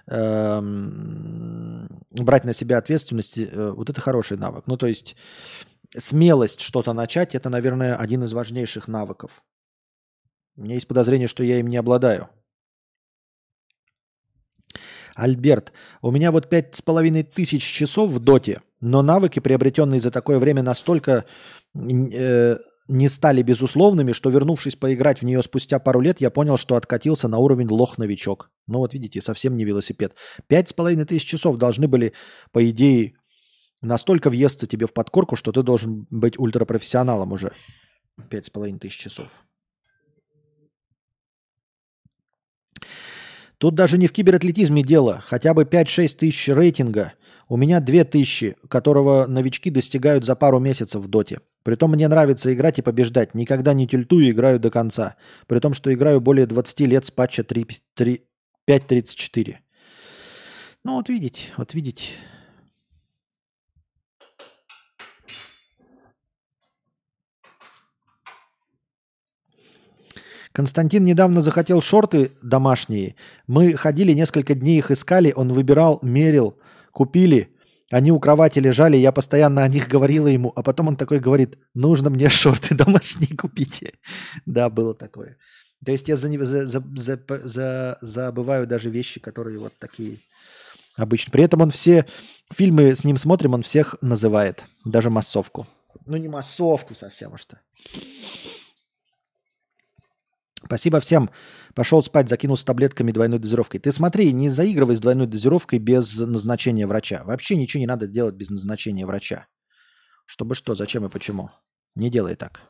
эм, 0.07 1.87
брать 2.11 2.43
на 2.43 2.53
себя 2.53 2.77
ответственность, 2.77 3.37
э, 3.37 3.71
вот 3.71 3.89
это 3.89 4.01
хороший 4.01 4.37
навык. 4.37 4.65
Ну, 4.67 4.77
то 4.77 4.87
есть 4.87 5.15
смелость 5.97 6.61
что-то 6.61 6.93
начать, 6.93 7.35
это, 7.35 7.49
наверное, 7.49 7.95
один 7.95 8.23
из 8.23 8.33
важнейших 8.33 8.87
навыков. 8.87 9.43
У 10.55 10.63
меня 10.63 10.75
есть 10.75 10.87
подозрение, 10.87 11.27
что 11.27 11.43
я 11.43 11.59
им 11.59 11.67
не 11.67 11.77
обладаю. 11.77 12.29
Альберт, 15.15 15.73
у 16.01 16.11
меня 16.11 16.31
вот 16.31 16.49
пять 16.49 16.75
с 16.75 16.81
половиной 16.81 17.23
тысяч 17.23 17.63
часов 17.63 18.09
в 18.11 18.19
доте, 18.19 18.61
но 18.79 19.01
навыки, 19.01 19.39
приобретенные 19.39 19.99
за 19.99 20.11
такое 20.11 20.39
время, 20.39 20.63
настолько 20.63 21.25
э, 21.75 22.57
не 22.91 23.07
стали 23.07 23.41
безусловными, 23.41 24.11
что 24.11 24.29
вернувшись 24.29 24.75
поиграть 24.75 25.21
в 25.21 25.25
нее 25.25 25.41
спустя 25.41 25.79
пару 25.79 26.01
лет, 26.01 26.19
я 26.19 26.29
понял, 26.29 26.57
что 26.57 26.75
откатился 26.75 27.27
на 27.27 27.37
уровень 27.37 27.67
лох-новичок. 27.69 28.51
Ну 28.67 28.79
вот 28.79 28.93
видите, 28.93 29.21
совсем 29.21 29.55
не 29.55 29.63
велосипед. 29.63 30.13
Пять 30.47 30.69
с 30.69 30.73
половиной 30.73 31.05
тысяч 31.05 31.25
часов 31.25 31.57
должны 31.57 31.87
были, 31.87 32.13
по 32.51 32.69
идее, 32.69 33.13
настолько 33.81 34.29
въесться 34.29 34.67
тебе 34.67 34.87
в 34.87 34.93
подкорку, 34.93 35.37
что 35.37 35.51
ты 35.53 35.63
должен 35.63 36.05
быть 36.09 36.37
ультрапрофессионалом 36.37 37.31
уже. 37.31 37.53
Пять 38.29 38.45
с 38.45 38.49
половиной 38.49 38.79
тысяч 38.79 38.97
часов. 38.97 39.27
Тут 43.57 43.75
даже 43.75 43.97
не 43.97 44.07
в 44.07 44.11
кибератлетизме 44.11 44.83
дело. 44.83 45.23
Хотя 45.25 45.53
бы 45.53 45.63
5-6 45.63 46.17
тысяч 46.17 46.49
рейтинга. 46.49 47.13
У 47.47 47.57
меня 47.57 47.79
2 47.79 48.03
тысячи, 48.03 48.57
которого 48.67 49.27
новички 49.27 49.69
достигают 49.69 50.25
за 50.25 50.35
пару 50.35 50.59
месяцев 50.59 51.01
в 51.01 51.07
доте. 51.07 51.39
Притом 51.63 51.91
мне 51.91 52.07
нравится 52.07 52.51
играть 52.53 52.79
и 52.79 52.81
побеждать. 52.81 53.35
Никогда 53.35 53.73
не 53.73 53.87
тильтую 53.87 54.31
играю 54.31 54.59
до 54.59 54.71
конца. 54.71 55.15
При 55.47 55.59
том, 55.59 55.73
что 55.73 55.93
играю 55.93 56.21
более 56.21 56.47
20 56.47 56.79
лет 56.81 57.05
с 57.05 57.11
патча 57.11 57.43
5.34. 57.43 59.55
Ну 60.83 60.95
вот 60.95 61.09
видите, 61.09 61.49
вот 61.57 61.75
видите. 61.75 62.09
Константин 70.53 71.05
недавно 71.05 71.41
захотел 71.41 71.81
шорты 71.81 72.31
домашние. 72.41 73.15
Мы 73.47 73.73
ходили 73.73 74.11
несколько 74.11 74.53
дней 74.53 74.79
их 74.79 74.91
искали, 74.91 75.31
он 75.33 75.53
выбирал, 75.53 75.99
мерил, 76.01 76.57
купили. 76.91 77.55
Они 77.91 78.11
у 78.11 78.19
кровати 78.19 78.59
лежали, 78.59 78.95
я 78.95 79.11
постоянно 79.11 79.63
о 79.63 79.67
них 79.67 79.87
говорила 79.87 80.27
ему, 80.27 80.51
а 80.55 80.63
потом 80.63 80.87
он 80.87 80.95
такой 80.95 81.19
говорит, 81.19 81.57
нужно 81.73 82.09
мне 82.09 82.29
шорты 82.29 82.73
домашние 82.73 83.35
купить. 83.37 83.83
да, 84.45 84.69
было 84.69 84.95
такое. 84.95 85.37
То 85.85 85.91
есть 85.91 86.07
я 86.07 86.15
за, 86.15 86.29
за, 86.45 86.67
за, 86.67 86.83
за, 86.95 87.19
за, 87.43 87.97
забываю 88.01 88.65
даже 88.65 88.89
вещи, 88.89 89.19
которые 89.19 89.59
вот 89.59 89.73
такие 89.77 90.19
обычно. 90.95 91.31
При 91.31 91.43
этом 91.43 91.61
он 91.61 91.69
все 91.69 92.05
фильмы 92.51 92.95
с 92.95 93.03
ним 93.03 93.17
смотрим, 93.17 93.53
он 93.53 93.63
всех 93.63 93.95
называет, 94.01 94.63
даже 94.85 95.09
массовку. 95.09 95.67
Ну 96.05 96.17
не 96.17 96.29
массовку 96.29 96.95
совсем, 96.95 97.35
что. 97.37 97.59
Спасибо 100.63 100.99
всем. 100.99 101.29
Пошел 101.73 102.03
спать, 102.03 102.29
закинул 102.29 102.55
с 102.55 102.63
таблетками 102.63 103.11
двойной 103.11 103.39
дозировкой. 103.39 103.79
Ты 103.79 103.91
смотри, 103.91 104.31
не 104.31 104.49
заигрывай 104.49 104.95
с 104.95 104.99
двойной 104.99 105.27
дозировкой 105.27 105.79
без 105.79 106.17
назначения 106.17 106.85
врача. 106.85 107.23
Вообще 107.23 107.55
ничего 107.55 107.79
не 107.79 107.87
надо 107.87 108.07
делать 108.07 108.35
без 108.35 108.49
назначения 108.49 109.05
врача. 109.05 109.47
Чтобы 110.25 110.55
что, 110.55 110.75
зачем 110.75 111.05
и 111.05 111.09
почему. 111.09 111.49
Не 111.95 112.09
делай 112.09 112.35
так. 112.35 112.61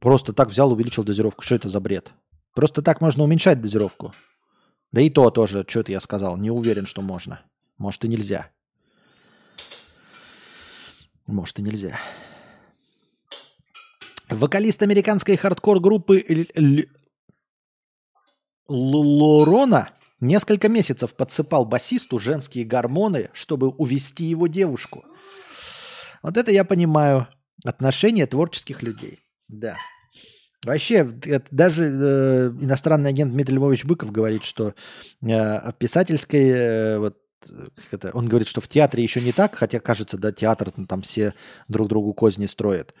Просто 0.00 0.32
так 0.32 0.48
взял, 0.48 0.72
увеличил 0.72 1.04
дозировку. 1.04 1.42
Что 1.42 1.56
это 1.56 1.68
за 1.68 1.78
бред? 1.78 2.10
Просто 2.54 2.82
так 2.82 3.00
можно 3.00 3.22
уменьшать 3.22 3.60
дозировку. 3.60 4.12
Да 4.92 5.00
и 5.00 5.10
то 5.10 5.30
тоже, 5.30 5.64
что 5.68 5.80
это 5.80 5.92
я 5.92 6.00
сказал. 6.00 6.36
Не 6.36 6.50
уверен, 6.50 6.86
что 6.86 7.02
можно. 7.02 7.42
Может 7.78 8.04
и 8.04 8.08
нельзя. 8.08 8.50
Может 11.26 11.58
и 11.60 11.62
нельзя. 11.62 11.98
Вокалист 14.30 14.82
американской 14.82 15.36
хардкор-группы 15.36 16.46
Лорона 18.68 19.90
несколько 20.20 20.68
месяцев 20.68 21.14
подсыпал 21.14 21.64
басисту 21.64 22.18
женские 22.18 22.64
гормоны, 22.64 23.30
чтобы 23.32 23.68
увести 23.68 24.24
его 24.24 24.46
девушку. 24.46 25.04
Вот 26.22 26.36
это 26.36 26.52
я 26.52 26.64
понимаю 26.64 27.26
отношение 27.64 28.26
творческих 28.26 28.82
людей. 28.82 29.20
Да. 29.48 29.76
Вообще, 30.64 31.04
даже 31.50 31.84
э, 31.84 32.48
иностранный 32.60 33.10
агент 33.10 33.32
Дмитрий 33.32 33.56
Львович 33.56 33.86
Быков 33.86 34.12
говорит, 34.12 34.44
что 34.44 34.74
э, 35.22 35.72
писательской, 35.78 36.48
э, 36.50 36.98
вот, 36.98 37.16
как 37.48 37.92
это, 37.92 38.10
он 38.12 38.28
говорит, 38.28 38.48
что 38.48 38.60
в 38.60 38.68
театре 38.68 39.02
еще 39.02 39.20
не 39.20 39.32
так, 39.32 39.54
хотя 39.54 39.80
кажется, 39.80 40.18
да, 40.18 40.32
театр 40.32 40.70
там 40.70 41.02
все 41.02 41.34
друг 41.68 41.88
другу 41.88 42.14
козни 42.14 42.46
строят. 42.46 42.94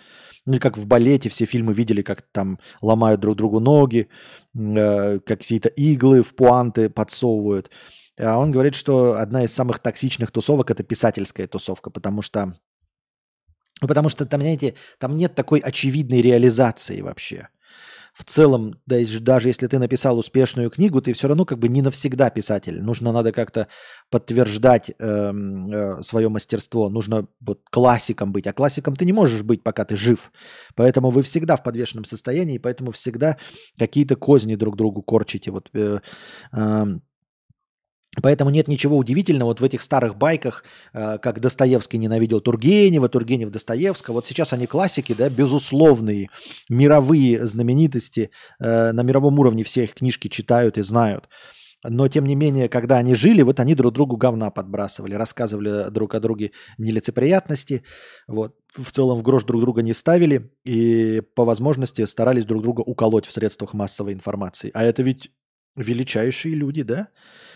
Ну, 0.46 0.56
и 0.56 0.58
как 0.58 0.78
в 0.78 0.86
балете 0.86 1.28
все 1.28 1.44
фильмы 1.44 1.72
видели, 1.72 2.02
как 2.02 2.22
там 2.32 2.58
ломают 2.80 3.20
друг 3.20 3.36
другу 3.36 3.60
ноги, 3.60 4.08
э, 4.54 5.18
какие-то 5.20 5.68
иглы 5.68 6.22
в 6.22 6.34
пуанты 6.34 6.88
подсовывают. 6.88 7.70
А 8.18 8.38
он 8.38 8.50
говорит, 8.50 8.74
что 8.74 9.14
одна 9.14 9.44
из 9.44 9.52
самых 9.52 9.78
токсичных 9.80 10.30
тусовок– 10.30 10.70
это 10.72 10.82
писательская 10.82 11.46
тусовка, 11.46 11.90
потому 11.90 12.22
что, 12.22 12.54
потому 13.80 14.08
что 14.08 14.26
там, 14.26 14.40
знаете, 14.40 14.74
там 14.98 15.16
нет 15.16 15.34
такой 15.34 15.60
очевидной 15.60 16.22
реализации 16.22 17.00
вообще 17.00 17.48
в 18.14 18.24
целом, 18.24 18.74
даже 18.86 19.48
если 19.48 19.66
ты 19.66 19.78
написал 19.78 20.18
успешную 20.18 20.70
книгу, 20.70 21.00
ты 21.00 21.12
все 21.12 21.28
равно 21.28 21.44
как 21.44 21.58
бы 21.58 21.68
не 21.68 21.82
навсегда 21.82 22.30
писатель. 22.30 22.82
Нужно 22.82 23.12
надо 23.12 23.32
как-то 23.32 23.68
подтверждать 24.10 24.90
э, 24.90 24.94
э, 24.98 26.02
свое 26.02 26.28
мастерство. 26.28 26.88
Нужно 26.88 27.26
вот 27.40 27.60
классиком 27.70 28.32
быть. 28.32 28.46
А 28.46 28.52
классиком 28.52 28.96
ты 28.96 29.04
не 29.04 29.12
можешь 29.12 29.42
быть, 29.42 29.62
пока 29.62 29.84
ты 29.84 29.96
жив. 29.96 30.32
Поэтому 30.74 31.10
вы 31.10 31.22
всегда 31.22 31.56
в 31.56 31.62
подвешенном 31.62 32.04
состоянии, 32.04 32.58
поэтому 32.58 32.90
всегда 32.90 33.36
какие-то 33.78 34.16
козни 34.16 34.56
друг 34.56 34.76
другу 34.76 35.02
корчите. 35.02 35.50
Вот 35.50 35.70
э, 35.74 36.00
э, 36.52 36.86
Поэтому 38.22 38.50
нет 38.50 38.66
ничего 38.66 38.96
удивительного 38.96 39.48
вот 39.48 39.60
в 39.60 39.64
этих 39.64 39.82
старых 39.82 40.16
байках, 40.16 40.64
э, 40.92 41.18
как 41.18 41.40
Достоевский 41.40 41.98
ненавидел 41.98 42.40
Тургенева, 42.40 43.08
Тургенев 43.08 43.50
Достоевского. 43.50 44.14
Вот 44.14 44.26
сейчас 44.26 44.52
они 44.52 44.66
классики, 44.66 45.14
да, 45.16 45.28
безусловные, 45.28 46.28
мировые 46.68 47.46
знаменитости, 47.46 48.30
э, 48.58 48.92
на 48.92 49.02
мировом 49.02 49.38
уровне 49.38 49.62
все 49.62 49.84
их 49.84 49.94
книжки 49.94 50.26
читают 50.26 50.76
и 50.76 50.82
знают. 50.82 51.28
Но, 51.88 52.08
тем 52.08 52.26
не 52.26 52.34
менее, 52.34 52.68
когда 52.68 52.98
они 52.98 53.14
жили, 53.14 53.42
вот 53.42 53.58
они 53.58 53.74
друг 53.74 53.94
другу 53.94 54.16
говна 54.16 54.50
подбрасывали, 54.50 55.14
рассказывали 55.14 55.90
друг 55.90 56.14
о 56.14 56.20
друге 56.20 56.50
нелицеприятности, 56.78 57.84
вот, 58.26 58.56
в 58.74 58.90
целом 58.90 59.18
в 59.18 59.22
грош 59.22 59.44
друг 59.44 59.62
друга 59.62 59.82
не 59.82 59.94
ставили 59.94 60.52
и 60.64 61.22
по 61.34 61.44
возможности 61.44 62.04
старались 62.04 62.44
друг 62.44 62.62
друга 62.62 62.80
уколоть 62.80 63.26
в 63.26 63.32
средствах 63.32 63.72
массовой 63.72 64.12
информации. 64.12 64.70
А 64.74 64.82
это 64.82 65.02
ведь 65.02 65.30
величайшие 65.76 66.54
люди, 66.54 66.82
да? 66.82 67.08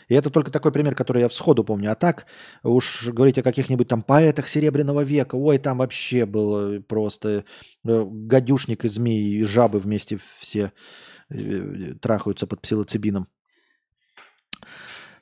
И 0.08 0.14
это 0.14 0.30
только 0.30 0.50
такой 0.50 0.72
пример, 0.72 0.94
который 0.94 1.22
я 1.22 1.28
всходу 1.28 1.64
помню. 1.64 1.92
А 1.92 1.94
так 1.94 2.26
уж 2.62 3.08
говорить 3.08 3.38
о 3.38 3.42
каких-нибудь 3.42 3.88
там 3.88 4.02
поэтах 4.02 4.48
Серебряного 4.48 5.02
века, 5.02 5.36
ой, 5.36 5.58
там 5.58 5.78
вообще 5.78 6.26
был 6.26 6.82
просто 6.82 7.44
э, 7.84 8.04
гадюшник 8.06 8.84
и 8.84 8.88
змеи, 8.88 9.38
и 9.38 9.42
жабы 9.44 9.78
вместе 9.78 10.18
все 10.38 10.72
э, 11.30 11.94
трахаются 12.00 12.46
под 12.46 12.60
псилоцибином. 12.60 13.28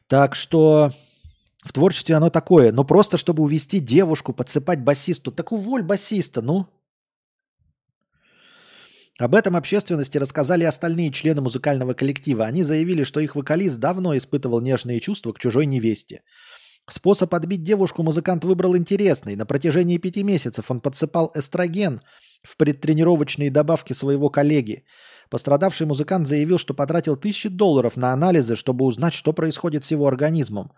Так 0.08 0.34
что 0.34 0.90
в 1.62 1.72
творчестве 1.72 2.16
оно 2.16 2.30
такое. 2.30 2.72
Но 2.72 2.84
просто 2.84 3.16
чтобы 3.16 3.42
увести 3.42 3.78
девушку, 3.78 4.32
подсыпать 4.32 4.80
басисту. 4.80 5.32
Так 5.32 5.52
уволь 5.52 5.82
басиста, 5.82 6.42
ну. 6.42 6.66
Об 9.18 9.34
этом 9.34 9.56
общественности 9.56 10.18
рассказали 10.18 10.64
остальные 10.64 11.12
члены 11.12 11.42
музыкального 11.42 11.92
коллектива. 11.92 12.46
Они 12.46 12.62
заявили, 12.62 13.04
что 13.04 13.20
их 13.20 13.36
вокалист 13.36 13.78
давно 13.78 14.16
испытывал 14.16 14.60
нежные 14.60 15.00
чувства 15.00 15.32
к 15.32 15.38
чужой 15.38 15.66
невесте. 15.66 16.22
Способ 16.88 17.32
отбить 17.34 17.62
девушку 17.62 18.02
музыкант 18.02 18.44
выбрал 18.44 18.76
интересный. 18.76 19.36
На 19.36 19.46
протяжении 19.46 19.98
пяти 19.98 20.22
месяцев 20.22 20.70
он 20.70 20.80
подсыпал 20.80 21.30
эстроген 21.34 22.00
в 22.42 22.56
предтренировочные 22.56 23.50
добавки 23.50 23.92
своего 23.92 24.30
коллеги. 24.30 24.84
Пострадавший 25.30 25.86
музыкант 25.86 26.26
заявил, 26.26 26.58
что 26.58 26.74
потратил 26.74 27.16
тысячи 27.16 27.48
долларов 27.48 27.96
на 27.96 28.12
анализы, 28.12 28.56
чтобы 28.56 28.84
узнать, 28.84 29.14
что 29.14 29.32
происходит 29.32 29.84
с 29.84 29.90
его 29.90 30.06
организмом. 30.06 30.72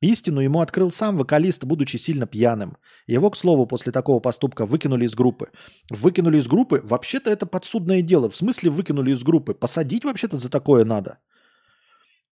Истину 0.00 0.40
ему 0.40 0.60
открыл 0.60 0.90
сам 0.90 1.18
вокалист, 1.18 1.64
будучи 1.64 1.96
сильно 1.96 2.26
пьяным. 2.26 2.76
Его, 3.08 3.30
к 3.30 3.36
слову, 3.36 3.66
после 3.66 3.90
такого 3.90 4.20
поступка 4.20 4.64
выкинули 4.64 5.04
из 5.06 5.14
группы. 5.14 5.50
Выкинули 5.90 6.38
из 6.38 6.46
группы? 6.46 6.80
Вообще-то 6.84 7.30
это 7.30 7.46
подсудное 7.46 8.02
дело. 8.02 8.30
В 8.30 8.36
смысле 8.36 8.70
выкинули 8.70 9.10
из 9.10 9.22
группы? 9.22 9.54
Посадить 9.54 10.04
вообще-то 10.04 10.36
за 10.36 10.50
такое 10.50 10.84
надо. 10.84 11.18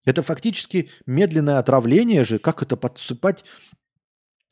Это 0.05 0.23
фактически 0.23 0.91
медленное 1.07 1.59
отравление 1.59 2.25
же. 2.25 2.39
Как 2.39 2.63
это 2.63 2.77
подсыпать 2.77 3.45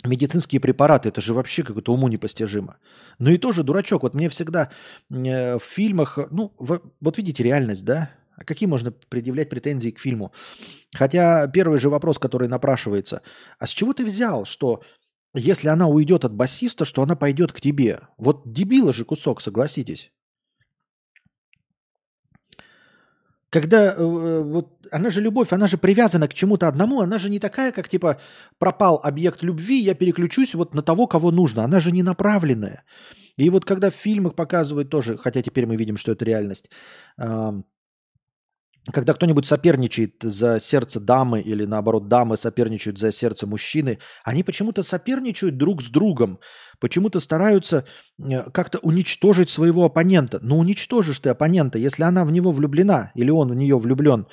медицинские 0.04 0.60
препараты? 0.60 1.10
Это 1.10 1.20
же 1.20 1.34
вообще 1.34 1.62
как-то 1.62 1.92
уму 1.94 2.08
непостижимо. 2.08 2.78
Ну 3.20 3.30
и 3.30 3.38
тоже 3.38 3.62
дурачок. 3.62 4.02
Вот 4.02 4.14
мне 4.14 4.28
всегда 4.28 4.70
э, 5.10 5.58
в 5.58 5.62
фильмах... 5.62 6.18
Ну, 6.32 6.52
вот 6.58 7.18
видите 7.18 7.44
реальность, 7.44 7.84
да? 7.84 8.10
А 8.36 8.44
какие 8.44 8.68
можно 8.68 8.90
предъявлять 8.90 9.50
претензии 9.50 9.90
к 9.90 9.98
фильму? 9.98 10.32
Хотя 10.94 11.46
первый 11.48 11.78
же 11.78 11.88
вопрос, 11.88 12.18
который 12.18 12.48
напрашивается. 12.48 13.22
А 13.58 13.66
с 13.66 13.70
чего 13.70 13.92
ты 13.92 14.04
взял, 14.04 14.44
что 14.44 14.82
если 15.34 15.68
она 15.68 15.86
уйдет 15.86 16.24
от 16.24 16.32
басиста, 16.32 16.84
что 16.84 17.02
она 17.02 17.16
пойдет 17.16 17.52
к 17.52 17.60
тебе? 17.60 18.00
Вот 18.18 18.52
дебила 18.52 18.92
же 18.92 19.04
кусок, 19.04 19.40
согласитесь. 19.40 20.12
Когда 23.50 23.94
э, 23.94 24.42
вот 24.42 24.84
она 24.90 25.10
же 25.10 25.20
любовь, 25.20 25.52
она 25.52 25.68
же 25.68 25.76
привязана 25.76 26.26
к 26.26 26.34
чему-то 26.34 26.66
одному, 26.66 27.00
она 27.00 27.20
же 27.20 27.30
не 27.30 27.38
такая, 27.38 27.70
как 27.70 27.88
типа 27.88 28.20
пропал 28.58 29.00
объект 29.04 29.44
любви, 29.44 29.78
я 29.80 29.94
переключусь 29.94 30.54
вот 30.54 30.74
на 30.74 30.82
того, 30.82 31.06
кого 31.06 31.30
нужно. 31.30 31.62
Она 31.62 31.78
же 31.78 31.92
не 31.92 32.02
направленная. 32.02 32.82
И 33.36 33.50
вот 33.50 33.64
когда 33.64 33.90
в 33.90 33.94
фильмах 33.94 34.34
показывают 34.34 34.90
тоже, 34.90 35.16
хотя 35.16 35.40
теперь 35.40 35.66
мы 35.66 35.76
видим, 35.76 35.96
что 35.96 36.12
это 36.12 36.24
реальность, 36.24 36.70
когда 38.92 39.14
кто-нибудь 39.14 39.46
соперничает 39.46 40.16
за 40.20 40.60
сердце 40.60 41.00
дамы 41.00 41.40
или 41.40 41.64
наоборот 41.64 42.08
дамы 42.08 42.36
соперничают 42.36 42.98
за 42.98 43.12
сердце 43.12 43.46
мужчины, 43.46 43.98
они 44.24 44.42
почему-то 44.42 44.82
соперничают 44.82 45.56
друг 45.56 45.82
с 45.82 45.88
другом, 45.88 46.38
почему-то 46.80 47.20
стараются 47.20 47.86
э, 48.18 48.42
как-то 48.50 48.78
уничтожить 48.80 49.48
своего 49.48 49.84
оппонента. 49.86 50.38
Но 50.42 50.58
уничтожишь 50.58 51.20
ты 51.20 51.30
оппонента, 51.30 51.78
если 51.78 52.02
она 52.02 52.24
в 52.24 52.30
него 52.30 52.52
влюблена 52.52 53.10
или 53.14 53.30
он 53.30 53.50
в 53.50 53.54
нее 53.54 53.78
влюблен, 53.78 54.26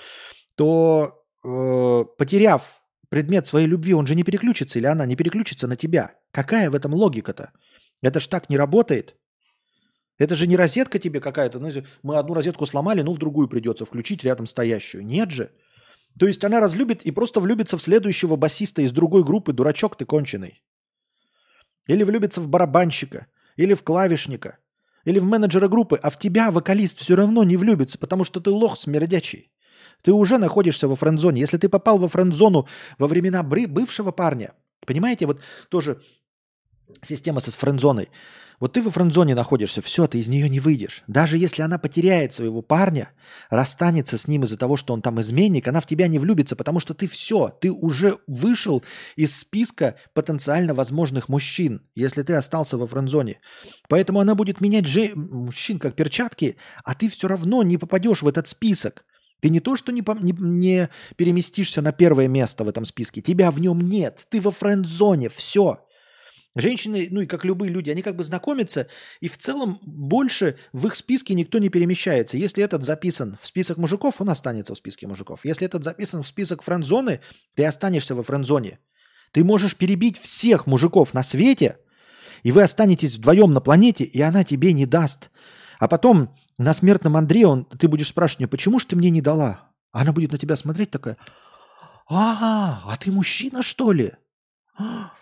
то 0.55 1.23
э, 1.45 2.05
потеряв 2.17 2.81
предмет 3.09 3.47
своей 3.47 3.67
любви, 3.67 3.93
он 3.93 4.05
же 4.05 4.15
не 4.15 4.23
переключится 4.23 4.79
или 4.79 4.85
она 4.85 5.05
не 5.05 5.15
переключится 5.15 5.67
на 5.67 5.77
тебя. 5.77 6.11
Какая 6.31 6.69
в 6.69 6.75
этом 6.75 6.93
логика-то? 6.93 7.51
Это 8.01 8.19
ж 8.19 8.27
так 8.27 8.49
не 8.49 8.57
работает. 8.57 9.15
Это 10.22 10.35
же 10.35 10.48
не 10.48 10.57
розетка 10.57 10.99
тебе 10.99 11.19
какая-то. 11.19 11.60
Ну, 11.60 11.69
мы 12.03 12.19
одну 12.19 12.35
розетку 12.35 12.65
сломали, 12.65 13.02
ну 13.02 13.14
в 13.14 13.18
другую 13.18 13.48
придется 13.48 13.85
включить 13.85 14.23
рядом 14.23 14.45
стоящую. 14.45 15.03
Нет 15.03 15.31
же. 15.31 15.49
То 16.19 16.27
есть 16.27 16.43
она 16.43 16.61
разлюбит 16.61 17.02
и 17.06 17.11
просто 17.11 17.39
влюбится 17.39 17.77
в 17.77 17.81
следующего 17.81 18.35
басиста 18.35 18.84
из 18.84 18.91
другой 18.91 19.23
группы. 19.23 19.52
Дурачок 19.52 19.98
ты 19.98 20.06
конченый. 20.06 20.61
Или 21.88 22.03
влюбится 22.03 22.39
в 22.39 22.48
барабанщика. 22.48 23.26
Или 23.57 23.73
в 23.73 23.81
клавишника. 23.81 24.60
Или 25.06 25.19
в 25.19 25.23
менеджера 25.23 25.68
группы. 25.68 25.99
А 26.03 26.10
в 26.11 26.19
тебя 26.19 26.52
вокалист 26.52 26.99
все 26.99 27.15
равно 27.15 27.43
не 27.43 27.57
влюбится, 27.57 27.98
потому 27.98 28.23
что 28.23 28.39
ты 28.39 28.52
лох 28.52 28.77
смердячий. 28.77 29.52
Ты 30.03 30.14
уже 30.14 30.38
находишься 30.38 30.88
во 30.88 30.95
френд-зоне. 30.95 31.41
Если 31.41 31.57
ты 31.57 31.68
попал 31.68 31.98
во 31.98 32.07
френд-зону 32.07 32.68
во 32.99 33.07
времена 33.07 33.41
бывшего 33.41 34.11
парня, 34.11 34.53
понимаете, 34.85 35.26
вот 35.26 35.41
тоже 35.69 35.99
система 37.02 37.39
с 37.39 37.53
френд-зоной. 37.56 38.10
Вот 38.61 38.73
ты 38.73 38.83
во 38.83 38.91
френдзоне 38.91 39.33
находишься, 39.33 39.81
все, 39.81 40.05
ты 40.05 40.19
из 40.19 40.27
нее 40.27 40.47
не 40.47 40.59
выйдешь. 40.59 41.03
Даже 41.07 41.39
если 41.39 41.63
она 41.63 41.79
потеряет 41.79 42.31
своего 42.31 42.61
парня, 42.61 43.09
расстанется 43.49 44.19
с 44.19 44.27
ним 44.27 44.43
из-за 44.43 44.55
того, 44.55 44.77
что 44.77 44.93
он 44.93 45.01
там 45.01 45.19
изменник, 45.19 45.67
она 45.67 45.81
в 45.81 45.88
тебя 45.88 46.07
не 46.07 46.19
влюбится, 46.19 46.55
потому 46.55 46.79
что 46.79 46.93
ты 46.93 47.07
все, 47.07 47.49
ты 47.59 47.71
уже 47.71 48.17
вышел 48.27 48.83
из 49.15 49.35
списка 49.35 49.95
потенциально 50.13 50.75
возможных 50.75 51.27
мужчин, 51.27 51.81
если 51.95 52.21
ты 52.21 52.33
остался 52.33 52.77
во 52.77 52.85
френдзоне. 52.85 53.39
Поэтому 53.89 54.19
она 54.19 54.35
будет 54.35 54.61
менять 54.61 54.85
же... 54.85 55.11
мужчин 55.15 55.79
как 55.79 55.95
перчатки, 55.95 56.55
а 56.83 56.93
ты 56.93 57.09
все 57.09 57.27
равно 57.27 57.63
не 57.63 57.79
попадешь 57.79 58.21
в 58.21 58.27
этот 58.27 58.47
список. 58.47 59.05
Ты 59.39 59.49
не 59.49 59.59
то, 59.59 59.75
что 59.75 59.91
не, 59.91 60.03
не, 60.21 60.35
не 60.38 60.89
переместишься 61.15 61.81
на 61.81 61.91
первое 61.91 62.27
место 62.27 62.63
в 62.63 62.69
этом 62.69 62.85
списке, 62.85 63.21
тебя 63.21 63.49
в 63.49 63.59
нем 63.59 63.81
нет, 63.81 64.27
ты 64.29 64.39
во 64.39 64.51
френд-зоне, 64.51 65.29
все. 65.29 65.83
Женщины, 66.55 67.07
ну 67.11 67.21
и 67.21 67.27
как 67.27 67.45
любые 67.45 67.71
люди, 67.71 67.89
они 67.89 68.01
как 68.01 68.17
бы 68.17 68.23
знакомятся, 68.23 68.87
и 69.21 69.29
в 69.29 69.37
целом 69.37 69.79
больше 69.83 70.57
в 70.73 70.85
их 70.87 70.95
списке 70.95 71.33
никто 71.33 71.59
не 71.59 71.69
перемещается. 71.69 72.35
Если 72.35 72.61
этот 72.61 72.83
записан 72.83 73.37
в 73.41 73.47
список 73.47 73.77
мужиков, 73.77 74.19
он 74.19 74.29
останется 74.29 74.75
в 74.75 74.77
списке 74.77 75.07
мужиков. 75.07 75.45
Если 75.45 75.65
этот 75.65 75.85
записан 75.85 76.23
в 76.23 76.27
список 76.27 76.61
френд-зоны, 76.61 77.21
ты 77.55 77.63
останешься 77.63 78.15
во 78.15 78.23
френд-зоне. 78.23 78.79
Ты 79.31 79.45
можешь 79.45 79.77
перебить 79.77 80.19
всех 80.19 80.67
мужиков 80.67 81.13
на 81.13 81.23
свете, 81.23 81.77
и 82.43 82.51
вы 82.51 82.63
останетесь 82.63 83.15
вдвоем 83.15 83.51
на 83.51 83.61
планете, 83.61 84.03
и 84.03 84.21
она 84.21 84.43
тебе 84.43 84.73
не 84.73 84.85
даст. 84.85 85.31
А 85.79 85.87
потом 85.87 86.35
на 86.57 86.73
смертном 86.73 87.15
Андре 87.15 87.47
он, 87.47 87.63
ты 87.63 87.87
будешь 87.87 88.09
спрашивать, 88.09 88.49
почему 88.49 88.77
же 88.79 88.87
ты 88.87 88.97
мне 88.97 89.09
не 89.09 89.21
дала? 89.21 89.71
А 89.93 90.01
она 90.01 90.11
будет 90.11 90.33
на 90.33 90.37
тебя 90.37 90.57
смотреть 90.57 90.91
такая, 90.91 91.15
а, 92.09 92.83
а 92.85 92.97
ты 92.97 93.09
мужчина, 93.09 93.63
что 93.63 93.93
ли? 93.93 94.11
А 94.77 95.13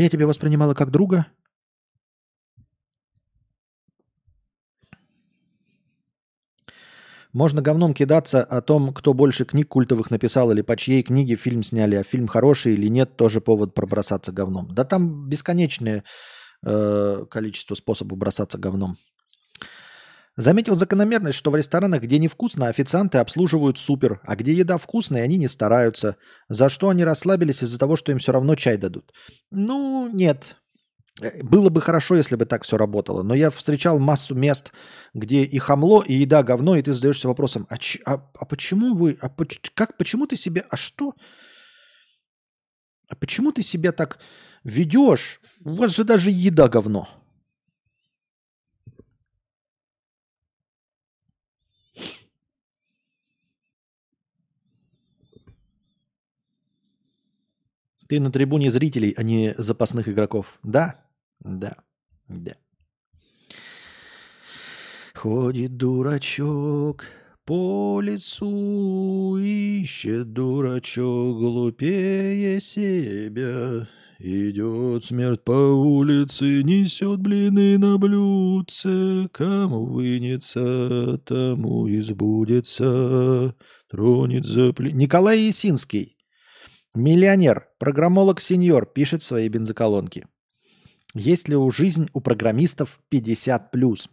я 0.00 0.08
тебя 0.08 0.26
воспринимала 0.26 0.74
как 0.74 0.90
друга? 0.90 1.26
Можно 7.32 7.62
говном 7.62 7.94
кидаться 7.94 8.42
о 8.42 8.60
том, 8.60 8.92
кто 8.92 9.14
больше 9.14 9.46
книг 9.46 9.68
культовых 9.68 10.10
написал 10.10 10.50
или 10.50 10.60
по 10.60 10.76
чьей 10.76 11.02
книге 11.02 11.36
фильм 11.36 11.62
сняли, 11.62 11.94
а 11.94 12.02
фильм 12.02 12.28
хороший 12.28 12.74
или 12.74 12.88
нет, 12.88 13.16
тоже 13.16 13.40
повод 13.40 13.74
пробросаться 13.74 14.32
говном. 14.32 14.74
Да 14.74 14.84
там 14.84 15.28
бесконечное 15.28 16.04
э, 16.64 17.24
количество 17.30 17.74
способов 17.74 18.18
бросаться 18.18 18.58
говном. 18.58 18.96
Заметил 20.36 20.76
закономерность, 20.76 21.36
что 21.36 21.50
в 21.50 21.56
ресторанах, 21.56 22.02
где 22.02 22.18
невкусно, 22.18 22.68
официанты 22.68 23.18
обслуживают 23.18 23.78
супер, 23.78 24.20
а 24.24 24.34
где 24.34 24.52
еда 24.54 24.78
вкусная, 24.78 25.24
они 25.24 25.36
не 25.36 25.48
стараются. 25.48 26.16
За 26.48 26.70
что 26.70 26.88
они 26.88 27.04
расслабились 27.04 27.62
из-за 27.62 27.78
того, 27.78 27.96
что 27.96 28.12
им 28.12 28.18
все 28.18 28.32
равно 28.32 28.54
чай 28.54 28.78
дадут? 28.78 29.12
Ну, 29.50 30.08
нет. 30.10 30.56
Э, 31.20 31.42
было 31.42 31.68
бы 31.68 31.82
хорошо, 31.82 32.16
если 32.16 32.36
бы 32.36 32.46
так 32.46 32.64
все 32.64 32.78
работало. 32.78 33.22
Но 33.22 33.34
я 33.34 33.50
встречал 33.50 33.98
массу 33.98 34.34
мест, 34.34 34.72
где 35.12 35.42
и 35.42 35.58
хамло, 35.58 36.02
и 36.02 36.14
еда 36.14 36.42
говно, 36.42 36.76
и 36.76 36.82
ты 36.82 36.94
задаешься 36.94 37.28
вопросом, 37.28 37.66
а, 37.68 37.76
ч, 37.76 38.00
а, 38.06 38.14
а 38.34 38.44
почему 38.46 38.94
вы, 38.94 39.18
а 39.20 39.30
как, 39.74 39.98
почему 39.98 40.26
ты 40.26 40.36
себе, 40.36 40.64
а 40.70 40.76
что? 40.76 41.12
А 43.10 43.16
почему 43.16 43.52
ты 43.52 43.62
себя 43.62 43.92
так 43.92 44.18
ведешь? 44.64 45.40
У 45.62 45.74
вас 45.74 45.94
же 45.94 46.04
даже 46.04 46.30
еда 46.30 46.68
говно. 46.68 47.08
Ты 58.12 58.20
на 58.20 58.30
трибуне 58.30 58.70
зрителей, 58.70 59.14
а 59.16 59.22
не 59.22 59.54
запасных 59.56 60.06
игроков. 60.06 60.58
Да? 60.62 60.96
Да. 61.40 61.78
Да. 62.28 62.52
Ходит 65.14 65.78
дурачок 65.78 67.06
по 67.46 68.02
лесу, 68.02 69.38
ищет 69.38 70.34
дурачок 70.34 71.38
глупее 71.38 72.60
себя. 72.60 73.88
Идет 74.18 75.06
смерть 75.06 75.42
по 75.42 75.52
улице, 75.52 76.62
несет 76.62 77.18
блины 77.18 77.78
на 77.78 77.96
блюдце, 77.96 79.30
Кому 79.32 79.86
вынется, 79.86 81.16
тому 81.24 81.88
избудется, 81.88 83.56
тронет 83.88 84.44
за 84.44 84.74
плен... 84.74 84.98
Николай 84.98 85.38
Есинский. 85.40 86.18
Миллионер, 86.94 87.68
программолог 87.78 88.38
сеньор 88.38 88.84
пишет 88.84 89.22
в 89.22 89.26
своей 89.26 89.48
бензоколонке. 89.48 90.26
Есть 91.14 91.48
ли 91.48 91.56
у 91.56 91.70
жизнь 91.70 92.10
у 92.12 92.20
программистов 92.20 93.00
50+. 93.10 94.10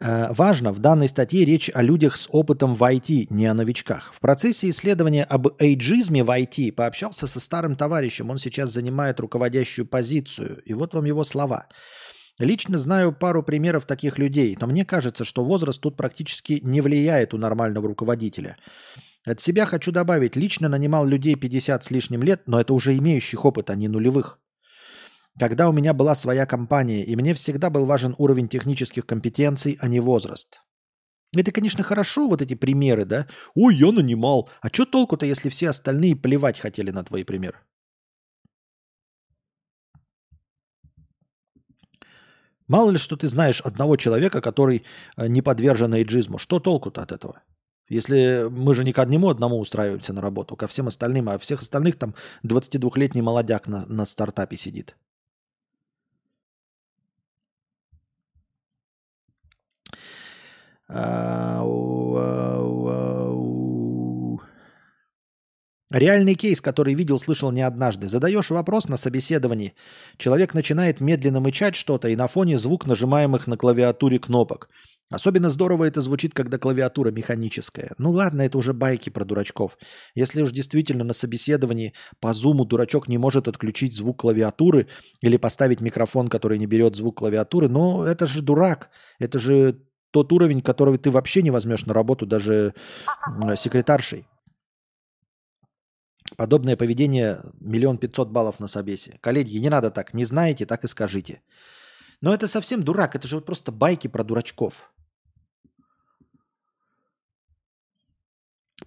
Э, 0.00 0.32
важно, 0.32 0.72
в 0.72 0.78
данной 0.78 1.08
статье 1.08 1.44
речь 1.44 1.72
о 1.74 1.82
людях 1.82 2.16
с 2.16 2.28
опытом 2.30 2.74
в 2.74 2.82
IT, 2.84 3.26
не 3.30 3.46
о 3.46 3.54
новичках. 3.54 4.12
В 4.14 4.20
процессе 4.20 4.70
исследования 4.70 5.24
об 5.24 5.48
эйджизме 5.60 6.22
в 6.22 6.30
IT 6.30 6.72
пообщался 6.72 7.26
со 7.26 7.40
старым 7.40 7.74
товарищем. 7.74 8.30
Он 8.30 8.38
сейчас 8.38 8.70
занимает 8.70 9.18
руководящую 9.18 9.86
позицию. 9.86 10.62
И 10.64 10.72
вот 10.72 10.94
вам 10.94 11.04
его 11.04 11.24
слова. 11.24 11.66
Лично 12.40 12.78
знаю 12.78 13.12
пару 13.12 13.42
примеров 13.42 13.84
таких 13.84 14.16
людей, 14.16 14.56
но 14.58 14.66
мне 14.66 14.86
кажется, 14.86 15.26
что 15.26 15.44
возраст 15.44 15.78
тут 15.78 15.98
практически 15.98 16.60
не 16.62 16.80
влияет 16.80 17.34
у 17.34 17.38
нормального 17.38 17.86
руководителя. 17.86 18.56
От 19.26 19.42
себя 19.42 19.66
хочу 19.66 19.92
добавить, 19.92 20.36
лично 20.36 20.70
нанимал 20.70 21.04
людей 21.04 21.34
50 21.34 21.84
с 21.84 21.90
лишним 21.90 22.22
лет, 22.22 22.44
но 22.46 22.58
это 22.58 22.72
уже 22.72 22.96
имеющих 22.96 23.44
опыт, 23.44 23.68
а 23.68 23.74
не 23.74 23.88
нулевых. 23.88 24.40
Когда 25.38 25.68
у 25.68 25.72
меня 25.72 25.92
была 25.92 26.14
своя 26.14 26.46
компания, 26.46 27.04
и 27.04 27.14
мне 27.14 27.34
всегда 27.34 27.68
был 27.68 27.84
важен 27.84 28.14
уровень 28.16 28.48
технических 28.48 29.04
компетенций, 29.04 29.76
а 29.78 29.86
не 29.86 30.00
возраст. 30.00 30.62
Это, 31.36 31.52
конечно, 31.52 31.84
хорошо, 31.84 32.26
вот 32.26 32.40
эти 32.40 32.54
примеры, 32.54 33.04
да? 33.04 33.26
Ой, 33.54 33.76
я 33.76 33.92
нанимал. 33.92 34.48
А 34.62 34.68
что 34.68 34.86
толку-то, 34.86 35.26
если 35.26 35.50
все 35.50 35.68
остальные 35.68 36.16
плевать 36.16 36.58
хотели 36.58 36.90
на 36.90 37.04
твои 37.04 37.22
примеры? 37.22 37.58
Мало 42.70 42.92
ли, 42.92 42.98
что 42.98 43.16
ты 43.16 43.26
знаешь 43.26 43.60
одного 43.62 43.96
человека, 43.96 44.40
который 44.40 44.84
э, 45.16 45.26
не 45.26 45.42
подвержен 45.42 45.92
эйджизму. 45.92 46.38
Что 46.38 46.60
толку-то 46.60 47.02
от 47.02 47.10
этого? 47.10 47.42
Если 47.88 48.46
мы 48.48 48.74
же 48.74 48.84
не 48.84 48.92
к 48.92 48.98
одному 49.00 49.28
одному 49.28 49.58
устраиваемся 49.58 50.12
на 50.12 50.20
работу, 50.20 50.54
ко 50.54 50.68
всем 50.68 50.86
остальным, 50.86 51.28
а 51.28 51.38
всех 51.38 51.62
остальных 51.62 51.96
там 51.98 52.14
22-летний 52.46 53.22
молодяк 53.22 53.66
на, 53.66 53.86
на 53.86 54.06
стартапе 54.06 54.56
сидит. 54.56 54.94
Реальный 65.90 66.34
кейс, 66.34 66.60
который 66.60 66.94
видел, 66.94 67.18
слышал 67.18 67.50
не 67.50 67.62
однажды. 67.62 68.06
Задаешь 68.06 68.50
вопрос 68.50 68.88
на 68.88 68.96
собеседовании. 68.96 69.74
Человек 70.18 70.54
начинает 70.54 71.00
медленно 71.00 71.40
мычать 71.40 71.74
что-то, 71.74 72.08
и 72.08 72.14
на 72.14 72.28
фоне 72.28 72.58
звук 72.58 72.86
нажимаемых 72.86 73.48
на 73.48 73.56
клавиатуре 73.56 74.20
кнопок. 74.20 74.68
Особенно 75.10 75.50
здорово 75.50 75.86
это 75.86 76.00
звучит, 76.00 76.32
когда 76.32 76.58
клавиатура 76.58 77.10
механическая. 77.10 77.94
Ну 77.98 78.10
ладно, 78.10 78.42
это 78.42 78.56
уже 78.56 78.72
байки 78.72 79.10
про 79.10 79.24
дурачков. 79.24 79.76
Если 80.14 80.40
уж 80.42 80.52
действительно 80.52 81.02
на 81.02 81.12
собеседовании 81.12 81.92
по 82.20 82.32
зуму 82.32 82.64
дурачок 82.64 83.08
не 83.08 83.18
может 83.18 83.48
отключить 83.48 83.96
звук 83.96 84.20
клавиатуры 84.20 84.86
или 85.20 85.36
поставить 85.36 85.80
микрофон, 85.80 86.28
который 86.28 86.58
не 86.58 86.66
берет 86.66 86.94
звук 86.94 87.18
клавиатуры, 87.18 87.68
но 87.68 88.06
это 88.06 88.28
же 88.28 88.42
дурак. 88.42 88.90
Это 89.18 89.40
же 89.40 89.80
тот 90.12 90.32
уровень, 90.32 90.60
который 90.60 90.96
ты 90.98 91.10
вообще 91.10 91.42
не 91.42 91.50
возьмешь 91.50 91.86
на 91.86 91.94
работу 91.94 92.24
даже 92.24 92.74
секретаршей. 93.56 94.26
Подобное 96.36 96.76
поведение 96.76 97.42
миллион 97.60 97.98
пятьсот 97.98 98.28
баллов 98.30 98.60
на 98.60 98.68
собесе. 98.68 99.18
Коллеги, 99.20 99.58
не 99.58 99.70
надо 99.70 99.90
так. 99.90 100.14
Не 100.14 100.24
знаете, 100.24 100.66
так 100.66 100.84
и 100.84 100.88
скажите. 100.88 101.42
Но 102.20 102.32
это 102.34 102.46
совсем 102.48 102.82
дурак. 102.82 103.16
Это 103.16 103.26
же 103.26 103.36
вот 103.36 103.46
просто 103.46 103.72
байки 103.72 104.08
про 104.08 104.22
дурачков. 104.22 104.92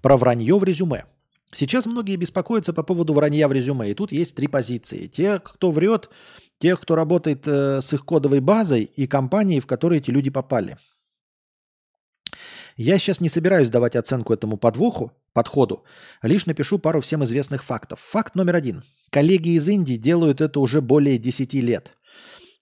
Про 0.02 0.18
вранье 0.18 0.58
в 0.58 0.64
резюме. 0.64 1.06
Сейчас 1.52 1.86
многие 1.86 2.16
беспокоятся 2.16 2.74
по 2.74 2.84
поводу 2.84 3.14
вранья 3.14 3.48
в 3.48 3.52
резюме. 3.52 3.92
И 3.92 3.94
тут 3.94 4.12
есть 4.12 4.36
три 4.36 4.48
позиции. 4.48 5.08
Те, 5.08 5.40
кто 5.40 5.72
врет, 5.72 6.10
те, 6.60 6.76
кто 6.76 6.96
работает 6.96 7.48
э, 7.48 7.82
с 7.82 7.94
их 7.94 8.06
кодовой 8.06 8.40
базой 8.40 8.84
и 8.84 9.08
компании, 9.08 9.60
в 9.60 9.68
которые 9.68 10.00
эти 10.00 10.12
люди 10.12 10.30
попали. 10.30 10.78
Я 12.76 12.98
сейчас 12.98 13.22
не 13.22 13.30
собираюсь 13.30 13.70
давать 13.70 13.96
оценку 13.96 14.34
этому 14.34 14.58
подвоху, 14.58 15.12
подходу, 15.34 15.84
лишь 16.22 16.46
напишу 16.46 16.80
пару 16.80 17.02
всем 17.02 17.24
известных 17.24 17.64
фактов. 17.64 18.00
Факт 18.00 18.36
номер 18.36 18.56
один. 18.56 18.84
Коллеги 19.10 19.50
из 19.50 19.68
Индии 19.68 19.98
делают 19.98 20.42
это 20.42 20.60
уже 20.60 20.82
более 20.82 21.18
10 21.18 21.54
лет. 21.56 21.98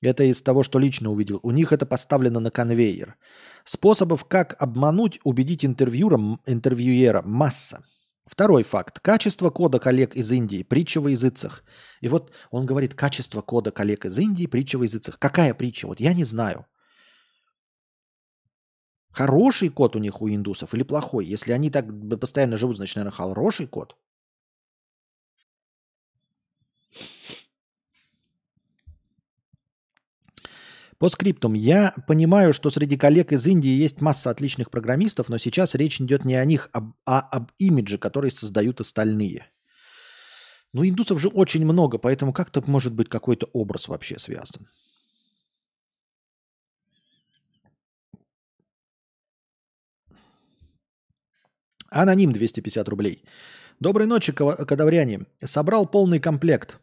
Это 0.02 0.23
из 0.23 0.41
того, 0.41 0.64
что 0.64 0.80
лично 0.80 1.11
увидел. 1.11 1.39
У 1.43 1.52
них 1.52 1.72
это 1.72 1.85
поставлено 1.85 2.39
на 2.39 2.49
конвейер. 2.49 3.15
Способов, 3.64 4.26
как 4.26 4.56
обмануть, 4.60 5.19
убедить 5.23 5.64
интервьюера, 5.64 7.22
масса. 7.22 7.84
Второй 8.26 8.64
факт. 8.64 8.99
Качество 8.99 9.49
кода 9.49 9.77
коллег 9.77 10.15
из 10.15 10.31
Индии, 10.31 10.64
притча 10.64 11.02
во 11.02 11.11
языцах. 11.11 11.64
И 11.99 12.07
вот 12.07 12.31
он 12.49 12.65
говорит, 12.65 12.95
качество 12.95 13.41
кода 13.41 13.72
коллег 13.72 14.06
из 14.06 14.18
Индии, 14.18 14.48
притча 14.48 14.77
во 14.77 14.85
языцах. 14.85 15.19
Какая 15.19 15.53
притча? 15.53 15.85
Вот 15.85 15.99
я 15.99 16.14
не 16.14 16.23
знаю. 16.23 16.65
Хороший 19.12 19.70
код 19.70 19.96
у 19.96 20.00
них 20.00 20.22
у 20.22 20.30
индусов 20.30 20.74
или 20.74 20.84
плохой? 20.84 21.26
Если 21.26 21.52
они 21.52 21.70
так 21.70 21.86
постоянно 22.20 22.58
живут, 22.58 22.78
значит, 22.78 22.96
наверное, 22.96 23.16
хороший 23.16 23.68
код. 23.68 23.96
По 30.98 31.10
скриптум. 31.10 31.54
Я 31.54 31.96
понимаю, 32.08 32.54
что 32.54 32.70
среди 32.70 32.96
коллег 32.96 33.32
из 33.32 33.48
Индии 33.48 33.72
есть 33.72 34.02
масса 34.02 34.30
отличных 34.30 34.70
программистов, 34.70 35.30
но 35.30 35.40
сейчас 35.40 35.74
речь 35.74 36.00
идет 36.00 36.26
не 36.26 36.36
о 36.36 36.46
них, 36.46 36.70
а 36.74 37.20
об 37.20 37.52
имидже, 37.58 37.98
который 37.98 38.30
создают 38.30 38.82
остальные. 38.82 39.48
Ну, 40.74 40.86
индусов 40.88 41.20
же 41.20 41.28
очень 41.28 41.66
много, 41.66 41.98
поэтому 41.98 42.34
как-то 42.34 42.64
может 42.68 42.94
быть 42.94 43.10
какой-то 43.10 43.50
образ 43.52 43.88
вообще 43.88 44.20
связан. 44.20 44.70
Аноним 51.91 52.31
250 52.31 52.88
рублей. 52.88 53.23
Доброй 53.81 54.07
ночи, 54.07 54.31
кадавряне. 54.31 55.26
Собрал 55.43 55.85
полный 55.85 56.19
комплект. 56.19 56.80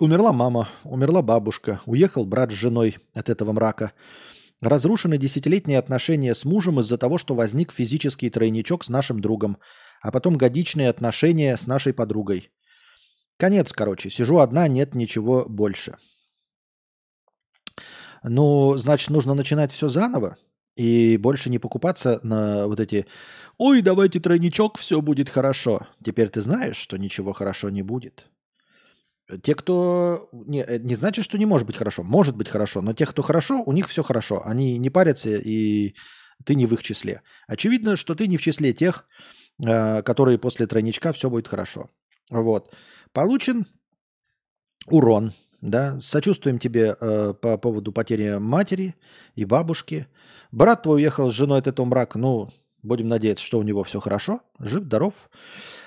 Умерла 0.00 0.32
мама, 0.32 0.70
умерла 0.84 1.20
бабушка, 1.20 1.82
уехал 1.84 2.24
брат 2.24 2.50
с 2.50 2.54
женой 2.54 2.96
от 3.12 3.28
этого 3.28 3.52
мрака. 3.52 3.92
Разрушены 4.62 5.18
десятилетние 5.18 5.78
отношения 5.78 6.34
с 6.34 6.46
мужем 6.46 6.80
из-за 6.80 6.96
того, 6.96 7.18
что 7.18 7.34
возник 7.34 7.72
физический 7.72 8.30
тройничок 8.30 8.84
с 8.84 8.88
нашим 8.88 9.20
другом, 9.20 9.58
а 10.00 10.10
потом 10.10 10.38
годичные 10.38 10.88
отношения 10.88 11.54
с 11.54 11.66
нашей 11.66 11.92
подругой. 11.92 12.48
Конец, 13.36 13.72
короче. 13.74 14.08
Сижу 14.08 14.38
одна, 14.38 14.66
нет 14.66 14.94
ничего 14.94 15.44
больше. 15.46 15.96
Ну, 18.22 18.78
значит, 18.78 19.10
нужно 19.10 19.34
начинать 19.34 19.72
все 19.72 19.88
заново? 19.88 20.38
И 20.76 21.18
больше 21.18 21.50
не 21.50 21.58
покупаться 21.58 22.20
на 22.22 22.66
вот 22.66 22.80
эти 22.80 23.06
«Ой, 23.58 23.82
давайте 23.82 24.20
тройничок, 24.20 24.78
все 24.78 25.00
будет 25.02 25.28
хорошо». 25.28 25.86
Теперь 26.02 26.30
ты 26.30 26.40
знаешь, 26.40 26.76
что 26.76 26.96
ничего 26.96 27.32
хорошо 27.32 27.68
не 27.68 27.82
будет. 27.82 28.30
Те, 29.42 29.54
кто... 29.54 30.28
Не, 30.32 30.62
э, 30.62 30.78
не 30.78 30.94
значит, 30.94 31.24
что 31.24 31.38
не 31.38 31.46
может 31.46 31.66
быть 31.66 31.76
хорошо. 31.76 32.02
Может 32.02 32.36
быть 32.36 32.48
хорошо, 32.48 32.82
но 32.82 32.92
тех, 32.92 33.10
кто 33.10 33.22
хорошо, 33.22 33.62
у 33.64 33.72
них 33.72 33.88
все 33.88 34.02
хорошо. 34.02 34.42
Они 34.44 34.78
не 34.78 34.90
парятся, 34.90 35.30
и 35.30 35.94
ты 36.44 36.54
не 36.54 36.66
в 36.66 36.72
их 36.72 36.82
числе. 36.82 37.22
Очевидно, 37.46 37.96
что 37.96 38.14
ты 38.14 38.26
не 38.26 38.36
в 38.36 38.42
числе 38.42 38.72
тех, 38.72 39.06
э, 39.64 40.02
которые 40.02 40.38
после 40.38 40.66
тройничка 40.66 41.12
все 41.12 41.30
будет 41.30 41.48
хорошо. 41.48 41.90
Вот. 42.30 42.74
Получен 43.12 43.66
урон. 44.86 45.32
Да? 45.60 45.98
Сочувствуем 46.00 46.58
тебе 46.58 46.96
э, 47.00 47.34
по 47.40 47.56
поводу 47.56 47.92
потери 47.92 48.38
матери 48.38 48.96
и 49.36 49.44
бабушки. 49.44 50.08
Брат 50.52 50.82
твой 50.82 50.96
уехал 51.00 51.30
с 51.30 51.34
женой 51.34 51.58
от 51.58 51.66
этого 51.66 51.86
мрака. 51.86 52.18
Ну, 52.18 52.48
будем 52.82 53.08
надеяться, 53.08 53.44
что 53.44 53.58
у 53.58 53.62
него 53.62 53.82
все 53.84 54.00
хорошо. 54.00 54.42
Жив, 54.58 54.84
здоров. 54.84 55.30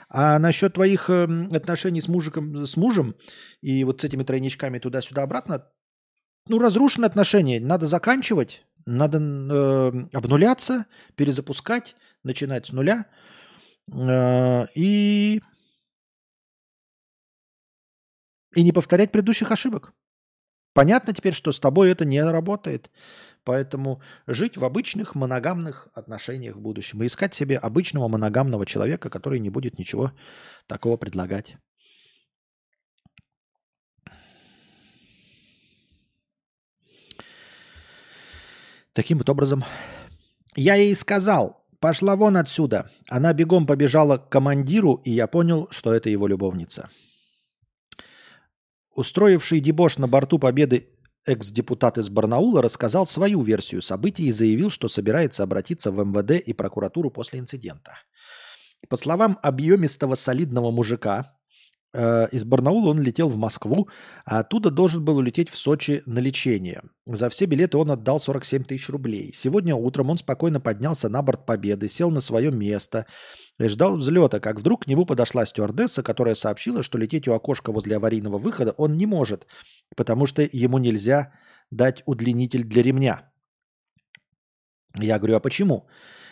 А 0.09 0.39
насчет 0.39 0.73
твоих 0.73 1.09
э, 1.09 1.23
отношений 1.51 2.01
с, 2.01 2.07
мужиком, 2.07 2.65
с 2.65 2.75
мужем 2.75 3.15
и 3.61 3.83
вот 3.83 4.01
с 4.01 4.03
этими 4.03 4.23
тройничками 4.23 4.79
туда-сюда 4.79 5.23
обратно, 5.23 5.67
ну, 6.47 6.59
разрушены 6.59 7.05
отношения. 7.05 7.59
Надо 7.59 7.85
заканчивать, 7.85 8.65
надо 8.85 9.19
э, 9.19 10.07
обнуляться, 10.13 10.87
перезапускать, 11.15 11.95
начинать 12.23 12.67
с 12.67 12.71
нуля. 12.71 13.05
Э, 13.91 14.65
и 14.73 15.41
и 18.55 18.63
не 18.63 18.71
повторять 18.71 19.11
предыдущих 19.11 19.51
ошибок. 19.51 19.93
Понятно 20.73 21.13
теперь, 21.13 21.33
что 21.33 21.51
с 21.51 21.59
тобой 21.59 21.91
это 21.91 22.05
не 22.05 22.21
работает. 22.21 22.89
Поэтому 23.45 24.01
жить 24.25 24.57
в 24.57 24.65
обычных 24.65 25.13
моногамных 25.13 25.87
отношениях 25.93 26.55
в 26.55 26.61
будущем 26.61 27.03
и 27.03 27.05
искать 27.05 27.35
себе 27.35 27.57
обычного 27.57 28.07
моногамного 28.07 28.65
человека, 28.65 29.09
который 29.09 29.39
не 29.39 29.51
будет 29.51 29.77
ничего 29.77 30.11
такого 30.65 30.97
предлагать. 30.97 31.55
Таким 38.93 39.19
вот 39.19 39.29
образом, 39.29 39.63
я 40.55 40.75
ей 40.75 40.95
сказал, 40.95 41.67
пошла 41.79 42.15
вон 42.15 42.37
отсюда. 42.37 42.89
Она 43.09 43.31
бегом 43.33 43.67
побежала 43.67 44.17
к 44.17 44.29
командиру, 44.29 44.95
и 45.03 45.11
я 45.11 45.27
понял, 45.27 45.67
что 45.69 45.93
это 45.93 46.09
его 46.09 46.27
любовница. 46.27 46.89
Устроивший 48.95 49.59
дебош 49.59 49.97
на 49.97 50.07
борту 50.07 50.39
Победы 50.39 50.94
экс-депутат 51.25 51.97
из 51.97 52.09
Барнаула 52.09 52.61
рассказал 52.61 53.07
свою 53.07 53.41
версию 53.41 53.81
событий 53.81 54.27
и 54.27 54.31
заявил, 54.31 54.69
что 54.69 54.87
собирается 54.87 55.43
обратиться 55.43 55.91
в 55.91 56.03
МВД 56.03 56.31
и 56.31 56.53
прокуратуру 56.53 57.11
после 57.11 57.39
инцидента. 57.39 57.99
По 58.89 58.95
словам 58.95 59.39
объемистого 59.41 60.15
солидного 60.15 60.71
мужика, 60.71 61.35
Э, 61.95 62.27
из 62.31 62.43
Барнаула 62.43 62.89
он 62.89 63.01
летел 63.01 63.29
в 63.29 63.37
Москву, 63.37 63.87
а 64.25 64.39
оттуда 64.39 64.69
должен 64.69 65.03
был 65.05 65.17
улететь 65.17 65.49
в 65.49 65.57
Сочи 65.57 66.03
на 66.05 66.19
лечение. 66.19 66.81
За 67.05 67.29
все 67.29 67.45
билеты 67.45 67.77
он 67.77 67.89
отдал 67.89 68.19
47 68.19 68.65
тысяч 68.65 68.89
рублей. 68.89 69.31
Сегодня 69.33 69.75
утром 69.75 70.09
он 70.09 70.17
спокойно 70.17 70.59
поднялся 70.59 71.07
на 71.07 71.21
борт 71.21 71.45
Победы, 71.45 71.87
сел 71.87 72.11
на 72.11 72.19
свое 72.19 72.51
место 72.51 73.05
и 73.59 73.67
ждал 73.67 73.97
взлета, 73.97 74.39
как 74.39 74.59
вдруг 74.59 74.83
к 74.85 74.87
нему 74.87 75.05
подошла 75.05 75.45
стюардесса, 75.45 76.03
которая 76.03 76.35
сообщила, 76.35 76.83
что 76.83 76.97
лететь 76.97 77.27
у 77.27 77.33
окошка 77.33 77.71
возле 77.71 77.95
аварийного 77.95 78.37
выхода 78.37 78.71
он 78.77 78.97
не 78.97 79.05
может, 79.05 79.47
потому 79.95 80.25
что 80.25 80.47
ему 80.51 80.77
нельзя 80.77 81.31
дать 81.71 82.03
удлинитель 82.05 82.63
для 82.63 82.83
ремня. 82.83 83.31
Я 84.99 85.19
говорю, 85.19 85.35
а 85.35 85.39
почему? 85.39 85.87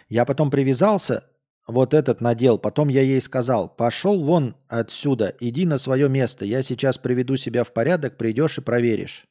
Я 0.10 0.26
потом 0.26 0.52
привязался, 0.52 1.30
вот 1.68 1.94
этот 1.94 2.22
надел, 2.22 2.58
потом 2.60 2.90
я 2.90 3.02
ей 3.02 3.22
сказал, 3.22 3.70
пошел 3.70 4.24
вон 4.24 4.56
отсюда, 4.68 5.34
иди 5.40 5.66
на 5.66 5.78
свое 5.78 6.10
место, 6.10 6.45
я 6.45 6.62
сейчас 6.62 6.98
приведу 6.98 7.38
себя 7.38 7.64
в 7.64 7.72
порядок, 7.72 8.18
придешь 8.18 8.58
и 8.58 8.62
проверишь. 8.62 9.26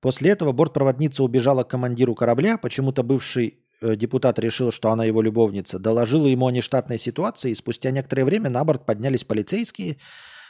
После 0.00 0.30
этого 0.30 0.52
бортпроводница 0.52 1.24
убежала 1.24 1.64
к 1.64 1.70
командиру 1.70 2.14
корабля, 2.14 2.56
почему-то 2.56 3.02
бывший 3.02 3.58
депутат 3.80 4.38
решил, 4.38 4.72
что 4.72 4.90
она 4.90 5.04
его 5.04 5.22
любовница, 5.22 5.78
доложила 5.78 6.26
ему 6.26 6.46
о 6.46 6.50
нештатной 6.50 6.98
ситуации, 6.98 7.52
и 7.52 7.54
спустя 7.54 7.90
некоторое 7.90 8.24
время 8.24 8.50
на 8.50 8.64
борт 8.64 8.86
поднялись 8.86 9.24
полицейские, 9.24 9.98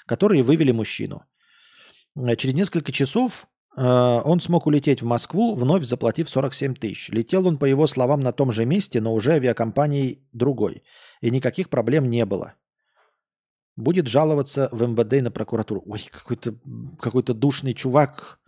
которые 0.06 0.42
вывели 0.42 0.72
мужчину. 0.72 1.22
Э, 2.16 2.36
через 2.36 2.54
несколько 2.54 2.92
часов 2.92 3.46
э, 3.76 3.82
он 3.82 4.40
смог 4.40 4.66
улететь 4.66 5.02
в 5.02 5.06
Москву, 5.06 5.54
вновь 5.54 5.84
заплатив 5.84 6.30
47 6.30 6.74
тысяч. 6.74 7.10
Летел 7.10 7.46
он, 7.46 7.58
по 7.58 7.64
его 7.64 7.86
словам, 7.86 8.20
на 8.20 8.32
том 8.32 8.52
же 8.52 8.64
месте, 8.64 9.00
но 9.00 9.14
уже 9.14 9.32
авиакомпанией 9.32 10.22
другой. 10.32 10.82
И 11.20 11.30
никаких 11.30 11.68
проблем 11.68 12.08
не 12.10 12.24
было. 12.24 12.54
Будет 13.76 14.08
жаловаться 14.08 14.68
в 14.72 14.82
МВД 14.82 15.14
и 15.14 15.20
на 15.20 15.30
прокуратуру. 15.30 15.82
Ой, 15.86 16.02
какой-то 16.10 16.56
какой 17.00 17.22
душный 17.22 17.74
чувак 17.74 18.40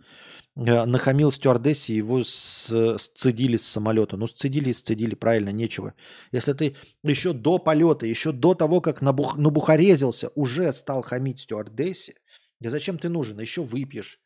нахамил 0.55 1.31
стюардессе, 1.31 1.95
его 1.95 2.23
сцедили 2.23 3.57
с 3.57 3.65
самолета. 3.65 4.17
Ну, 4.17 4.27
сцедили 4.27 4.69
и 4.69 4.73
сцедили, 4.73 5.15
правильно, 5.15 5.49
нечего. 5.49 5.93
Если 6.31 6.53
ты 6.53 6.75
еще 7.03 7.33
до 7.33 7.57
полета, 7.57 8.05
еще 8.05 8.31
до 8.31 8.53
того, 8.53 8.81
как 8.81 9.01
набух, 9.01 9.37
набухарезился, 9.37 10.29
уже 10.35 10.71
стал 10.73 11.01
хамить 11.03 11.39
стюардессе, 11.39 12.15
да 12.59 12.69
зачем 12.69 12.97
ты 12.97 13.09
нужен? 13.09 13.39
Еще 13.39 13.63
выпьешь, 13.63 14.19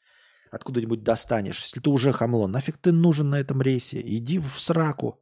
откуда-нибудь 0.52 1.04
достанешь. 1.04 1.62
Если 1.62 1.80
ты 1.80 1.90
уже 1.90 2.12
хамло, 2.12 2.48
нафиг 2.48 2.78
ты 2.78 2.92
нужен 2.92 3.30
на 3.30 3.40
этом 3.40 3.62
рейсе? 3.62 4.02
Иди 4.02 4.40
в 4.40 4.60
сраку, 4.60 5.22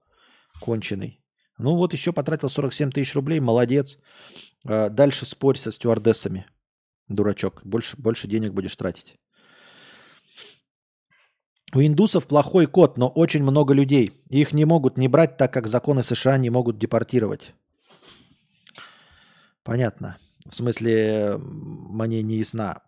конченый. 0.61 1.19
Ну 1.57 1.75
вот 1.75 1.93
еще 1.93 2.11
потратил 2.13 2.49
47 2.49 2.91
тысяч 2.91 3.13
рублей, 3.13 3.39
молодец. 3.39 3.99
Э, 4.65 4.89
дальше 4.89 5.25
спорь 5.25 5.57
со 5.57 5.71
стюардессами, 5.71 6.47
дурачок. 7.07 7.61
Больше, 7.63 7.97
больше 7.97 8.27
денег 8.27 8.53
будешь 8.53 8.75
тратить. 8.75 9.19
У 11.73 11.81
индусов 11.81 12.27
плохой 12.27 12.67
код, 12.67 12.97
но 12.97 13.07
очень 13.07 13.41
много 13.41 13.73
людей. 13.73 14.11
Их 14.29 14.53
не 14.53 14.65
могут 14.65 14.97
не 14.97 15.07
брать, 15.07 15.37
так 15.37 15.51
как 15.51 15.67
законы 15.67 16.03
США 16.03 16.37
не 16.37 16.51
могут 16.51 16.77
депортировать. 16.77 17.53
Понятно. 19.63 20.17
В 20.45 20.53
смысле, 20.53 21.37
мне 21.39 22.21
не 22.21 22.35
ясна 22.35 22.83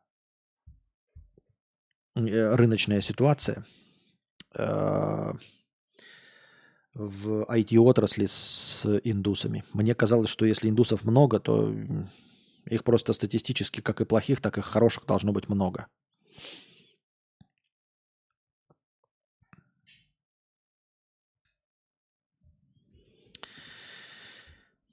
э, 2.16 2.56
рыночная 2.56 3.02
ситуация 3.02 3.66
э, 4.54 5.34
в 6.94 7.44
IT-отрасли 7.44 8.28
с 8.28 8.86
индусами. 9.04 9.64
Мне 9.74 9.96
казалось, 9.96 10.30
что 10.30 10.46
если 10.46 10.70
индусов 10.70 11.06
много, 11.06 11.40
то 11.40 11.74
их 12.66 12.84
просто 12.84 13.14
статистически, 13.14 13.82
как 13.82 14.02
и 14.02 14.06
плохих, 14.06 14.42
так 14.42 14.58
и 14.58 14.62
хороших 14.62 15.06
должно 15.06 15.32
быть 15.32 15.50
много. 15.50 15.88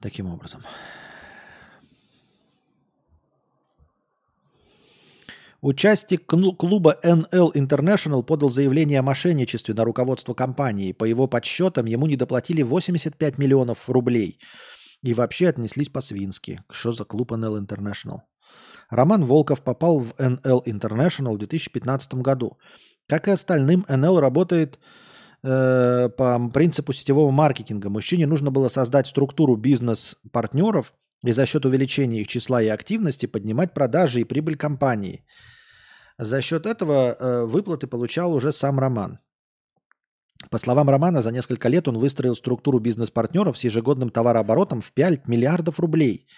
Таким 0.03 0.27
образом. 0.27 0.63
Участник 5.61 6.27
клуба 6.27 6.99
NL 7.05 7.53
International 7.55 8.25
подал 8.25 8.51
заявление 8.51 8.99
о 8.99 9.05
мошенничестве 9.05 9.75
на 9.75 9.85
руководство 9.85 10.35
компании. 10.35 10.91
По 10.91 11.05
его 11.05 11.29
подсчетам, 11.29 11.87
ему 11.87 12.07
не 12.07 12.17
доплатили 12.17 12.63
85 12.63 13.39
миллионов 13.39 13.89
рублей. 13.89 14.41
И 15.05 15.15
вообще 15.15 15.49
отнеслись 15.49 15.89
по-свински. 15.89 16.59
Что 16.69 16.91
за 16.91 17.05
клуб 17.05 17.31
NL 17.31 17.65
International? 17.65 18.23
Роман 18.91 19.25
Волков 19.25 19.63
попал 19.63 20.01
в 20.01 20.19
NL 20.19 20.65
International 20.67 21.35
в 21.35 21.39
2015 21.39 22.15
году. 22.15 22.59
Как 23.09 23.29
и 23.29 23.31
остальным, 23.31 23.87
NL 23.89 24.19
работает 24.19 24.81
Э, 25.45 26.09
по 26.09 26.39
принципу 26.51 26.93
сетевого 26.93 27.33
маркетинга. 27.33 27.89
Мужчине 27.89 28.27
нужно 28.27 28.53
было 28.53 28.69
создать 28.69 29.09
структуру 29.09 29.57
бизнес-партнеров 29.57 30.95
и 31.25 31.33
за 31.33 31.47
счет 31.47 31.67
увеличения 31.67 32.21
их 32.21 32.29
числа 32.29 32.63
и 32.63 32.69
активности 32.69 33.27
поднимать 33.27 33.75
продажи 33.75 34.21
и 34.21 34.25
прибыль 34.25 34.57
компании. 34.57 35.25
За 36.17 36.41
счет 36.43 36.65
этого 36.65 37.17
э, 37.19 37.45
выплаты 37.45 37.89
получал 37.89 38.33
уже 38.33 38.53
сам 38.53 38.79
Роман. 38.79 39.19
По 40.49 40.59
словам 40.59 40.89
Романа, 40.89 41.23
за 41.23 41.33
несколько 41.33 41.69
лет 41.69 41.89
он 41.89 41.99
выстроил 41.99 42.37
структуру 42.37 42.79
бизнес-партнеров 42.79 43.59
с 43.59 43.65
ежегодным 43.65 44.11
товарооборотом 44.11 44.81
в 44.81 44.93
5 44.93 45.27
миллиардов 45.27 45.81
рублей 45.81 46.29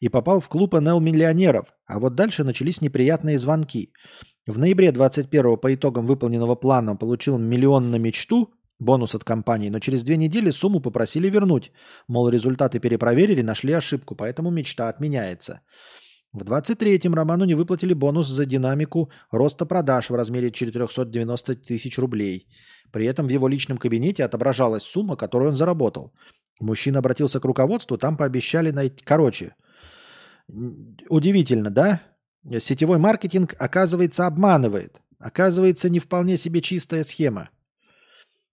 и 0.00 0.08
попал 0.08 0.40
в 0.40 0.48
клуб 0.48 0.74
НЛ-миллионеров. 0.74 1.66
А 1.86 1.98
вот 1.98 2.14
дальше 2.14 2.44
начались 2.44 2.80
неприятные 2.80 3.38
звонки. 3.38 3.92
В 4.46 4.58
ноябре 4.58 4.92
21 4.92 5.56
по 5.56 5.74
итогам 5.74 6.06
выполненного 6.06 6.54
плана 6.54 6.96
получил 6.96 7.38
миллион 7.38 7.90
на 7.90 7.96
мечту, 7.96 8.50
бонус 8.78 9.14
от 9.14 9.24
компании, 9.24 9.70
но 9.70 9.80
через 9.80 10.02
две 10.02 10.16
недели 10.16 10.50
сумму 10.50 10.80
попросили 10.80 11.30
вернуть. 11.30 11.72
Мол, 12.08 12.28
результаты 12.28 12.78
перепроверили, 12.78 13.42
нашли 13.42 13.72
ошибку, 13.72 14.14
поэтому 14.14 14.50
мечта 14.50 14.88
отменяется. 14.88 15.60
В 16.32 16.42
23-м 16.42 17.14
Роману 17.14 17.44
не 17.44 17.54
выплатили 17.54 17.94
бонус 17.94 18.28
за 18.28 18.44
динамику 18.44 19.10
роста 19.30 19.64
продаж 19.66 20.10
в 20.10 20.14
размере 20.14 20.50
490 20.50 21.56
тысяч 21.56 21.98
рублей. 21.98 22.46
При 22.92 23.06
этом 23.06 23.26
в 23.26 23.30
его 23.30 23.48
личном 23.48 23.78
кабинете 23.78 24.24
отображалась 24.24 24.82
сумма, 24.82 25.16
которую 25.16 25.50
он 25.50 25.56
заработал. 25.56 26.12
Мужчина 26.60 26.98
обратился 26.98 27.40
к 27.40 27.44
руководству, 27.44 27.96
там 27.96 28.16
пообещали 28.16 28.70
найти... 28.70 29.02
Короче, 29.04 29.54
удивительно, 30.48 31.70
да? 31.70 32.02
Сетевой 32.58 32.98
маркетинг, 32.98 33.54
оказывается, 33.58 34.26
обманывает. 34.26 35.00
Оказывается, 35.18 35.88
не 35.88 35.98
вполне 35.98 36.36
себе 36.36 36.60
чистая 36.60 37.02
схема. 37.04 37.50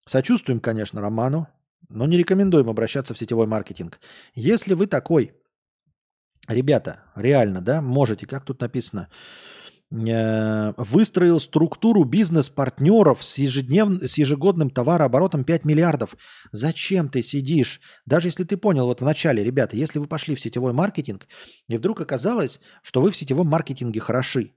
Сочувствуем, 0.06 0.60
конечно, 0.60 1.02
Роману, 1.02 1.48
но 1.90 2.06
не 2.08 2.18
рекомендуем 2.18 2.70
обращаться 2.70 3.14
в 3.14 3.18
сетевой 3.18 3.48
маркетинг. 3.48 4.00
Если 4.34 4.74
вы 4.74 4.88
такой, 4.88 5.34
ребята, 6.48 7.04
реально, 7.16 7.62
да, 7.62 7.82
можете, 7.82 8.26
как 8.26 8.46
тут 8.46 8.62
написано, 8.62 9.10
выстроил 9.94 11.40
структуру 11.40 12.04
бизнес-партнеров 12.04 13.24
с, 13.24 13.38
ежеднев... 13.38 14.02
с 14.02 14.18
ежегодным 14.18 14.72
товарооборотом 14.72 15.44
5 15.44 15.66
миллиардов. 15.66 16.18
Зачем 16.52 17.10
ты 17.10 17.22
сидишь? 17.22 17.80
Даже 18.08 18.30
если 18.30 18.44
ты 18.44 18.58
понял 18.58 18.88
вот 18.88 19.02
в 19.02 19.06
начале, 19.06 19.44
ребята, 19.44 19.78
если 19.78 20.00
вы 20.00 20.08
пошли 20.08 20.34
в 20.34 20.42
сетевой 20.42 20.74
маркетинг, 20.74 21.28
и 21.68 21.78
вдруг 21.78 22.02
оказалось, 22.02 22.60
что 22.82 23.02
вы 23.04 23.12
в 23.12 23.16
сетевом 23.18 23.48
маркетинге 23.48 24.00
хороши. 24.00 24.54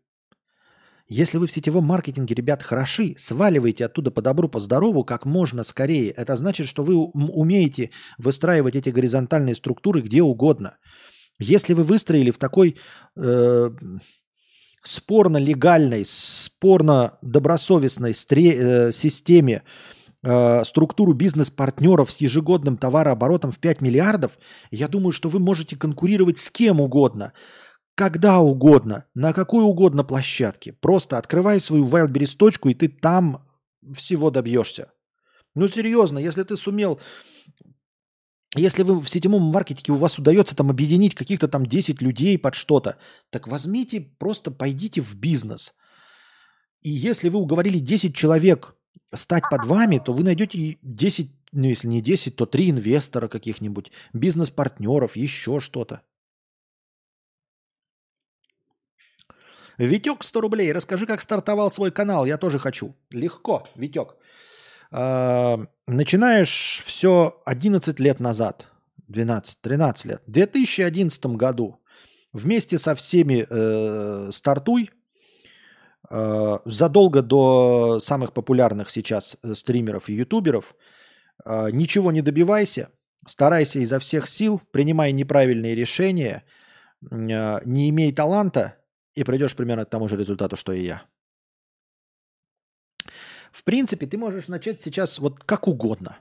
Если 1.06 1.36
вы 1.36 1.46
в 1.46 1.52
сетевом 1.52 1.84
маркетинге, 1.84 2.34
ребят, 2.34 2.62
хороши, 2.62 3.14
сваливайте 3.18 3.84
оттуда 3.84 4.10
по 4.10 4.22
добру, 4.22 4.48
по 4.48 4.58
здорову 4.58 5.04
как 5.04 5.26
можно 5.26 5.64
скорее. 5.64 6.10
Это 6.10 6.34
значит, 6.34 6.66
что 6.66 6.82
вы 6.82 6.96
умеете 6.96 7.90
выстраивать 8.16 8.74
эти 8.74 8.88
горизонтальные 8.88 9.54
структуры 9.54 10.00
где 10.00 10.22
угодно. 10.22 10.78
Если 11.38 11.74
вы 11.74 11.82
выстроили 11.82 12.30
в 12.30 12.38
такой 12.38 12.76
э, 13.16 13.70
спорно-легальной, 14.86 16.04
спорно-добросовестной 16.06 18.12
стре- 18.12 18.56
э, 18.56 18.92
системе 18.92 19.62
э, 20.22 20.64
структуру 20.64 21.12
бизнес-партнеров 21.12 22.12
с 22.12 22.18
ежегодным 22.18 22.76
товарооборотом 22.76 23.50
в 23.50 23.58
5 23.58 23.80
миллиардов, 23.80 24.38
я 24.70 24.88
думаю, 24.88 25.12
что 25.12 25.28
вы 25.28 25.38
можете 25.38 25.76
конкурировать 25.76 26.38
с 26.38 26.50
кем 26.50 26.80
угодно, 26.80 27.32
когда 27.94 28.40
угодно, 28.40 29.04
на 29.14 29.32
какой 29.32 29.64
угодно 29.64 30.04
площадке. 30.04 30.72
Просто 30.72 31.18
открывай 31.18 31.60
свою 31.60 31.88
Wildberries 31.88 32.36
точку, 32.36 32.68
и 32.68 32.74
ты 32.74 32.88
там 32.88 33.46
всего 33.94 34.30
добьешься. 34.30 34.92
Ну 35.54 35.68
серьезно, 35.68 36.18
если 36.18 36.42
ты 36.42 36.56
сумел 36.56 37.00
если 38.56 38.82
вы 38.82 38.98
в 38.98 39.08
сетевом 39.08 39.42
маркетинге 39.42 39.92
у 39.92 40.00
вас 40.00 40.18
удается 40.18 40.56
там 40.56 40.70
объединить 40.70 41.14
каких-то 41.14 41.48
там 41.48 41.66
10 41.66 42.00
людей 42.00 42.38
под 42.38 42.54
что-то, 42.54 42.96
так 43.30 43.48
возьмите, 43.48 44.00
просто 44.00 44.50
пойдите 44.50 45.00
в 45.00 45.14
бизнес. 45.16 45.74
И 46.80 46.90
если 46.90 47.28
вы 47.28 47.38
уговорили 47.38 47.78
10 47.78 48.14
человек 48.14 48.74
стать 49.12 49.44
под 49.50 49.64
вами, 49.64 49.98
то 49.98 50.12
вы 50.12 50.24
найдете 50.24 50.78
10, 50.82 51.30
ну 51.52 51.66
если 51.66 51.88
не 51.88 52.00
10, 52.00 52.36
то 52.36 52.46
3 52.46 52.70
инвестора 52.70 53.28
каких-нибудь, 53.28 53.92
бизнес-партнеров, 54.12 55.16
еще 55.16 55.60
что-то. 55.60 56.02
Витек 59.78 60.22
100 60.22 60.40
рублей. 60.40 60.72
Расскажи, 60.72 61.06
как 61.06 61.20
стартовал 61.20 61.70
свой 61.70 61.90
канал. 61.90 62.24
Я 62.24 62.38
тоже 62.38 62.58
хочу. 62.58 62.94
Легко, 63.10 63.68
Витек. 63.74 64.16
А, 64.90 65.58
начинаешь 65.86 66.82
все 66.86 67.40
11 67.44 68.00
лет 68.00 68.20
назад, 68.20 68.68
12-13 69.08 70.08
лет. 70.08 70.22
В 70.26 70.30
2011 70.30 71.26
году 71.26 71.80
вместе 72.32 72.78
со 72.78 72.94
всеми 72.94 73.46
э, 73.48 74.30
стартуй, 74.30 74.90
э, 76.10 76.58
задолго 76.64 77.22
до 77.22 77.98
самых 78.00 78.32
популярных 78.32 78.90
сейчас 78.90 79.36
э, 79.42 79.54
стримеров 79.54 80.08
и 80.08 80.14
ютуберов, 80.14 80.74
э, 81.44 81.70
ничего 81.72 82.12
не 82.12 82.22
добивайся, 82.22 82.90
старайся 83.26 83.78
изо 83.80 83.98
всех 83.98 84.28
сил, 84.28 84.60
принимай 84.70 85.12
неправильные 85.12 85.74
решения, 85.74 86.44
э, 87.10 87.60
не 87.64 87.88
имей 87.88 88.12
таланта, 88.12 88.76
и 89.14 89.24
придешь 89.24 89.56
примерно 89.56 89.84
к 89.84 89.90
тому 89.90 90.08
же 90.08 90.16
результату, 90.16 90.56
что 90.56 90.72
и 90.72 90.84
я. 90.84 91.02
В 93.56 93.64
принципе, 93.64 94.06
ты 94.06 94.18
можешь 94.18 94.48
начать 94.48 94.82
сейчас 94.82 95.18
вот 95.18 95.42
как 95.42 95.66
угодно. 95.66 96.18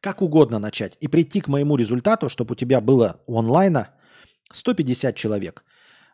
Как 0.00 0.20
угодно 0.20 0.58
начать. 0.58 0.98
И 1.00 1.08
прийти 1.08 1.40
к 1.40 1.48
моему 1.48 1.76
результату, 1.76 2.28
чтобы 2.28 2.52
у 2.52 2.54
тебя 2.54 2.82
было 2.82 3.22
онлайна 3.26 3.94
150 4.52 5.16
человек. 5.16 5.64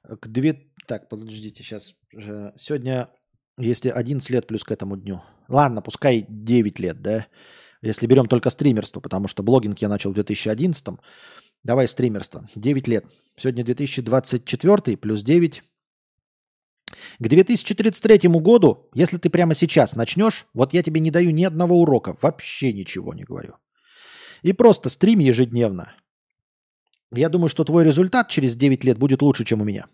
К 0.05 0.29
две... 0.29 0.71
Так, 0.87 1.09
подождите, 1.09 1.65
сейчас. 1.65 1.97
Сегодня, 2.57 3.09
если 3.59 3.89
11 3.89 4.31
лет 4.31 4.47
плюс 4.47 4.63
к 4.63 4.71
этому 4.71 4.97
дню. 4.97 5.21
Ладно, 5.49 5.83
пускай 5.83 6.27
9 6.29 6.79
лет, 6.79 7.03
да? 7.03 7.27
Если 7.83 8.07
берем 8.07 8.27
только 8.27 8.51
стримерство, 8.51 9.01
потому 9.01 9.27
что 9.27 9.43
блогинг 9.43 9.83
я 9.83 9.89
начал 9.89 10.13
в 10.13 10.15
2011. 10.15 11.01
Давай 11.65 11.89
стримерство. 11.89 12.49
9 12.55 12.87
лет. 12.87 13.05
Сегодня 13.37 13.65
2024 13.65 14.97
плюс 14.97 15.23
9 15.25 15.65
к 17.19 17.28
2033 17.28 18.28
году, 18.40 18.89
если 18.94 19.19
ты 19.19 19.31
прямо 19.31 19.55
сейчас 19.55 19.97
начнешь, 19.97 20.47
вот 20.55 20.74
я 20.74 20.82
тебе 20.82 21.01
не 21.01 21.10
даю 21.10 21.31
ни 21.31 21.44
одного 21.44 21.81
урока, 21.81 22.16
вообще 22.23 22.73
ничего 22.73 23.14
не 23.14 23.24
говорю. 23.24 23.55
И 24.43 24.52
просто 24.52 24.89
стрим 24.89 25.20
ежедневно. 25.20 25.94
Я 27.14 27.28
думаю, 27.28 27.48
что 27.48 27.64
твой 27.64 27.85
результат 27.85 28.28
через 28.28 28.56
9 28.56 28.85
лет 28.85 28.98
будет 28.98 29.23
лучше, 29.23 29.44
чем 29.44 29.60
у 29.60 29.64
меня. 29.64 29.86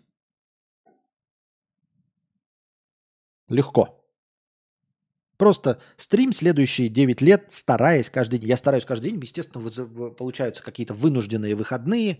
Легко. 3.49 3.99
Просто 5.37 5.79
стрим 5.97 6.33
следующие 6.33 6.89
9 6.89 7.21
лет, 7.21 7.45
стараясь 7.49 8.09
каждый 8.09 8.39
день. 8.39 8.49
Я 8.49 8.57
стараюсь 8.57 8.85
каждый 8.85 9.11
день, 9.11 9.19
естественно, 9.21 10.11
получаются 10.11 10.63
какие-то 10.63 10.93
вынужденные 10.93 11.55
выходные, 11.55 12.19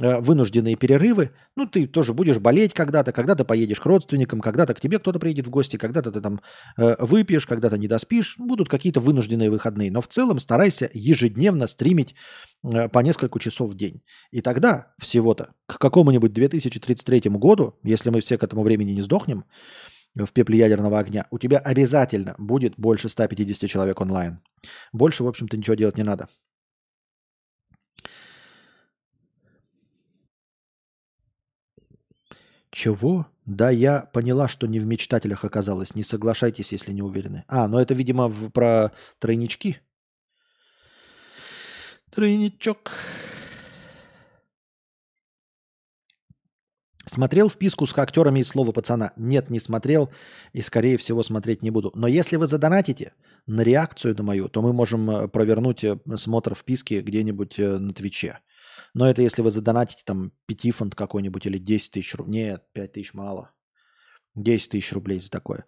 вынужденные 0.00 0.76
перерывы, 0.76 1.32
ну, 1.56 1.66
ты 1.66 1.86
тоже 1.86 2.14
будешь 2.14 2.38
болеть 2.38 2.72
когда-то, 2.72 3.12
когда-то 3.12 3.44
поедешь 3.44 3.80
к 3.80 3.86
родственникам, 3.86 4.40
когда-то 4.40 4.74
к 4.74 4.80
тебе 4.80 4.98
кто-то 4.98 5.18
приедет 5.18 5.46
в 5.46 5.50
гости, 5.50 5.76
когда-то 5.76 6.12
ты 6.12 6.20
там 6.20 6.40
э, 6.76 6.94
выпьешь, 7.00 7.46
когда-то 7.46 7.78
не 7.78 7.88
доспишь, 7.88 8.36
будут 8.38 8.68
какие-то 8.68 9.00
вынужденные 9.00 9.50
выходные. 9.50 9.90
Но 9.90 10.00
в 10.00 10.08
целом 10.08 10.38
старайся 10.38 10.88
ежедневно 10.92 11.66
стримить 11.66 12.14
э, 12.62 12.88
по 12.88 13.00
несколько 13.00 13.40
часов 13.40 13.70
в 13.70 13.76
день. 13.76 14.02
И 14.30 14.40
тогда 14.40 14.92
всего-то 14.98 15.54
к 15.66 15.78
какому-нибудь 15.78 16.32
2033 16.32 17.30
году, 17.30 17.74
если 17.82 18.10
мы 18.10 18.20
все 18.20 18.38
к 18.38 18.44
этому 18.44 18.62
времени 18.62 18.92
не 18.92 19.02
сдохнем 19.02 19.44
в 20.14 20.32
пепле 20.32 20.58
ядерного 20.58 20.98
огня, 20.98 21.26
у 21.30 21.38
тебя 21.38 21.58
обязательно 21.58 22.34
будет 22.38 22.74
больше 22.76 23.08
150 23.08 23.68
человек 23.68 24.00
онлайн. 24.00 24.40
Больше, 24.92 25.24
в 25.24 25.28
общем-то, 25.28 25.56
ничего 25.56 25.74
делать 25.74 25.96
не 25.96 26.04
надо. 26.04 26.28
Чего? 32.78 33.26
Да, 33.44 33.70
я 33.70 34.02
поняла, 34.12 34.46
что 34.46 34.68
не 34.68 34.78
в 34.78 34.86
мечтателях 34.86 35.44
оказалось. 35.44 35.96
Не 35.96 36.04
соглашайтесь, 36.04 36.70
если 36.70 36.92
не 36.92 37.02
уверены. 37.02 37.42
А, 37.48 37.66
ну 37.66 37.80
это, 37.80 37.92
видимо, 37.92 38.28
в, 38.28 38.50
про 38.50 38.92
тройнички. 39.18 39.78
Тройничок. 42.12 42.92
Смотрел 47.04 47.50
вписку 47.50 47.84
с 47.84 47.98
актерами 47.98 48.38
из 48.38 48.48
слова 48.48 48.70
пацана? 48.70 49.12
Нет, 49.16 49.50
не 49.50 49.58
смотрел 49.58 50.12
и, 50.52 50.62
скорее 50.62 50.98
всего, 50.98 51.24
смотреть 51.24 51.62
не 51.62 51.70
буду. 51.70 51.90
Но 51.96 52.06
если 52.06 52.36
вы 52.36 52.46
задонатите 52.46 53.12
на 53.48 53.62
реакцию 53.62 54.14
на 54.16 54.22
мою, 54.22 54.48
то 54.48 54.62
мы 54.62 54.72
можем 54.72 55.10
э, 55.10 55.26
провернуть 55.26 55.82
э, 55.82 55.98
смотр 56.14 56.54
вписки 56.54 57.00
где-нибудь 57.00 57.58
э, 57.58 57.78
на 57.78 57.92
Твиче. 57.92 58.38
Но 58.94 59.08
это 59.08 59.22
если 59.22 59.42
вы 59.42 59.50
задонатите 59.50 60.02
там 60.04 60.32
пятифонд 60.46 60.94
какой-нибудь 60.94 61.46
или 61.46 61.58
10 61.58 61.92
тысяч 61.92 62.14
рублей. 62.14 62.44
Нет, 62.44 62.64
5 62.72 62.92
тысяч 62.92 63.14
мало. 63.14 63.52
10 64.34 64.70
тысяч 64.70 64.92
рублей 64.92 65.20
за 65.20 65.30
такое. 65.30 65.64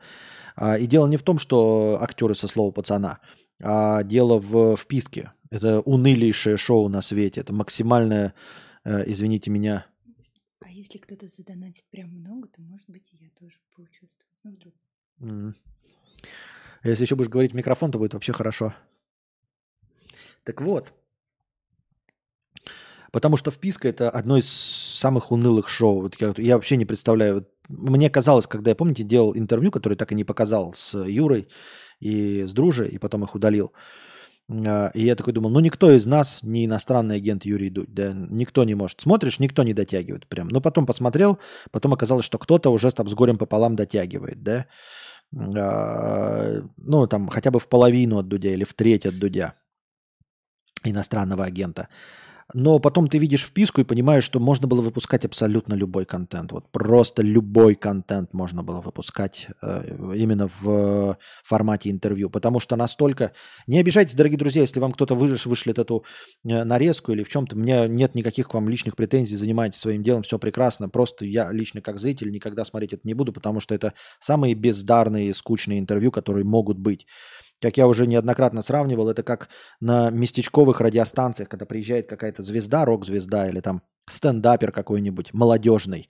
А, 0.56 0.78
и 0.78 0.86
дело 0.86 1.06
не 1.06 1.16
в 1.16 1.22
том, 1.22 1.38
что 1.38 1.98
актеры 2.00 2.34
со 2.34 2.48
слова 2.48 2.70
пацана, 2.70 3.20
а 3.62 4.02
дело 4.02 4.38
в 4.38 4.76
вписке. 4.76 5.32
Это 5.50 5.80
унылейшее 5.80 6.56
шоу 6.56 6.88
на 6.88 7.00
свете. 7.00 7.40
Это 7.40 7.52
максимальное, 7.52 8.34
э, 8.84 9.10
извините 9.10 9.50
меня. 9.50 9.86
А 10.60 10.70
если 10.70 10.98
кто-то 10.98 11.26
задонатит 11.26 11.84
прям 11.90 12.10
много, 12.10 12.48
то, 12.48 12.62
может 12.62 12.88
быть, 12.88 13.08
и 13.12 13.16
я 13.16 13.30
тоже 13.38 13.56
поучаствую. 13.74 14.30
Ну, 14.44 14.52
вдруг. 14.52 14.74
Mm. 15.20 15.54
Если 16.84 17.04
еще 17.04 17.16
будешь 17.16 17.30
говорить 17.30 17.52
в 17.52 17.56
микрофон, 17.56 17.90
то 17.90 17.98
будет 17.98 18.14
вообще 18.14 18.32
хорошо. 18.32 18.74
Так 20.44 20.62
вот, 20.62 20.92
Потому 23.12 23.36
что 23.36 23.50
вписка 23.50 23.88
это 23.88 24.10
одно 24.10 24.36
из 24.36 24.48
самых 24.48 25.32
унылых 25.32 25.68
шоу. 25.68 26.02
Вот 26.02 26.16
я, 26.20 26.34
я 26.36 26.54
вообще 26.54 26.76
не 26.76 26.84
представляю. 26.84 27.46
Мне 27.68 28.10
казалось, 28.10 28.46
когда 28.46 28.70
я, 28.70 28.74
помните, 28.74 29.02
делал 29.02 29.36
интервью, 29.36 29.70
которое 29.70 29.96
так 29.96 30.12
и 30.12 30.14
не 30.14 30.24
показал 30.24 30.72
с 30.74 30.96
Юрой 30.96 31.48
и 32.00 32.44
с 32.46 32.52
Дружей, 32.52 32.88
и 32.88 32.98
потом 32.98 33.24
их 33.24 33.34
удалил. 33.34 33.72
А, 34.50 34.90
и 34.94 35.04
я 35.04 35.14
такой 35.14 35.32
думал, 35.32 35.50
ну 35.50 35.60
никто 35.60 35.90
из 35.90 36.06
нас 36.06 36.40
не 36.42 36.64
иностранный 36.64 37.16
агент 37.16 37.44
Юрий 37.44 37.70
Дудь, 37.70 37.94
да, 37.94 38.12
никто 38.12 38.64
не 38.64 38.74
может. 38.74 39.00
Смотришь, 39.00 39.38
никто 39.38 39.62
не 39.62 39.74
дотягивает 39.74 40.26
прям. 40.26 40.48
Но 40.48 40.60
потом 40.60 40.86
посмотрел, 40.86 41.38
потом 41.70 41.92
оказалось, 41.92 42.24
что 42.24 42.38
кто-то 42.38 42.70
уже 42.70 42.90
там 42.90 43.08
с 43.08 43.14
горем 43.14 43.38
пополам 43.38 43.76
дотягивает, 43.76 44.42
да. 44.42 44.66
А, 45.34 46.62
ну, 46.76 47.06
там 47.06 47.28
хотя 47.28 47.50
бы 47.50 47.60
в 47.60 47.68
половину 47.68 48.18
от 48.18 48.28
Дудя 48.28 48.50
или 48.50 48.64
в 48.64 48.74
треть 48.74 49.06
от 49.06 49.18
Дудя 49.18 49.54
иностранного 50.84 51.44
агента. 51.44 51.88
Но 52.54 52.78
потом 52.78 53.08
ты 53.08 53.18
видишь 53.18 53.46
вписку 53.46 53.80
и 53.80 53.84
понимаешь, 53.84 54.24
что 54.24 54.40
можно 54.40 54.66
было 54.66 54.82
выпускать 54.82 55.24
абсолютно 55.24 55.74
любой 55.74 56.04
контент. 56.04 56.52
Вот 56.52 56.70
просто 56.70 57.22
любой 57.22 57.74
контент 57.74 58.32
можно 58.32 58.62
было 58.62 58.80
выпускать 58.80 59.48
э, 59.62 60.14
именно 60.16 60.48
в 60.60 61.16
формате 61.44 61.90
интервью. 61.90 62.30
Потому 62.30 62.60
что 62.60 62.76
настолько... 62.76 63.32
Не 63.66 63.78
обижайтесь, 63.78 64.14
дорогие 64.14 64.38
друзья, 64.38 64.62
если 64.62 64.80
вам 64.80 64.92
кто-то 64.92 65.14
выш... 65.14 65.46
вышлет 65.46 65.78
эту 65.78 66.04
э, 66.44 66.64
нарезку 66.64 67.12
или 67.12 67.22
в 67.22 67.28
чем-то. 67.28 67.56
Меня 67.56 67.86
нет 67.86 68.14
никаких 68.14 68.48
к 68.48 68.54
вам 68.54 68.68
личных 68.68 68.96
претензий, 68.96 69.36
занимайтесь 69.36 69.78
своим 69.78 70.02
делом, 70.02 70.22
все 70.22 70.38
прекрасно. 70.38 70.88
Просто 70.88 71.24
я 71.24 71.52
лично 71.52 71.80
как 71.80 71.98
зритель 71.98 72.30
никогда 72.30 72.64
смотреть 72.64 72.94
это 72.94 73.02
не 73.04 73.14
буду, 73.14 73.32
потому 73.32 73.60
что 73.60 73.74
это 73.74 73.94
самые 74.18 74.54
бездарные, 74.54 75.34
скучные 75.34 75.78
интервью, 75.78 76.10
которые 76.10 76.44
могут 76.44 76.78
быть 76.78 77.06
как 77.60 77.76
я 77.76 77.86
уже 77.86 78.06
неоднократно 78.06 78.62
сравнивал, 78.62 79.08
это 79.08 79.22
как 79.22 79.48
на 79.80 80.10
местечковых 80.10 80.80
радиостанциях, 80.80 81.48
когда 81.48 81.66
приезжает 81.66 82.08
какая-то 82.08 82.42
звезда, 82.42 82.84
рок-звезда 82.84 83.48
или 83.48 83.60
там 83.60 83.82
стендапер 84.08 84.72
какой-нибудь 84.72 85.32
молодежный 85.32 86.08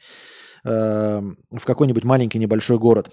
э, 0.65 1.21
в 1.51 1.65
какой-нибудь 1.65 2.05
маленький 2.05 2.39
небольшой 2.39 2.79
город. 2.79 3.11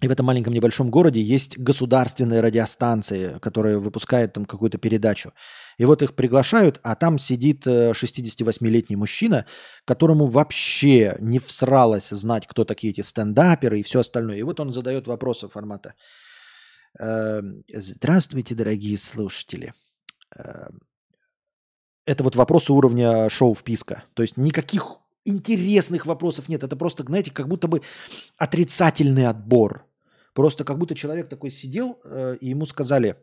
И 0.00 0.08
в 0.08 0.10
этом 0.10 0.26
маленьком 0.26 0.52
небольшом 0.52 0.90
городе 0.90 1.22
есть 1.22 1.56
государственные 1.56 2.40
радиостанции, 2.40 3.38
которые 3.40 3.78
выпускают 3.78 4.32
там 4.32 4.44
какую-то 4.44 4.76
передачу. 4.76 5.32
И 5.78 5.84
вот 5.84 6.02
их 6.02 6.14
приглашают, 6.14 6.80
а 6.82 6.96
там 6.96 7.18
сидит 7.18 7.66
68-летний 7.66 8.96
э, 8.96 8.98
мужчина, 8.98 9.46
которому 9.84 10.26
вообще 10.26 11.16
не 11.20 11.38
всралось 11.38 12.08
знать, 12.08 12.46
кто 12.46 12.64
такие 12.64 12.92
эти 12.92 13.02
стендаперы 13.02 13.80
и 13.80 13.82
все 13.82 14.00
остальное. 14.00 14.36
И 14.36 14.42
вот 14.42 14.58
он 14.60 14.72
задает 14.72 15.06
вопросы 15.06 15.48
формата– 15.48 15.94
Эм, 16.04 16.23
здравствуйте, 16.98 18.54
дорогие 18.54 18.96
слушатели. 18.98 19.74
Эм, 20.36 20.80
это 22.06 22.22
вот 22.22 22.36
вопросы 22.36 22.72
уровня 22.72 23.28
шоу 23.28 23.54
вписка. 23.54 24.04
То 24.14 24.22
есть 24.22 24.36
никаких 24.36 24.98
интересных 25.24 26.06
вопросов 26.06 26.48
нет. 26.48 26.62
Это 26.62 26.76
просто, 26.76 27.04
знаете, 27.04 27.30
как 27.30 27.48
будто 27.48 27.68
бы 27.68 27.82
отрицательный 28.36 29.26
отбор. 29.26 29.86
Просто 30.34 30.64
как 30.64 30.78
будто 30.78 30.94
человек 30.94 31.28
такой 31.28 31.50
сидел, 31.50 31.98
э, 32.04 32.36
и 32.40 32.48
ему 32.48 32.66
сказали, 32.66 33.16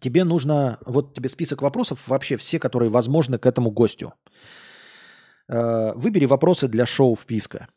тебе 0.00 0.24
нужно, 0.24 0.78
вот 0.84 1.14
тебе 1.14 1.28
список 1.28 1.62
вопросов, 1.62 2.06
вообще 2.06 2.36
все, 2.36 2.58
которые 2.58 2.90
возможны 2.90 3.38
к 3.38 3.46
этому 3.46 3.70
гостю. 3.70 4.12
Э, 5.48 5.92
выбери 5.94 6.26
вопросы 6.26 6.68
для 6.68 6.86
шоу 6.86 7.16
вписка. 7.16 7.68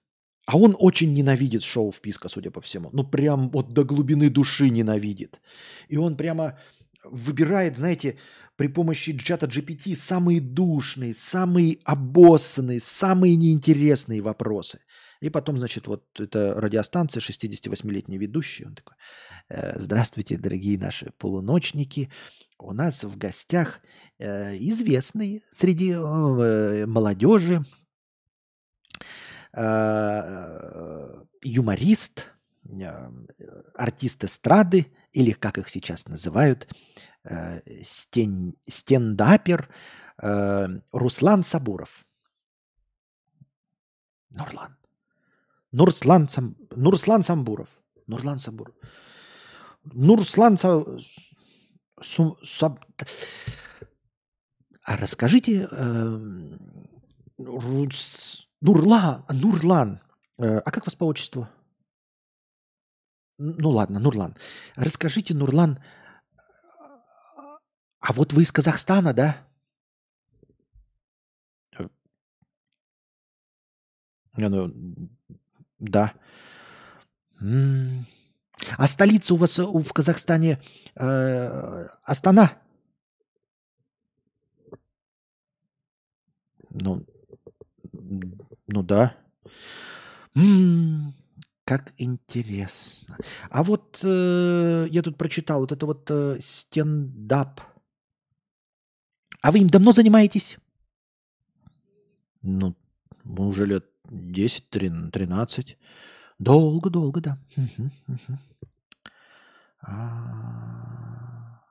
А 0.50 0.58
он 0.58 0.76
очень 0.80 1.14
ненавидит 1.14 1.64
шоу 1.64 1.92
вписка, 1.92 2.28
судя 2.28 2.50
по 2.50 2.60
всему. 2.60 2.90
Ну, 2.92 3.04
прям 3.04 3.52
вот 3.52 3.72
до 3.74 3.84
глубины 3.84 4.32
души 4.32 4.72
ненавидит. 4.72 5.42
И 5.90 5.98
он 5.98 6.18
прямо 6.18 6.58
выбирает, 7.04 7.78
знаете, 7.78 8.18
при 8.56 8.68
помощи 8.68 9.16
чата 9.18 9.46
GPT 9.46 9.96
самые 9.96 10.42
душные, 10.42 11.14
самые 11.14 11.78
обоссанные, 11.86 12.80
самые 12.80 13.36
неинтересные 13.36 14.22
вопросы. 14.22 14.80
И 15.22 15.30
потом, 15.30 15.60
значит, 15.60 15.86
вот 15.86 16.04
это 16.20 16.56
радиостанция, 16.60 17.22
68-летний 17.22 18.18
ведущий, 18.18 18.66
он 18.66 18.74
такой, 18.74 18.96
«Э, 19.50 19.80
здравствуйте, 19.80 20.36
дорогие 20.38 20.80
наши 20.80 21.12
полуночники. 21.20 22.10
У 22.58 22.74
нас 22.74 23.04
в 23.04 23.18
гостях 23.20 23.82
э, 24.18 24.58
известный 24.58 25.44
среди 25.52 25.92
э, 25.92 26.86
молодежи 26.88 27.64
юморист, 31.42 32.32
э, 32.64 33.10
артист 33.76 34.24
эстрады, 34.24 34.92
или 35.12 35.32
как 35.32 35.58
их 35.58 35.70
сейчас 35.70 36.08
называют, 36.08 36.68
э, 37.24 37.62
стен, 37.84 38.56
стендапер 38.68 39.70
э, 40.22 40.68
Руслан 40.92 41.44
Сабуров. 41.44 42.06
Нурлан. 44.30 44.78
Нурслан, 45.72 46.30
Сам, 46.30 46.56
Нурслан 46.76 47.24
Самбуров. 47.24 47.82
Нурлан 48.08 48.38
Сабуров. 48.40 48.76
Нурслан 49.84 50.58
Са, 50.58 50.86
Су, 52.02 52.38
Саб... 52.44 52.80
А 54.84 54.98
расскажите, 54.98 55.68
э, 55.72 56.20
Рус- 57.40 58.49
Нурлан, 58.62 59.24
Нурлан, 59.30 60.02
э, 60.38 60.58
а 60.58 60.72
как 60.72 60.86
вас 60.86 60.96
по 60.96 61.06
отчеству? 61.06 61.48
Ну 63.38 63.70
ладно, 63.70 64.00
Нурлан. 64.00 64.36
Расскажите, 64.76 65.34
Нурлан, 65.34 65.80
а 68.02 68.14
вот 68.14 68.34
вы 68.34 68.44
из 68.44 68.52
Казахстана, 68.52 69.14
да? 69.14 69.48
Э, 71.78 71.88
не, 74.38 74.50
ну, 74.50 74.74
да. 75.80 76.14
А 78.78 78.88
столица 78.88 79.34
у 79.34 79.38
вас 79.38 79.58
э, 79.58 79.64
в 79.64 79.94
Казахстане 79.94 80.62
э, 80.96 81.88
Астана? 82.04 82.58
Ну, 86.72 87.06
ну 88.72 88.84
да. 88.84 89.16
М, 90.36 91.14
Как 91.66 91.94
интересно. 91.98 93.18
А 93.50 93.64
вот 93.64 94.00
э, 94.04 94.88
я 94.90 95.02
тут 95.02 95.18
прочитал 95.18 95.60
вот 95.62 95.72
это 95.72 95.86
вот 95.86 96.10
э, 96.10 96.38
стендап. 96.40 97.62
А 99.42 99.52
вы 99.52 99.60
им 99.60 99.70
давно 99.70 99.92
занимаетесь? 99.92 100.58
Ну, 102.42 102.76
мы 103.24 103.48
уже 103.48 103.66
лет 103.66 103.86
10, 104.10 104.70
13. 104.70 105.78
Долго-долго, 106.40 107.22
да. 107.22 107.38
Мгм. 107.56 107.92
А 109.82 111.62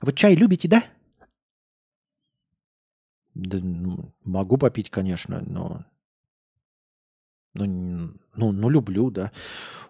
Вы 0.00 0.12
чай 0.12 0.34
любите, 0.34 0.68
да? 0.68 0.84
Да, 3.42 3.58
ну, 3.60 4.12
могу 4.24 4.56
попить, 4.56 4.90
конечно, 4.90 5.40
но... 5.40 5.84
Ну, 7.54 8.14
ну, 8.34 8.52
ну, 8.52 8.68
люблю, 8.70 9.10
да. 9.10 9.30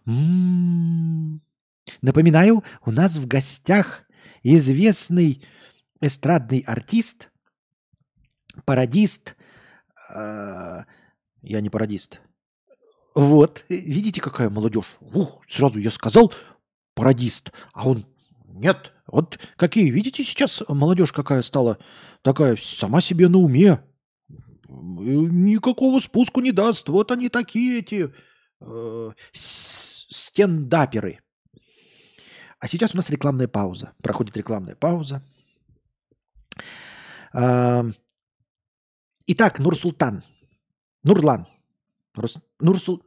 М. 0.06 1.40
Напоминаю, 2.00 2.64
у 2.84 2.90
нас 2.90 3.16
в 3.16 3.26
гостях 3.26 4.02
известный 4.42 5.44
эстрадный 6.00 6.60
артист, 6.60 7.30
пародист. 8.64 9.36
а, 10.12 10.86
я 11.42 11.60
не 11.60 11.70
пародист. 11.70 12.20
Вот, 13.14 13.64
э, 13.68 13.74
видите, 13.76 14.20
какая 14.20 14.48
молодежь? 14.48 14.96
Ух, 15.00 15.42
сразу 15.46 15.78
я 15.78 15.90
сказал 15.90 16.32
пародист, 16.94 17.52
а 17.72 17.88
он 17.88 18.04
нет. 18.46 18.92
Вот 19.12 19.38
какие, 19.56 19.90
видите, 19.90 20.24
сейчас 20.24 20.62
молодежь 20.68 21.12
какая 21.12 21.42
стала, 21.42 21.78
такая 22.22 22.56
сама 22.56 23.00
себе 23.02 23.28
на 23.28 23.38
уме. 23.38 23.84
М, 24.68 25.44
Никакого 25.44 26.00
спуску 26.00 26.40
не 26.40 26.50
даст. 26.50 26.88
Вот 26.88 27.12
они 27.12 27.28
такие 27.28 27.80
эти 27.80 28.12
э, 28.60 29.10
стендаперы. 29.32 31.20
А 32.58 32.66
сейчас 32.68 32.94
у 32.94 32.96
нас 32.96 33.10
рекламная 33.10 33.48
пауза. 33.48 33.92
Проходит 34.02 34.36
рекламная 34.36 34.76
пауза. 34.76 35.22
Ам, 37.34 37.92
Итак, 39.26 39.58
Нурсултан. 39.58 40.24
Нурлан. 41.04 41.46
Рус- 42.16 42.40
Нурсул... 42.60 43.02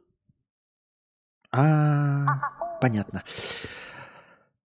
А, 1.52 2.78
понятно. 2.80 3.22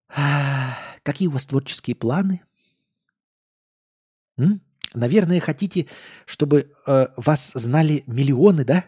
А, 0.09 0.75
Какие 1.03 1.27
у 1.27 1.31
вас 1.31 1.45
творческие 1.45 1.95
планы? 1.95 2.41
М? 4.37 4.61
Наверное, 4.93 5.39
хотите, 5.39 5.87
чтобы 6.25 6.71
э, 6.85 7.07
вас 7.15 7.51
знали 7.53 8.03
миллионы, 8.07 8.65
да? 8.65 8.85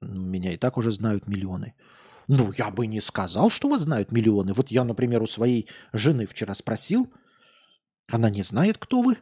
Ну, 0.00 0.22
Меня 0.22 0.52
и 0.52 0.56
так 0.56 0.76
уже 0.76 0.90
знают 0.90 1.26
миллионы. 1.28 1.74
Ну, 2.26 2.52
я 2.52 2.70
бы 2.70 2.86
не 2.86 3.00
сказал, 3.00 3.50
что 3.50 3.68
вас 3.68 3.82
знают 3.82 4.10
миллионы. 4.10 4.54
Вот 4.54 4.70
я, 4.70 4.84
например, 4.84 5.22
у 5.22 5.26
своей 5.26 5.68
жены 5.92 6.26
вчера 6.26 6.54
спросил, 6.54 7.12
она 8.08 8.30
не 8.30 8.42
знает, 8.42 8.78
кто 8.78 9.02
вы. 9.02 9.18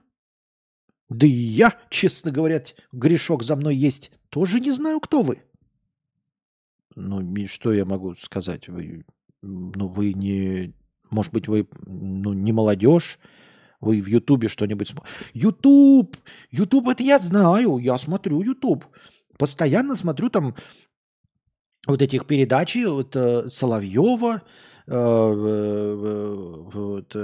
Да 1.09 1.27
и 1.27 1.31
я, 1.31 1.79
честно 1.91 2.31
говоря, 2.31 2.65
грешок 2.93 3.43
за 3.43 3.57
мной 3.57 3.77
есть, 3.77 4.12
тоже 4.31 4.61
не 4.61 4.70
знаю, 4.70 4.99
кто 5.01 5.23
вы. 5.23 5.43
Ну, 6.95 7.47
что 7.47 7.73
я 7.73 7.85
могу 7.85 8.15
сказать? 8.15 8.69
Вы, 8.69 9.05
ну, 9.43 9.89
вы 9.89 10.15
не... 10.15 10.74
Может 11.13 11.33
быть, 11.33 11.47
вы 11.47 11.69
ну, 11.87 12.33
не 12.33 12.53
молодежь, 12.53 13.19
вы 13.81 14.01
в 14.01 14.07
Ютубе 14.07 14.49
что-нибудь 14.49 14.89
смотрите. 14.89 15.15
Ютуб! 15.35 16.17
Ютуб 16.51 16.89
это 16.89 17.03
я 17.03 17.19
знаю, 17.19 17.79
я 17.79 17.99
смотрю 17.99 18.43
Ютуб. 18.43 18.87
Постоянно 19.39 19.95
смотрю 19.95 20.31
там 20.31 20.55
вот 21.87 22.01
этих 22.01 22.27
передачи 22.27 22.85
вот, 22.85 23.17
Соловьева, 23.53 24.43
вот, 24.87 27.17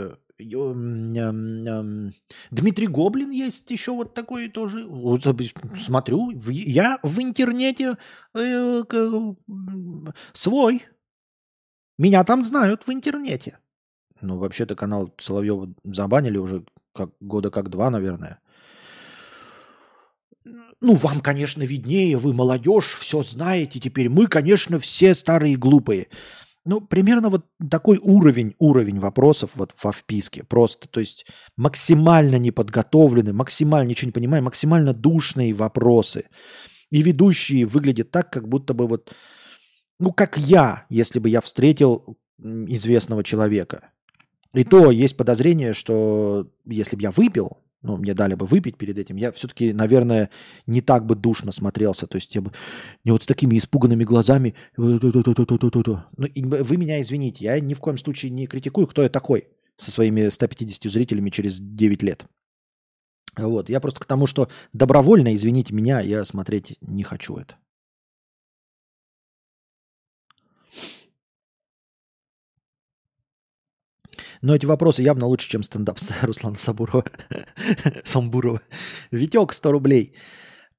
Дмитрий 2.50 2.86
Гоблин 2.86 3.30
есть 3.30 3.70
еще 3.70 3.92
вот 3.92 4.14
такой 4.14 4.48
тоже. 4.48 4.86
Вот, 4.86 5.22
смотрю, 5.22 6.30
я 6.50 6.98
в 7.02 7.20
интернете 7.20 7.96
э, 8.34 8.82
свой. 10.32 10.82
Меня 11.98 12.22
там 12.22 12.44
знают 12.44 12.86
в 12.86 12.92
интернете. 12.92 13.58
Ну, 14.20 14.38
вообще-то 14.38 14.74
канал 14.74 15.14
Соловьева 15.18 15.72
забанили 15.84 16.38
уже 16.38 16.64
как, 16.94 17.10
года 17.20 17.50
как 17.50 17.68
два, 17.68 17.90
наверное. 17.90 18.40
Ну, 20.80 20.94
вам, 20.94 21.20
конечно, 21.20 21.62
виднее, 21.62 22.16
вы 22.16 22.32
молодежь, 22.32 22.96
все 23.00 23.22
знаете 23.22 23.80
теперь. 23.80 24.08
Мы, 24.08 24.26
конечно, 24.26 24.78
все 24.78 25.14
старые 25.14 25.54
и 25.54 25.56
глупые. 25.56 26.08
Ну, 26.64 26.80
примерно 26.80 27.30
вот 27.30 27.46
такой 27.70 27.98
уровень, 28.02 28.54
уровень 28.58 28.98
вопросов 28.98 29.52
вот 29.54 29.72
во 29.82 29.92
вписке. 29.92 30.44
Просто, 30.44 30.88
то 30.88 31.00
есть 31.00 31.26
максимально 31.56 32.36
неподготовленные, 32.36 33.32
максимально 33.32 33.88
ничего 33.88 34.08
не 34.08 34.12
понимая, 34.12 34.42
максимально 34.42 34.92
душные 34.92 35.54
вопросы. 35.54 36.26
И 36.90 37.02
ведущие 37.02 37.66
выглядят 37.66 38.10
так, 38.10 38.32
как 38.32 38.48
будто 38.48 38.74
бы 38.74 38.86
вот, 38.86 39.14
ну, 39.98 40.12
как 40.12 40.36
я, 40.38 40.86
если 40.90 41.18
бы 41.18 41.28
я 41.28 41.40
встретил 41.40 42.18
известного 42.38 43.24
человека. 43.24 43.90
И 44.54 44.64
то 44.64 44.90
есть 44.90 45.16
подозрение, 45.16 45.74
что 45.74 46.48
если 46.64 46.96
бы 46.96 47.02
я 47.02 47.10
выпил, 47.10 47.58
ну, 47.82 47.96
мне 47.96 48.14
дали 48.14 48.34
бы 48.34 48.46
выпить 48.46 48.76
перед 48.76 48.98
этим, 48.98 49.16
я 49.16 49.30
все-таки, 49.30 49.72
наверное, 49.72 50.30
не 50.66 50.80
так 50.80 51.06
бы 51.06 51.14
душно 51.14 51.52
смотрелся. 51.52 52.06
То 52.06 52.16
есть 52.16 52.34
я 52.34 52.40
бы 52.40 52.52
не 53.04 53.12
вот 53.12 53.22
с 53.22 53.26
такими 53.26 53.56
испуганными 53.56 54.04
глазами. 54.04 54.54
Ну, 54.76 54.98
вы 54.98 56.76
меня 56.76 57.00
извините, 57.00 57.44
я 57.44 57.60
ни 57.60 57.74
в 57.74 57.80
коем 57.80 57.98
случае 57.98 58.30
не 58.30 58.46
критикую, 58.46 58.86
кто 58.86 59.02
я 59.02 59.08
такой 59.08 59.48
со 59.76 59.92
своими 59.92 60.28
150 60.28 60.90
зрителями 60.90 61.30
через 61.30 61.60
9 61.60 62.02
лет. 62.02 62.24
Вот, 63.36 63.70
я 63.70 63.78
просто 63.78 64.00
к 64.00 64.06
тому, 64.06 64.26
что 64.26 64.48
добровольно, 64.72 65.34
извините 65.34 65.72
меня, 65.72 66.00
я 66.00 66.24
смотреть 66.24 66.76
не 66.80 67.04
хочу 67.04 67.36
это. 67.36 67.56
Но 74.40 74.54
эти 74.54 74.66
вопросы 74.66 75.02
явно 75.02 75.26
лучше, 75.26 75.48
чем 75.48 75.62
стендап 75.62 75.98
с 75.98 76.12
Руслана 76.22 76.58
Сабурова. 76.58 77.04
Самбурова. 78.04 78.60
Витек 79.10 79.52
100 79.52 79.72
рублей. 79.72 80.14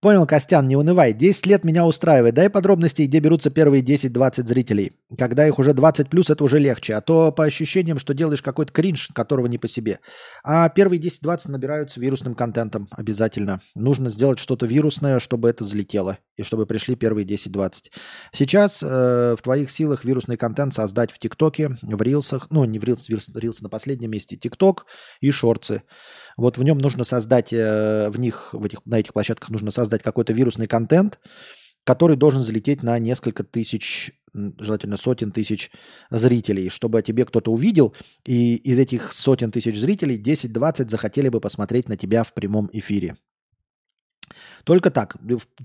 Понял, 0.01 0.25
Костян, 0.25 0.65
не 0.65 0.77
унывай. 0.77 1.11
10 1.11 1.45
лет 1.45 1.65
меня 1.65 1.85
устраивает. 1.85 2.33
Дай 2.33 2.49
подробности, 2.49 3.01
где 3.01 3.19
берутся 3.19 3.49
первые 3.49 3.83
10-20 3.83 4.47
зрителей. 4.47 4.93
Когда 5.17 5.45
их 5.45 5.59
уже 5.59 5.73
20 5.73 6.09
плюс, 6.09 6.29
это 6.29 6.41
уже 6.45 6.57
легче. 6.57 6.95
А 6.95 7.01
то 7.01 7.33
по 7.33 7.43
ощущениям, 7.43 7.99
что 7.99 8.13
делаешь 8.13 8.41
какой-то 8.41 8.71
кринж, 8.71 9.09
которого 9.13 9.47
не 9.47 9.57
по 9.57 9.67
себе. 9.67 9.99
А 10.41 10.69
первые 10.69 11.01
10-20 11.01 11.51
набираются 11.51 11.99
вирусным 11.99 12.33
контентом 12.33 12.87
обязательно. 12.91 13.59
Нужно 13.75 14.09
сделать 14.09 14.39
что-то 14.39 14.65
вирусное, 14.65 15.19
чтобы 15.19 15.49
это 15.49 15.65
залетело. 15.65 16.17
И 16.37 16.43
чтобы 16.43 16.65
пришли 16.65 16.95
первые 16.95 17.27
10-20. 17.27 17.91
Сейчас 18.31 18.81
э, 18.81 19.35
в 19.37 19.41
твоих 19.41 19.69
силах 19.69 20.05
вирусный 20.05 20.37
контент 20.37 20.73
создать 20.73 21.11
в 21.11 21.19
ТикТоке, 21.19 21.77
в 21.81 22.01
Рилсах. 22.01 22.47
Ну, 22.51 22.63
не 22.63 22.79
в 22.79 22.85
Рилс, 22.85 23.09
Рилс, 23.09 23.27
Рилс 23.35 23.59
на 23.59 23.67
последнем 23.67 24.11
месте. 24.11 24.37
ТикТок 24.37 24.85
и 25.19 25.29
Шорцы. 25.29 25.81
Вот 26.37 26.57
в 26.57 26.63
нем 26.63 26.77
нужно 26.77 27.03
создать, 27.03 27.51
э, 27.51 28.09
в 28.09 28.17
них, 28.17 28.53
в 28.53 28.63
этих, 28.63 28.79
на 28.85 28.99
этих 28.99 29.11
площадках 29.11 29.49
нужно 29.49 29.71
создать 29.71 29.88
какой-то 29.97 30.33
вирусный 30.33 30.67
контент, 30.67 31.19
который 31.83 32.15
должен 32.15 32.43
залететь 32.43 32.83
на 32.83 32.99
несколько 32.99 33.43
тысяч, 33.43 34.11
желательно 34.33 34.97
сотен 34.97 35.31
тысяч 35.31 35.71
зрителей, 36.11 36.69
чтобы 36.69 36.99
о 36.99 37.01
тебе 37.01 37.25
кто-то 37.25 37.51
увидел, 37.51 37.95
и 38.25 38.55
из 38.57 38.77
этих 38.77 39.11
сотен 39.11 39.51
тысяч 39.51 39.79
зрителей 39.79 40.21
10-20 40.21 40.89
захотели 40.89 41.29
бы 41.29 41.39
посмотреть 41.41 41.89
на 41.89 41.97
тебя 41.97 42.23
в 42.23 42.33
прямом 42.33 42.69
эфире. 42.73 43.17
Только 44.63 44.91
так. 44.91 45.15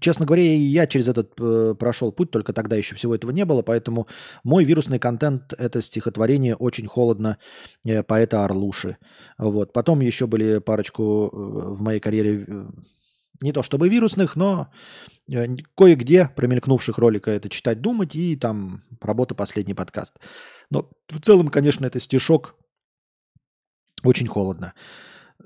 Честно 0.00 0.26
говоря, 0.26 0.42
я 0.42 0.86
через 0.86 1.08
этот 1.08 1.32
э, 1.38 1.74
прошел 1.78 2.12
путь, 2.12 2.30
только 2.30 2.52
тогда 2.52 2.76
еще 2.76 2.94
всего 2.94 3.14
этого 3.14 3.30
не 3.30 3.44
было, 3.44 3.62
поэтому 3.62 4.06
мой 4.42 4.64
вирусный 4.64 4.98
контент– 4.98 5.52
это 5.58 5.82
стихотворение 5.82 6.56
«Очень 6.56 6.86
холодно» 6.86 7.38
э, 7.84 8.02
поэта 8.02 8.44
Орлуши. 8.44 8.96
Вот. 9.38 9.72
Потом 9.72 10.00
еще 10.00 10.26
были 10.26 10.58
парочку 10.58 11.30
э, 11.32 11.74
в 11.74 11.82
моей 11.82 12.00
карьере 12.00 12.44
э, 12.46 12.66
не 13.40 13.52
то 13.52 13.62
чтобы 13.62 13.88
вирусных, 13.88 14.36
но 14.36 14.68
э, 15.28 15.46
кое-где 15.76 16.28
промелькнувших 16.28 16.98
ролика 16.98 17.30
это 17.30 17.48
читать, 17.48 17.80
думать 17.80 18.14
и 18.14 18.36
там 18.36 18.82
работа 19.00 19.34
последний 19.34 19.74
подкаст. 19.74 20.18
Но 20.70 20.90
в 21.08 21.20
целом, 21.20 21.48
конечно, 21.48 21.86
это 21.86 22.00
стишок 22.00 22.56
очень 24.02 24.26
холодно. 24.26 24.74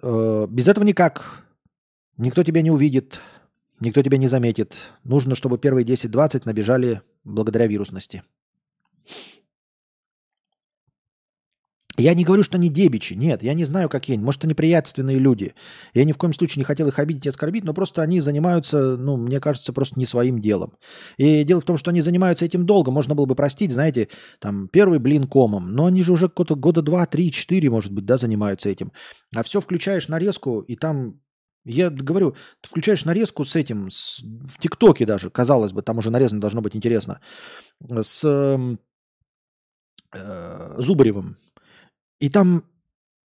Э, 0.03 0.47
без 0.49 0.69
этого 0.69 0.85
никак. 0.85 1.45
Никто 2.17 2.43
тебя 2.43 2.63
не 2.63 2.71
увидит, 2.71 3.21
никто 3.81 4.03
тебя 4.03 4.19
не 4.19 4.27
заметит. 4.27 4.93
Нужно, 5.05 5.35
чтобы 5.35 5.57
первые 5.59 5.87
10-20 5.87 6.43
набежали 6.45 7.03
благодаря 7.25 7.67
вирусности. 7.67 8.25
Я 11.99 12.15
не 12.15 12.25
говорю, 12.25 12.45
что 12.45 12.57
они 12.57 12.69
дебичи. 12.69 13.15
Нет, 13.15 13.43
я 13.43 13.55
не 13.55 13.65
знаю, 13.65 13.89
какие 13.89 14.15
они. 14.15 14.25
Может, 14.25 14.45
они 14.45 14.55
приятственные 14.55 15.19
люди. 15.19 15.55
Я 15.95 16.05
ни 16.05 16.13
в 16.13 16.17
коем 16.17 16.33
случае 16.33 16.61
не 16.61 16.65
хотел 16.65 16.87
их 16.87 16.99
обидеть 16.99 17.27
и 17.27 17.29
оскорбить, 17.29 17.65
но 17.65 17.75
просто 17.75 18.03
они 18.03 18.21
занимаются, 18.21 18.97
ну, 18.97 19.17
мне 19.17 19.41
кажется, 19.41 19.73
просто 19.73 19.99
не 19.99 20.07
своим 20.07 20.39
делом. 20.39 20.75
И 21.17 21.43
дело 21.43 21.61
в 21.61 21.65
том, 21.65 21.77
что 21.77 21.91
они 21.91 22.01
занимаются 22.01 22.45
этим 22.45 22.67
долго. 22.67 22.93
Можно 22.93 23.17
было 23.17 23.27
бы 23.27 23.35
простить, 23.35 23.73
знаете, 23.73 24.09
там, 24.39 24.69
первый 24.69 25.01
блин 25.01 25.25
комом. 25.25 25.69
Но 25.75 25.87
они 25.87 26.03
же 26.03 26.13
уже 26.13 26.29
года, 26.29 26.83
два, 26.83 27.05
три, 27.07 27.33
четыре, 27.33 27.69
может 27.69 27.93
быть, 27.93 28.05
да, 28.05 28.17
занимаются 28.17 28.69
этим. 28.69 28.93
А 29.35 29.43
все 29.43 29.61
включаешь 29.61 30.07
нарезку, 30.09 30.61
и 30.61 30.77
там 30.77 31.21
я 31.65 31.91
говорю, 31.91 32.35
ты 32.63 32.69
включаешь 32.69 33.05
нарезку 33.05 33.45
с 33.45 33.57
этим, 33.57 33.91
с, 33.91 34.23
в 34.23 34.59
ТикТоке 34.59 35.05
даже, 35.05 35.29
казалось 35.31 35.73
бы, 35.73 35.83
там 35.83 35.99
уже 35.99 36.11
нарезано 36.11 36.41
должно 36.41 36.63
быть 36.63 36.75
интересно, 36.75 37.21
с 38.01 38.25
э, 40.15 40.75
Зубаревым. 40.79 41.37
И 42.21 42.29
там 42.29 42.65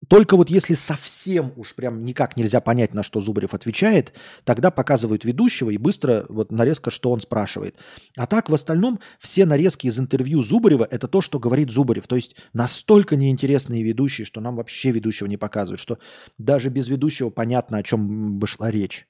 только 0.07 0.38
вот 0.38 0.49
если 0.49 0.76
совсем 0.76 1.52
уж 1.57 1.76
прям 1.76 2.06
никак 2.06 2.38
нельзя 2.38 2.61
понять, 2.61 2.94
на 2.94 3.03
что 3.03 3.20
Зубарев 3.20 3.53
отвечает, 3.53 4.14
тогда 4.45 4.72
показывают 4.72 5.26
ведущего 5.26 5.72
и 5.72 5.78
быстро 5.78 6.26
вот 6.30 6.52
нарезка, 6.52 6.90
что 6.90 7.11
он 7.11 7.20
спрашивает. 7.20 7.76
А 8.16 8.26
так 8.26 8.49
в 8.49 8.53
остальном 8.53 9.02
все 9.20 9.45
нарезки 9.45 9.88
из 9.88 9.99
интервью 9.99 10.41
Зубарева– 10.41 10.88
это 10.90 11.10
то, 11.10 11.20
что 11.20 11.38
говорит 11.38 11.70
Зубарев. 11.70 12.07
То 12.07 12.16
есть 12.16 12.36
настолько 12.53 13.18
неинтересные 13.18 13.84
ведущие, 13.84 14.26
что 14.26 14.40
нам 14.40 14.56
вообще 14.56 14.91
ведущего 14.91 15.28
не 15.28 15.38
показывают, 15.38 15.82
что 15.82 15.99
даже 16.38 16.70
без 16.70 16.88
ведущего 16.88 17.30
понятно, 17.30 17.78
о 17.78 17.84
чем 17.84 18.40
бы 18.40 18.48
шла 18.48 18.72
речь. 18.72 19.06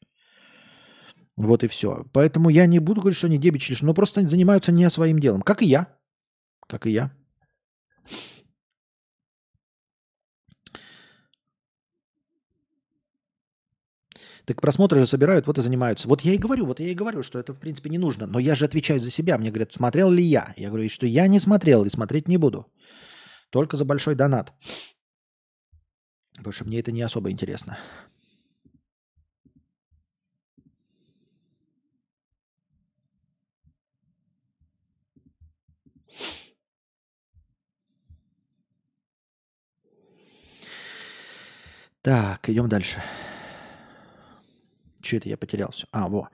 Вот 1.38 1.64
и 1.64 1.68
все. 1.68 2.06
Поэтому 2.14 2.50
я 2.50 2.66
не 2.66 2.80
буду 2.80 3.02
говорить, 3.02 3.18
что 3.18 3.28
они 3.28 3.38
дебичи 3.38 3.72
лишь, 3.72 3.84
но 3.84 3.94
просто 3.94 4.28
занимаются 4.28 4.72
не 4.72 4.90
своим 4.90 5.20
делом. 5.20 5.44
Как 5.44 5.62
и 5.62 5.68
я. 5.68 5.88
Как 6.68 6.88
и 6.88 6.92
я. 6.92 7.14
Так 14.50 14.62
просмотры 14.62 15.00
же 15.00 15.06
собирают, 15.06 15.46
вот 15.46 15.60
и 15.60 15.62
занимаются. 15.62 16.08
Вот 16.08 16.22
я 16.22 16.34
и 16.34 16.38
говорю, 16.40 16.66
вот 16.66 16.80
я 16.80 16.88
и 16.88 16.96
говорю, 16.96 17.22
что 17.22 17.38
это 17.38 17.54
в 17.54 17.60
принципе 17.60 17.92
не 17.92 18.00
нужно. 18.00 18.26
Но 18.26 18.40
я 18.40 18.56
же 18.56 18.66
отвечаю 18.66 19.00
за 19.00 19.12
себя. 19.12 19.38
Мне 19.38 19.52
говорят, 19.52 19.74
смотрел 19.74 20.10
ли 20.10 20.24
я? 20.24 20.56
Я 20.58 20.70
говорю, 20.70 20.90
что 20.90 21.06
я 21.06 21.28
не 21.28 21.40
смотрел 21.40 21.86
и 21.86 21.90
смотреть 21.90 22.28
не 22.28 22.38
буду. 22.38 22.66
Только 23.52 23.78
за 23.78 23.86
большой 23.86 24.16
донат. 24.16 24.52
Потому 26.36 26.52
что 26.52 26.66
мне 26.66 26.80
это 26.80 26.92
не 26.92 27.04
особо 27.04 27.30
интересно. 27.30 27.78
Так, 42.02 42.50
идем 42.50 42.68
дальше. 42.68 43.04
Что 45.10 45.18
это 45.18 45.30
я 45.30 45.38
потерялся? 45.38 45.88
А, 45.92 46.08
во. 46.08 46.30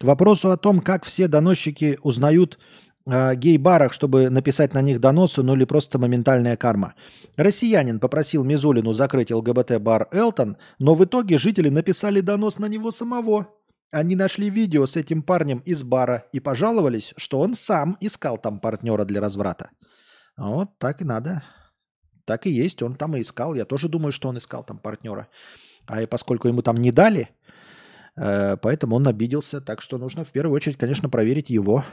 К 0.00 0.04
вопросу 0.04 0.50
о 0.50 0.56
том, 0.56 0.80
как 0.80 1.04
все 1.04 1.28
доносчики 1.28 1.96
узнают 2.02 2.58
гей-барах, 3.06 3.92
чтобы 3.92 4.30
написать 4.30 4.74
на 4.74 4.82
них 4.82 5.00
доносы, 5.00 5.44
ну 5.44 5.54
или 5.54 5.64
просто 5.64 6.00
моментальная 6.00 6.56
карма. 6.56 6.94
Россиянин 7.36 8.00
попросил 8.00 8.42
Мизулину 8.42 8.92
закрыть 8.92 9.30
ЛГБТ-бар 9.30 10.08
Элтон, 10.10 10.56
но 10.80 10.96
в 10.96 11.04
итоге 11.04 11.38
жители 11.38 11.68
написали 11.68 12.20
донос 12.20 12.58
на 12.58 12.66
него 12.66 12.90
самого. 12.90 13.46
Они 13.92 14.16
нашли 14.16 14.50
видео 14.50 14.86
с 14.86 14.96
этим 14.96 15.22
парнем 15.22 15.58
из 15.58 15.84
бара 15.84 16.24
и 16.32 16.40
пожаловались, 16.40 17.14
что 17.16 17.38
он 17.38 17.54
сам 17.54 17.96
искал 18.00 18.38
там 18.38 18.58
партнера 18.58 19.04
для 19.04 19.20
разврата. 19.20 19.70
Вот 20.36 20.76
так 20.78 21.00
и 21.00 21.04
надо. 21.04 21.44
Так 22.24 22.46
и 22.46 22.50
есть, 22.50 22.82
он 22.82 22.96
там 22.96 23.16
и 23.16 23.20
искал. 23.20 23.54
Я 23.54 23.66
тоже 23.66 23.88
думаю, 23.88 24.10
что 24.10 24.28
он 24.28 24.38
искал 24.38 24.64
там 24.64 24.78
партнера. 24.78 25.28
А 25.86 26.02
и 26.02 26.06
поскольку 26.06 26.48
ему 26.48 26.62
там 26.62 26.74
не 26.74 26.90
дали, 26.90 27.28
поэтому 28.16 28.96
он 28.96 29.06
обиделся. 29.06 29.60
Так 29.60 29.80
что 29.80 29.98
нужно 29.98 30.24
в 30.24 30.30
первую 30.30 30.54
очередь, 30.56 30.76
конечно, 30.76 31.08
проверить 31.08 31.50
его 31.50 31.84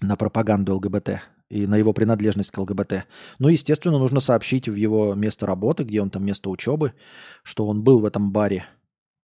на 0.00 0.16
пропаганду 0.16 0.76
ЛГБТ 0.76 1.20
и 1.50 1.66
на 1.66 1.76
его 1.76 1.92
принадлежность 1.92 2.50
к 2.50 2.58
ЛГБТ. 2.58 3.06
Ну, 3.38 3.48
естественно, 3.48 3.98
нужно 3.98 4.20
сообщить 4.20 4.68
в 4.68 4.74
его 4.74 5.14
место 5.14 5.46
работы, 5.46 5.82
где 5.84 6.00
он 6.00 6.10
там 6.10 6.24
место 6.24 6.48
учебы, 6.48 6.94
что 7.42 7.66
он 7.66 7.82
был 7.82 8.00
в 8.00 8.04
этом 8.04 8.32
баре 8.32 8.66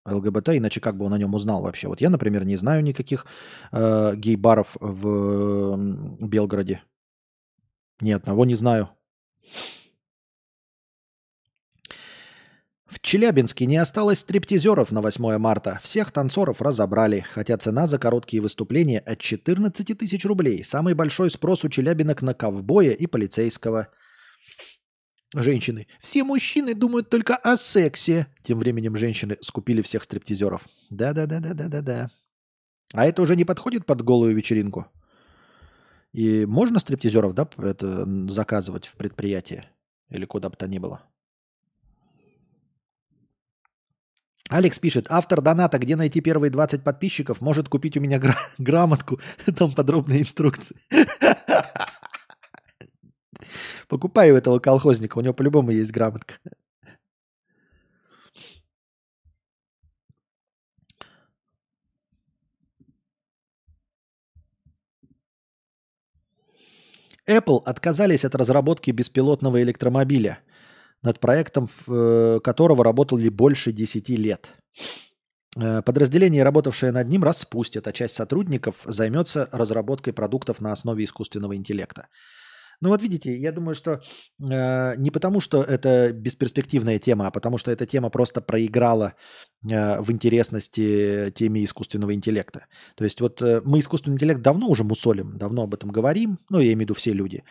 ЛГБТ, 0.05 0.51
иначе 0.51 0.81
как 0.81 0.97
бы 0.97 1.05
он 1.05 1.15
о 1.15 1.19
нем 1.19 1.35
узнал 1.35 1.63
вообще. 1.63 1.89
Вот 1.89 2.01
я, 2.01 2.11
например, 2.11 2.45
не 2.45 2.57
знаю 2.57 2.83
никаких 2.83 3.27
э, 3.73 4.15
гей-баров 4.17 4.77
в 4.81 5.77
Белгороде. 6.21 6.83
Ни 8.01 8.13
одного 8.13 8.45
не 8.45 8.55
знаю. 8.55 8.91
В 12.87 13.01
Челябинске 13.01 13.67
не 13.67 13.77
осталось 13.79 14.21
стриптизеров 14.21 14.93
на 14.93 15.03
8 15.03 15.39
марта. 15.39 15.81
Всех 15.83 16.13
танцоров 16.13 16.63
разобрали, 16.63 17.27
хотя 17.33 17.59
цена 17.59 17.89
за 17.89 17.99
короткие 17.99 18.41
выступления 18.41 19.01
от 19.01 19.19
14 19.19 19.99
тысяч 19.99 20.25
рублей. 20.25 20.65
Самый 20.65 20.95
большой 20.95 21.31
спрос 21.31 21.65
у 21.65 21.69
челябинок 21.69 22.23
на 22.23 22.33
ковбоя 22.33 22.93
и 22.93 23.07
полицейского. 23.07 23.89
Женщины. 25.35 25.89
Все 25.99 26.23
мужчины 26.23 26.75
думают 26.75 27.11
только 27.11 27.35
о 27.35 27.57
сексе. 27.57 28.29
Тем 28.45 28.61
временем 28.61 28.97
женщины 28.97 29.37
скупили 29.41 29.83
всех 29.83 30.05
стриптизеров. 30.05 30.69
Да-да-да-да-да-да-да. 30.91 32.11
А 32.93 33.05
это 33.05 33.21
уже 33.21 33.35
не 33.35 33.45
подходит 33.45 33.85
под 33.85 34.03
голую 34.03 34.35
вечеринку? 34.37 34.87
И 36.13 36.47
можно 36.47 36.79
стриптизеров, 36.79 37.35
да, 37.35 37.49
это 37.59 38.07
заказывать 38.29 38.87
в 38.87 38.95
предприятие? 38.95 39.69
Или 40.09 40.25
куда 40.25 40.49
бы 40.49 40.57
то 40.57 40.69
ни 40.69 40.79
было? 40.79 41.03
Алекс 44.49 44.79
пишет, 44.79 45.07
автор 45.09 45.41
доната, 45.41 45.79
где 45.79 45.97
найти 45.97 46.21
первые 46.21 46.51
20 46.51 46.85
подписчиков, 46.85 47.41
может 47.41 47.69
купить 47.69 47.97
у 47.97 48.01
меня 48.01 48.19
гра- 48.19 48.39
грамотку, 48.59 49.19
там 49.57 49.73
подробные 49.73 50.21
инструкции. 50.21 50.77
Покупаю 53.89 54.35
у 54.35 54.39
этого 54.39 54.59
колхозника, 54.61 55.19
у 55.19 55.21
него 55.21 55.35
по-любому 55.35 55.71
есть 55.71 55.91
грамотка. 55.91 56.35
Apple 67.29 67.61
отказались 67.65 68.25
от 68.25 68.37
разработки 68.37 68.93
беспилотного 68.93 69.61
электромобиля– 69.61 70.39
над 71.03 71.21
проектом 71.21 71.69
э, 71.87 72.41
которого 72.43 72.85
работали 72.85 73.29
больше 73.29 73.73
10 73.73 74.09
лет. 74.11 74.49
Э, 75.57 75.83
подразделение, 75.83 76.43
работавшее 76.43 76.93
над 76.93 77.09
ним, 77.09 77.25
распустят, 77.25 77.87
а 77.87 77.93
часть 77.93 78.15
сотрудников 78.15 78.83
займется 78.85 79.49
разработкой 79.53 80.13
продуктов 80.13 80.61
на 80.61 80.73
основе 80.73 81.05
искусственного 81.05 81.57
интеллекта. 81.57 82.09
Ну 82.81 82.91
вот 82.91 83.03
видите, 83.03 83.35
я 83.35 83.53
думаю, 83.53 83.75
что 83.75 84.01
э, 84.39 84.97
не 84.97 85.11
потому, 85.11 85.41
что 85.41 85.63
это 85.63 86.13
бесперспективная 86.13 86.99
тема, 86.99 87.27
а 87.27 87.31
потому 87.31 87.59
что 87.59 87.71
эта 87.71 87.87
тема 87.87 88.11
просто 88.11 88.43
проиграла 88.43 89.15
э, 89.69 90.01
в 90.01 90.11
интересности 90.13 91.33
теме 91.35 91.65
искусственного 91.65 92.15
интеллекта. 92.15 92.67
То 92.95 93.05
есть 93.05 93.21
вот 93.21 93.41
э, 93.41 93.63
мы 93.65 93.79
искусственный 93.79 94.17
интеллект 94.17 94.43
давно 94.43 94.69
уже 94.69 94.85
мусолим, 94.85 95.39
давно 95.39 95.63
об 95.63 95.75
этом 95.75 95.91
говорим, 95.91 96.39
ну 96.51 96.59
я 96.59 96.67
имею 96.67 96.79
в 96.79 96.81
виду 96.81 96.95
все 96.95 97.13
люди. 97.13 97.45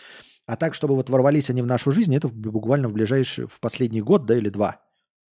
А 0.45 0.55
так, 0.55 0.73
чтобы 0.75 0.95
вот 0.95 1.09
ворвались 1.09 1.49
они 1.49 1.61
в 1.61 1.65
нашу 1.65 1.91
жизнь, 1.91 2.15
это 2.15 2.27
буквально 2.27 2.87
в 2.87 2.93
ближайший, 2.93 3.47
в 3.47 3.59
последний 3.59 4.01
год, 4.01 4.25
да, 4.25 4.37
или 4.37 4.49
два. 4.49 4.81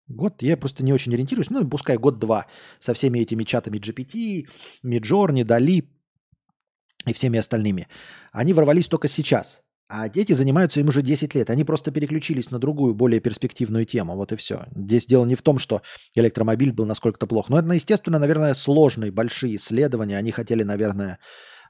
Год, 0.08 0.42
я 0.42 0.58
просто 0.58 0.84
не 0.84 0.94
очень 0.94 1.14
ориентируюсь, 1.14 1.50
ну, 1.50 1.68
пускай 1.70 1.98
год-два 1.98 2.48
со 2.80 2.94
всеми 2.94 3.20
этими 3.20 3.44
чатами 3.44 3.78
GPT, 3.78 4.48
Midjourney, 4.84 5.44
Dali 5.44 5.88
и 7.06 7.14
всеми 7.14 7.40
остальными. 7.40 7.88
Они 8.32 8.54
ворвались 8.54 8.88
только 8.88 9.08
сейчас. 9.08 9.62
А 9.90 10.10
дети 10.10 10.34
занимаются 10.34 10.80
им 10.80 10.88
уже 10.88 11.02
10 11.02 11.36
лет. 11.36 11.50
Они 11.50 11.64
просто 11.64 11.92
переключились 11.92 12.52
на 12.52 12.58
другую, 12.58 12.96
более 12.96 13.20
перспективную 13.20 13.86
тему. 13.86 14.16
Вот 14.16 14.32
и 14.32 14.36
все. 14.36 14.66
Здесь 14.76 15.06
дело 15.06 15.26
не 15.26 15.36
в 15.36 15.42
том, 15.42 15.60
что 15.60 15.82
электромобиль 16.16 16.72
был 16.72 16.86
насколько-то 16.86 17.28
плох. 17.28 17.50
Но 17.50 17.60
это, 17.60 17.72
естественно, 17.74 18.18
наверное, 18.18 18.56
сложные, 18.56 19.12
большие 19.12 19.58
исследования. 19.58 20.18
Они 20.18 20.32
хотели, 20.32 20.64
наверное, 20.64 21.20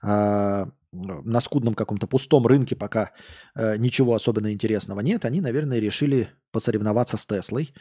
а, 0.01 0.69
на 0.93 1.39
скудном 1.41 1.73
каком-то 1.73 2.07
пустом 2.07 2.47
рынке, 2.47 2.75
пока 2.75 3.11
э, 3.55 3.77
ничего 3.77 4.13
особенно 4.13 4.51
интересного 4.51 5.01
нет, 5.01 5.25
они, 5.25 5.41
наверное, 5.41 5.79
решили 5.79 6.29
посоревноваться 6.51 7.17
с 7.17 7.25
Теслой 7.25 7.73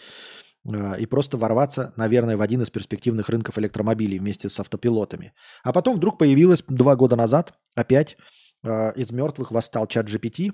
э, 0.64 0.98
и 0.98 1.06
просто 1.06 1.36
ворваться, 1.36 1.92
наверное, 1.96 2.36
в 2.36 2.40
один 2.40 2.62
из 2.62 2.70
перспективных 2.70 3.28
рынков 3.28 3.58
электромобилей 3.58 4.18
вместе 4.18 4.48
с 4.48 4.58
автопилотами. 4.58 5.34
А 5.62 5.72
потом 5.72 5.96
вдруг 5.96 6.18
появилась 6.18 6.64
два 6.66 6.96
года 6.96 7.16
назад 7.16 7.54
опять 7.74 8.16
э, 8.64 8.92
из 8.96 9.12
мертвых 9.12 9.50
восстал 9.50 9.86
чат 9.86 10.08
GPT. 10.08 10.52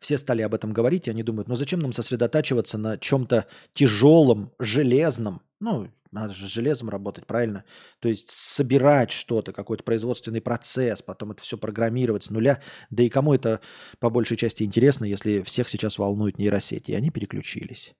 Все 0.00 0.16
стали 0.18 0.42
об 0.42 0.54
этом 0.54 0.72
говорить, 0.72 1.08
и 1.08 1.10
они 1.10 1.22
думают, 1.22 1.48
ну 1.48 1.56
зачем 1.56 1.80
нам 1.80 1.92
сосредотачиваться 1.92 2.78
на 2.78 2.96
чем-то 2.96 3.46
тяжелом, 3.74 4.52
железном, 4.58 5.42
ну, 5.60 5.88
надо 6.10 6.32
же 6.32 6.46
с 6.46 6.50
железом 6.50 6.88
работать, 6.88 7.26
правильно? 7.26 7.64
То 8.00 8.08
есть 8.08 8.30
собирать 8.30 9.10
что-то, 9.10 9.52
какой-то 9.52 9.84
производственный 9.84 10.40
процесс, 10.40 11.02
потом 11.02 11.32
это 11.32 11.42
все 11.42 11.58
программировать 11.58 12.24
с 12.24 12.30
нуля. 12.30 12.60
Да 12.90 13.02
и 13.02 13.08
кому 13.08 13.34
это 13.34 13.60
по 13.98 14.10
большей 14.10 14.36
части 14.36 14.62
интересно, 14.62 15.04
если 15.04 15.42
всех 15.42 15.68
сейчас 15.68 15.98
волнуют 15.98 16.38
нейросети. 16.38 16.92
И 16.92 16.94
они 16.94 17.10
переключились. 17.10 17.94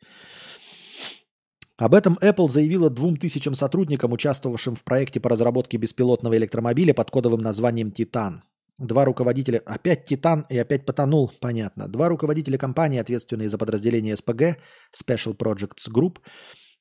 Об 1.77 1.95
этом 1.95 2.19
Apple 2.21 2.49
заявила 2.49 2.91
двум 2.91 3.17
тысячам 3.17 3.55
сотрудникам, 3.55 4.13
участвовавшим 4.13 4.75
в 4.75 4.83
проекте 4.83 5.21
по 5.21 5.29
разработке 5.31 5.77
беспилотного 5.77 6.37
электромобиля 6.37 6.93
под 6.93 7.11
кодовым 7.11 7.41
названием 7.41 7.93
«Титан». 7.93 8.43
Два 8.79 9.05
руководителя, 9.05 9.61
опять 9.67 10.05
Титан 10.05 10.47
и 10.49 10.57
опять 10.57 10.87
потонул, 10.87 11.33
понятно. 11.41 11.89
Два 11.89 12.09
руководителя 12.09 12.59
компании, 12.59 13.01
ответственные 13.01 13.49
за 13.49 13.59
подразделение 13.59 14.17
СПГ, 14.17 14.59
Special 14.93 15.37
Projects 15.37 15.91
Group, 15.93 16.19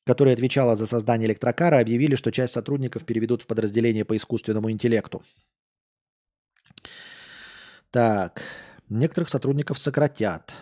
которая 0.08 0.34
отвечала 0.34 0.76
за 0.76 0.88
создание 0.88 1.28
электрокара, 1.28 1.80
объявили, 1.80 2.16
что 2.16 2.32
часть 2.32 2.54
сотрудников 2.54 3.06
переведут 3.06 3.42
в 3.42 3.48
подразделение 3.48 4.06
по 4.06 4.16
искусственному 4.16 4.72
интеллекту. 4.72 5.22
Так, 7.92 8.42
некоторых 8.90 9.30
сотрудников 9.30 9.78
сократят. 9.78 10.54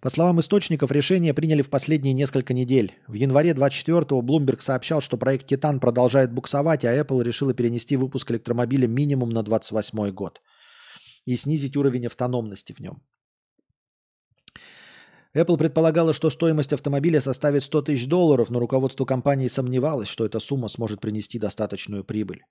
По 0.00 0.08
словам 0.08 0.40
источников, 0.40 0.92
решение 0.92 1.34
приняли 1.34 1.62
в 1.62 1.68
последние 1.68 2.14
несколько 2.14 2.54
недель. 2.54 2.94
В 3.06 3.14
январе 3.14 3.50
24-го 3.50 4.22
Bloomberg 4.22 4.60
сообщал, 4.60 5.00
что 5.00 5.16
проект 5.16 5.46
«Титан» 5.46 5.78
продолжает 5.78 6.32
буксовать, 6.32 6.84
а 6.84 6.96
Apple 6.96 7.22
решила 7.22 7.52
перенести 7.54 7.96
выпуск 7.96 8.30
электромобиля 8.30 8.86
минимум 8.86 9.30
на 9.30 9.42
28 9.42 10.10
год 10.10 10.40
и 11.26 11.36
снизить 11.36 11.76
уровень 11.76 12.06
автономности 12.06 12.72
в 12.72 12.80
нем. 12.80 13.02
Apple 15.36 15.58
предполагала, 15.58 16.14
что 16.14 16.30
стоимость 16.30 16.72
автомобиля 16.72 17.20
составит 17.20 17.62
100 17.62 17.82
тысяч 17.82 18.06
долларов, 18.06 18.48
но 18.48 18.58
руководство 18.58 19.04
компании 19.04 19.48
сомневалось, 19.48 20.08
что 20.08 20.24
эта 20.24 20.38
сумма 20.40 20.68
сможет 20.68 21.00
принести 21.00 21.38
достаточную 21.38 22.04
прибыль. 22.04 22.42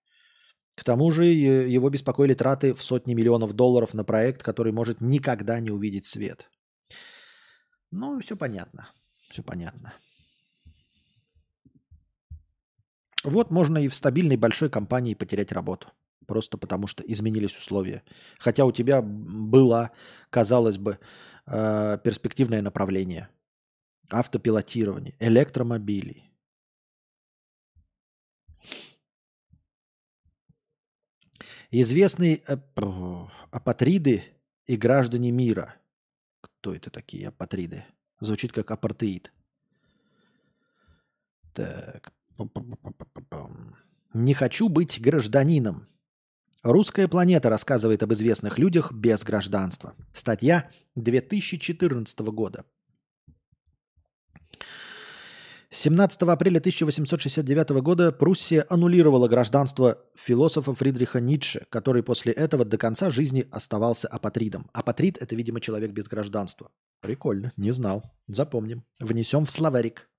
К 0.76 0.84
тому 0.84 1.10
же 1.10 1.26
его 1.26 1.90
беспокоили 1.90 2.36
траты 2.36 2.76
в 2.76 2.84
сотни 2.84 3.16
миллионов 3.16 3.54
долларов 3.54 3.96
на 3.96 4.04
проект, 4.04 4.44
который 4.44 4.72
может 4.72 5.02
никогда 5.02 5.60
не 5.60 5.72
увидеть 5.72 6.06
свет. 6.06 6.48
Ну, 7.90 8.20
все 8.20 8.36
понятно. 8.38 8.90
Все 9.30 9.42
понятно. 9.42 9.94
Вот 13.24 13.50
можно 13.50 13.80
и 13.80 13.88
в 13.88 13.96
стабильной 13.96 14.38
большой 14.38 14.70
компании 14.70 15.16
потерять 15.16 15.52
работу. 15.52 15.88
Просто 16.28 16.58
потому 16.58 16.88
что 16.88 17.04
изменились 17.04 17.58
условия. 17.58 18.04
Хотя 18.38 18.66
у 18.66 18.72
тебя 18.72 19.02
была, 19.02 19.92
казалось 20.30 20.78
бы, 20.78 21.00
э, 21.48 21.98
перспективное 22.04 22.62
направление. 22.62 23.30
Автопилотирование, 24.10 25.16
электромобилей. 25.20 26.32
Известные 31.72 32.42
э, 32.48 32.58
апатриды 33.52 34.24
и 34.68 34.78
граждане 34.78 35.32
мира. 35.32 35.76
Кто 36.42 36.74
это 36.74 36.90
такие 36.90 37.28
апатриды? 37.28 37.84
Звучит 38.20 38.52
как 38.52 38.72
апартеид. 38.72 39.32
Так. 41.54 42.14
Не 44.14 44.34
хочу 44.34 44.70
быть 44.70 45.02
гражданином. 45.02 45.88
Русская 46.66 47.08
планета 47.08 47.52
рассказывает 47.52 48.02
об 48.02 48.12
известных 48.14 48.58
людях 48.58 48.92
без 48.92 49.24
гражданства. 49.24 49.94
Статья 50.14 50.72
2014 50.96 52.20
года. 52.22 52.66
17 55.70 56.24
апреля 56.24 56.58
1869 56.58 57.70
года 57.84 58.12
Пруссия 58.12 58.66
аннулировала 58.68 59.28
гражданство 59.28 60.00
философа 60.16 60.74
Фридриха 60.74 61.20
Ницше, 61.20 61.68
который 61.70 62.02
после 62.02 62.34
этого 62.34 62.66
до 62.66 62.80
конца 62.80 63.12
жизни 63.12 63.48
оставался 63.52 64.08
апатридом. 64.08 64.68
Апатрид– 64.74 65.18
это, 65.22 65.36
видимо, 65.36 65.62
человек 65.62 65.92
без 65.92 66.08
гражданства. 66.08 66.72
Прикольно, 67.00 67.54
не 67.58 67.70
знал. 67.74 68.12
Запомним. 68.26 68.84
Внесем 69.00 69.46
в 69.46 69.52
словарик. 69.52 70.10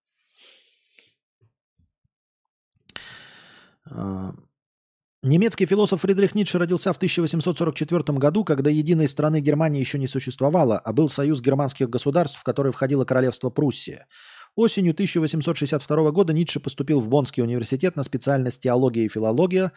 Немецкий 5.27 5.67
философ 5.67 6.03
Фридрих 6.03 6.37
Ницше 6.37 6.57
родился 6.57 6.93
в 6.93 6.99
1844 6.99 8.17
году, 8.17 8.45
когда 8.45 8.71
единой 8.71 9.09
страны 9.09 9.41
Германии 9.41 9.81
еще 9.81 9.99
не 9.99 10.07
существовало, 10.07 10.79
а 10.79 10.93
был 10.93 11.09
союз 11.09 11.41
германских 11.41 11.91
государств, 11.91 12.39
в 12.39 12.45
который 12.45 12.71
входило 12.71 13.05
королевство 13.05 13.51
Пруссия. 13.51 14.07
Осенью 14.55 14.93
1862 14.93 16.11
года 16.13 16.33
Ницше 16.33 16.61
поступил 16.61 17.01
в 17.01 17.09
Боннский 17.09 17.43
университет 17.43 17.97
на 17.97 18.05
специальность 18.05 18.61
теология 18.61 19.05
и 19.05 19.09
филология, 19.09 19.73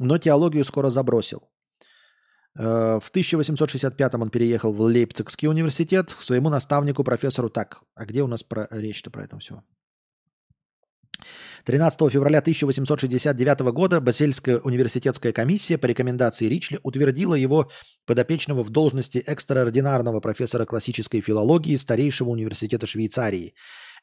но 0.00 0.18
теологию 0.18 0.64
скоро 0.64 0.90
забросил. 0.90 1.48
Э, 2.58 2.98
в 3.00 3.08
1865 3.10 4.14
он 4.14 4.30
переехал 4.30 4.72
в 4.72 4.80
Лейпцигский 4.80 5.46
университет 5.46 6.12
к 6.12 6.20
своему 6.20 6.48
наставнику, 6.48 7.04
профессору 7.04 7.50
Так. 7.50 7.82
А 7.94 8.04
где 8.04 8.24
у 8.24 8.26
нас 8.26 8.42
про 8.42 8.66
речь-то 8.72 9.12
про 9.12 9.22
это 9.22 9.38
все? 9.38 9.62
13 11.64 12.10
февраля 12.10 12.38
1869 12.38 13.60
года 13.72 14.00
Басельская 14.00 14.58
университетская 14.58 15.32
комиссия 15.32 15.78
по 15.78 15.86
рекомендации 15.86 16.46
Ричли 16.46 16.80
утвердила 16.82 17.34
его 17.34 17.70
подопечного 18.06 18.62
в 18.62 18.70
должности 18.70 19.18
экстраординарного 19.18 20.20
профессора 20.20 20.64
классической 20.64 21.20
филологии 21.20 21.76
старейшего 21.76 22.30
университета 22.30 22.86
Швейцарии 22.86 23.54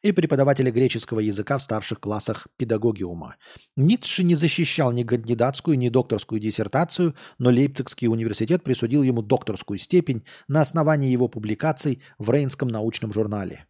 и 0.01 0.11
преподавателя 0.11 0.71
греческого 0.71 1.19
языка 1.19 1.57
в 1.57 1.63
старших 1.63 1.99
классах 1.99 2.47
педагогиума. 2.57 3.37
Ницше 3.75 4.23
не 4.23 4.35
защищал 4.35 4.91
ни 4.91 5.03
кандидатскую, 5.03 5.77
ни 5.77 5.89
докторскую 5.89 6.39
диссертацию, 6.39 7.15
но 7.39 7.49
Лейпцигский 7.49 8.07
университет 8.07 8.63
присудил 8.63 9.03
ему 9.03 9.21
докторскую 9.21 9.79
степень 9.79 10.23
на 10.47 10.61
основании 10.61 11.11
его 11.11 11.27
публикаций 11.27 12.01
в 12.19 12.29
Рейнском 12.29 12.67
научном 12.67 13.13
журнале. 13.13 13.65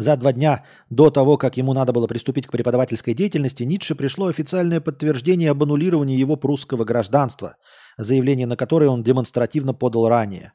За 0.00 0.16
два 0.16 0.32
дня 0.32 0.64
до 0.88 1.10
того, 1.10 1.36
как 1.36 1.58
ему 1.58 1.74
надо 1.74 1.92
было 1.92 2.06
приступить 2.06 2.46
к 2.46 2.52
преподавательской 2.52 3.12
деятельности, 3.12 3.64
Ницше 3.64 3.94
пришло 3.94 4.28
официальное 4.28 4.80
подтверждение 4.80 5.50
об 5.50 5.62
аннулировании 5.62 6.16
его 6.16 6.36
прусского 6.36 6.84
гражданства, 6.84 7.56
заявление 7.98 8.46
на 8.46 8.56
которое 8.56 8.88
он 8.88 9.02
демонстративно 9.02 9.74
подал 9.74 10.08
ранее. 10.08 10.54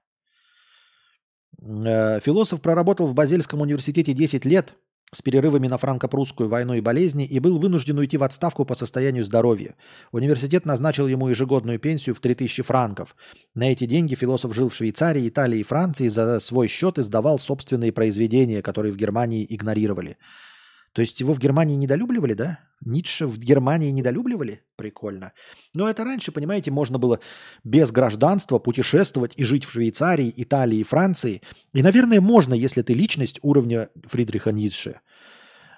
Э, 1.61 2.19
философ 2.21 2.59
проработал 2.59 3.05
в 3.05 3.13
Базельском 3.13 3.61
университете 3.61 4.13
10 4.13 4.45
лет 4.45 4.73
с 5.15 5.21
перерывами 5.21 5.67
на 5.67 5.77
франко-прусскую 5.77 6.49
войну 6.49 6.73
и 6.73 6.81
болезни 6.81 7.25
и 7.25 7.39
был 7.39 7.57
вынужден 7.57 7.97
уйти 7.97 8.17
в 8.17 8.23
отставку 8.23 8.65
по 8.65 8.75
состоянию 8.75 9.23
здоровья. 9.23 9.75
Университет 10.11 10.65
назначил 10.65 11.07
ему 11.07 11.29
ежегодную 11.29 11.79
пенсию 11.79 12.15
в 12.15 12.19
3000 12.19 12.63
франков. 12.63 13.15
На 13.53 13.71
эти 13.71 13.85
деньги 13.85 14.15
философ 14.15 14.53
жил 14.53 14.67
в 14.67 14.75
Швейцарии, 14.75 15.29
Италии 15.29 15.59
и 15.59 15.63
Франции, 15.63 16.09
за 16.09 16.39
свой 16.39 16.67
счет 16.67 16.99
издавал 16.99 17.39
собственные 17.39 17.93
произведения, 17.93 18.61
которые 18.61 18.91
в 18.91 18.97
Германии 18.97 19.45
игнорировали. 19.49 20.17
То 20.95 21.01
есть 21.01 21.19
его 21.19 21.33
в 21.33 21.39
Германии 21.39 21.75
недолюбливали, 21.75 22.33
да? 22.33 22.59
Ницше 22.79 23.27
в 23.27 23.37
Германии 23.37 23.91
недолюбливали? 23.91 24.61
Прикольно. 24.77 25.33
Но 25.73 25.89
это 25.89 26.05
раньше, 26.05 26.31
понимаете, 26.31 26.71
можно 26.71 26.97
было 26.97 27.19
без 27.65 27.91
гражданства 27.91 28.59
путешествовать 28.59 29.33
и 29.35 29.43
жить 29.43 29.65
в 29.65 29.71
Швейцарии, 29.73 30.33
Италии 30.37 30.83
Франции. 30.83 31.41
И, 31.73 31.83
наверное, 31.83 32.21
можно, 32.21 32.53
если 32.53 32.81
ты 32.81 32.93
личность 32.93 33.39
уровня 33.41 33.89
Фридриха 34.05 34.53
Ницше. 34.53 35.01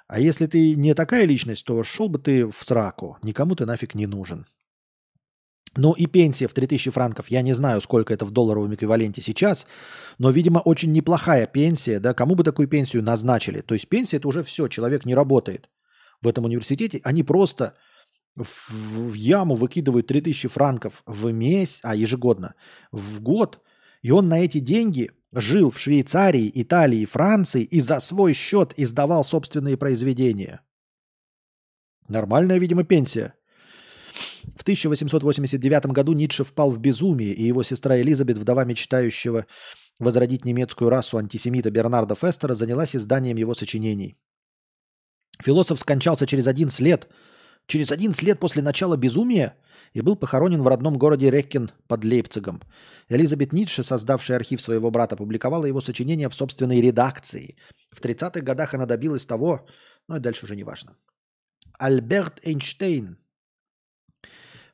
А 0.07 0.19
если 0.19 0.45
ты 0.45 0.75
не 0.75 0.93
такая 0.93 1.25
личность, 1.25 1.65
то 1.65 1.81
шел 1.81 2.09
бы 2.09 2.19
ты 2.19 2.45
в 2.45 2.57
сраку. 2.61 3.17
Никому 3.23 3.55
ты 3.55 3.65
нафиг 3.65 3.95
не 3.95 4.05
нужен. 4.05 4.45
Ну 5.77 5.93
и 5.93 6.07
пенсия 6.07 6.47
в 6.47 6.53
3000 6.53 6.89
франков. 6.89 7.29
Я 7.29 7.43
не 7.43 7.53
знаю, 7.53 7.81
сколько 7.81 8.13
это 8.13 8.25
в 8.25 8.31
долларовом 8.31 8.73
эквиваленте 8.73 9.21
сейчас, 9.21 9.67
но, 10.17 10.31
видимо, 10.31 10.59
очень 10.59 10.91
неплохая 10.91 11.45
пенсия. 11.45 11.99
Да? 11.99 12.13
Кому 12.13 12.35
бы 12.35 12.43
такую 12.43 12.67
пенсию 12.67 13.03
назначили? 13.03 13.61
То 13.61 13.75
есть 13.75 13.87
пенсия– 13.87 14.17
это 14.17 14.27
уже 14.27 14.43
все, 14.43 14.67
человек 14.67 15.05
не 15.05 15.13
работает 15.13 15.69
в 16.21 16.27
этом 16.27 16.45
университете. 16.45 16.99
Они 17.03 17.21
просто 17.21 17.75
в, 18.35 19.11
в 19.11 19.13
яму 19.13 19.53
выкидывают 19.53 20.07
3000 20.07 20.47
франков 20.47 21.03
в 21.05 21.31
месяц, 21.31 21.79
а 21.83 21.95
ежегодно, 21.95 22.55
в 22.91 23.21
год, 23.21 23.61
и 24.01 24.09
он 24.09 24.29
на 24.29 24.43
эти 24.43 24.57
деньги 24.57 25.11
жил 25.31 25.69
в 25.69 25.79
Швейцарии, 25.79 26.51
Италии, 26.55 27.05
Франции 27.05 27.61
и 27.61 27.79
за 27.81 27.99
свой 27.99 28.33
счет 28.33 28.73
издавал 28.77 29.23
собственные 29.23 29.77
произведения. 29.77 30.61
Нормальная, 32.07 32.57
видимо, 32.57 32.83
пенсия. 32.83 33.35
В 34.55 34.61
1889 34.61 35.87
году 35.87 36.13
Ницше 36.13 36.43
впал 36.43 36.71
в 36.71 36.79
безумие, 36.79 37.33
и 37.33 37.43
его 37.43 37.63
сестра 37.63 37.99
Элизабет, 37.99 38.37
вдова 38.37 38.65
мечтающего 38.65 39.45
возродить 39.99 40.45
немецкую 40.45 40.89
расу 40.89 41.17
антисемита 41.17 41.71
Бернарда 41.71 42.15
Фестера, 42.15 42.53
занялась 42.55 42.95
изданием 42.95 43.37
его 43.37 43.53
сочинений. 43.53 44.17
Философ 45.41 45.79
скончался 45.79 46.25
через 46.25 46.47
11 46.47 46.79
лет, 46.79 47.07
через 47.67 47.91
11 47.91 48.23
лет 48.23 48.39
после 48.39 48.61
начала 48.61 48.97
безумия 48.97 49.55
и 49.93 50.01
был 50.01 50.15
похоронен 50.15 50.61
в 50.61 50.67
родном 50.67 50.97
городе 50.97 51.31
Реккен 51.31 51.69
под 51.87 52.03
Лейпцигом. 52.03 52.61
Элизабет 53.09 53.53
Ницше, 53.53 53.83
создавшая 53.83 54.37
архив 54.37 54.61
своего 54.61 54.91
брата, 54.91 55.15
публиковала 55.15 55.65
его 55.65 55.81
сочинения 55.81 56.29
в 56.29 56.35
собственной 56.35 56.81
редакции. 56.81 57.55
В 57.91 58.01
30-х 58.01 58.41
годах 58.41 58.73
она 58.73 58.85
добилась 58.85 59.25
того, 59.25 59.67
ну 60.07 60.15
и 60.15 60.19
дальше 60.19 60.45
уже 60.45 60.55
не 60.55 60.63
важно. 60.63 60.95
Альберт 61.79 62.39
Эйнштейн. 62.43 63.17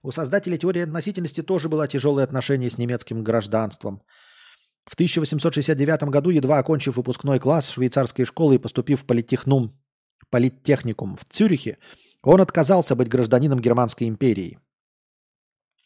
У 0.03 0.11
создателей 0.11 0.57
теории 0.57 0.81
относительности 0.81 1.41
тоже 1.41 1.69
было 1.69 1.87
тяжелое 1.87 2.25
отношение 2.25 2.69
с 2.69 2.77
немецким 2.77 3.23
гражданством. 3.23 4.03
В 4.85 4.95
1869 4.95 6.03
году, 6.03 6.29
едва 6.29 6.59
окончив 6.59 6.97
выпускной 6.97 7.39
класс 7.39 7.69
швейцарской 7.69 8.25
школы 8.25 8.55
и 8.55 8.57
поступив 8.57 9.01
в 9.01 9.05
политехнум, 9.05 9.73
политехникум 10.29 11.15
в 11.15 11.23
Цюрихе, 11.23 11.77
он 12.21 12.41
отказался 12.41 12.95
быть 12.95 13.07
гражданином 13.07 13.59
Германской 13.59 14.09
империи. 14.09 14.59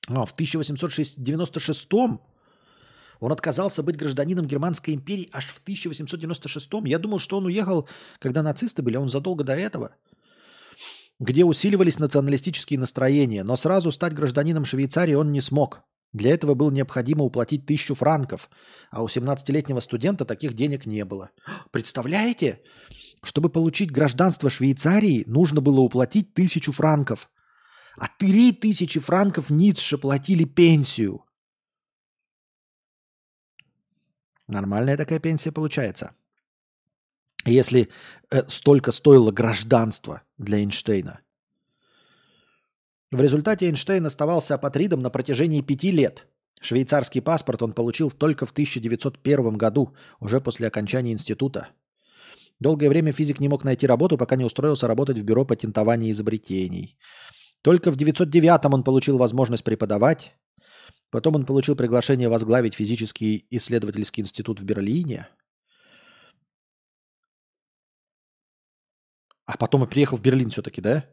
А, 0.07 0.25
в 0.25 0.31
1896 0.31 1.87
он 3.19 3.31
отказался 3.31 3.83
быть 3.83 3.97
гражданином 3.97 4.47
Германской 4.47 4.95
империи 4.95 5.29
аж 5.31 5.45
в 5.45 5.59
1896 5.59 6.69
Я 6.85 6.97
думал, 6.97 7.19
что 7.19 7.37
он 7.37 7.45
уехал, 7.45 7.87
когда 8.17 8.41
нацисты 8.41 8.81
были, 8.81 8.95
а 8.95 9.01
он 9.01 9.09
задолго 9.09 9.43
до 9.43 9.53
этого. 9.53 9.95
Где 11.19 11.43
усиливались 11.45 11.99
националистические 11.99 12.79
настроения, 12.79 13.43
но 13.43 13.55
сразу 13.55 13.91
стать 13.91 14.13
гражданином 14.13 14.65
Швейцарии 14.65 15.15
он 15.15 15.31
не 15.31 15.41
смог. 15.41 15.81
Для 16.13 16.31
этого 16.31 16.53
было 16.53 16.71
необходимо 16.71 17.23
уплатить 17.23 17.65
тысячу 17.65 17.95
франков, 17.95 18.49
а 18.91 19.03
у 19.03 19.07
17-летнего 19.07 19.79
студента 19.81 20.25
таких 20.25 20.53
денег 20.53 20.85
не 20.85 21.03
было. 21.05 21.31
Представляете? 21.71 22.61
Чтобы 23.23 23.49
получить 23.49 23.91
гражданство 23.91 24.49
Швейцарии, 24.49 25.23
нужно 25.27 25.59
было 25.59 25.81
уплатить 25.81 26.33
тысячу 26.33 26.71
франков. 26.71 27.29
А 27.97 28.07
три 28.19 28.51
тысячи 28.51 28.99
франков 28.99 29.49
Ницше 29.49 29.97
платили 29.97 30.43
пенсию. 30.43 31.25
Нормальная 34.47 34.97
такая 34.97 35.19
пенсия 35.19 35.51
получается. 35.51 36.15
Если 37.47 37.89
э, 38.29 38.43
столько 38.47 38.91
стоило 38.91 39.31
гражданство 39.31 40.21
для 40.37 40.59
Эйнштейна. 40.59 41.21
В 43.09 43.21
результате 43.21 43.67
Эйнштейн 43.67 44.05
оставался 44.05 44.55
апатридом 44.55 45.01
на 45.01 45.09
протяжении 45.09 45.61
пяти 45.61 45.91
лет. 45.91 46.27
Швейцарский 46.59 47.21
паспорт 47.21 47.61
он 47.63 47.71
получил 47.71 48.11
только 48.11 48.45
в 48.45 48.51
1901 48.51 49.57
году, 49.57 49.95
уже 50.19 50.41
после 50.41 50.67
окончания 50.67 51.13
института. 51.13 51.69
Долгое 52.59 52.89
время 52.89 53.11
физик 53.11 53.39
не 53.39 53.47
мог 53.47 53.63
найти 53.63 53.87
работу, 53.87 54.17
пока 54.17 54.35
не 54.35 54.43
устроился 54.43 54.87
работать 54.87 55.19
в 55.19 55.23
бюро 55.23 55.45
патентования 55.45 56.11
изобретений. 56.11 56.97
Только 57.61 57.91
в 57.91 57.95
909 57.95 58.65
он 58.73 58.83
получил 58.83 59.17
возможность 59.17 59.63
преподавать. 59.63 60.33
Потом 61.11 61.35
он 61.35 61.45
получил 61.45 61.75
приглашение 61.75 62.27
возглавить 62.27 62.73
физический 62.73 63.45
исследовательский 63.51 64.23
институт 64.23 64.59
в 64.59 64.65
Берлине. 64.65 65.29
А 69.47 69.57
потом 69.57 69.83
и 69.85 69.87
приехал 69.87 70.17
в 70.17 70.21
Берлин 70.21 70.51
все-таки, 70.51 70.81
да? 70.81 71.05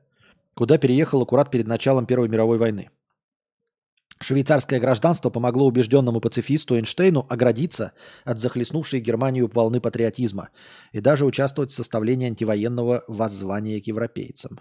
Куда 0.55 0.77
переехал 0.77 1.23
аккурат 1.23 1.51
перед 1.51 1.67
началом 1.67 2.05
Первой 2.05 2.29
мировой 2.29 2.59
войны. 2.59 2.91
Швейцарское 4.21 4.81
гражданство 4.81 5.31
помогло 5.31 5.67
убежденному 5.67 6.21
пацифисту 6.21 6.77
Эйнштейну 6.77 7.27
оградиться 7.29 7.93
от 8.25 8.39
захлестнувшей 8.39 9.01
Германию 9.01 9.51
волны 9.53 9.81
патриотизма 9.81 10.51
и 10.93 11.01
даже 11.01 11.25
участвовать 11.25 11.71
в 11.71 11.75
составлении 11.75 12.29
антивоенного 12.29 13.05
воззвания 13.09 13.81
к 13.81 13.87
европейцам. 13.87 14.61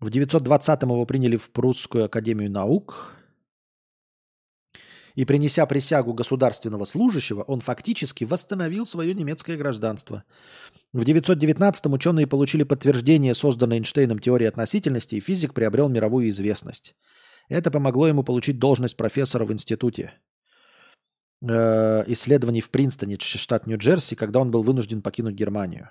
В 0.00 0.08
920-м 0.08 0.90
его 0.90 1.06
приняли 1.06 1.36
в 1.36 1.50
Прусскую 1.50 2.06
академию 2.06 2.50
наук. 2.50 3.14
И 5.14 5.24
принеся 5.24 5.66
присягу 5.66 6.14
государственного 6.14 6.84
служащего, 6.84 7.42
он 7.42 7.60
фактически 7.60 8.24
восстановил 8.24 8.86
свое 8.86 9.14
немецкое 9.14 9.56
гражданство. 9.56 10.24
В 10.92 11.02
919-м 11.02 11.92
ученые 11.92 12.26
получили 12.26 12.64
подтверждение 12.64 13.34
созданной 13.34 13.76
Эйнштейном 13.76 14.18
теории 14.18 14.46
относительности, 14.46 15.16
и 15.16 15.20
физик 15.20 15.54
приобрел 15.54 15.88
мировую 15.88 16.28
известность. 16.30 16.94
Это 17.48 17.70
помогло 17.70 18.08
ему 18.08 18.22
получить 18.22 18.58
должность 18.58 18.96
профессора 18.96 19.44
в 19.44 19.52
институте 19.52 20.12
э, 21.42 22.04
исследований 22.06 22.60
в 22.60 22.70
Принстоне, 22.70 23.18
штат 23.18 23.66
Нью-Джерси, 23.66 24.14
когда 24.14 24.40
он 24.40 24.50
был 24.50 24.62
вынужден 24.62 25.02
покинуть 25.02 25.34
Германию. 25.34 25.90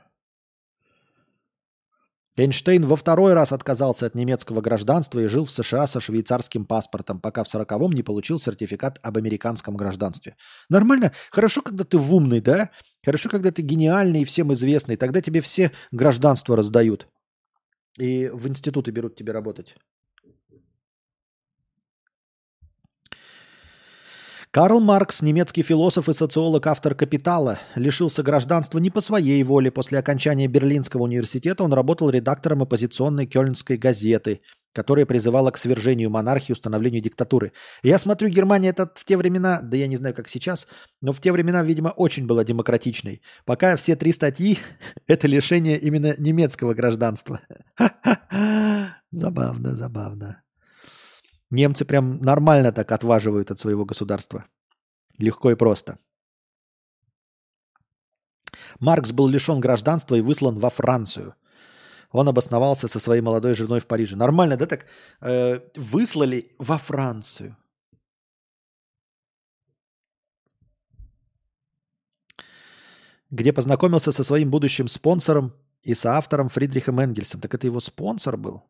Эйнштейн 2.41 2.85
во 2.85 2.95
второй 2.95 3.33
раз 3.33 3.51
отказался 3.51 4.07
от 4.07 4.15
немецкого 4.15 4.61
гражданства 4.61 5.19
и 5.19 5.27
жил 5.27 5.45
в 5.45 5.51
США 5.51 5.85
со 5.85 5.99
швейцарским 5.99 6.65
паспортом, 6.65 7.19
пока 7.19 7.43
в 7.43 7.47
сороковом 7.47 7.91
не 7.91 8.03
получил 8.03 8.39
сертификат 8.39 8.99
об 9.03 9.17
американском 9.17 9.77
гражданстве. 9.77 10.35
Нормально? 10.69 11.11
Хорошо, 11.29 11.61
когда 11.61 11.83
ты 11.83 11.97
умный, 11.97 12.41
да? 12.41 12.71
Хорошо, 13.05 13.29
когда 13.29 13.51
ты 13.51 13.61
гениальный 13.61 14.21
и 14.21 14.25
всем 14.25 14.51
известный. 14.53 14.95
Тогда 14.97 15.21
тебе 15.21 15.41
все 15.41 15.71
гражданства 15.91 16.55
раздают. 16.55 17.07
И 17.99 18.29
в 18.33 18.47
институты 18.47 18.91
берут 18.91 19.15
тебе 19.15 19.33
работать. 19.33 19.75
Карл 24.53 24.81
Маркс, 24.81 25.21
немецкий 25.21 25.61
философ 25.61 26.09
и 26.09 26.13
социолог, 26.13 26.67
автор 26.67 26.93
«Капитала», 26.93 27.59
лишился 27.75 28.21
гражданства 28.21 28.79
не 28.79 28.89
по 28.89 28.99
своей 28.99 29.41
воле. 29.43 29.71
После 29.71 29.97
окончания 29.97 30.47
Берлинского 30.47 31.03
университета 31.03 31.63
он 31.63 31.71
работал 31.71 32.09
редактором 32.09 32.61
оппозиционной 32.61 33.27
кёльнской 33.27 33.77
газеты, 33.77 34.41
которая 34.73 35.05
призывала 35.05 35.51
к 35.51 35.57
свержению 35.57 36.09
монархии 36.09 36.51
установлению 36.51 37.01
диктатуры. 37.01 37.53
Я 37.81 37.97
смотрю, 37.97 38.27
Германия 38.27 38.71
это 38.71 38.91
в 38.93 39.05
те 39.05 39.15
времена, 39.15 39.61
да 39.63 39.77
я 39.77 39.87
не 39.87 39.95
знаю, 39.95 40.13
как 40.13 40.27
сейчас, 40.27 40.67
но 40.99 41.13
в 41.13 41.21
те 41.21 41.31
времена, 41.31 41.63
видимо, 41.63 41.93
очень 41.95 42.27
была 42.27 42.43
демократичной. 42.43 43.21
Пока 43.45 43.77
все 43.77 43.95
три 43.95 44.11
статьи– 44.11 44.59
это 45.07 45.27
лишение 45.27 45.77
именно 45.77 46.13
немецкого 46.17 46.73
гражданства. 46.73 47.39
Забавно, 49.11 49.77
забавно. 49.77 50.43
Немцы 51.51 51.85
прям 51.85 52.21
нормально 52.21 52.71
так 52.71 52.91
отваживают 52.91 53.51
от 53.51 53.59
своего 53.59 53.85
государства. 53.85 54.45
Легко 55.19 55.51
и 55.51 55.55
просто. 55.55 55.99
Маркс 58.79 59.11
был 59.11 59.27
лишен 59.27 59.59
гражданства 59.59 60.15
и 60.15 60.21
выслан 60.21 60.57
во 60.59 60.69
Францию. 60.69 61.35
Он 62.11 62.27
обосновался 62.27 62.87
со 62.87 62.99
своей 62.99 63.21
молодой 63.21 63.53
женой 63.53 63.79
в 63.79 63.87
Париже. 63.87 64.15
Нормально, 64.15 64.57
да, 64.57 64.65
так? 64.65 64.85
Э, 65.21 65.59
выслали 65.75 66.49
во 66.57 66.77
Францию. 66.77 67.57
Где 73.29 73.53
познакомился 73.53 74.11
со 74.11 74.23
своим 74.23 74.49
будущим 74.49 74.87
спонсором 74.87 75.53
и 75.83 75.95
соавтором 75.95 76.49
Фридрихом 76.49 76.99
Энгельсом. 76.99 77.39
Так 77.41 77.53
это 77.53 77.67
его 77.67 77.79
спонсор 77.79 78.37
был? 78.37 78.63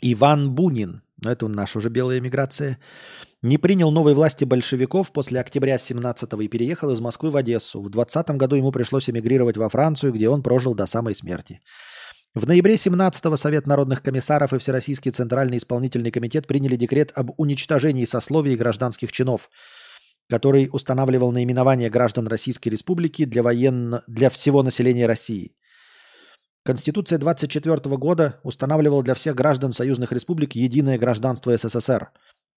Иван 0.00 0.50
Бунин, 0.52 1.02
ну 1.22 1.30
это 1.30 1.48
наша 1.48 1.78
уже 1.78 1.88
белая 1.88 2.18
эмиграция, 2.18 2.78
не 3.42 3.58
принял 3.58 3.90
новой 3.90 4.14
власти 4.14 4.44
большевиков 4.44 5.12
после 5.12 5.40
октября 5.40 5.76
17-го 5.76 6.40
и 6.42 6.48
переехал 6.48 6.90
из 6.90 7.00
Москвы 7.00 7.30
в 7.30 7.36
Одессу. 7.36 7.80
В 7.80 7.90
20 7.90 8.30
году 8.30 8.56
ему 8.56 8.72
пришлось 8.72 9.08
эмигрировать 9.08 9.56
во 9.56 9.68
Францию, 9.68 10.12
где 10.12 10.28
он 10.28 10.42
прожил 10.42 10.74
до 10.74 10.86
самой 10.86 11.14
смерти. 11.14 11.60
В 12.34 12.46
ноябре 12.46 12.74
17-го 12.74 13.36
Совет 13.36 13.66
народных 13.66 14.02
комиссаров 14.02 14.52
и 14.52 14.58
Всероссийский 14.58 15.10
Центральный 15.10 15.56
исполнительный 15.56 16.10
комитет 16.10 16.46
приняли 16.46 16.76
декрет 16.76 17.10
об 17.14 17.30
уничтожении 17.38 18.04
сословий 18.04 18.52
и 18.52 18.56
гражданских 18.56 19.10
чинов, 19.10 19.48
который 20.28 20.68
устанавливал 20.70 21.32
наименование 21.32 21.88
граждан 21.88 22.26
Российской 22.26 22.68
Республики 22.68 23.24
для, 23.24 23.42
военно... 23.42 24.02
для 24.06 24.28
всего 24.28 24.62
населения 24.62 25.06
России. 25.06 25.54
Конституция 26.66 27.18
24 27.18 27.96
года 27.96 28.40
устанавливала 28.42 29.04
для 29.04 29.14
всех 29.14 29.36
граждан 29.36 29.70
союзных 29.70 30.10
республик 30.10 30.56
единое 30.56 30.98
гражданство 30.98 31.56
СССР. 31.56 32.10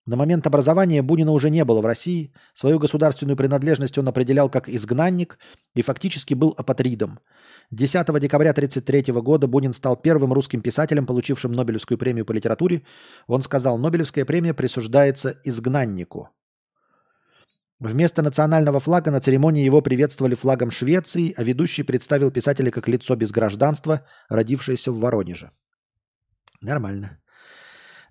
На 0.08 0.16
момент 0.16 0.48
образования 0.48 1.04
Бунина 1.04 1.32
уже 1.32 1.52
не 1.52 1.64
было 1.64 1.80
в 1.82 1.86
России. 1.86 2.34
Свою 2.54 2.80
государственную 2.80 3.38
принадлежность 3.38 4.00
он 4.00 4.08
определял 4.08 4.50
как 4.50 4.68
изгнанник 4.68 5.38
и 5.76 5.84
фактически 5.84 6.34
был 6.34 6.56
апатридом. 6.58 7.20
10 7.70 8.08
декабря 8.20 8.50
1933 8.50 9.14
года 9.22 9.46
Бунин 9.46 9.74
стал 9.74 9.96
первым 9.96 10.34
русским 10.34 10.62
писателем, 10.62 11.06
получившим 11.06 11.52
Нобелевскую 11.52 12.00
премию 12.00 12.26
по 12.26 12.32
литературе. 12.32 12.82
Он 13.28 13.44
сказал, 13.44 13.78
Нобелевская 13.78 14.26
премия 14.26 14.56
присуждается 14.56 15.36
изгнаннику. 15.44 16.30
Вместо 17.80 18.22
национального 18.22 18.80
флага 18.80 19.12
на 19.12 19.22
церемонии 19.22 19.66
его 19.66 19.82
приветствовали 19.82 20.36
флагом 20.36 20.70
Швеции, 20.70 21.34
а 21.38 21.44
ведущий 21.44 21.84
представил 21.84 22.32
писателя 22.32 22.72
как 22.72 22.90
лицо 22.90 23.16
без 23.16 23.32
гражданства, 23.32 24.06
родившееся 24.30 24.92
в 24.92 25.00
Воронеже. 25.00 25.52
Нормально. 26.62 27.22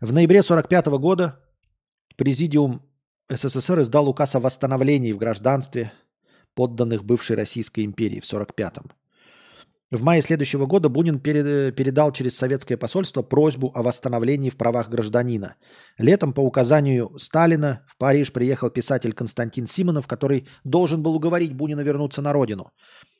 В 0.01 0.12
ноябре 0.12 0.40
1945 0.40 0.86
года 1.01 1.45
Президиум 2.19 2.82
СССР 3.28 3.82
издал 3.82 4.09
указ 4.09 4.35
о 4.35 4.40
восстановлении 4.40 5.12
в 5.12 5.19
гражданстве 5.19 5.93
подданных 6.55 7.05
бывшей 7.05 7.36
Российской 7.36 7.85
империи 7.85 8.19
в 8.19 8.24
1945-м. 8.24 8.90
В 9.90 10.02
мае 10.02 10.20
следующего 10.20 10.66
года 10.66 10.89
Бунин 10.90 11.19
передал 11.19 12.12
через 12.12 12.36
советское 12.36 12.77
посольство 12.77 13.23
просьбу 13.23 13.73
о 13.74 13.82
восстановлении 13.82 14.51
в 14.51 14.56
правах 14.56 14.90
гражданина. 14.90 15.56
Летом 15.97 16.35
по 16.35 16.40
указанию 16.40 17.12
Сталина 17.19 17.86
в 17.89 17.97
Париж 17.97 18.32
приехал 18.32 18.69
писатель 18.69 19.15
Константин 19.15 19.66
Симонов, 19.66 20.06
который 20.06 20.47
должен 20.65 21.02
был 21.02 21.15
уговорить 21.15 21.55
Бунина 21.55 21.81
вернуться 21.81 22.20
на 22.20 22.35
родину. 22.35 22.70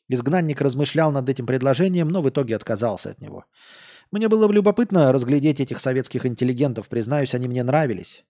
Изгнанник 0.09 0.61
размышлял 0.61 1.11
над 1.11 1.28
этим 1.28 1.47
предложением, 1.47 2.09
но 2.09 2.20
в 2.20 2.28
итоге 2.28 2.57
отказался 2.57 3.11
от 3.11 3.20
него. 3.20 3.45
Мне 4.11 4.28
было 4.28 4.47
бы 4.47 4.55
любопытно 4.55 5.12
разглядеть 5.12 5.61
этих 5.61 5.81
советских 5.81 6.27
интеллигентов, 6.27 6.89
признаюсь, 6.89 7.35
они 7.35 7.49
мне 7.49 7.62
нравились 7.62 8.24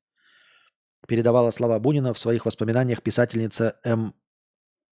передавала 1.09 1.51
слова 1.51 1.81
Бунина 1.81 2.13
в 2.13 2.19
своих 2.19 2.45
воспоминаниях 2.47 3.03
писательница 3.03 3.81
М. 3.83 4.15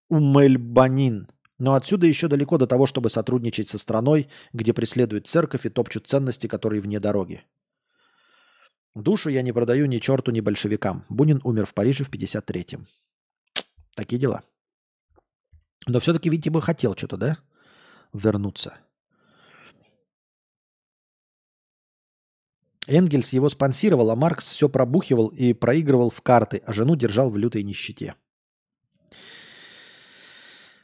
Умельбанин. 0.09 1.29
Но 1.59 1.75
отсюда 1.75 2.07
еще 2.07 2.29
далеко 2.29 2.59
до 2.59 2.67
того, 2.67 2.87
чтобы 2.87 3.09
сотрудничать 3.09 3.69
со 3.69 3.79
страной, 3.79 4.29
где 4.53 4.75
преследуют 4.75 5.27
церковь 5.27 5.65
и 5.65 5.71
топчут 5.71 6.07
ценности, 6.07 6.47
которые 6.47 6.81
вне 6.81 7.01
дороги. 7.01 7.43
Душу 8.95 9.29
я 9.31 9.43
не 9.43 9.53
продаю 9.53 9.87
ни 9.87 9.99
черту, 9.99 10.31
ни 10.33 10.41
большевикам. 10.41 11.05
Бунин 11.09 11.41
умер 11.45 11.67
в 11.67 11.75
Париже 11.75 12.05
в 12.05 12.11
53-м. 12.11 12.87
Такие 13.95 14.19
дела. 14.19 14.43
Но 15.87 16.01
все-таки, 16.01 16.29
видите, 16.29 16.51
бы 16.51 16.61
хотел 16.61 16.95
что-то, 16.97 17.17
да? 17.17 17.39
Вернуться. 18.13 18.75
Энгельс 22.87 23.33
его 23.33 23.49
спонсировал, 23.49 24.11
а 24.11 24.17
Маркс 24.17 24.47
все 24.49 24.69
пробухивал 24.69 25.29
и 25.29 25.53
проигрывал 25.53 26.11
в 26.11 26.21
карты, 26.23 26.63
а 26.65 26.73
жену 26.73 26.97
держал 26.97 27.31
в 27.31 27.37
лютой 27.37 27.63
нищете. 27.63 28.15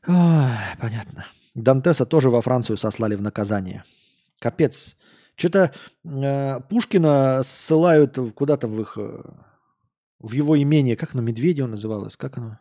Ой, 0.06 0.14
понятно. 0.82 1.26
Дантеса 1.54 2.04
тоже 2.06 2.28
во 2.28 2.42
Францию 2.42 2.76
сослали 2.76 3.14
в 3.14 3.22
наказание. 3.22 3.84
Капец. 4.40 4.96
Что-то 5.36 5.72
э, 6.04 6.60
Пушкина 6.68 7.42
ссылают 7.44 8.18
куда-то 8.34 8.66
в 8.66 8.80
их... 8.80 8.98
Э, 8.98 9.22
в 10.18 10.32
его 10.32 10.60
имение. 10.60 10.96
Как 10.96 11.14
оно? 11.14 11.22
Медведево 11.22 11.68
называлось? 11.68 12.16
Как 12.16 12.38
оно? 12.38 12.58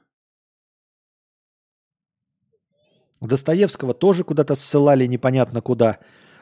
Достоевского 3.22 3.94
тоже 3.94 4.24
куда-то 4.24 4.54
ссылали 4.56 5.08
непонятно 5.08 5.62
куда. 5.62 5.98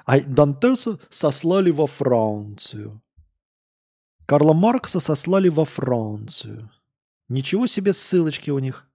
А 0.05 0.19
Дантеса 0.19 0.99
сослали 1.09 1.71
во 1.71 1.87
Францию. 1.87 3.01
Карла 4.25 4.53
Маркса 4.53 4.99
сослали 4.99 5.49
во 5.49 5.63
Францию. 5.63 6.69
Ничего 7.29 7.67
себе 7.67 7.93
ссылочки 7.93 8.51
у 8.51 8.59
них. 8.59 8.88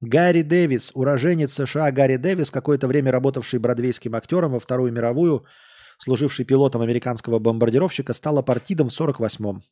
Гарри 0.00 0.42
Дэвис, 0.42 0.92
уроженец 0.94 1.52
США 1.52 1.90
Гарри 1.90 2.16
Дэвис, 2.16 2.50
какое-то 2.50 2.88
время 2.88 3.12
работавший 3.12 3.58
бродвейским 3.58 4.14
актером 4.14 4.52
во 4.52 4.60
Вторую 4.60 4.92
мировую, 4.92 5.44
служивший 5.98 6.44
пилотом 6.44 6.82
американского 6.82 7.38
бомбардировщика, 7.38 8.12
стал 8.12 8.38
апартидом 8.38 8.88
в 8.88 9.00
48-м. 9.00 9.62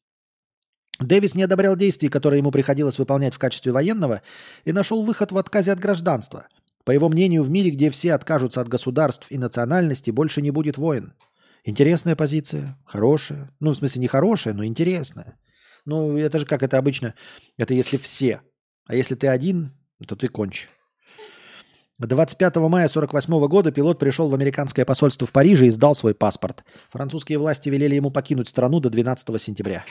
Дэвис 1.01 1.35
не 1.35 1.43
одобрял 1.43 1.77
действий, 1.77 2.09
которые 2.09 2.39
ему 2.39 2.51
приходилось 2.51 2.99
выполнять 2.99 3.35
в 3.35 3.39
качестве 3.39 3.73
военного, 3.73 4.23
и 4.65 4.73
нашел 4.73 5.05
выход 5.05 5.33
в 5.33 5.39
отказе 5.39 5.73
от 5.73 5.81
гражданства– 5.81 6.47
по 6.85 6.91
его 6.91 7.09
мнению, 7.09 7.45
в 7.45 7.51
мире, 7.51 7.71
где 7.71 7.91
все 7.91 8.15
откажутся 8.15 8.61
от 8.61 8.69
государств 8.69 9.27
и 9.31 9.39
национальности, 9.39 10.11
больше 10.11 10.43
не 10.43 10.51
будет 10.51 10.79
войн. 10.79 11.15
Интересная 11.65 12.17
позиция, 12.17 12.77
хорошая. 12.85 13.51
Ну, 13.61 13.71
в 13.71 13.77
смысле, 13.77 14.01
не 14.01 14.09
хорошая, 14.09 14.53
но 14.55 14.65
интересная. 14.65 15.39
Ну, 15.85 16.17
это 16.17 16.41
же 16.41 16.47
как 16.47 16.63
это 16.63 16.79
обычно. 16.79 17.15
Это 17.57 17.75
если 17.75 17.97
все. 17.99 18.43
А 18.89 18.97
если 18.97 19.15
ты 19.15 19.29
один, 19.29 19.73
то 20.07 20.17
ты 20.17 20.29
конч. 20.29 20.69
25 21.99 22.57
мая 22.57 22.87
1948 22.87 23.49
года 23.49 23.71
пилот 23.71 23.99
пришел 23.99 24.29
в 24.29 24.35
американское 24.35 24.85
посольство 24.85 25.27
в 25.27 25.33
Париже 25.33 25.67
и 25.67 25.71
сдал 25.71 25.95
свой 25.95 26.15
паспорт. 26.15 26.65
Французские 26.91 27.39
власти 27.39 27.69
велели 27.69 27.95
ему 27.95 28.11
покинуть 28.11 28.49
страну 28.49 28.81
до 28.81 28.91
12 28.91 29.41
сентября. 29.41 29.85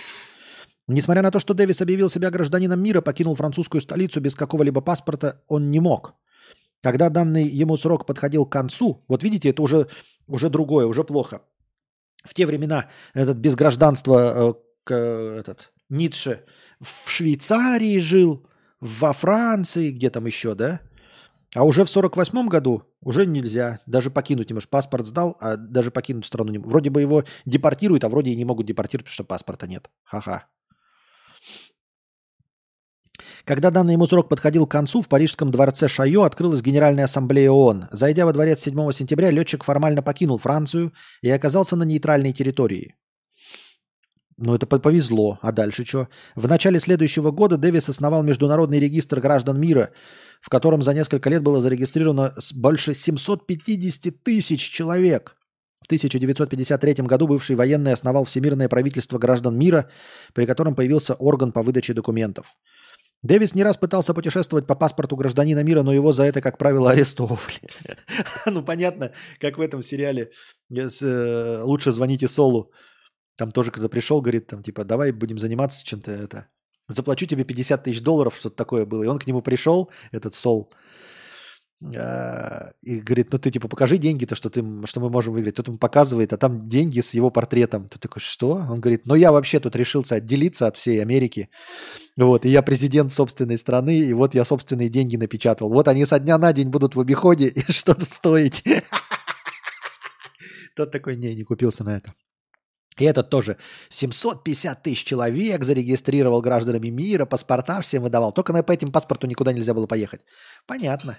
Несмотря 0.87 1.21
на 1.21 1.31
то, 1.31 1.39
что 1.39 1.53
Дэвис 1.53 1.81
объявил 1.81 2.09
себя 2.09 2.31
гражданином 2.31 2.81
мира, 2.81 3.01
покинул 3.01 3.35
французскую 3.35 3.81
столицу 3.81 4.19
без 4.19 4.35
какого-либо 4.35 4.81
паспорта, 4.81 5.41
он 5.47 5.69
не 5.69 5.79
мог. 5.79 6.15
Когда 6.83 7.09
данный 7.09 7.47
ему 7.47 7.77
срок 7.77 8.05
подходил 8.05 8.45
к 8.45 8.51
концу, 8.51 9.05
вот 9.07 9.23
видите, 9.23 9.49
это 9.49 9.61
уже, 9.61 9.87
уже 10.27 10.49
другое, 10.49 10.87
уже 10.87 11.03
плохо. 11.03 11.41
В 12.23 12.33
те 12.33 12.45
времена 12.45 12.89
этот 13.13 13.37
без 13.37 13.55
гражданства 13.55 14.55
э, 14.89 15.39
этот, 15.39 15.71
Ницше 15.89 16.43
в 16.79 17.09
Швейцарии 17.09 17.99
жил, 17.99 18.47
во 18.81 19.13
Франции, 19.13 19.91
где 19.91 20.09
там 20.09 20.25
еще, 20.25 20.55
да? 20.55 20.81
А 21.53 21.63
уже 21.63 21.83
в 21.83 21.89
48 21.89 22.47
году 22.47 22.83
уже 23.01 23.25
нельзя 23.25 23.79
даже 23.85 24.09
покинуть 24.09 24.49
не 24.49 24.53
можешь. 24.53 24.69
Паспорт 24.69 25.05
сдал, 25.05 25.37
а 25.39 25.57
даже 25.57 25.91
покинуть 25.91 26.25
страну 26.25 26.51
не 26.51 26.57
Вроде 26.57 26.89
бы 26.89 27.01
его 27.01 27.23
депортируют, 27.45 28.03
а 28.03 28.09
вроде 28.09 28.31
и 28.31 28.35
не 28.35 28.45
могут 28.45 28.65
депортировать, 28.65 29.05
потому 29.05 29.13
что 29.13 29.23
паспорта 29.23 29.67
нет. 29.67 29.89
Ха-ха. 30.03 30.45
Когда 33.43 33.71
данный 33.71 33.93
ему 33.93 34.05
срок 34.05 34.29
подходил 34.29 34.65
к 34.65 34.71
концу, 34.71 35.01
в 35.01 35.09
парижском 35.09 35.51
дворце 35.51 35.87
Шайо 35.87 36.23
открылась 36.23 36.61
Генеральная 36.61 37.05
ассамблея 37.05 37.51
ООН. 37.51 37.87
Зайдя 37.91 38.25
во 38.25 38.33
дворец 38.33 38.61
7 38.61 38.91
сентября, 38.91 39.31
летчик 39.31 39.63
формально 39.63 40.01
покинул 40.01 40.37
Францию 40.37 40.93
и 41.21 41.29
оказался 41.29 41.75
на 41.75 41.83
нейтральной 41.83 42.33
территории. 42.33 42.95
Ну, 44.37 44.55
это 44.55 44.65
повезло. 44.65 45.39
А 45.41 45.51
дальше 45.51 45.85
что? 45.85 46.07
В 46.35 46.47
начале 46.47 46.79
следующего 46.79 47.31
года 47.31 47.57
Дэвис 47.57 47.89
основал 47.89 48.23
Международный 48.23 48.79
регистр 48.79 49.19
граждан 49.19 49.59
мира, 49.59 49.91
в 50.41 50.49
котором 50.49 50.81
за 50.81 50.93
несколько 50.93 51.29
лет 51.29 51.43
было 51.43 51.61
зарегистрировано 51.61 52.33
больше 52.53 52.93
750 52.93 54.23
тысяч 54.23 54.61
человек. 54.61 55.35
В 55.81 55.85
1953 55.87 57.05
году 57.05 57.27
бывший 57.27 57.55
военный 57.55 57.93
основал 57.93 58.23
Всемирное 58.23 58.69
правительство 58.69 59.17
граждан 59.17 59.57
мира, 59.57 59.89
при 60.33 60.45
котором 60.45 60.75
появился 60.75 61.15
орган 61.15 61.51
по 61.51 61.63
выдаче 61.63 61.93
документов. 61.93 62.55
Дэвис 63.23 63.53
не 63.53 63.63
раз 63.63 63.77
пытался 63.77 64.13
путешествовать 64.13 64.65
по 64.65 64.75
паспорту 64.75 65.15
гражданина 65.15 65.63
мира, 65.63 65.83
но 65.83 65.93
его 65.93 66.11
за 66.11 66.23
это, 66.23 66.41
как 66.41 66.57
правило, 66.57 66.91
арестовывали. 66.91 67.61
Ну, 68.45 68.63
понятно, 68.63 69.11
как 69.39 69.57
в 69.57 69.61
этом 69.61 69.83
сериале 69.83 70.31
э, 70.71 71.61
«Лучше 71.63 71.91
звоните 71.91 72.27
Солу». 72.27 72.71
Там 73.37 73.51
тоже, 73.51 73.71
когда 73.71 73.89
пришел, 73.89 74.21
говорит, 74.21 74.47
там, 74.47 74.63
типа, 74.63 74.83
давай 74.83 75.11
будем 75.11 75.37
заниматься 75.37 75.85
чем-то 75.85 76.11
это. 76.11 76.47
Заплачу 76.87 77.25
тебе 77.25 77.43
50 77.43 77.83
тысяч 77.83 78.01
долларов, 78.01 78.35
что-то 78.35 78.55
такое 78.55 78.85
было. 78.85 79.03
И 79.03 79.07
он 79.07 79.19
к 79.19 79.27
нему 79.27 79.41
пришел, 79.41 79.89
этот 80.11 80.35
Сол, 80.35 80.71
а, 81.95 82.73
и 82.83 82.99
говорит, 82.99 83.29
ну 83.31 83.39
ты 83.39 83.49
типа 83.49 83.67
покажи 83.67 83.97
деньги-то, 83.97 84.35
что, 84.35 84.51
ты, 84.51 84.63
что 84.85 84.99
мы 84.99 85.09
можем 85.09 85.33
выиграть. 85.33 85.55
Тот 85.55 85.67
ему 85.67 85.79
показывает, 85.79 86.31
а 86.31 86.37
там 86.37 86.69
деньги 86.69 86.99
с 86.99 87.15
его 87.15 87.31
портретом. 87.31 87.89
Ты 87.89 87.97
такой, 87.97 88.21
что? 88.21 88.63
Он 88.69 88.79
говорит, 88.79 89.05
ну 89.05 89.15
я 89.15 89.31
вообще 89.31 89.59
тут 89.59 89.75
решился 89.75 90.15
отделиться 90.15 90.67
от 90.67 90.77
всей 90.77 91.01
Америки. 91.01 91.49
Вот, 92.17 92.45
и 92.45 92.49
я 92.49 92.61
президент 92.61 93.11
собственной 93.11 93.57
страны, 93.57 93.97
и 93.97 94.13
вот 94.13 94.35
я 94.35 94.45
собственные 94.45 94.89
деньги 94.89 95.17
напечатал. 95.17 95.69
Вот 95.69 95.87
они 95.87 96.05
со 96.05 96.19
дня 96.19 96.37
на 96.37 96.53
день 96.53 96.69
будут 96.69 96.95
в 96.95 96.99
обиходе 96.99 97.47
и 97.47 97.61
что-то 97.71 98.05
стоить. 98.05 98.63
Тот 100.75 100.91
такой, 100.91 101.15
не, 101.15 101.33
не 101.33 101.43
купился 101.43 101.83
на 101.83 101.97
это. 101.97 102.13
И 102.97 103.05
этот 103.05 103.29
тоже 103.29 103.57
750 103.89 104.83
тысяч 104.83 105.03
человек 105.05 105.63
зарегистрировал 105.63 106.41
гражданами 106.41 106.89
мира, 106.89 107.25
паспорта 107.25 107.81
всем 107.81 108.03
выдавал. 108.03 108.33
Только 108.33 108.53
на, 108.53 108.63
по 108.63 108.71
этим 108.73 108.91
паспорту 108.91 109.27
никуда 109.27 109.53
нельзя 109.53 109.73
было 109.73 109.87
поехать. 109.87 110.21
Понятно. 110.67 111.17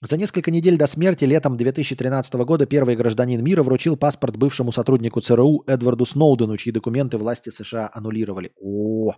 За 0.00 0.16
несколько 0.16 0.50
недель 0.50 0.76
до 0.76 0.88
смерти 0.88 1.24
летом 1.24 1.56
2013 1.56 2.34
года 2.34 2.66
первый 2.66 2.96
гражданин 2.96 3.42
мира 3.44 3.62
вручил 3.62 3.96
паспорт 3.96 4.36
бывшему 4.36 4.72
сотруднику 4.72 5.20
ЦРУ 5.20 5.62
Эдварду 5.68 6.04
Сноудену, 6.04 6.56
чьи 6.56 6.72
документы 6.72 7.18
власти 7.18 7.50
США 7.50 7.88
аннулировали. 7.92 8.52
О, 8.60 9.12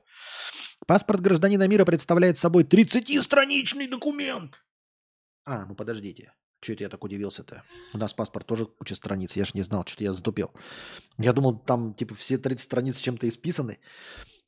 паспорт 0.86 1.22
гражданина 1.22 1.66
мира 1.68 1.86
представляет 1.86 2.36
собой 2.36 2.64
30-страничный 2.64 3.89
документ. 3.89 4.62
А, 5.47 5.64
ну 5.64 5.74
подождите. 5.74 6.32
Че 6.65 6.73
это 6.73 6.85
я 6.85 6.89
так 6.89 7.05
удивился-то? 7.05 7.62
У 7.93 7.99
нас 7.99 8.15
паспорт 8.15 8.47
тоже 8.47 8.65
куча 8.65 8.95
страниц. 8.95 9.36
Я 9.36 9.45
же 9.45 9.51
не 9.53 9.61
знал, 9.61 9.85
что 9.86 10.03
я 10.03 10.15
затупил. 10.15 10.51
Я 11.19 11.35
думал, 11.35 11.59
там 11.59 11.93
типа 11.93 12.15
все 12.15 12.39
30 12.39 12.65
страниц 12.65 12.99
чем-то 13.01 13.28
исписаны. 13.28 13.78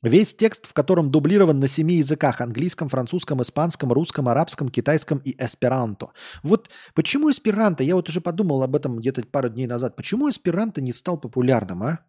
Весь 0.01 0.33
текст, 0.33 0.65
в 0.65 0.73
котором 0.73 1.11
дублирован 1.11 1.59
на 1.59 1.67
семи 1.67 1.97
языках– 1.97 2.41
английском, 2.41 2.89
французском, 2.89 3.43
испанском, 3.43 3.93
русском, 3.93 4.27
арабском, 4.29 4.69
китайском 4.69 5.19
и 5.19 5.35
эсперанто. 5.37 6.07
Вот 6.41 6.71
почему 6.95 7.29
эсперанто, 7.29 7.83
я 7.83 7.93
вот 7.93 8.09
уже 8.09 8.19
подумал 8.19 8.63
об 8.63 8.75
этом 8.75 8.97
где-то 8.97 9.21
пару 9.27 9.49
дней 9.49 9.67
назад, 9.67 9.95
почему 9.95 10.27
эсперанто 10.27 10.81
не 10.81 10.93
стал 10.93 11.19
популярным, 11.19 11.83
а? 11.83 11.99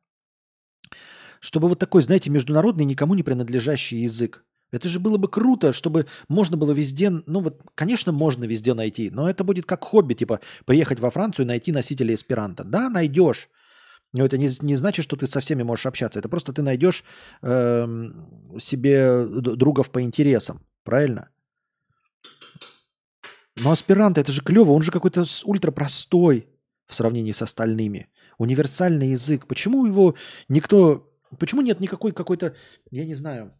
Чтобы 1.40 1.68
вот 1.68 1.78
такой, 1.78 2.02
знаете, 2.02 2.30
международный, 2.30 2.86
никому 2.86 3.14
не 3.14 3.22
принадлежащий 3.22 4.01
язык. 4.01 4.43
Это 4.70 4.88
же 4.88 5.00
было 5.00 5.16
бы 5.16 5.28
круто, 5.28 5.72
чтобы 5.72 6.06
можно 6.28 6.56
было 6.56 6.72
везде, 6.72 7.10
ну 7.10 7.40
вот, 7.40 7.62
конечно, 7.74 8.12
можно 8.12 8.44
везде 8.44 8.74
найти, 8.74 9.10
но 9.10 9.28
это 9.28 9.44
будет 9.44 9.64
как 9.64 9.84
хобби, 9.84 10.14
типа 10.14 10.40
приехать 10.66 11.00
во 11.00 11.10
Францию 11.10 11.46
и 11.46 11.48
найти 11.48 11.72
носителя 11.72 12.14
эсперанто. 12.14 12.64
Да, 12.64 12.90
найдешь, 12.90 13.48
но 14.12 14.24
это 14.24 14.38
не, 14.38 14.48
не 14.62 14.76
значит, 14.76 15.04
что 15.04 15.16
ты 15.16 15.26
со 15.26 15.40
всеми 15.40 15.62
можешь 15.62 15.86
общаться. 15.86 16.18
Это 16.18 16.28
просто 16.28 16.52
ты 16.52 16.62
найдешь 16.62 17.04
э, 17.42 17.86
себе 18.58 19.26
другов 19.26 19.90
по 19.90 20.02
интересам, 20.02 20.60
правильно? 20.84 21.28
Но 23.56 23.70
аспирант, 23.70 24.18
это 24.18 24.32
же 24.32 24.42
клево, 24.42 24.70
он 24.70 24.82
же 24.82 24.92
какой-то 24.92 25.24
ультра 25.44 25.72
простой 25.72 26.48
в 26.86 26.94
сравнении 26.94 27.32
с 27.32 27.42
остальными. 27.42 28.08
Универсальный 28.38 29.10
язык. 29.10 29.46
Почему 29.46 29.86
его 29.86 30.14
никто... 30.48 31.04
Почему 31.38 31.60
нет 31.60 31.80
никакой 31.80 32.12
какой-то, 32.12 32.54
я 32.90 33.04
не 33.04 33.14
знаю, 33.14 33.52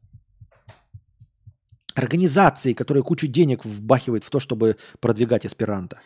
организации, 1.99 2.73
которая 2.73 3.03
кучу 3.03 3.27
денег 3.27 3.65
вбахивает 3.65 4.25
в 4.25 4.31
то, 4.31 4.41
чтобы 4.41 4.77
продвигать 5.01 5.45
аспиранта. 5.45 6.01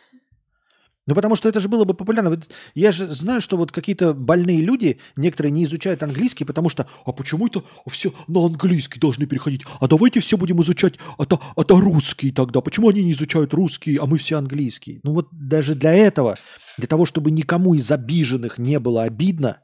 Ну, 1.06 1.16
потому 1.16 1.34
что 1.34 1.48
это 1.48 1.58
же 1.58 1.68
было 1.68 1.84
бы 1.84 1.94
популярно. 1.94 2.40
Я 2.74 2.92
же 2.92 3.12
знаю, 3.12 3.40
что 3.40 3.56
вот 3.56 3.72
какие-то 3.72 4.14
больные 4.14 4.58
люди, 4.58 5.00
некоторые 5.16 5.50
не 5.50 5.64
изучают 5.64 6.02
английский, 6.04 6.44
потому 6.44 6.68
что, 6.68 6.86
а 7.04 7.10
почему 7.10 7.48
это 7.48 7.64
все 7.88 8.12
на 8.28 8.46
английский 8.46 9.00
должны 9.00 9.26
переходить? 9.26 9.62
А 9.80 9.88
давайте 9.88 10.20
все 10.20 10.36
будем 10.36 10.62
изучать, 10.62 10.94
это, 11.18 11.40
это 11.56 11.74
русский 11.80 12.30
тогда. 12.30 12.60
Почему 12.60 12.88
они 12.88 13.02
не 13.02 13.12
изучают 13.12 13.52
русский, 13.52 13.96
а 13.96 14.06
мы 14.06 14.16
все 14.16 14.38
английский? 14.38 15.00
Ну 15.02 15.12
вот 15.12 15.28
даже 15.32 15.74
для 15.74 15.92
этого, 15.92 16.38
для 16.78 16.86
того, 16.86 17.04
чтобы 17.04 17.32
никому 17.32 17.74
из 17.74 17.90
обиженных 17.90 18.58
не 18.58 18.78
было 18.78 19.02
обидно, 19.02 19.58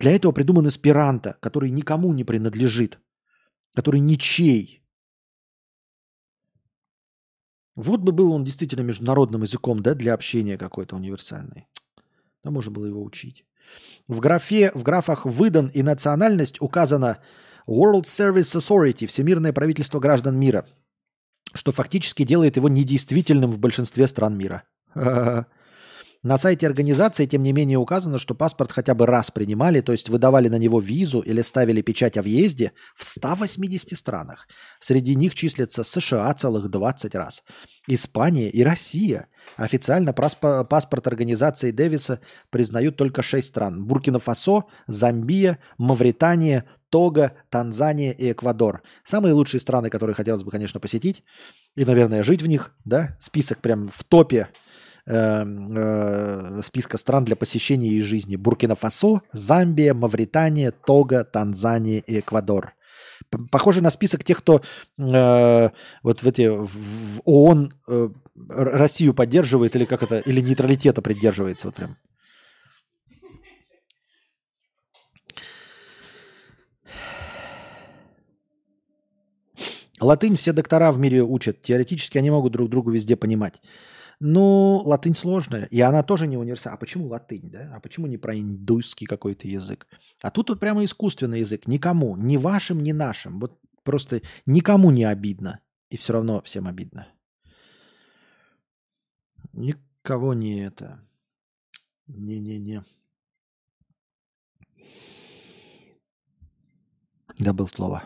для 0.00 0.12
этого 0.12 0.32
придуман 0.32 0.66
эсперанто, 0.68 1.36
который 1.40 1.68
никому 1.68 2.14
не 2.14 2.24
принадлежит, 2.24 2.98
который 3.74 4.00
ничей. 4.00 4.83
Вот 7.76 8.00
бы 8.00 8.12
был 8.12 8.32
он 8.32 8.44
действительно 8.44 8.82
международным 8.82 9.42
языком, 9.42 9.82
да, 9.82 9.94
для 9.94 10.14
общения 10.14 10.56
какой-то 10.56 10.96
универсальный. 10.96 11.66
Да 12.42 12.50
можно 12.50 12.70
было 12.70 12.86
его 12.86 13.02
учить. 13.02 13.44
В, 14.06 14.20
графе, 14.20 14.70
в 14.74 14.82
графах 14.82 15.26
«выдан» 15.26 15.68
и 15.68 15.82
«национальность» 15.82 16.60
указано 16.60 17.18
World 17.66 18.02
Service 18.02 18.56
Authority, 18.56 19.06
Всемирное 19.06 19.52
правительство 19.52 19.98
граждан 19.98 20.38
мира, 20.38 20.66
что 21.54 21.72
фактически 21.72 22.24
делает 22.24 22.56
его 22.56 22.68
недействительным 22.68 23.50
в 23.50 23.58
большинстве 23.58 24.06
стран 24.06 24.36
мира. 24.36 24.64
На 26.24 26.38
сайте 26.38 26.66
организации, 26.66 27.26
тем 27.26 27.42
не 27.42 27.52
менее, 27.52 27.76
указано, 27.76 28.16
что 28.16 28.34
паспорт 28.34 28.72
хотя 28.72 28.94
бы 28.94 29.04
раз 29.04 29.30
принимали, 29.30 29.82
то 29.82 29.92
есть 29.92 30.08
выдавали 30.08 30.48
на 30.48 30.56
него 30.56 30.80
визу 30.80 31.20
или 31.20 31.42
ставили 31.42 31.82
печать 31.82 32.16
о 32.16 32.22
въезде 32.22 32.72
в 32.96 33.04
180 33.04 33.98
странах. 33.98 34.48
Среди 34.80 35.16
них 35.16 35.34
числятся 35.34 35.84
США 35.84 36.32
целых 36.32 36.70
20 36.70 37.14
раз, 37.14 37.42
Испания 37.86 38.48
и 38.48 38.64
Россия. 38.64 39.28
Официально 39.58 40.14
паспорт 40.14 41.06
организации 41.06 41.72
Дэвиса 41.72 42.20
признают 42.48 42.96
только 42.96 43.20
6 43.20 43.46
стран. 43.46 43.84
Буркина-Фасо, 43.84 44.62
Замбия, 44.86 45.58
Мавритания, 45.76 46.64
Того, 46.88 47.32
Танзания 47.50 48.12
и 48.12 48.32
Эквадор. 48.32 48.82
Самые 49.02 49.34
лучшие 49.34 49.60
страны, 49.60 49.90
которые 49.90 50.14
хотелось 50.14 50.42
бы, 50.42 50.50
конечно, 50.50 50.80
посетить 50.80 51.22
и, 51.76 51.84
наверное, 51.84 52.22
жить 52.22 52.40
в 52.40 52.46
них. 52.46 52.74
Да? 52.86 53.14
Список 53.20 53.58
прям 53.58 53.90
в 53.90 54.04
топе 54.04 54.48
э, 55.06 56.62
списка 56.62 56.96
стран 56.96 57.24
для 57.24 57.36
посещения 57.36 57.88
и 57.88 58.00
жизни. 58.00 58.36
Буркина-Фасо, 58.36 59.20
Замбия, 59.32 59.94
Мавритания, 59.94 60.70
Того, 60.70 61.24
Танзания 61.24 62.00
и 62.06 62.20
Эквадор. 62.20 62.74
Похоже 63.50 63.82
на 63.82 63.90
список 63.90 64.24
тех, 64.24 64.38
кто 64.38 64.60
э, 64.98 65.70
вот 66.02 66.22
в 66.22 66.26
эти 66.26 66.48
в 66.48 67.20
ООН 67.24 67.72
э, 67.88 68.08
Россию 68.48 69.14
поддерживает 69.14 69.76
или 69.76 69.84
как 69.84 70.02
это 70.02 70.18
или 70.18 70.40
нейтралитета 70.40 71.02
придерживается 71.02 71.68
вот 71.68 71.76
прям. 71.76 71.96
Латынь 80.00 80.36
все 80.36 80.52
доктора 80.52 80.92
в 80.92 80.98
мире 80.98 81.22
учат. 81.22 81.62
Теоретически 81.62 82.18
они 82.18 82.30
могут 82.30 82.52
друг 82.52 82.68
другу 82.68 82.90
везде 82.90 83.16
понимать. 83.16 83.62
Ну, 84.20 84.80
латынь 84.84 85.14
сложная, 85.14 85.64
и 85.64 85.80
она 85.80 86.02
тоже 86.02 86.26
не 86.26 86.36
универсальная. 86.36 86.76
А 86.76 86.80
почему 86.80 87.08
латынь, 87.08 87.50
да? 87.50 87.72
А 87.76 87.80
почему 87.80 88.06
не 88.06 88.16
про 88.16 88.38
индуйский 88.38 89.06
какой-то 89.06 89.48
язык? 89.48 89.86
А 90.22 90.30
тут 90.30 90.48
вот 90.50 90.60
прямо 90.60 90.84
искусственный 90.84 91.40
язык. 91.40 91.66
Никому, 91.66 92.16
ни 92.16 92.36
вашим, 92.36 92.82
ни 92.82 92.92
нашим. 92.92 93.40
Вот 93.40 93.58
просто 93.82 94.22
никому 94.46 94.90
не 94.90 95.04
обидно. 95.04 95.60
И 95.90 95.96
все 95.96 96.12
равно 96.12 96.40
всем 96.42 96.66
обидно. 96.66 97.08
Никого 99.52 100.34
не 100.34 100.60
это. 100.60 101.00
Не-не-не. 102.06 102.84
Забыл 107.36 107.68
слово. 107.68 108.04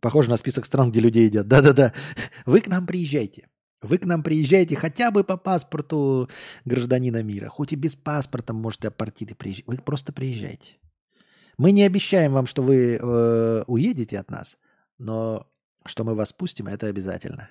Похоже 0.00 0.30
на 0.30 0.36
список 0.36 0.64
стран, 0.64 0.90
где 0.90 1.00
люди 1.00 1.18
едят. 1.18 1.46
Да-да-да. 1.46 1.92
Вы 2.44 2.60
к 2.60 2.66
нам 2.66 2.86
приезжайте. 2.86 3.48
Вы 3.82 3.98
к 3.98 4.04
нам 4.04 4.22
приезжаете 4.22 4.76
хотя 4.76 5.10
бы 5.10 5.24
по 5.24 5.36
паспорту 5.36 6.30
гражданина 6.64 7.22
мира. 7.22 7.48
Хоть 7.48 7.72
и 7.72 7.76
без 7.76 7.96
паспорта 7.96 8.52
можете 8.52 8.88
апартиты 8.88 9.34
приезжать. 9.34 9.66
Вы 9.66 9.76
просто 9.78 10.12
приезжайте. 10.12 10.76
Мы 11.58 11.72
не 11.72 11.82
обещаем 11.82 12.32
вам, 12.32 12.46
что 12.46 12.62
вы 12.62 12.96
э, 12.96 13.64
уедете 13.66 14.18
от 14.18 14.30
нас, 14.30 14.56
но 14.98 15.46
что 15.84 16.04
мы 16.04 16.14
вас 16.14 16.32
пустим, 16.32 16.68
это 16.68 16.86
обязательно. 16.86 17.50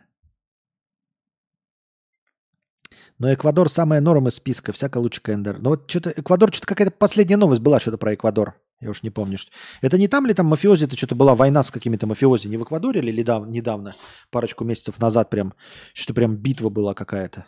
Но 3.19 3.31
Эквадор 3.31 3.69
самая 3.69 4.01
норма 4.01 4.29
из 4.29 4.35
списка, 4.35 4.71
всяко 4.71 4.97
лучше 4.97 5.21
КНДР. 5.21 5.59
Но 5.59 5.71
вот 5.71 5.89
что-то 5.89 6.11
Эквадор, 6.11 6.51
что-то 6.51 6.67
какая-то 6.67 6.91
последняя 6.91 7.37
новость 7.37 7.61
была 7.61 7.79
что-то 7.79 7.97
про 7.97 8.15
Эквадор. 8.15 8.55
Я 8.81 8.89
уж 8.89 9.03
не 9.03 9.11
помню. 9.11 9.37
Что... 9.37 9.51
Это 9.81 9.97
не 9.97 10.07
там 10.07 10.25
ли 10.25 10.33
там 10.33 10.47
мафиози, 10.47 10.85
это 10.85 10.97
что-то 10.97 11.15
была 11.15 11.35
война 11.35 11.61
с 11.61 11.71
какими-то 11.71 12.07
мафиози, 12.07 12.47
не 12.47 12.57
в 12.57 12.63
Эквадоре 12.63 12.99
или 12.99 13.21
недавно, 13.21 13.95
парочку 14.31 14.63
месяцев 14.65 14.99
назад 14.99 15.29
прям, 15.29 15.53
что-то 15.93 16.15
прям 16.15 16.35
битва 16.35 16.69
была 16.69 16.95
какая-то. 16.95 17.45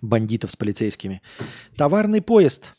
Бандитов 0.00 0.50
с 0.50 0.56
полицейскими. 0.56 1.20
Товарный 1.76 2.22
поезд. 2.22 2.74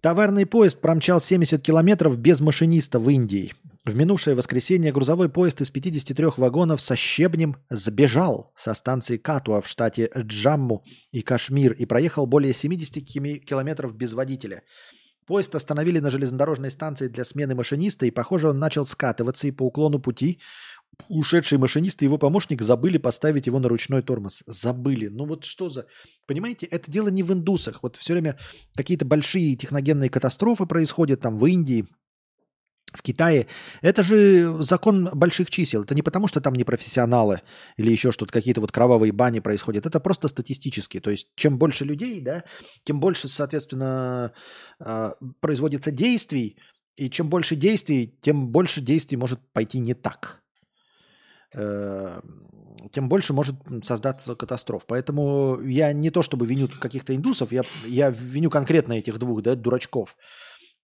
Товарный 0.00 0.46
поезд 0.46 0.80
промчал 0.80 1.18
70 1.18 1.60
километров 1.62 2.16
без 2.16 2.40
машиниста 2.40 3.00
в 3.00 3.10
Индии. 3.10 3.52
В 3.84 3.94
минувшее 3.94 4.34
воскресенье 4.34 4.92
грузовой 4.92 5.28
поезд 5.28 5.60
из 5.60 5.70
53 5.70 6.26
вагонов 6.38 6.80
со 6.80 6.96
щебнем 6.96 7.56
сбежал 7.68 8.50
со 8.56 8.72
станции 8.72 9.18
Катуа 9.18 9.60
в 9.60 9.68
штате 9.68 10.10
Джамму 10.16 10.84
и 11.12 11.20
Кашмир 11.20 11.72
и 11.72 11.84
проехал 11.84 12.26
более 12.26 12.54
70 12.54 13.04
километров 13.44 13.94
без 13.94 14.14
водителя. 14.14 14.62
Поезд 15.26 15.54
остановили 15.54 15.98
на 15.98 16.08
железнодорожной 16.08 16.70
станции 16.70 17.08
для 17.08 17.26
смены 17.26 17.54
машиниста, 17.54 18.06
и, 18.06 18.10
похоже, 18.10 18.48
он 18.48 18.58
начал 18.58 18.86
скатываться, 18.86 19.48
и 19.48 19.52
по 19.52 19.64
уклону 19.64 19.98
пути 19.98 20.40
ушедший 21.08 21.58
машинист 21.58 22.00
и 22.02 22.06
его 22.06 22.16
помощник 22.16 22.62
забыли 22.62 22.96
поставить 22.96 23.46
его 23.46 23.58
на 23.58 23.68
ручной 23.68 24.00
тормоз. 24.00 24.42
Забыли. 24.46 25.08
Ну 25.08 25.26
вот 25.26 25.44
что 25.44 25.68
за... 25.68 25.86
Понимаете, 26.26 26.64
это 26.66 26.90
дело 26.90 27.08
не 27.08 27.22
в 27.22 27.32
индусах. 27.32 27.82
Вот 27.82 27.96
все 27.96 28.14
время 28.14 28.38
какие-то 28.74 29.04
большие 29.04 29.56
техногенные 29.56 30.08
катастрофы 30.08 30.64
происходят 30.64 31.20
там 31.20 31.36
в 31.36 31.44
Индии, 31.46 31.86
в 32.94 33.02
Китае. 33.02 33.46
Это 33.82 34.02
же 34.02 34.62
закон 34.62 35.10
больших 35.12 35.50
чисел. 35.50 35.82
Это 35.82 35.94
не 35.94 36.02
потому, 36.02 36.28
что 36.28 36.40
там 36.40 36.54
не 36.54 36.64
профессионалы 36.64 37.40
или 37.76 37.90
еще 37.90 38.12
что-то, 38.12 38.32
какие-то 38.32 38.60
вот 38.60 38.72
кровавые 38.72 39.12
бани 39.12 39.40
происходят. 39.40 39.86
Это 39.86 40.00
просто 40.00 40.28
статистически. 40.28 41.00
То 41.00 41.10
есть 41.10 41.28
чем 41.34 41.58
больше 41.58 41.84
людей, 41.84 42.20
да, 42.20 42.44
тем 42.84 43.00
больше, 43.00 43.28
соответственно, 43.28 44.32
а, 44.78 45.12
производится 45.40 45.90
действий. 45.90 46.56
И 46.96 47.10
чем 47.10 47.28
больше 47.28 47.56
действий, 47.56 48.16
тем 48.22 48.48
больше 48.48 48.80
действий 48.80 49.16
может 49.16 49.40
пойти 49.52 49.80
не 49.80 49.94
так. 49.94 50.40
Э, 51.52 52.20
тем 52.92 53.08
больше 53.08 53.32
может 53.32 53.56
создаться 53.82 54.36
катастроф. 54.36 54.84
Поэтому 54.86 55.60
я 55.60 55.92
не 55.92 56.10
то 56.10 56.22
чтобы 56.22 56.46
виню 56.46 56.68
каких-то 56.80 57.16
индусов, 57.16 57.50
я, 57.50 57.62
я 57.84 58.10
виню 58.10 58.48
конкретно 58.48 58.92
этих 58.92 59.18
двух 59.18 59.42
да, 59.42 59.56
дурачков– 59.56 60.16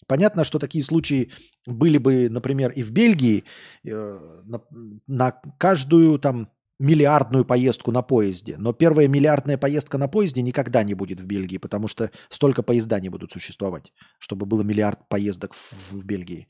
Понятно, 0.07 0.45
что 0.45 0.59
такие 0.59 0.85
случаи 0.85 1.31
были 1.67 1.99
бы, 1.99 2.29
например, 2.29 2.71
и 2.73 2.83
в 2.83 2.91
Бельгии 2.91 3.45
э, 3.85 4.41
на, 4.45 4.63
на 5.07 5.41
каждую 5.59 6.19
там 6.19 6.49
миллиардную 6.81 7.45
поездку 7.45 7.93
на 7.93 8.03
поезде. 8.03 8.57
Но 8.59 8.73
первая 8.73 9.07
миллиардная 9.07 9.59
поездка 9.59 9.99
на 9.99 10.09
поезде 10.09 10.41
никогда 10.41 10.83
не 10.83 10.95
будет 10.95 11.21
в 11.21 11.27
Бельгии, 11.27 11.59
потому 11.59 11.89
что 11.89 12.11
столько 12.31 12.63
поезда 12.63 12.99
не 13.01 13.11
будут 13.11 13.31
существовать, 13.31 13.93
чтобы 14.19 14.47
было 14.47 14.63
миллиард 14.63 15.07
поездок 15.09 15.55
в, 15.55 15.93
в 15.93 16.05
Бельгии. 16.05 16.49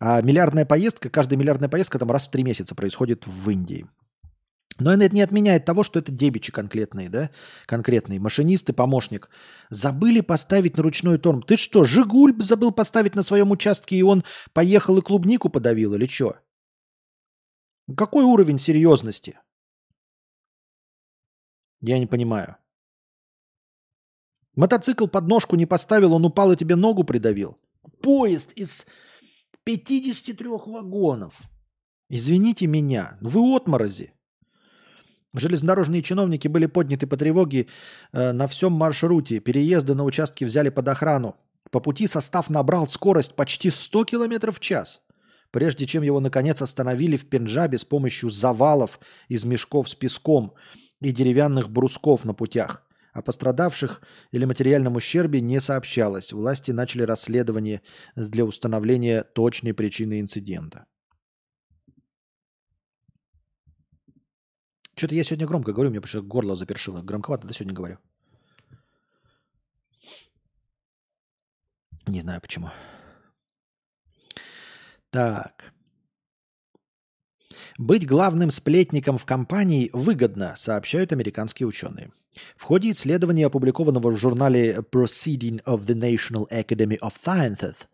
А 0.00 0.20
миллиардная 0.20 0.66
поездка, 0.66 1.08
каждая 1.10 1.38
миллиардная 1.38 1.68
поездка 1.68 1.98
там 1.98 2.10
раз 2.10 2.26
в 2.26 2.30
три 2.32 2.42
месяца 2.42 2.74
происходит 2.74 3.26
в 3.26 3.50
Индии. 3.50 3.86
Но 4.78 4.92
это 4.92 5.12
не 5.14 5.22
отменяет 5.22 5.64
того, 5.64 5.82
что 5.82 5.98
это 5.98 6.12
дебичи 6.12 6.52
конкретные, 6.52 7.08
да? 7.08 7.30
Конкретные. 7.66 8.20
Машинист 8.20 8.70
и 8.70 8.72
помощник. 8.72 9.28
Забыли 9.70 10.20
поставить 10.20 10.76
на 10.76 10.84
ручной 10.84 11.18
торм. 11.18 11.42
Ты 11.42 11.56
что, 11.56 11.82
Жигуль 11.82 12.34
забыл 12.42 12.70
поставить 12.70 13.16
на 13.16 13.22
своем 13.22 13.50
участке, 13.50 13.96
и 13.96 14.02
он 14.02 14.24
поехал 14.52 14.98
и 14.98 15.02
клубнику 15.02 15.48
подавил, 15.48 15.94
или 15.94 16.06
что? 16.06 16.36
Какой 17.96 18.22
уровень 18.22 18.58
серьезности? 18.58 19.38
Я 21.80 21.98
не 21.98 22.06
понимаю. 22.06 22.56
Мотоцикл 24.54 25.06
под 25.06 25.26
ножку 25.26 25.56
не 25.56 25.66
поставил, 25.66 26.14
он 26.14 26.24
упал 26.24 26.52
и 26.52 26.56
тебе 26.56 26.76
ногу 26.76 27.04
придавил. 27.04 27.58
Поезд 28.02 28.52
из 28.52 28.86
53 29.64 30.48
вагонов. 30.48 31.40
Извините 32.08 32.66
меня, 32.66 33.18
вы 33.20 33.40
отморози. 33.40 34.17
Железнодорожные 35.34 36.02
чиновники 36.02 36.48
были 36.48 36.66
подняты 36.66 37.06
по 37.06 37.16
тревоге 37.16 37.66
э, 38.12 38.32
на 38.32 38.48
всем 38.48 38.72
маршруте. 38.72 39.40
Переезды 39.40 39.94
на 39.94 40.04
участке 40.04 40.46
взяли 40.46 40.70
под 40.70 40.88
охрану. 40.88 41.36
По 41.70 41.80
пути 41.80 42.06
состав 42.06 42.48
набрал 42.48 42.86
скорость 42.86 43.34
почти 43.34 43.70
100 43.70 44.04
км 44.06 44.50
в 44.52 44.60
час, 44.60 45.02
прежде 45.50 45.84
чем 45.84 46.02
его 46.02 46.18
наконец 46.20 46.62
остановили 46.62 47.18
в 47.18 47.28
Пенджабе 47.28 47.76
с 47.76 47.84
помощью 47.84 48.30
завалов 48.30 48.98
из 49.28 49.44
мешков 49.44 49.88
с 49.90 49.94
песком 49.94 50.54
и 51.00 51.12
деревянных 51.12 51.68
брусков 51.68 52.24
на 52.24 52.32
путях. 52.32 52.84
О 53.12 53.20
пострадавших 53.20 54.00
или 54.30 54.44
материальном 54.44 54.96
ущербе 54.96 55.40
не 55.40 55.60
сообщалось. 55.60 56.32
Власти 56.32 56.70
начали 56.70 57.02
расследование 57.02 57.82
для 58.16 58.44
установления 58.44 59.24
точной 59.24 59.74
причины 59.74 60.20
инцидента. 60.20 60.86
Что-то 64.98 65.14
я 65.14 65.22
сегодня 65.22 65.46
громко 65.46 65.72
говорю, 65.72 65.90
мне 65.90 66.00
почему-то 66.00 66.26
горло 66.26 66.56
запершило. 66.56 67.02
Громковато, 67.02 67.46
да, 67.46 67.54
сегодня 67.54 67.72
говорю? 67.72 67.98
Не 72.08 72.20
знаю 72.20 72.40
почему. 72.40 72.70
Так. 75.10 75.72
Быть 77.78 78.08
главным 78.08 78.50
сплетником 78.50 79.18
в 79.18 79.24
компании 79.24 79.88
выгодно, 79.92 80.54
сообщают 80.56 81.12
американские 81.12 81.68
ученые. 81.68 82.10
В 82.56 82.64
ходе 82.64 82.90
исследования, 82.90 83.46
опубликованного 83.46 84.10
в 84.10 84.16
журнале 84.16 84.78
Proceeding 84.78 85.62
of 85.62 85.86
the 85.86 85.94
National 85.94 86.48
Academy 86.50 86.98
of 86.98 87.12
Sciences, 87.24 87.86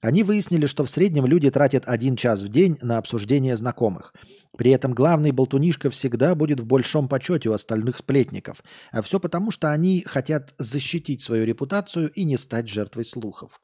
они 0.00 0.22
выяснили, 0.22 0.66
что 0.66 0.84
в 0.84 0.90
среднем 0.90 1.26
люди 1.26 1.50
тратят 1.50 1.88
один 1.88 2.14
час 2.14 2.42
в 2.42 2.48
день 2.48 2.78
на 2.82 2.98
обсуждение 2.98 3.56
знакомых. 3.56 4.14
При 4.60 4.72
этом 4.72 4.92
главный 4.92 5.30
болтунишка 5.30 5.88
всегда 5.88 6.34
будет 6.34 6.60
в 6.60 6.66
большом 6.66 7.08
почете 7.08 7.48
у 7.48 7.54
остальных 7.54 7.96
сплетников. 7.96 8.62
А 8.92 9.00
все 9.00 9.18
потому, 9.18 9.50
что 9.50 9.72
они 9.72 10.04
хотят 10.06 10.54
защитить 10.58 11.22
свою 11.22 11.46
репутацию 11.46 12.10
и 12.10 12.24
не 12.24 12.36
стать 12.36 12.68
жертвой 12.68 13.06
слухов. 13.06 13.62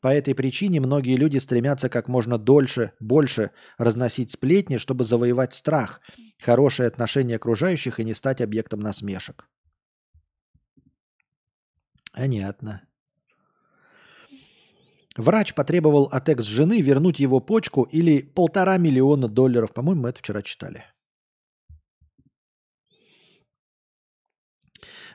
По 0.00 0.08
этой 0.08 0.34
причине 0.34 0.80
многие 0.80 1.16
люди 1.16 1.36
стремятся 1.36 1.90
как 1.90 2.08
можно 2.08 2.38
дольше, 2.38 2.92
больше 3.00 3.50
разносить 3.76 4.32
сплетни, 4.32 4.78
чтобы 4.78 5.04
завоевать 5.04 5.52
страх, 5.52 6.00
хорошее 6.40 6.86
отношение 6.86 7.36
окружающих 7.36 8.00
и 8.00 8.04
не 8.04 8.14
стать 8.14 8.40
объектом 8.40 8.80
насмешек. 8.80 9.46
Понятно. 12.14 12.80
Врач 15.16 15.54
потребовал 15.54 16.04
от 16.04 16.28
экс-жены 16.28 16.80
вернуть 16.80 17.20
его 17.20 17.40
почку 17.40 17.82
или 17.82 18.20
полтора 18.20 18.78
миллиона 18.78 19.28
долларов. 19.28 19.72
По-моему, 19.72 20.02
мы 20.02 20.08
это 20.08 20.18
вчера 20.18 20.42
читали. 20.42 20.84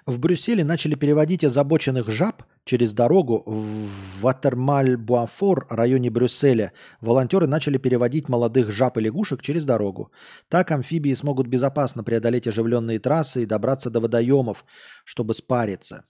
В 0.06 0.18
Брюсселе 0.18 0.64
начали 0.64 0.96
переводить 0.96 1.44
озабоченных 1.44 2.10
жаб 2.10 2.44
через 2.66 2.94
дорогу 2.94 3.44
в 3.46 4.24
Ватермаль-Буафор, 4.24 5.68
районе 5.70 6.10
Брюсселя. 6.10 6.72
Волонтеры 7.02 7.48
начали 7.48 7.78
переводить 7.78 8.30
молодых 8.30 8.72
жаб 8.72 8.98
и 8.98 9.02
лягушек 9.02 9.42
через 9.42 9.66
дорогу. 9.66 10.12
Так 10.48 10.72
амфибии 10.72 11.14
смогут 11.14 11.48
безопасно 11.48 12.04
преодолеть 12.04 12.48
оживленные 12.48 13.00
трассы 13.00 13.44
и 13.44 13.46
добраться 13.46 13.90
до 13.90 14.00
водоемов, 14.00 14.66
чтобы 15.04 15.34
спариться. 15.34 16.06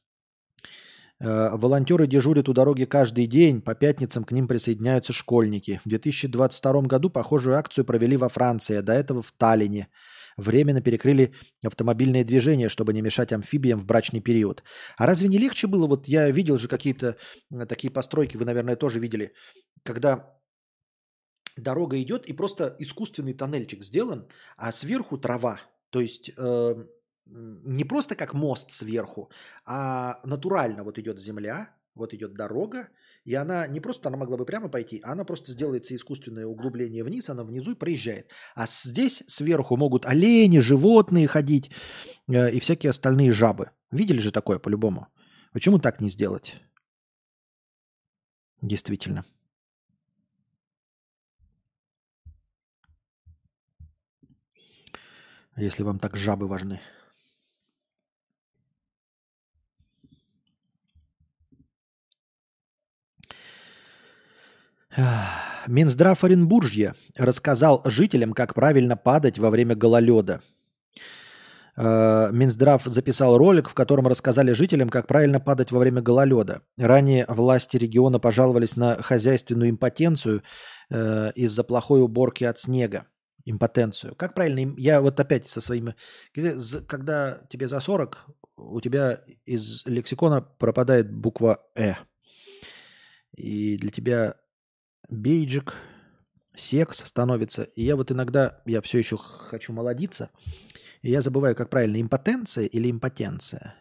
Э, 1.22 1.50
волонтеры 1.58 2.08
дежурят 2.08 2.48
у 2.48 2.54
дороги 2.54 2.86
каждый 2.86 3.28
день, 3.28 3.62
по 3.62 3.76
пятницам 3.76 4.24
к 4.24 4.32
ним 4.32 4.48
присоединяются 4.48 5.12
школьники. 5.14 5.82
В 5.84 5.90
2022 5.90 6.82
году 6.84 7.10
похожую 7.10 7.58
акцию 7.58 7.86
провели 7.86 8.16
во 8.16 8.30
Франции, 8.30 8.78
а 8.78 8.82
до 8.82 8.94
этого 8.94 9.22
в 9.22 9.32
Таллине. 9.32 9.90
Временно 10.38 10.82
перекрыли 10.82 11.34
автомобильное 11.66 12.24
движение, 12.24 12.70
чтобы 12.70 12.94
не 12.94 13.02
мешать 13.02 13.34
амфибиям 13.34 13.80
в 13.80 13.86
брачный 13.86 14.22
период. 14.22 14.64
А 14.98 15.06
разве 15.06 15.28
не 15.28 15.38
легче 15.38 15.68
было? 15.68 15.88
Вот 15.88 16.08
я 16.08 16.32
видел 16.32 16.58
же 16.58 16.70
какие-то 16.70 17.18
э, 17.52 17.66
такие 17.66 17.92
постройки, 17.92 18.38
вы, 18.38 18.46
наверное, 18.46 18.78
тоже 18.78 19.00
видели, 19.00 19.34
когда 19.84 20.40
дорога 21.58 22.02
идет 22.02 22.26
и 22.28 22.34
просто 22.34 22.76
искусственный 22.80 23.34
тоннельчик 23.34 23.84
сделан, 23.84 24.30
а 24.56 24.72
сверху 24.72 25.18
трава. 25.18 25.60
То 25.90 26.00
есть 26.00 26.32
э, 26.38 26.76
не 27.32 27.84
просто 27.84 28.16
как 28.16 28.34
мост 28.34 28.72
сверху, 28.72 29.30
а 29.66 30.20
натурально 30.24 30.84
вот 30.84 30.98
идет 30.98 31.20
земля, 31.20 31.70
вот 31.96 32.14
идет 32.14 32.34
дорога, 32.34 32.90
и 33.26 33.36
она 33.36 33.68
не 33.68 33.80
просто 33.80 34.10
она 34.10 34.18
могла 34.18 34.38
бы 34.38 34.46
прямо 34.46 34.70
пойти, 34.70 35.02
а 35.04 35.12
она 35.12 35.26
просто 35.26 35.52
сделается 35.52 35.96
искусственное 35.96 36.46
углубление 36.46 37.04
вниз, 37.04 37.30
она 37.30 37.44
внизу 37.44 37.72
и 37.72 37.76
проезжает. 37.76 38.32
А 38.56 38.66
здесь 38.68 39.24
сверху 39.28 39.78
могут 39.78 40.06
олени, 40.06 40.60
животные 40.60 41.28
ходить 41.28 41.72
э, 42.28 42.52
и 42.52 42.60
всякие 42.60 42.90
остальные 42.90 43.32
жабы. 43.32 43.72
Видели 43.92 44.20
же 44.20 44.32
такое 44.32 44.60
по-любому? 44.60 45.08
Почему 45.54 45.80
так 45.80 46.02
не 46.02 46.10
сделать? 46.10 46.56
Действительно. 48.62 49.26
Если 55.56 55.84
вам 55.84 56.00
так 56.00 56.16
жабы 56.16 56.48
важны. 56.48 56.80
Минздрав 65.68 66.24
Оренбуржья 66.24 66.96
рассказал 67.18 67.82
жителям, 67.86 68.34
как 68.34 68.54
правильно 68.54 68.98
падать 68.98 69.38
во 69.38 69.50
время 69.50 69.76
гололеда. 69.76 70.42
Э, 71.82 72.30
Минздрав 72.34 72.84
записал 72.84 73.38
ролик, 73.38 73.70
в 73.70 73.74
котором 73.74 74.08
рассказали 74.08 74.52
жителям, 74.52 74.90
как 74.90 75.08
правильно 75.08 75.40
падать 75.40 75.72
во 75.72 75.80
время 75.80 76.02
гололеда. 76.02 76.62
Ранее 76.78 77.26
власти 77.30 77.78
региона 77.78 78.20
пожаловались 78.20 78.76
на 78.76 79.02
хозяйственную 79.02 79.70
импотенцию 79.70 80.44
э, 80.90 81.32
из-за 81.36 81.64
плохой 81.64 82.02
уборки 82.02 82.44
от 82.44 82.60
снега. 82.60 83.06
Импотенцию. 83.46 84.14
Как 84.16 84.34
правильно? 84.34 84.76
Я 84.78 85.02
вот 85.02 85.20
опять 85.20 85.48
со 85.48 85.62
своими... 85.62 85.96
Когда 86.88 87.42
тебе 87.50 87.68
за 87.68 87.80
40, 87.80 88.26
у 88.58 88.82
тебя 88.82 89.22
из 89.46 89.86
лексикона 89.86 90.42
пропадает 90.42 91.12
буква 91.12 91.64
«э». 91.76 91.94
И 93.38 93.78
для 93.78 93.90
тебя 93.90 94.36
бейджик, 95.10 95.76
секс 96.56 97.04
становится. 97.06 97.64
И 97.64 97.84
я 97.84 97.96
вот 97.96 98.12
иногда, 98.12 98.62
я 98.66 98.82
все 98.82 99.00
еще 99.00 99.18
хочу 99.18 99.74
молодиться, 99.74 100.30
и 101.02 101.12
я 101.12 101.22
забываю, 101.22 101.56
как 101.56 101.70
правильно, 101.70 102.02
импотенция 102.02 102.66
или 102.66 102.90
импотенция? 102.90 103.76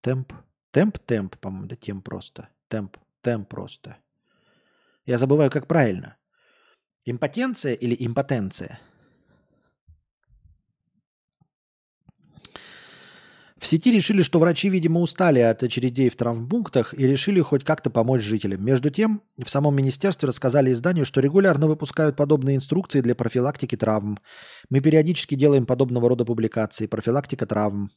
Темп. 0.00 0.32
Темп-темп, 0.72 1.36
по-моему, 1.36 1.66
да 1.66 1.76
тем 1.76 2.02
просто. 2.02 2.48
Темп. 2.68 2.96
Темп 3.20 3.48
просто. 3.48 3.98
Я 5.04 5.18
забываю, 5.18 5.50
как 5.50 5.66
правильно. 5.66 6.16
Импотенция 7.04 7.74
или 7.74 7.96
импотенция? 7.98 8.80
В 13.62 13.66
сети 13.68 13.92
решили, 13.92 14.22
что 14.22 14.40
врачи, 14.40 14.68
видимо, 14.68 14.98
устали 14.98 15.38
от 15.38 15.62
очередей 15.62 16.08
в 16.08 16.16
травмпунктах 16.16 16.94
и 16.94 17.06
решили 17.06 17.40
хоть 17.40 17.62
как-то 17.62 17.90
помочь 17.90 18.20
жителям. 18.20 18.64
Между 18.64 18.90
тем, 18.90 19.22
в 19.38 19.48
самом 19.48 19.76
министерстве 19.76 20.26
рассказали 20.26 20.72
изданию, 20.72 21.04
что 21.06 21.20
регулярно 21.20 21.68
выпускают 21.68 22.16
подобные 22.16 22.56
инструкции 22.56 23.00
для 23.00 23.14
профилактики 23.14 23.76
травм. 23.76 24.18
Мы 24.68 24.80
периодически 24.80 25.36
делаем 25.36 25.64
подобного 25.64 26.08
рода 26.08 26.24
публикации. 26.24 26.88
Профилактика 26.88 27.46
травм. 27.46 27.92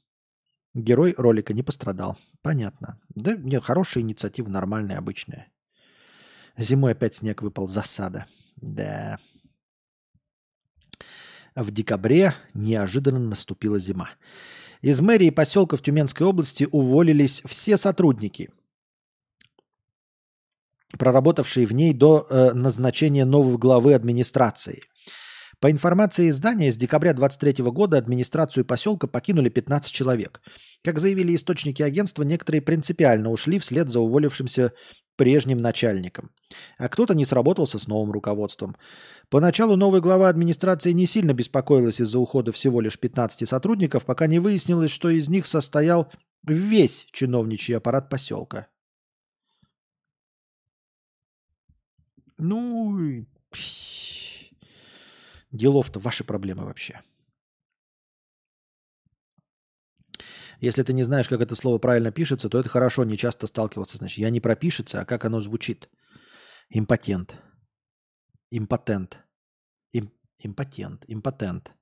Герой 0.75 1.15
ролика 1.17 1.51
не 1.51 1.63
пострадал. 1.63 2.15
Понятно. 2.43 2.99
Да 3.15 3.33
нет, 3.35 3.63
хорошая 3.63 4.03
инициатива, 4.03 4.47
нормальная, 4.47 4.99
обычная. 4.99 5.47
Зимой 6.59 6.91
опять 6.91 7.15
снег 7.15 7.41
выпал, 7.41 7.67
засада. 7.67 8.27
Да. 8.57 9.17
В 11.55 11.71
декабре 11.71 12.35
неожиданно 12.53 13.17
наступила 13.17 13.79
зима. 13.79 14.11
Из 14.81 15.01
мэрии 15.01 15.29
поселка 15.29 15.77
в 15.77 15.81
Тюменской 15.81 16.27
области 16.27 16.67
уволились 16.71 17.41
все 17.45 17.77
сотрудники, 17.77 18.49
проработавшие 20.97 21.65
в 21.65 21.73
ней 21.73 21.93
до 21.93 22.25
э, 22.29 22.53
назначения 22.53 23.25
новой 23.25 23.57
главы 23.57 23.93
администрации. 23.93 24.83
По 25.59 25.71
информации 25.71 26.29
издания, 26.29 26.71
с 26.71 26.77
декабря 26.77 27.13
2023 27.13 27.71
года 27.71 27.97
администрацию 27.97 28.65
поселка 28.65 29.07
покинули 29.07 29.49
15 29.49 29.91
человек. 29.91 30.41
Как 30.85 30.99
заявили 30.99 31.35
источники 31.35 31.81
агентства, 31.81 32.21
некоторые 32.21 32.61
принципиально 32.61 33.31
ушли 33.31 33.57
вслед 33.57 33.89
за 33.89 34.01
уволившимся 34.01 34.71
прежним 35.15 35.57
начальником. 35.57 36.29
А 36.77 36.89
кто-то 36.89 37.15
не 37.15 37.25
сработался 37.25 37.79
с 37.79 37.87
новым 37.87 38.11
руководством. 38.11 38.75
Поначалу 39.29 39.77
новый 39.77 39.99
глава 39.99 40.29
администрации 40.29 40.91
не 40.91 41.07
сильно 41.07 41.33
беспокоилась 41.33 41.99
из-за 41.99 42.19
ухода 42.19 42.51
всего 42.51 42.81
лишь 42.81 42.99
15 42.99 43.49
сотрудников, 43.49 44.05
пока 44.05 44.27
не 44.27 44.37
выяснилось, 44.37 44.91
что 44.91 45.09
из 45.09 45.27
них 45.27 45.47
состоял 45.47 46.11
весь 46.43 47.07
чиновничий 47.11 47.75
аппарат 47.75 48.07
поселка. 48.07 48.67
Ну, 52.37 53.25
делов-то 55.51 55.99
ваши 55.99 56.23
проблемы 56.23 56.65
вообще. 56.65 57.01
Если 60.59 60.83
ты 60.83 60.93
не 60.93 61.03
знаешь, 61.03 61.27
как 61.27 61.41
это 61.41 61.55
слово 61.55 61.77
правильно 61.77 62.11
пишется, 62.11 62.49
то 62.49 62.59
это 62.59 62.69
хорошо, 62.69 63.03
не 63.03 63.17
часто 63.17 63.47
сталкиваться. 63.47 63.97
Значит, 63.97 64.19
я 64.19 64.29
не 64.29 64.39
пропишется, 64.39 65.01
а 65.01 65.05
как 65.05 65.25
оно 65.25 65.39
звучит. 65.39 65.89
Импотент. 66.69 67.35
Импотент. 68.49 69.19
Им, 69.91 70.11
импотент. 70.39 71.03
Импотент. 71.07 71.73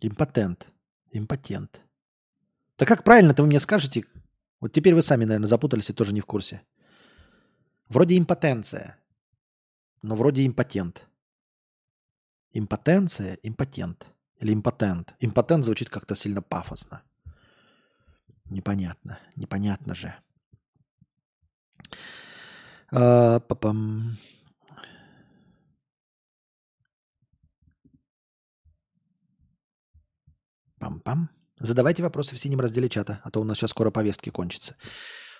Импотент. 0.00 0.68
Импотент. 1.12 1.82
Да 2.78 2.86
как 2.86 3.04
правильно-то 3.04 3.42
вы 3.42 3.48
мне 3.48 3.60
скажете? 3.60 4.04
Вот 4.60 4.72
теперь 4.72 4.94
вы 4.94 5.02
сами, 5.02 5.24
наверное, 5.24 5.46
запутались 5.46 5.90
и 5.90 5.92
тоже 5.92 6.12
не 6.12 6.20
в 6.20 6.26
курсе. 6.26 6.62
Вроде 7.88 8.16
импотенция, 8.16 8.98
но 10.02 10.16
вроде 10.16 10.46
импотент. 10.46 11.06
Импотенция, 12.52 13.38
импотент. 13.42 14.06
Или 14.40 14.52
импотент. 14.52 15.14
Импотент 15.20 15.64
звучит 15.64 15.88
как-то 15.88 16.14
сильно 16.14 16.42
пафосно. 16.42 17.02
Непонятно. 18.50 19.18
Непонятно 19.36 19.94
же. 19.94 20.14
А, 22.90 23.40
папам. 23.40 24.18
Пам-пам. 30.78 31.28
Задавайте 31.58 32.02
вопросы 32.02 32.34
в 32.34 32.40
синем 32.40 32.60
разделе 32.60 32.88
чата, 32.88 33.20
а 33.22 33.30
то 33.30 33.40
у 33.40 33.44
нас 33.44 33.56
сейчас 33.56 33.70
скоро 33.70 33.90
повестки 33.90 34.30
кончатся. 34.30 34.76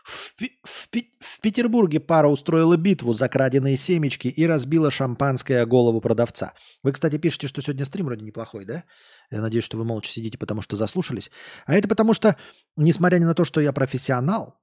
В, 0.04 0.34
в, 0.64 0.88
в 1.20 1.40
Петербурге 1.40 2.00
пара 2.00 2.28
устроила 2.28 2.76
битву 2.76 3.12
за 3.12 3.28
краденые 3.28 3.76
семечки 3.76 4.28
и 4.28 4.46
разбила 4.46 4.90
шампанское 4.90 5.64
голову 5.66 6.00
продавца. 6.00 6.54
Вы, 6.82 6.92
кстати, 6.92 7.18
пишете, 7.18 7.48
что 7.48 7.62
сегодня 7.62 7.84
стрим 7.84 8.06
вроде 8.06 8.24
неплохой, 8.24 8.64
да? 8.64 8.84
Я 9.30 9.40
надеюсь, 9.40 9.64
что 9.64 9.76
вы 9.76 9.84
молча 9.84 10.10
сидите, 10.10 10.38
потому 10.38 10.60
что 10.60 10.76
заслушались. 10.76 11.30
А 11.66 11.74
это 11.74 11.88
потому 11.88 12.14
что, 12.14 12.36
несмотря 12.76 13.18
ни 13.18 13.24
на 13.24 13.34
то, 13.34 13.44
что 13.44 13.60
я 13.60 13.72
профессионал, 13.72 14.58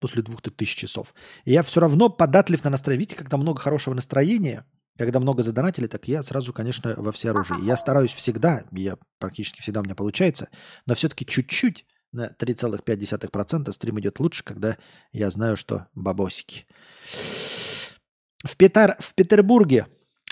после 0.00 0.22
двух 0.22 0.42
тысяч 0.42 0.76
часов, 0.76 1.14
я 1.44 1.62
все 1.62 1.80
равно 1.80 2.08
податлив 2.08 2.62
на 2.64 2.70
настроение. 2.70 3.00
Видите, 3.00 3.16
когда 3.16 3.36
много 3.36 3.60
хорошего 3.60 3.94
настроения, 3.94 4.66
когда 4.98 5.20
много 5.20 5.42
задонатили, 5.42 5.86
так 5.86 6.08
я 6.08 6.22
сразу, 6.22 6.52
конечно, 6.52 6.94
во 6.96 7.12
все 7.12 7.30
оружие. 7.30 7.60
Я 7.62 7.76
стараюсь 7.76 8.12
всегда, 8.12 8.64
я 8.72 8.98
практически 9.18 9.60
всегда 9.60 9.80
у 9.80 9.84
меня 9.84 9.94
получается, 9.94 10.48
но 10.86 10.94
все-таки 10.94 11.26
чуть-чуть 11.26 11.86
на 12.12 12.28
3,5% 12.28 13.72
стрим 13.72 14.00
идет 14.00 14.20
лучше, 14.20 14.44
когда 14.44 14.76
я 15.12 15.30
знаю, 15.30 15.56
что 15.56 15.86
бабосики. 15.94 16.66
В, 18.44 18.56
Петар... 18.56 18.96
в 19.00 19.14
Петербурге 19.14 19.86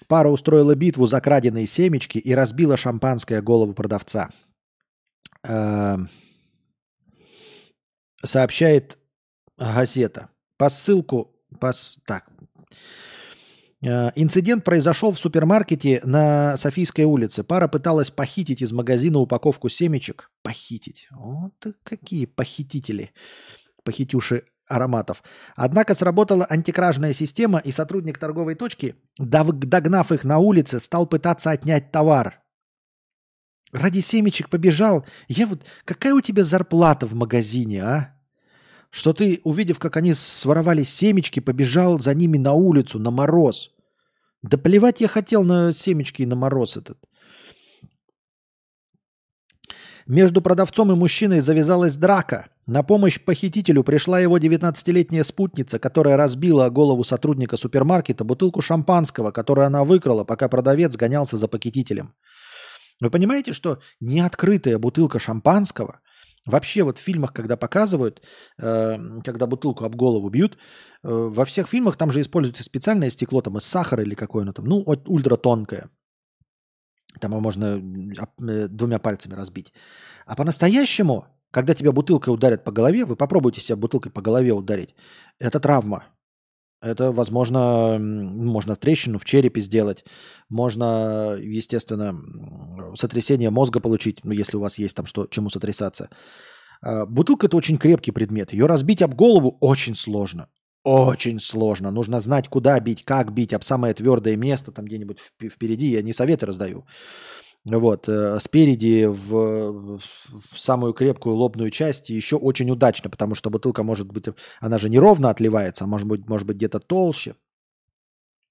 пара 0.07 0.29
устроила 0.29 0.75
битву 0.75 1.07
за 1.07 1.21
краденые 1.21 1.67
семечки 1.67 2.19
и 2.19 2.35
разбила 2.35 2.77
шампанское 2.77 3.43
голову 3.43 3.75
продавца. 3.75 4.31
Эм, 5.43 6.09
сообщает 8.25 8.99
газета. 9.59 10.31
По 10.57 10.69
ссылку... 10.69 11.37
По... 11.61 11.73
Так, 12.07 12.31
инцидент 13.85 14.65
произошел 14.65 15.13
в 15.13 15.19
супермаркете 15.19 16.01
на 16.05 16.57
Софийской 16.57 17.05
улице. 17.05 17.45
Пара 17.45 17.69
пыталась 17.69 18.11
похитить 18.11 18.63
из 18.63 18.73
магазина 18.73 19.19
упаковку 19.19 19.69
семечек. 19.69 20.31
Похитить. 20.43 21.09
Вот 21.11 21.55
какие 21.83 22.27
похитители. 22.27 23.13
Похитюши 23.83 24.45
ароматов. 24.67 25.23
Однако 25.57 25.95
сработала 25.95 26.47
антикражная 26.49 27.13
система, 27.13 27.59
и 27.59 27.71
сотрудник 27.71 28.19
торговой 28.19 28.55
точки, 28.55 28.97
догнав 29.19 30.13
их 30.13 30.25
на 30.25 30.39
улице, 30.39 30.81
стал 30.81 31.07
пытаться 31.07 31.51
отнять 31.51 31.93
товар. 31.93 32.41
Ради 33.73 33.99
семечек 34.01 34.49
побежал. 34.49 35.05
Я 35.29 35.47
вот... 35.47 35.65
Какая 35.85 36.15
у 36.15 36.21
тебя 36.21 36.45
зарплата 36.45 37.07
в 37.07 37.15
магазине, 37.15 37.83
а? 37.83 38.15
Что 38.91 39.13
ты, 39.13 39.41
увидев, 39.43 39.81
как 39.81 39.97
они 39.97 40.15
своровали 40.15 40.85
семечки, 40.85 41.41
побежал 41.41 41.99
за 41.99 42.15
ними 42.15 42.39
на 42.39 42.53
улицу, 42.53 43.01
на 43.01 43.11
мороз. 43.11 43.74
Да 44.45 44.59
плевать 44.59 45.01
я 45.01 45.09
хотел 45.09 45.43
на 45.43 45.73
семечки 45.73 46.21
и 46.21 46.27
на 46.27 46.37
мороз 46.37 46.77
этот. 46.77 46.99
Между 50.07 50.43
продавцом 50.43 50.93
и 50.93 50.95
мужчиной 50.95 51.41
завязалась 51.41 51.97
драка. 51.97 52.49
На 52.67 52.83
помощь 52.83 53.19
похитителю 53.19 53.83
пришла 53.83 54.21
его 54.21 54.37
19-летняя 54.37 55.25
спутница, 55.25 55.79
которая 55.79 56.19
разбила 56.19 56.69
голову 56.69 57.05
сотрудника 57.05 57.57
супермаркета 57.57 58.25
бутылку 58.25 58.61
шампанского, 58.61 59.31
которую 59.31 59.67
она 59.67 59.83
выкрала, 59.83 60.25
пока 60.25 60.49
продавец 60.49 60.95
гонялся 60.95 61.39
за 61.39 61.49
похитителем. 61.49 62.13
Вы 63.01 63.11
понимаете, 63.11 63.55
что 63.55 63.79
неоткрытая 64.01 64.79
бутылка 64.79 65.19
шампанского 65.19 66.01
Вообще 66.47 66.83
вот 66.83 66.99
в 66.99 67.03
фильмах, 67.03 67.33
когда 67.33 67.57
показывают, 67.57 68.21
э, 68.59 68.99
когда 69.25 69.47
бутылку 69.47 69.85
об 69.85 69.97
голову 69.97 70.29
бьют, 70.29 70.55
э, 70.55 71.09
во 71.09 71.45
всех 71.45 71.69
фильмах 71.69 71.97
там 71.97 72.11
же 72.11 72.21
используется 72.21 72.63
специальное 72.63 73.11
стекло, 73.11 73.41
там 73.41 73.57
из 73.57 73.65
сахара 73.65 74.03
или 74.03 74.15
какое 74.15 74.43
оно 74.43 74.53
там, 74.53 74.67
ну, 74.67 74.85
ультра 75.07 75.37
тонкое. 75.37 75.91
Там 77.21 77.31
его 77.31 77.41
можно 77.41 77.81
э, 78.41 78.69
двумя 78.69 78.99
пальцами 78.99 79.35
разбить. 79.35 79.73
А 80.27 80.37
по-настоящему, 80.37 81.27
когда 81.51 81.75
тебя 81.75 81.93
бутылкой 81.93 82.35
ударят 82.35 82.65
по 82.65 82.73
голове, 82.73 83.07
вы 83.07 83.17
попробуйте 83.17 83.61
себя 83.61 83.77
бутылкой 83.77 84.13
по 84.13 84.21
голове 84.21 84.53
ударить, 84.53 84.95
это 85.39 85.61
травма. 85.61 86.05
Это, 86.85 87.13
возможно, 87.13 87.97
можно 87.99 88.77
трещину 88.77 89.19
в 89.19 89.25
черепе 89.25 89.63
сделать, 89.63 90.05
можно, 90.51 91.35
естественно, 91.41 92.15
сотрясение 92.95 93.49
мозга 93.51 93.81
получить, 93.81 94.21
ну, 94.23 94.33
если 94.33 94.59
у 94.59 94.61
вас 94.61 94.79
есть 94.79 94.95
там 94.95 95.07
что, 95.07 95.27
чему 95.27 95.49
сотрясаться. 95.49 96.11
А, 96.83 97.07
бутылка– 97.07 97.47
это 97.49 97.57
очень 97.57 97.79
крепкий 97.79 98.13
предмет. 98.13 98.53
Ее 98.53 98.67
разбить 98.67 99.01
об 99.01 99.15
голову 99.15 99.57
очень 99.61 99.97
сложно. 99.97 100.49
Очень 100.85 101.41
сложно. 101.41 101.91
Нужно 101.91 102.21
знать, 102.21 102.49
куда 102.49 102.79
бить, 102.81 103.05
как 103.05 103.33
бить, 103.33 103.55
об 103.55 103.65
самое 103.65 103.95
твердое 103.95 104.37
место, 104.37 104.71
там 104.71 104.85
где-нибудь 104.85 105.19
впереди. 105.51 105.87
Я 105.87 106.03
не 106.03 106.13
советы 106.13 106.45
раздаю. 106.45 106.85
Вот, 107.65 108.09
э, 108.09 108.39
спереди 108.41 109.07
в, 109.07 109.99
в 109.99 110.01
самую 110.55 110.93
крепкую 110.93 111.37
лобную 111.37 111.71
часть 111.71 112.11
еще 112.11 112.37
очень 112.37 112.71
удачно, 112.71 113.09
потому 113.09 113.35
что 113.35 113.49
бутылка 113.49 113.83
может 113.83 114.07
быть, 114.07 114.27
она 114.61 114.77
же 114.79 114.91
неровно 114.91 115.31
отливается, 115.31 115.85
а 115.85 115.87
может 115.87 116.07
быть, 116.07 116.29
может 116.29 116.47
быть 116.47 116.57
где-то 116.57 116.79
толще 116.79 117.37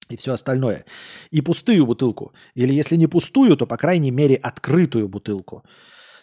и 0.08 0.16
все 0.16 0.32
остальное. 0.32 0.84
И 1.30 1.40
пустую 1.40 1.86
бутылку. 1.86 2.32
Или 2.54 2.72
если 2.72 2.96
не 2.96 3.06
пустую, 3.06 3.56
то, 3.56 3.66
по 3.66 3.76
крайней 3.76 4.10
мере, 4.10 4.34
открытую 4.34 5.08
бутылку. 5.08 5.64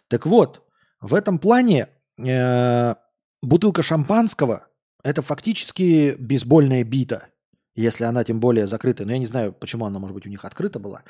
Так 0.07 0.25
вот, 0.25 0.63
в 0.99 1.15
этом 1.15 1.39
плане 1.39 1.87
э, 2.17 2.95
бутылка 3.41 3.83
шампанского– 3.83 4.67
это 5.03 5.21
фактически 5.21 6.15
бейсбольная 6.19 6.83
бита, 6.83 7.27
если 7.75 8.03
она 8.03 8.23
тем 8.23 8.39
более 8.39 8.67
закрыта. 8.67 9.05
Но 9.05 9.13
я 9.13 9.17
не 9.17 9.25
знаю, 9.25 9.53
почему 9.53 9.85
она, 9.85 9.99
может 9.99 10.13
быть, 10.13 10.27
у 10.27 10.29
них 10.29 10.45
открыта 10.45 10.79
была. 10.79 11.03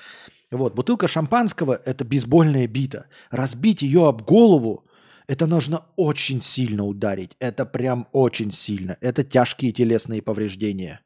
Вот, 0.52 0.76
бутылка 0.76 1.08
шампанского– 1.08 1.80
это 1.86 2.04
бейсбольная 2.04 2.68
бита. 2.68 3.08
Разбить 3.30 3.82
ее 3.82 4.08
об 4.08 4.22
голову– 4.24 4.86
это 5.28 5.48
нужно 5.48 5.86
очень 5.96 6.42
сильно 6.42 6.86
ударить. 6.86 7.38
Это 7.40 7.66
прям 7.66 8.10
очень 8.12 8.52
сильно. 8.52 8.98
Это 9.00 9.24
тяжкие 9.24 9.72
телесные 9.72 10.22
повреждения. 10.22 11.00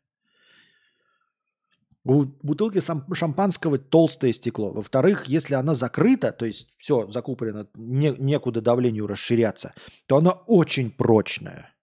У 2.03 2.23
бутылки 2.23 2.79
шампанского 3.13 3.77
толстое 3.77 4.33
стекло. 4.33 4.71
Во-вторых, 4.71 5.25
если 5.27 5.53
она 5.53 5.75
закрыта, 5.75 6.31
то 6.31 6.45
есть 6.45 6.67
все 6.77 7.11
закуплено, 7.11 7.67
не, 7.75 8.15
некуда 8.17 8.61
давлению 8.61 9.05
расширяться, 9.05 9.73
то 10.07 10.17
она 10.17 10.31
очень 10.31 10.89
прочная. 10.89 11.74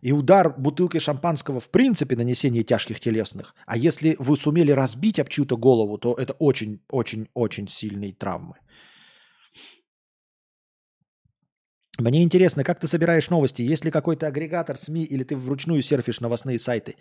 И 0.00 0.12
удар 0.12 0.54
бутылкой 0.56 1.00
шампанского 1.00 1.58
в 1.58 1.70
принципе 1.70 2.16
нанесение 2.16 2.62
тяжких 2.62 3.00
телесных. 3.00 3.54
А 3.66 3.76
если 3.76 4.16
вы 4.18 4.36
сумели 4.36 4.70
разбить 4.70 5.18
об 5.18 5.28
чью-то 5.28 5.56
голову, 5.56 5.98
то 5.98 6.14
это 6.14 6.34
очень-очень-очень 6.34 7.68
сильные 7.68 8.12
травмы. 8.12 8.54
Мне 11.98 12.22
интересно, 12.22 12.62
как 12.62 12.78
ты 12.78 12.88
собираешь 12.88 13.30
новости? 13.30 13.62
Есть 13.62 13.86
ли 13.86 13.90
какой-то 13.90 14.26
агрегатор 14.26 14.76
СМИ 14.76 15.04
или 15.04 15.24
ты 15.24 15.34
вручную 15.34 15.80
серфишь 15.80 16.20
новостные 16.20 16.58
сайты? 16.58 16.96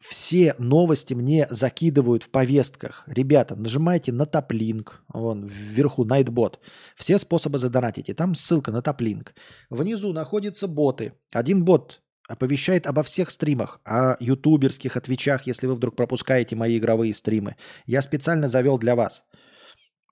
Все 0.00 0.54
новости 0.58 1.14
мне 1.14 1.48
закидывают 1.50 2.22
в 2.22 2.30
повестках. 2.30 3.02
Ребята, 3.08 3.56
нажимайте 3.56 4.12
на 4.12 4.26
топлинк, 4.26 5.02
вон 5.08 5.44
вверху 5.44 6.06
Nightbot. 6.06 6.58
Все 6.94 7.18
способы 7.18 7.58
задонатить. 7.58 8.08
И 8.08 8.14
там 8.14 8.36
ссылка 8.36 8.70
на 8.70 8.82
топлинк. 8.82 9.34
Внизу 9.68 10.12
находятся 10.12 10.68
боты. 10.68 11.12
Один 11.32 11.64
бот 11.64 12.00
оповещает 12.30 12.86
обо 12.86 13.02
всех 13.02 13.30
стримах, 13.30 13.80
о 13.84 14.16
ютуберских, 14.20 14.96
о 14.96 15.00
твичах, 15.00 15.46
если 15.46 15.66
вы 15.66 15.74
вдруг 15.74 15.96
пропускаете 15.96 16.56
мои 16.56 16.78
игровые 16.78 17.14
стримы. 17.14 17.56
Я 17.86 18.02
специально 18.02 18.48
завел 18.48 18.78
для 18.78 18.94
вас– 18.94 19.24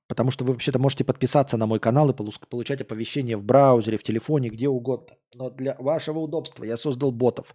Потому 0.08 0.30
что 0.30 0.44
вы 0.44 0.55
вообще-то 0.55 0.78
можете 0.78 1.05
подписаться 1.05 1.58
на 1.58 1.66
мой 1.66 1.78
канал 1.78 2.08
и 2.08 2.14
получать 2.14 2.80
оповещения 2.80 3.36
в 3.36 3.44
браузере, 3.44 3.98
в 3.98 4.02
телефоне, 4.02 4.48
где 4.48 4.66
угодно. 4.66 5.16
Но 5.34 5.50
для 5.50 5.76
вашего 5.78 6.18
удобства 6.18 6.64
я 6.64 6.78
создал 6.78 7.12
ботов. 7.12 7.55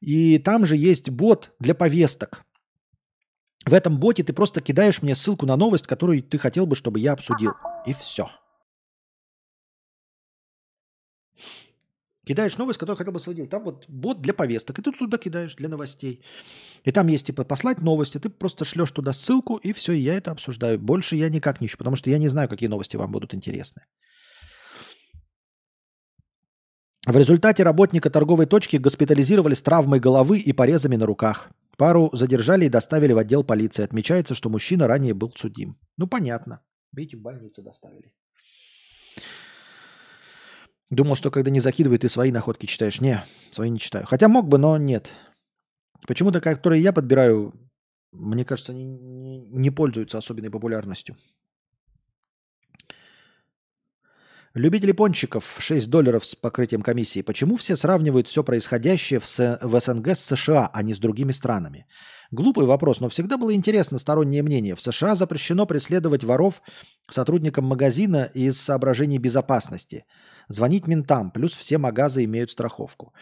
И 0.00 0.38
там 0.38 0.66
же 0.66 0.76
есть 0.76 1.08
бот 1.08 1.52
для 1.58 1.74
повесток. 1.74 2.44
В 3.64 3.72
этом 3.72 3.98
боте 3.98 4.22
ты 4.22 4.34
просто 4.34 4.60
кидаешь 4.60 5.00
мне 5.00 5.14
ссылку 5.14 5.46
на 5.46 5.56
новость, 5.56 5.86
которую 5.86 6.22
ты 6.22 6.36
хотел 6.36 6.66
бы, 6.66 6.76
чтобы 6.76 7.00
я 7.00 7.12
обсудил. 7.12 7.52
И 7.86 7.94
все. 7.94 8.28
Кидаешь 12.24 12.56
новость, 12.56 12.78
которую 12.78 12.96
хотел 12.96 13.12
бы 13.12 13.20
следить. 13.20 13.50
Там 13.50 13.64
вот 13.64 13.84
бот 13.88 14.22
для 14.22 14.32
повесток. 14.32 14.78
И 14.78 14.82
ты 14.82 14.92
туда 14.92 15.18
кидаешь 15.18 15.56
для 15.56 15.68
новостей. 15.68 16.22
И 16.84 16.92
там 16.92 17.08
есть 17.08 17.26
типа 17.26 17.44
послать 17.44 17.82
новости. 17.82 18.18
Ты 18.18 18.28
просто 18.28 18.64
шлешь 18.64 18.92
туда 18.92 19.12
ссылку, 19.12 19.56
и 19.56 19.72
все, 19.72 19.92
я 19.92 20.14
это 20.14 20.30
обсуждаю. 20.30 20.78
Больше 20.78 21.16
я 21.16 21.28
никак 21.30 21.60
не 21.60 21.66
ищу, 21.66 21.78
потому 21.78 21.96
что 21.96 22.10
я 22.10 22.18
не 22.18 22.28
знаю, 22.28 22.48
какие 22.48 22.68
новости 22.68 22.96
вам 22.96 23.10
будут 23.10 23.34
интересны. 23.34 23.82
В 27.04 27.16
результате 27.16 27.64
работника 27.64 28.10
торговой 28.10 28.46
точки 28.46 28.76
госпитализировали 28.76 29.54
с 29.54 29.62
травмой 29.62 29.98
головы 29.98 30.38
и 30.38 30.52
порезами 30.52 30.94
на 30.94 31.06
руках. 31.06 31.50
Пару 31.76 32.10
задержали 32.12 32.66
и 32.66 32.68
доставили 32.68 33.12
в 33.12 33.18
отдел 33.18 33.42
полиции. 33.42 33.82
Отмечается, 33.82 34.36
что 34.36 34.48
мужчина 34.48 34.86
ранее 34.86 35.12
был 35.12 35.32
судим. 35.34 35.76
Ну, 35.96 36.06
понятно. 36.06 36.60
Видите, 36.92 37.16
в 37.16 37.22
больницу 37.22 37.62
доставили. 37.62 38.12
Думал, 40.92 41.14
что 41.14 41.30
когда 41.30 41.50
не 41.50 41.58
закидывает, 41.58 42.02
ты 42.02 42.10
свои 42.10 42.30
находки 42.30 42.66
читаешь. 42.66 43.00
Не, 43.00 43.24
свои 43.50 43.70
не 43.70 43.78
читаю. 43.78 44.04
Хотя 44.04 44.28
мог 44.28 44.46
бы, 44.46 44.58
но 44.58 44.76
нет. 44.76 45.10
Почему-то, 46.06 46.42
которые 46.42 46.82
я 46.82 46.92
подбираю, 46.92 47.54
мне 48.12 48.44
кажется, 48.44 48.74
не, 48.74 48.84
не, 48.84 49.38
не 49.38 49.70
пользуются 49.70 50.18
особенной 50.18 50.50
популярностью. 50.50 51.16
Любители 54.54 54.92
пончиков 54.92 55.56
6 55.60 55.88
долларов 55.88 56.26
с 56.26 56.36
покрытием 56.36 56.82
комиссии. 56.82 57.22
Почему 57.22 57.56
все 57.56 57.74
сравнивают 57.74 58.28
все 58.28 58.44
происходящее 58.44 59.18
в, 59.18 59.24
С... 59.26 59.58
в 59.62 59.80
СНГ 59.80 60.08
с 60.08 60.26
США, 60.26 60.68
а 60.70 60.82
не 60.82 60.92
с 60.92 60.98
другими 60.98 61.32
странами? 61.32 61.86
Глупый 62.30 62.66
вопрос, 62.66 63.00
но 63.00 63.08
всегда 63.08 63.38
было 63.38 63.54
интересно 63.54 63.96
стороннее 63.96 64.42
мнение. 64.42 64.74
В 64.74 64.82
США 64.82 65.16
запрещено 65.16 65.64
преследовать 65.64 66.22
воров 66.22 66.60
сотрудникам 67.08 67.64
магазина 67.64 68.24
из 68.34 68.60
соображений 68.60 69.16
безопасности. 69.16 70.04
Звонить 70.48 70.86
ментам, 70.86 71.30
плюс 71.30 71.54
все 71.54 71.78
магазы 71.78 72.24
имеют 72.24 72.50
страховку. 72.50 73.14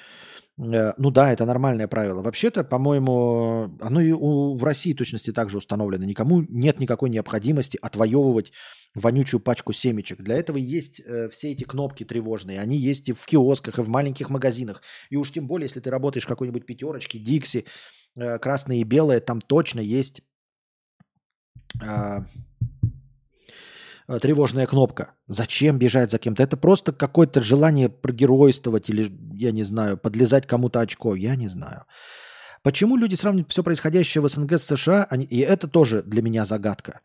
Э, 0.59 0.93
ну 0.97 1.11
да, 1.11 1.33
это 1.33 1.45
нормальное 1.45 1.89
правило. 1.89 2.23
Вообще-то, 2.23 2.65
по-моему, 2.65 3.77
оно 3.81 4.01
и 4.01 4.13
у, 4.13 4.57
в 4.57 4.65
России 4.65 4.93
точности 4.93 5.33
также 5.33 5.59
установлено. 5.59 6.05
Никому 6.05 6.43
нет 6.43 6.81
никакой 6.81 7.11
необходимости 7.11 7.79
отвоевывать 7.81 8.53
вонючую 8.95 9.41
пачку 9.41 9.73
семечек. 9.73 10.21
Для 10.21 10.37
этого 10.37 10.57
есть 10.57 11.01
э, 11.01 11.29
все 11.29 11.53
эти 11.53 11.65
кнопки 11.65 12.05
тревожные. 12.05 12.61
Они 12.61 12.77
есть 12.77 13.09
и 13.09 13.13
в 13.13 13.25
киосках, 13.27 13.79
и 13.79 13.83
в 13.83 13.89
маленьких 13.89 14.31
магазинах. 14.31 14.83
И 15.11 15.17
уж 15.17 15.33
тем 15.33 15.47
более, 15.47 15.67
если 15.67 15.81
ты 15.81 15.91
работаешь 15.91 16.25
в 16.25 16.29
какой-нибудь 16.29 16.67
пятерочке, 16.67 17.19
Дикси, 17.19 17.67
э, 18.17 18.39
красное 18.39 18.77
и 18.77 18.85
белое, 18.85 19.21
там 19.21 19.41
точно 19.41 19.81
есть 19.81 20.23
э, 21.83 22.19
тревожная 24.19 24.67
кнопка. 24.67 25.15
Зачем 25.29 25.79
бежать 25.79 26.11
за 26.11 26.19
кем-то? 26.19 26.43
Это 26.43 26.57
просто 26.57 26.93
какое-то 26.93 27.41
желание 27.41 27.89
прогеройствовать 27.89 28.91
или, 28.91 29.11
я 29.35 29.53
не 29.53 29.63
знаю, 29.63 29.97
подлезать 29.97 30.47
кому-то 30.47 30.81
очко. 30.81 31.15
Я 31.15 31.37
не 31.37 31.49
знаю. 31.49 31.85
Почему 32.63 32.97
люди 32.97 33.15
сравнивают 33.15 33.51
все 33.51 33.63
происходящее 33.63 34.23
в 34.23 34.29
СНГ 34.29 34.53
с 34.55 34.65
США? 34.65 35.05
И 35.05 35.39
это 35.39 35.69
тоже 35.69 36.03
для 36.03 36.23
меня 36.23 36.45
загадка. 36.45 37.01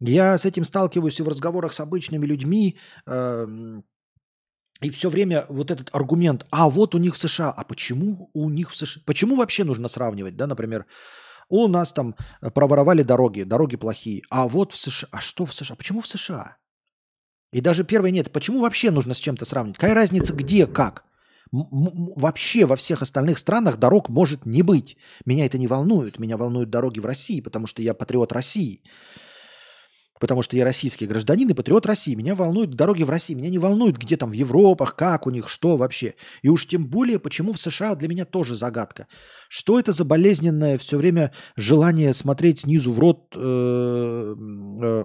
Я 0.00 0.36
с 0.36 0.44
этим 0.44 0.64
сталкиваюсь 0.64 1.18
и 1.20 1.22
в 1.22 1.28
разговорах 1.28 1.72
с 1.72 1.80
обычными 1.80 2.26
людьми, 2.26 2.76
э, 3.06 3.46
и 4.80 4.90
все 4.90 5.08
время 5.08 5.46
вот 5.48 5.70
этот 5.70 5.88
аргумент, 5.92 6.46
а 6.50 6.68
вот 6.68 6.94
у 6.94 6.98
них 6.98 7.14
в 7.14 7.18
США, 7.18 7.50
а 7.50 7.64
почему 7.64 8.30
у 8.34 8.50
них 8.50 8.70
в 8.70 8.76
США, 8.76 9.02
почему 9.06 9.36
вообще 9.36 9.64
нужно 9.64 9.88
сравнивать, 9.88 10.36
да, 10.36 10.46
например, 10.46 10.86
у 11.48 11.68
нас 11.68 11.92
там 11.92 12.14
проворовали 12.54 13.02
дороги, 13.02 13.42
дороги 13.42 13.76
плохие, 13.76 14.22
а 14.30 14.48
вот 14.48 14.72
в 14.72 14.78
США, 14.78 15.08
а 15.12 15.20
что 15.20 15.46
в 15.46 15.54
США, 15.54 15.76
почему 15.76 16.00
в 16.00 16.08
США? 16.08 16.56
И 17.52 17.60
даже 17.60 17.84
первое 17.84 18.10
нет, 18.10 18.32
почему 18.32 18.60
вообще 18.60 18.90
нужно 18.90 19.14
с 19.14 19.18
чем-то 19.18 19.44
сравнивать? 19.44 19.78
Какая 19.78 19.94
разница 19.94 20.32
где, 20.34 20.66
как? 20.66 21.04
вообще 21.52 22.66
во 22.66 22.74
всех 22.74 23.02
остальных 23.02 23.38
странах 23.38 23.76
дорог 23.76 24.08
может 24.08 24.44
не 24.44 24.62
быть. 24.62 24.96
Меня 25.24 25.46
это 25.46 25.56
не 25.58 25.68
волнует. 25.68 26.18
Меня 26.18 26.36
волнуют 26.36 26.70
дороги 26.70 26.98
в 26.98 27.06
России, 27.06 27.40
потому 27.40 27.66
что 27.66 27.80
я 27.80 27.94
патриот 27.94 28.32
России 28.32 28.82
потому 30.20 30.42
что 30.42 30.56
я 30.56 30.64
российский 30.64 31.06
гражданин 31.06 31.48
и 31.48 31.54
патриот 31.54 31.86
России. 31.86 32.14
Меня 32.14 32.34
волнуют 32.34 32.74
дороги 32.74 33.02
в 33.02 33.10
России. 33.10 33.34
Меня 33.34 33.50
не 33.50 33.58
волнует, 33.58 33.96
где 33.98 34.16
там 34.16 34.30
в 34.30 34.34
Европах, 34.34 34.96
как 34.96 35.26
у 35.26 35.30
них, 35.30 35.48
что 35.48 35.76
вообще. 35.76 36.14
И 36.42 36.48
уж 36.48 36.66
тем 36.66 36.86
более, 36.86 37.18
почему 37.18 37.52
в 37.52 37.60
США 37.60 37.94
для 37.94 38.08
меня 38.08 38.24
тоже 38.24 38.54
загадка. 38.54 39.06
Что 39.48 39.78
это 39.78 39.92
за 39.92 40.04
болезненное 40.04 40.78
все 40.78 40.96
время 40.96 41.32
желание 41.56 42.14
смотреть 42.14 42.60
снизу 42.60 42.92
в 42.92 42.98
рот, 42.98 43.32
э, 43.34 43.38
э, 43.38 45.04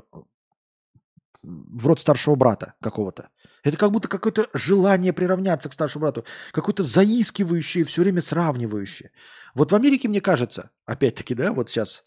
в 1.43 1.88
рот 1.88 1.99
старшего 1.99 2.35
брата 2.35 2.75
какого-то? 2.81 3.29
Это 3.63 3.77
как 3.77 3.91
будто 3.91 4.07
какое-то 4.07 4.47
желание 4.53 5.11
приравняться 5.11 5.69
к 5.69 5.73
старшему 5.73 6.03
брату, 6.03 6.23
какое-то 6.51 6.83
заискивающее, 6.83 7.83
все 7.83 8.03
время 8.03 8.21
сравнивающее. 8.21 9.11
Вот 9.53 9.71
в 9.71 9.75
Америке, 9.75 10.07
мне 10.07 10.21
кажется, 10.21 10.71
опять-таки, 10.85 11.33
да, 11.35 11.51
вот 11.51 11.69
сейчас 11.69 12.05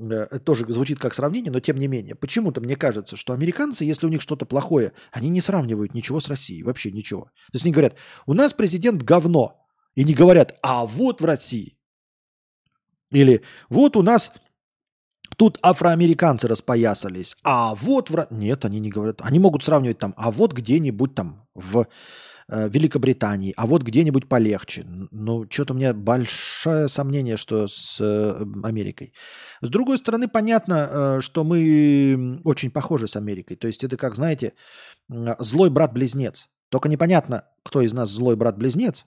Э, 0.00 0.38
тоже 0.38 0.64
звучит 0.72 0.98
как 0.98 1.12
сравнение, 1.14 1.52
но 1.52 1.60
тем 1.60 1.76
не 1.76 1.86
менее. 1.86 2.14
Почему-то 2.14 2.60
мне 2.60 2.76
кажется, 2.76 3.16
что 3.16 3.32
американцы, 3.32 3.84
если 3.84 4.06
у 4.06 4.08
них 4.08 4.22
что-то 4.22 4.46
плохое, 4.46 4.92
они 5.12 5.28
не 5.28 5.40
сравнивают 5.40 5.94
ничего 5.94 6.20
с 6.20 6.28
Россией, 6.28 6.62
вообще 6.62 6.90
ничего. 6.90 7.24
То 7.24 7.54
есть 7.54 7.64
они 7.64 7.72
говорят, 7.72 7.96
у 8.26 8.32
нас 8.32 8.54
президент 8.54 9.02
говно. 9.02 9.56
И 9.94 10.04
не 10.04 10.14
говорят, 10.14 10.56
а 10.62 10.86
вот 10.86 11.20
в 11.20 11.24
России. 11.24 11.76
Или 13.10 13.42
вот 13.68 13.96
у 13.96 14.02
нас 14.02 14.32
тут 15.36 15.58
афроамериканцы 15.62 16.46
распоясались, 16.46 17.36
а 17.42 17.74
вот 17.74 18.08
в... 18.08 18.26
Нет, 18.30 18.64
они 18.64 18.78
не 18.78 18.88
говорят. 18.88 19.20
Они 19.22 19.38
могут 19.40 19.64
сравнивать 19.64 19.98
там, 19.98 20.14
а 20.16 20.30
вот 20.30 20.52
где-нибудь 20.52 21.14
там 21.14 21.46
в 21.54 21.86
Великобритании, 22.68 23.54
а 23.56 23.66
вот 23.66 23.82
где-нибудь 23.82 24.28
полегче. 24.28 24.84
Ну, 25.10 25.46
что-то 25.48 25.72
у 25.72 25.76
меня 25.76 25.94
большое 25.94 26.88
сомнение, 26.88 27.36
что 27.36 27.66
с 27.66 28.00
э, 28.00 28.44
Америкой. 28.64 29.12
С 29.60 29.68
другой 29.68 29.98
стороны, 29.98 30.26
понятно, 30.26 30.88
э, 30.90 31.20
что 31.20 31.44
мы 31.44 32.40
очень 32.44 32.70
похожи 32.70 33.06
с 33.06 33.16
Америкой. 33.16 33.56
То 33.56 33.66
есть 33.66 33.84
это, 33.84 33.96
как 33.96 34.16
знаете, 34.16 34.54
злой 35.08 35.70
брат-близнец. 35.70 36.48
Только 36.70 36.88
непонятно, 36.88 37.44
кто 37.62 37.82
из 37.82 37.92
нас 37.92 38.10
злой 38.10 38.36
брат-близнец. 38.36 39.04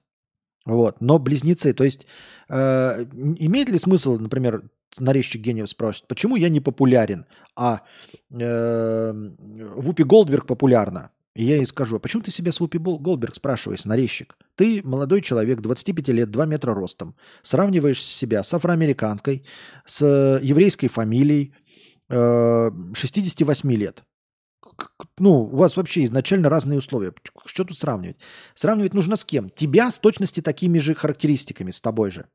Вот, 0.65 1.01
но 1.01 1.19
близнецы, 1.19 1.73
то 1.73 1.83
есть 1.83 2.07
э, 2.47 3.05
имеет 3.37 3.69
ли 3.69 3.77
смысл, 3.77 4.17
например, 4.17 4.63
нарезчик 4.97 5.41
гениев 5.41 5.69
спросит, 5.69 6.07
почему 6.07 6.37
я 6.37 6.47
не 6.47 6.61
популярен, 6.61 7.25
а 7.55 7.81
э, 8.31 9.13
Вупи 9.75 10.03
Голдберг 10.03 10.47
популярна? 10.47 11.11
И 11.35 11.45
я 11.45 11.55
ей 11.55 11.65
скажу, 11.65 11.95
а 11.95 11.99
почему 11.99 12.21
ты 12.21 12.31
себя 12.31 12.51
с 12.51 12.59
Вупи 12.59 12.77
Голдберг 12.77 13.35
спрашиваешь, 13.35 13.85
нарезчик? 13.85 14.35
Ты 14.55 14.81
молодой 14.83 15.21
человек, 15.21 15.61
25 15.61 16.07
лет, 16.09 16.29
2 16.29 16.45
метра 16.45 16.75
ростом. 16.75 17.15
Сравниваешь 17.41 18.03
себя 18.03 18.43
с 18.43 18.53
афроамериканкой, 18.53 19.43
с 19.85 20.01
э, 20.03 20.39
еврейской 20.43 20.87
фамилией, 20.87 21.53
68 22.09 23.71
э, 23.71 23.75
лет. 23.75 24.03
Ну, 25.17 25.43
у 25.43 25.55
вас 25.55 25.75
вообще 25.75 26.03
изначально 26.03 26.49
разные 26.49 26.77
условия. 26.77 27.13
Что 27.45 27.63
тут 27.63 27.77
сравнивать? 27.77 28.17
Сравнивать 28.53 28.93
нужно 28.93 29.15
с 29.15 29.25
кем? 29.25 29.49
Тебя 29.49 29.89
с 29.89 29.99
точности 29.99 30.41
такими 30.41 30.77
же 30.77 30.93
характеристиками, 30.93 31.71
с 31.71 31.81
тобой 31.81 32.11
же. 32.11 32.27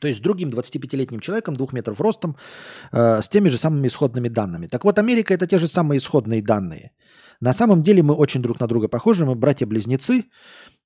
То 0.00 0.08
есть 0.08 0.20
с 0.20 0.22
другим 0.22 0.48
25-летним 0.50 1.20
человеком, 1.20 1.56
двух 1.56 1.72
метров 1.72 2.00
ростом, 2.00 2.36
э, 2.92 3.20
с 3.20 3.28
теми 3.28 3.48
же 3.48 3.56
самыми 3.56 3.88
исходными 3.88 4.28
данными. 4.28 4.66
Так 4.66 4.84
вот, 4.84 4.98
Америка– 4.98 5.34
это 5.34 5.46
те 5.46 5.58
же 5.58 5.68
самые 5.68 5.98
исходные 5.98 6.42
данные. 6.42 6.92
На 7.40 7.52
самом 7.52 7.82
деле 7.82 8.02
мы 8.02 8.14
очень 8.14 8.40
друг 8.40 8.60
на 8.60 8.68
друга 8.68 8.88
похожи, 8.88 9.26
мы 9.26 9.34
братья-близнецы, 9.34 10.26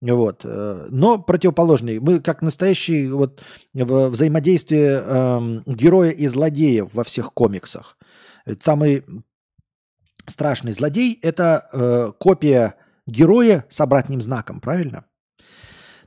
вот, 0.00 0.40
э, 0.44 0.86
но 0.90 1.18
противоположные. 1.18 2.00
Мы 2.00 2.20
как 2.20 2.42
настоящие 2.42 3.12
вот, 3.12 3.42
взаимодействие 3.74 5.02
э, 5.04 5.60
героя 5.66 6.10
и 6.10 6.26
злодея 6.26 6.88
во 6.92 7.04
всех 7.04 7.34
комиксах. 7.34 7.98
Ведь 8.46 8.62
самый 8.62 9.04
страшный 10.26 10.72
злодей– 10.72 11.18
это 11.22 11.62
э, 11.72 12.12
копия 12.18 12.76
героя 13.06 13.64
с 13.68 13.80
обратным 13.80 14.20
знаком, 14.20 14.60
правильно? 14.60 15.04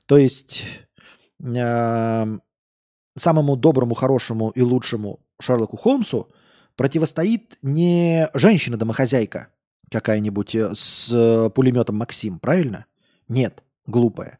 То 0.05 0.17
есть 0.17 0.63
э, 1.43 2.37
самому 3.19 3.55
доброму, 3.55 3.95
хорошему 3.95 4.49
и 4.49 4.61
лучшему 4.61 5.19
Шерлоку 5.39 5.77
Холмсу 5.77 6.29
противостоит 6.75 7.57
не 7.61 8.29
женщина-домохозяйка 8.33 9.49
какая-нибудь 9.91 10.55
э, 10.55 10.71
с 10.73 11.09
э, 11.11 11.49
пулеметом 11.49 11.97
Максим, 11.97 12.39
правильно? 12.39 12.85
Нет, 13.27 13.63
глупая. 13.85 14.39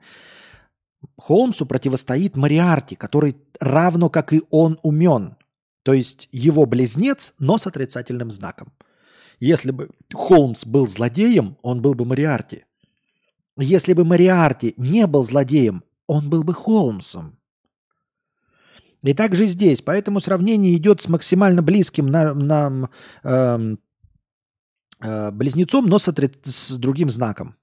Холмсу 1.18 1.66
противостоит 1.66 2.36
Мариарти, 2.36 2.96
который 2.96 3.38
равно 3.60 4.10
как 4.10 4.34
и 4.34 4.42
он 4.50 4.80
умен. 4.84 5.38
То 5.84 5.94
есть 5.94 6.28
его 6.32 6.66
близнец, 6.66 7.34
но 7.40 7.58
с 7.58 7.68
отрицательным 7.68 8.32
знаком. 8.32 8.72
Если 9.40 9.72
бы 9.72 9.90
Холмс 10.14 10.66
был 10.66 10.88
злодеем, 10.88 11.58
он 11.62 11.82
был 11.82 11.94
бы 11.94 12.06
Мариарти. 12.06 12.66
Если 13.58 13.94
бы 13.94 14.04
Мариарти 14.04 14.74
не 14.78 15.08
был 15.08 15.24
злодеем, 15.24 15.84
он 16.08 16.30
был 16.30 16.44
бы 16.44 16.54
Холмсом. 16.54 17.39
И 19.04 19.14
также 19.14 19.46
здесь. 19.46 19.82
Поэтому 19.82 20.20
сравнение 20.20 20.76
идет 20.76 21.02
с 21.02 21.08
максимально 21.08 21.62
близким 21.62 22.08
на, 22.08 22.34
на, 22.34 22.90
э, 23.24 23.76
э, 25.02 25.32
близнецом, 25.32 25.88
но 25.88 26.00
с, 26.00 26.08
с 26.44 26.78
другим 26.78 27.10
знаком. 27.10 27.56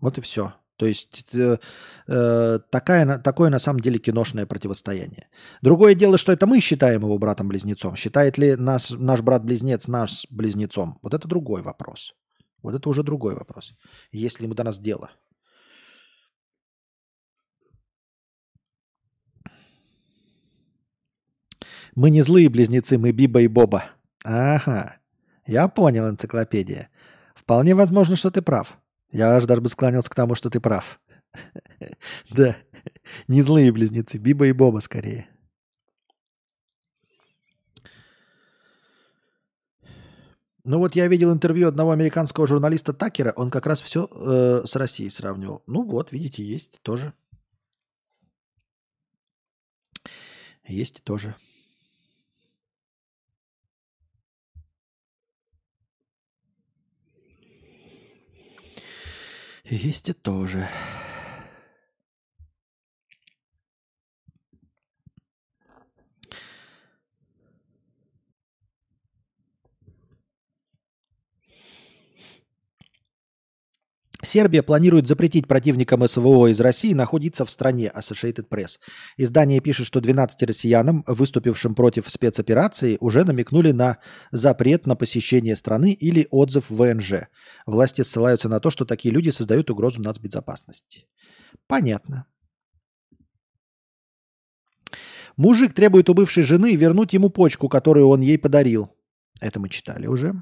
Вот 0.00 0.18
и 0.18 0.20
все. 0.20 0.52
То 0.78 0.86
есть 0.86 1.34
э, 1.34 1.58
э, 2.06 2.58
такая, 2.70 3.18
такое 3.18 3.50
на 3.50 3.58
самом 3.58 3.80
деле 3.80 3.98
киношное 3.98 4.46
противостояние. 4.46 5.28
Другое 5.60 5.94
дело, 5.94 6.16
что 6.18 6.30
это 6.30 6.46
мы 6.46 6.60
считаем 6.60 7.02
его 7.02 7.18
братом-близнецом. 7.18 7.96
Считает 7.96 8.38
ли 8.38 8.54
нас, 8.54 8.90
наш 8.90 9.20
брат-близнец 9.20 9.88
наш 9.88 10.26
близнецом? 10.30 11.00
Вот 11.02 11.14
это 11.14 11.26
другой 11.26 11.62
вопрос. 11.62 12.14
Вот 12.62 12.74
это 12.74 12.88
уже 12.88 13.02
другой 13.02 13.34
вопрос. 13.34 13.72
Есть 14.12 14.38
ли 14.38 14.46
ему 14.46 14.54
до 14.54 14.62
нас 14.62 14.78
дело? 14.78 15.10
Мы 21.98 22.10
не 22.10 22.22
злые 22.22 22.48
близнецы, 22.48 22.96
мы 22.96 23.10
Биба 23.10 23.40
и 23.40 23.48
Боба. 23.48 23.90
Ага, 24.24 24.98
я 25.46 25.66
понял, 25.66 26.08
энциклопедия. 26.08 26.90
Вполне 27.34 27.74
возможно, 27.74 28.14
что 28.14 28.30
ты 28.30 28.40
прав. 28.40 28.78
Я 29.10 29.34
аж 29.34 29.46
даже 29.46 29.60
бы 29.60 29.68
склонился 29.68 30.08
к 30.08 30.14
тому, 30.14 30.36
что 30.36 30.48
ты 30.48 30.60
прав. 30.60 31.00
Да, 32.30 32.56
не 33.26 33.42
злые 33.42 33.72
близнецы, 33.72 34.16
Биба 34.16 34.46
и 34.46 34.52
Боба 34.52 34.78
скорее. 34.78 35.26
Ну 40.62 40.78
вот 40.78 40.94
я 40.94 41.08
видел 41.08 41.32
интервью 41.32 41.66
одного 41.66 41.90
американского 41.90 42.46
журналиста 42.46 42.92
Такера, 42.92 43.32
он 43.34 43.50
как 43.50 43.66
раз 43.66 43.80
все 43.80 44.08
э, 44.08 44.62
с 44.64 44.76
Россией 44.76 45.10
сравнивал. 45.10 45.64
Ну 45.66 45.82
вот, 45.82 46.12
видите, 46.12 46.44
есть 46.44 46.78
тоже. 46.82 47.12
Есть 50.64 51.02
тоже. 51.02 51.34
Есть 59.70 60.08
и 60.08 60.12
тоже. 60.14 60.70
Сербия 74.28 74.62
планирует 74.62 75.08
запретить 75.08 75.48
противникам 75.48 76.06
СВО 76.06 76.48
из 76.48 76.60
России 76.60 76.92
находиться 76.92 77.46
в 77.46 77.50
стране 77.50 77.90
Associated 77.96 78.46
Press. 78.46 78.78
Издание 79.16 79.60
пишет, 79.60 79.86
что 79.86 80.02
12 80.02 80.42
россиянам, 80.42 81.02
выступившим 81.06 81.74
против 81.74 82.10
спецоперации, 82.10 82.98
уже 83.00 83.24
намекнули 83.24 83.72
на 83.72 83.96
запрет 84.30 84.86
на 84.86 84.96
посещение 84.96 85.56
страны 85.56 85.92
или 85.92 86.28
отзыв 86.30 86.68
ВНЖ. 86.68 87.28
Власти 87.64 88.02
ссылаются 88.02 88.50
на 88.50 88.60
то, 88.60 88.68
что 88.68 88.84
такие 88.84 89.14
люди 89.14 89.30
создают 89.30 89.70
угрозу 89.70 90.02
нацбезопасности. 90.02 91.06
Понятно. 91.66 92.26
Мужик 95.38 95.72
требует 95.72 96.10
у 96.10 96.14
бывшей 96.14 96.42
жены 96.42 96.76
вернуть 96.76 97.14
ему 97.14 97.30
почку, 97.30 97.70
которую 97.70 98.08
он 98.08 98.20
ей 98.20 98.36
подарил. 98.36 98.94
Это 99.40 99.58
мы 99.58 99.70
читали 99.70 100.06
уже. 100.06 100.34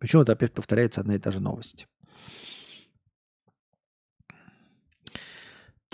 Почему 0.00 0.22
это 0.22 0.32
опять 0.32 0.54
повторяется 0.54 1.02
одна 1.02 1.16
и 1.16 1.18
та 1.18 1.30
же 1.30 1.40
новость? 1.40 1.86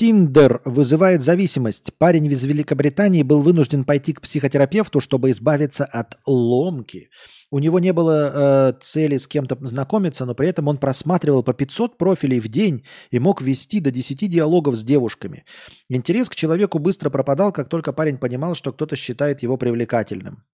Тиндер 0.00 0.62
вызывает 0.64 1.20
зависимость. 1.20 1.92
Парень 1.98 2.24
из 2.24 2.42
Великобритании 2.44 3.22
был 3.22 3.42
вынужден 3.42 3.84
пойти 3.84 4.14
к 4.14 4.22
психотерапевту, 4.22 4.98
чтобы 5.00 5.30
избавиться 5.30 5.84
от 5.84 6.18
ломки. 6.26 7.10
У 7.50 7.58
него 7.58 7.78
не 7.80 7.92
было 7.92 8.30
э, 8.32 8.72
цели 8.80 9.18
с 9.18 9.28
кем-то 9.28 9.58
знакомиться, 9.60 10.24
но 10.24 10.34
при 10.34 10.48
этом 10.48 10.68
он 10.68 10.78
просматривал 10.78 11.42
по 11.42 11.52
500 11.52 11.98
профилей 11.98 12.40
в 12.40 12.48
день 12.48 12.82
и 13.10 13.18
мог 13.18 13.42
вести 13.42 13.78
до 13.80 13.90
10 13.90 14.30
диалогов 14.30 14.76
с 14.76 14.84
девушками. 14.84 15.44
Интерес 15.90 16.30
к 16.30 16.34
человеку 16.34 16.78
быстро 16.78 17.10
пропадал, 17.10 17.52
как 17.52 17.68
только 17.68 17.92
парень 17.92 18.16
понимал, 18.16 18.54
что 18.54 18.72
кто-то 18.72 18.96
считает 18.96 19.42
его 19.42 19.58
привлекательным. 19.58 20.44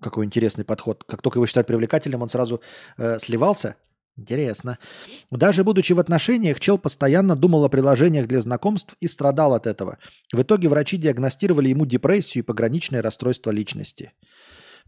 Какой 0.00 0.24
интересный 0.24 0.64
подход. 0.64 1.04
Как 1.04 1.20
только 1.20 1.36
его 1.36 1.46
считают 1.46 1.66
привлекательным, 1.66 2.22
он 2.22 2.30
сразу 2.30 2.62
э, 2.96 3.18
сливался– 3.18 3.76
Интересно. 4.16 4.78
Даже 5.30 5.64
будучи 5.64 5.92
в 5.92 6.00
отношениях, 6.00 6.60
чел 6.60 6.78
постоянно 6.78 7.36
думал 7.36 7.64
о 7.64 7.68
приложениях 7.68 8.26
для 8.26 8.40
знакомств 8.40 8.94
и 9.00 9.08
страдал 9.08 9.54
от 9.54 9.66
этого. 9.66 9.98
В 10.32 10.42
итоге 10.42 10.68
врачи 10.68 10.96
диагностировали 10.96 11.68
ему 11.68 11.86
депрессию 11.86 12.42
и 12.44 12.46
пограничное 12.46 13.02
расстройство 13.02 13.50
личности. 13.50 14.12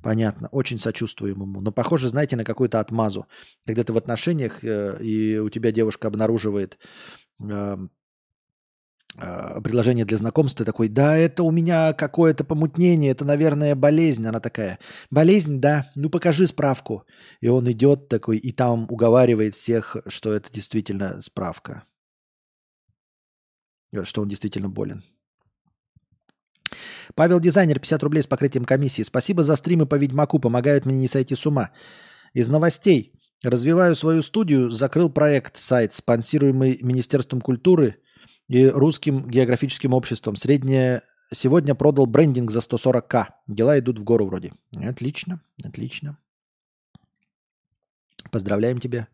Понятно, 0.02 0.49
очень 0.49 0.78
сочувствую 0.78 1.33
ему. 1.33 1.60
Но 1.60 1.70
похоже, 1.70 2.09
знаете, 2.09 2.36
на 2.36 2.44
какую-то 2.44 2.81
отмазу. 2.81 3.26
Когда 3.65 3.84
ты 3.84 3.92
в 3.92 3.97
отношениях, 3.97 4.65
э, 4.65 4.99
и 5.01 5.39
у 5.39 5.49
тебя 5.49 5.70
девушка 5.70 6.09
обнаруживает 6.09 6.76
э, 7.41 7.76
предложение 9.16 10.05
для 10.05 10.16
знакомства, 10.16 10.65
такой, 10.65 10.89
да, 10.89 11.16
это 11.16 11.42
у 11.42 11.50
меня 11.50 11.92
какое-то 11.92 12.44
помутнение, 12.44 13.10
это, 13.10 13.24
наверное, 13.24 13.74
болезнь. 13.74 14.26
Она 14.26 14.41
такая, 14.41 14.78
болезнь, 15.10 15.60
да, 15.60 15.91
ну 15.94 16.08
покажи 16.08 16.47
справку. 16.47 17.05
И 17.41 17.49
он 17.49 17.70
идет 17.70 18.08
такой, 18.08 18.39
и 18.39 18.52
там 18.52 18.86
уговаривает 18.89 19.55
всех, 19.55 19.97
что 20.07 20.32
это 20.32 20.50
действительно 20.52 21.20
справка. 21.20 21.84
Э, 23.92 24.05
что 24.05 24.23
он 24.23 24.28
действительно 24.28 24.68
болен. 24.68 25.05
Павел 27.15 27.39
Дизайнер, 27.39 27.78
50 27.78 28.02
рублей 28.02 28.23
с 28.23 28.26
покрытием 28.26 28.65
комиссии. 28.65 29.02
Спасибо 29.02 29.42
за 29.42 29.57
стримы 29.57 29.84
по 29.84 29.97
Ведьмаку, 29.97 30.39
помогают 30.39 30.86
мне 30.86 30.97
не 30.97 31.08
сойти 31.08 31.34
с 31.34 31.44
ума. 31.44 31.70
Из 32.32 32.49
новостей. 32.49 33.12
Развиваю 33.44 33.94
свою 33.94 34.23
студию, 34.23 34.70
закрыл 34.70 35.10
проект, 35.10 35.58
сайт, 35.58 35.92
спонсируемый 35.92 36.78
Министерством 36.81 37.42
культуры– 37.42 37.97
и 38.52 38.68
русским 38.68 39.28
географическим 39.28 39.94
обществом. 39.94 40.36
Среднее 40.36 41.02
сегодня 41.32 41.74
продал 41.74 42.06
брендинг 42.06 42.50
за 42.50 42.58
140к. 42.60 43.26
Дела 43.47 43.78
идут 43.78 43.98
в 43.98 44.05
гору 44.05 44.26
вроде. 44.26 44.52
Отлично, 44.76 45.40
отлично. 45.64 46.18
Поздравляем 48.31 48.78
тебя. 48.78 49.08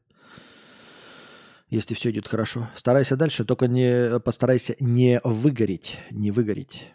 Если 1.70 1.94
все 1.94 2.10
идет 2.10 2.26
хорошо. 2.26 2.68
Старайся 2.74 3.16
дальше, 3.16 3.44
только 3.44 3.68
не 3.68 4.18
постарайся 4.20 4.74
не 4.80 5.20
выгореть. 5.22 5.98
Не 6.10 6.30
выгореть. 6.30 6.92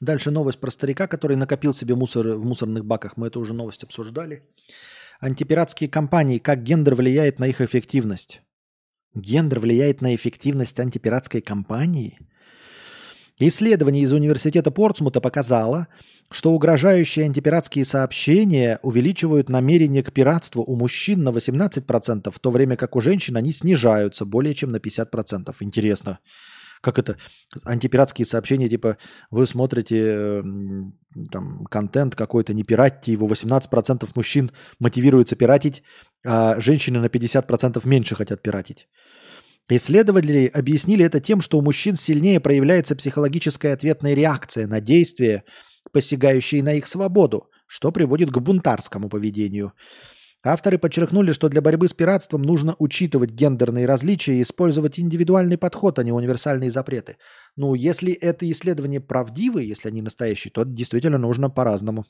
Дальше 0.00 0.30
новость 0.30 0.60
про 0.60 0.70
старика, 0.70 1.06
который 1.06 1.36
накопил 1.36 1.74
себе 1.74 1.94
мусор 1.94 2.28
в 2.28 2.44
мусорных 2.44 2.84
баках. 2.84 3.16
Мы 3.16 3.26
эту 3.26 3.40
уже 3.40 3.54
новость 3.54 3.82
обсуждали. 3.82 4.42
Антипиратские 5.20 5.90
компании. 5.90 6.38
Как 6.38 6.62
гендер 6.62 6.94
влияет 6.94 7.40
на 7.40 7.46
их 7.46 7.60
эффективность? 7.60 8.42
Гендер 9.14 9.58
влияет 9.58 10.00
на 10.00 10.14
эффективность 10.14 10.78
антипиратской 10.78 11.40
компании? 11.40 12.18
Исследование 13.40 14.02
из 14.02 14.12
университета 14.12 14.70
Портсмута 14.70 15.20
показало, 15.20 15.88
что 16.30 16.52
угрожающие 16.52 17.24
антипиратские 17.24 17.84
сообщения 17.84 18.78
увеличивают 18.82 19.48
намерение 19.48 20.02
к 20.02 20.12
пиратству 20.12 20.62
у 20.62 20.76
мужчин 20.76 21.22
на 21.22 21.30
18%, 21.30 22.30
в 22.30 22.38
то 22.38 22.50
время 22.50 22.76
как 22.76 22.96
у 22.96 23.00
женщин 23.00 23.36
они 23.36 23.52
снижаются 23.52 24.24
более 24.24 24.54
чем 24.54 24.70
на 24.70 24.76
50%. 24.76 25.54
Интересно. 25.60 26.18
Как 26.80 26.98
это? 26.98 27.16
Антипиратские 27.64 28.26
сообщения, 28.26 28.68
типа, 28.68 28.96
вы 29.30 29.46
смотрите 29.46 30.42
там, 31.32 31.64
контент 31.70 32.14
какой-то, 32.14 32.54
не 32.54 32.62
пиратьте 32.62 33.12
его, 33.12 33.26
18% 33.26 34.08
мужчин 34.14 34.50
мотивируются 34.78 35.36
пиратить, 35.36 35.82
а 36.24 36.60
женщины 36.60 37.00
на 37.00 37.06
50% 37.06 37.86
меньше 37.88 38.14
хотят 38.14 38.42
пиратить. 38.42 38.88
Исследователи 39.70 40.46
объяснили 40.46 41.04
это 41.04 41.20
тем, 41.20 41.40
что 41.40 41.58
у 41.58 41.62
мужчин 41.62 41.94
сильнее 41.94 42.40
проявляется 42.40 42.96
психологическая 42.96 43.74
ответная 43.74 44.14
реакция 44.14 44.66
на 44.66 44.80
действия, 44.80 45.44
посягающие 45.92 46.62
на 46.62 46.74
их 46.74 46.86
свободу, 46.86 47.50
что 47.66 47.92
приводит 47.92 48.30
к 48.30 48.38
бунтарскому 48.38 49.08
поведению. 49.08 49.72
Авторы 50.44 50.78
подчеркнули, 50.78 51.32
что 51.32 51.48
для 51.48 51.60
борьбы 51.60 51.88
с 51.88 51.92
пиратством 51.92 52.42
нужно 52.42 52.76
учитывать 52.78 53.30
гендерные 53.30 53.86
различия 53.86 54.38
и 54.38 54.42
использовать 54.42 54.98
индивидуальный 54.98 55.58
подход, 55.58 55.98
а 55.98 56.04
не 56.04 56.12
универсальные 56.12 56.70
запреты. 56.70 57.16
Ну, 57.56 57.74
если 57.74 58.12
это 58.12 58.48
исследования 58.48 59.00
правдивы, 59.00 59.64
если 59.64 59.88
они 59.88 60.00
настоящие, 60.00 60.52
то 60.52 60.64
действительно 60.64 61.18
нужно 61.18 61.50
по-разному. 61.50 62.04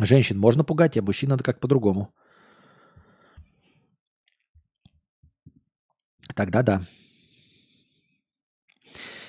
Женщин 0.00 0.38
можно 0.38 0.64
пугать, 0.64 0.96
а 0.96 1.02
мужчин 1.02 1.30
надо 1.30 1.44
как 1.44 1.60
по-другому. 1.60 2.12
Тогда 6.34 6.62
да. 6.62 6.82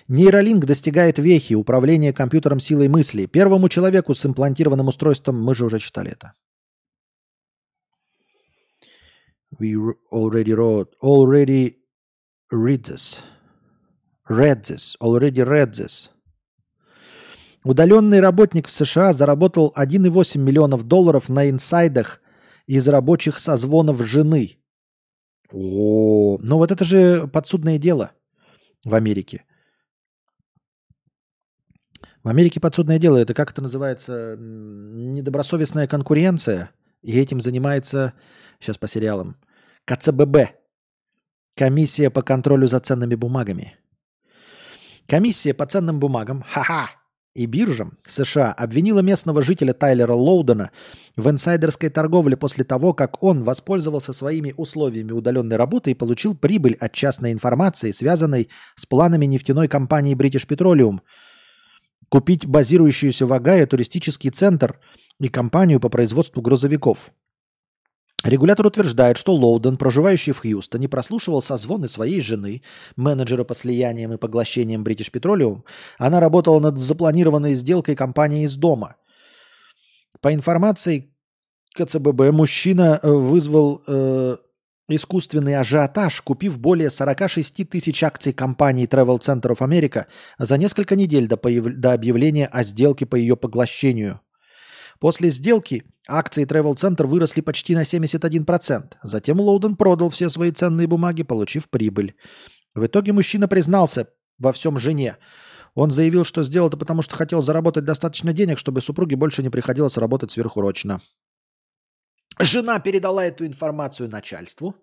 Нейролинк 0.07 0.65
достигает 0.65 1.19
вехи 1.19 1.53
управления 1.53 2.13
компьютером 2.13 2.59
силой 2.59 2.87
мысли. 2.87 3.27
Первому 3.27 3.69
человеку 3.69 4.13
с 4.13 4.25
имплантированным 4.25 4.87
устройством, 4.87 5.41
мы 5.41 5.53
же 5.53 5.65
уже 5.65 5.79
читали 5.79 6.11
это. 6.11 6.33
We 9.61 9.77
already 10.11 10.53
wrote, 10.55 10.95
already 11.03 11.77
read 12.51 12.83
this. 12.85 13.21
Read 14.27 14.63
this, 14.63 14.95
already 14.99 15.43
read 15.43 15.75
this. 15.75 16.09
Удаленный 17.63 18.21
работник 18.21 18.65
в 18.65 18.71
США 18.71 19.13
заработал 19.13 19.71
1,8 19.77 20.39
миллионов 20.39 20.87
долларов 20.87 21.29
на 21.29 21.47
инсайдах 21.47 22.21
из 22.65 22.87
рабочих 22.89 23.37
созвонов 23.37 24.01
жены. 24.01 24.57
О, 25.51 26.39
ну 26.41 26.57
вот 26.57 26.71
это 26.71 26.83
же 26.83 27.27
подсудное 27.27 27.77
дело 27.77 28.13
в 28.83 28.95
Америке. 28.95 29.45
В 32.23 32.29
Америке 32.29 32.59
подсудное 32.59 32.97
дело, 32.97 33.17
это 33.17 33.35
как 33.35 33.51
это 33.51 33.61
называется, 33.61 34.37
недобросовестная 34.39 35.85
конкуренция. 35.85 36.71
И 37.03 37.19
этим 37.19 37.39
занимается, 37.41 38.13
сейчас 38.59 38.79
по 38.79 38.87
сериалам, 38.87 39.37
КЦББ. 39.85 40.37
Комиссия 41.55 42.09
по 42.09 42.21
контролю 42.21 42.67
за 42.67 42.79
ценными 42.79 43.15
бумагами. 43.15 43.77
Комиссия 45.07 45.53
по 45.53 45.65
ценным 45.65 45.99
бумагам, 45.99 46.43
ха-ха, 46.47 46.89
и 47.33 47.45
биржам 47.45 47.97
США 48.07 48.53
обвинила 48.53 48.99
местного 48.99 49.41
жителя 49.41 49.73
Тайлера 49.73 50.13
Лоудена 50.13 50.71
в 51.15 51.29
инсайдерской 51.29 51.89
торговле 51.89 52.37
после 52.37 52.63
того, 52.63 52.93
как 52.93 53.23
он 53.23 53.43
воспользовался 53.43 54.13
своими 54.13 54.53
условиями 54.55 55.11
удаленной 55.11 55.55
работы 55.55 55.91
и 55.91 55.95
получил 55.95 56.35
прибыль 56.35 56.77
от 56.79 56.93
частной 56.93 57.31
информации, 57.31 57.91
связанной 57.91 58.49
с 58.75 58.85
планами 58.85 59.25
нефтяной 59.25 59.67
компании 59.67 60.15
British 60.15 60.47
Petroleum– 60.47 60.99
купить 62.11 62.45
базирующуюся 62.45 63.25
в 63.25 63.31
Огайо 63.31 63.65
туристический 63.65 64.29
центр 64.31 64.79
и 65.19 65.29
компанию 65.29 65.79
по 65.79 65.87
производству 65.87 66.41
грузовиков. 66.41 67.11
Регулятор 68.23 68.67
утверждает, 68.67 69.17
что 69.17 69.33
Лоуден, 69.33 69.77
проживающий 69.77 70.33
в 70.33 70.39
Хьюстоне, 70.39 70.87
прослушивал 70.87 71.41
созвоны 71.41 71.87
своей 71.87 72.21
жены, 72.21 72.61
менеджера 72.95 73.43
по 73.43 73.55
слияниям 73.55 74.13
и 74.13 74.17
поглощениям 74.17 74.83
British 74.83 75.11
Petroleum. 75.11 75.63
Она 75.97 76.19
работала 76.19 76.59
над 76.59 76.77
запланированной 76.77 77.55
сделкой 77.55 77.95
компании 77.95 78.43
из 78.43 78.55
дома. 78.55 78.97
По 80.19 80.33
информации 80.33 81.11
КЦББ, 81.73 82.31
мужчина 82.31 82.99
э, 83.01 83.09
вызвал 83.09 83.81
э, 83.87 84.35
искусственный 84.87 85.55
ажиотаж, 85.55 86.21
купив 86.21 86.59
более 86.59 86.91
46 86.91 87.67
тысяч 87.69 88.03
акций 88.03 88.33
компании 88.33 88.87
Travel 88.87 89.19
Center 89.19 89.55
of 89.55 89.59
America 89.59 90.05
за 90.37 90.57
несколько 90.57 90.95
недель 90.95 91.27
до, 91.27 91.37
появ... 91.37 91.65
до 91.65 91.93
объявления 91.93 92.45
о 92.47 92.61
сделке 92.63 93.05
по 93.07 93.15
ее 93.15 93.35
поглощению. 93.35 94.21
После 95.01 95.31
сделки 95.31 95.83
акции 96.07 96.45
Travel 96.45 96.75
Center 96.75 97.07
выросли 97.07 97.41
почти 97.41 97.73
на 97.75 97.81
71%. 97.81 98.93
Затем 99.01 99.41
Лоуден 99.41 99.75
продал 99.75 100.11
все 100.11 100.29
свои 100.29 100.51
ценные 100.51 100.85
бумаги, 100.85 101.23
получив 101.23 101.69
прибыль. 101.69 102.13
В 102.75 102.85
итоге 102.85 103.11
мужчина 103.11 103.47
признался 103.47 104.09
во 104.37 104.53
всем 104.53 104.77
жене. 104.77 105.17
Он 105.73 105.89
заявил, 105.89 106.23
что 106.23 106.43
сделал 106.43 106.67
это 106.67 106.77
потому, 106.77 107.01
что 107.01 107.15
хотел 107.15 107.41
заработать 107.41 107.83
достаточно 107.83 108.31
денег, 108.31 108.59
чтобы 108.59 108.79
супруге 108.79 109.15
больше 109.15 109.41
не 109.41 109.49
приходилось 109.49 109.97
работать 109.97 110.31
сверхурочно. 110.33 111.01
Жена 112.39 112.79
передала 112.79 113.25
эту 113.25 113.47
информацию 113.47 114.07
начальству. 114.07 114.75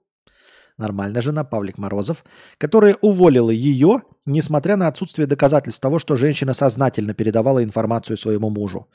Нормальная 0.79 1.23
жена 1.23 1.45
Павлик 1.45 1.79
Морозов, 1.79 2.25
которая 2.59 2.97
уволила 3.03 3.51
ее, 3.51 4.03
несмотря 4.27 4.77
на 4.77 4.89
отсутствие 4.89 5.29
доказательств 5.29 5.81
того, 5.81 6.01
что 6.01 6.17
женщина 6.17 6.55
сознательно 6.55 7.15
передавала 7.15 7.63
информацию 7.63 8.17
своему 8.17 8.51
мужу. 8.51 8.89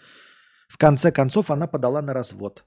В 0.67 0.77
конце 0.77 1.11
концов, 1.11 1.51
она 1.51 1.67
подала 1.67 2.01
на 2.01 2.14
развод. 2.14 2.66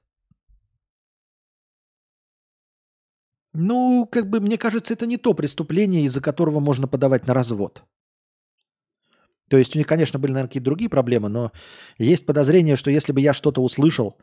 Ну, 3.52 4.06
как 4.10 4.28
бы, 4.28 4.40
мне 4.40 4.58
кажется, 4.58 4.92
это 4.92 5.06
не 5.06 5.16
то 5.16 5.32
преступление, 5.34 6.02
из-за 6.04 6.20
которого 6.20 6.60
можно 6.60 6.86
подавать 6.86 7.26
на 7.26 7.34
развод. 7.34 7.84
То 9.48 9.56
есть 9.56 9.74
у 9.74 9.78
них, 9.78 9.86
конечно, 9.86 10.18
были, 10.18 10.32
наверное, 10.32 10.48
какие-то 10.48 10.64
другие 10.64 10.90
проблемы, 10.90 11.28
но 11.28 11.52
есть 11.98 12.26
подозрение, 12.26 12.76
что 12.76 12.90
если 12.90 13.12
бы 13.12 13.20
я 13.20 13.32
что-то 13.32 13.62
услышал, 13.62 14.18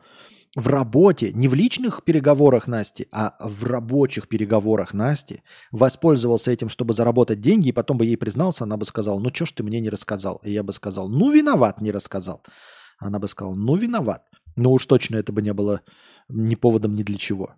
в 0.54 0.68
работе, 0.68 1.32
не 1.32 1.48
в 1.48 1.54
личных 1.54 2.04
переговорах 2.04 2.68
Насти, 2.68 3.08
а 3.10 3.36
в 3.40 3.64
рабочих 3.64 4.28
переговорах 4.28 4.94
Насти, 4.94 5.42
воспользовался 5.72 6.52
этим, 6.52 6.68
чтобы 6.68 6.92
заработать 6.92 7.40
деньги, 7.40 7.68
и 7.68 7.72
потом 7.72 7.98
бы 7.98 8.04
ей 8.04 8.16
признался, 8.16 8.64
она 8.64 8.76
бы 8.76 8.84
сказала, 8.84 9.18
ну 9.18 9.30
что 9.32 9.46
ж 9.46 9.52
ты 9.52 9.62
мне 9.64 9.80
не 9.80 9.90
рассказал? 9.90 10.40
И 10.44 10.52
я 10.52 10.62
бы 10.62 10.72
сказал, 10.72 11.08
ну 11.08 11.32
виноват, 11.32 11.80
не 11.80 11.90
рассказал. 11.90 12.42
Она 12.98 13.18
бы 13.18 13.28
сказала, 13.28 13.54
ну 13.54 13.76
виноват. 13.76 14.28
Но 14.56 14.72
уж 14.72 14.86
точно 14.86 15.16
это 15.16 15.32
бы 15.32 15.42
не 15.42 15.52
было 15.52 15.80
ни 16.28 16.54
поводом 16.54 16.94
ни 16.94 17.02
для 17.02 17.16
чего. 17.16 17.54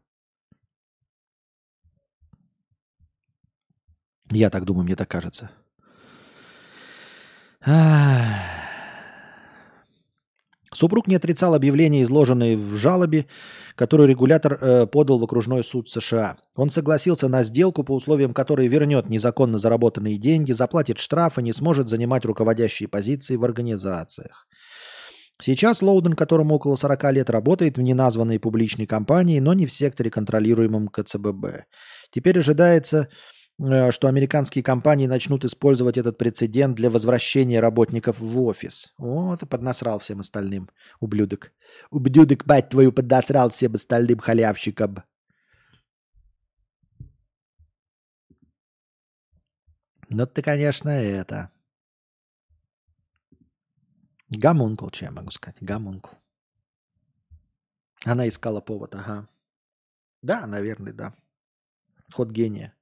Я 4.30 4.50
так 4.50 4.64
думаю, 4.64 4.84
мне 4.84 4.96
так 4.96 5.08
кажется. 5.08 5.50
Супруг 10.72 11.08
не 11.08 11.16
отрицал 11.16 11.54
объявления, 11.54 12.02
изложенные 12.02 12.56
в 12.56 12.76
жалобе, 12.76 13.26
которую 13.76 14.08
регулятор 14.08 14.58
э, 14.60 14.86
подал 14.86 15.18
в 15.18 15.24
окружной 15.24 15.64
суд 15.64 15.88
США. 15.88 16.36
Он 16.54 16.68
согласился 16.68 17.28
на 17.28 17.42
сделку, 17.44 17.82
по 17.82 17.94
условиям 17.94 18.34
которой 18.34 18.68
вернет 18.68 19.08
незаконно 19.08 19.58
заработанные 19.58 20.18
деньги, 20.18 20.52
заплатит 20.52 20.98
штраф 20.98 21.38
и 21.38 21.42
не 21.42 21.54
сможет 21.54 21.88
занимать 21.88 22.26
руководящие 22.26 22.88
позиции 22.88 23.36
в 23.36 23.44
организациях. 23.44 24.46
Сейчас 25.40 25.82
Лоуден, 25.82 26.14
которому 26.14 26.54
около 26.54 26.76
40 26.76 27.12
лет, 27.12 27.30
работает 27.30 27.76
в 27.78 27.82
неназванной 27.82 28.38
публичной 28.38 28.86
компании, 28.86 29.38
но 29.38 29.52
не 29.52 29.66
в 29.66 29.72
секторе, 29.72 30.10
контролируемом 30.10 30.88
КЦББ. 30.88 31.66
Теперь 32.10 32.38
ожидается, 32.38 33.08
Э, 33.58 33.90
что 33.90 34.08
американские 34.08 34.62
компании 34.62 35.06
начнут 35.06 35.44
использовать 35.44 35.96
этот 35.96 36.18
прецедент 36.18 36.76
для 36.76 36.90
возвращения 36.90 37.60
работников 37.60 38.18
в 38.20 38.40
офис. 38.42 38.92
Вот 38.98 39.42
и 39.42 39.46
поднасрал 39.46 39.98
всем 39.98 40.20
остальным, 40.20 40.68
ублюдок. 41.00 41.52
Ублюдок, 41.90 42.44
бать 42.44 42.68
твою, 42.68 42.92
поднасрал 42.92 43.50
всем 43.50 43.74
остальным 43.74 44.18
халявщикам. 44.18 45.04
Ну 50.08 50.26
ты, 50.26 50.42
конечно, 50.42 50.90
это... 50.90 51.50
Гамункл, 54.30 54.88
что 54.92 55.04
я 55.06 55.10
могу 55.10 55.30
сказать? 55.30 55.56
Гамункл. 55.60 56.14
Она 58.04 58.28
искала 58.28 58.60
повод, 58.60 58.94
ага. 58.94 59.28
Да, 60.22 60.46
наверное, 60.46 60.92
да. 60.92 61.14
Ход 62.12 62.30
гения. 62.30 62.76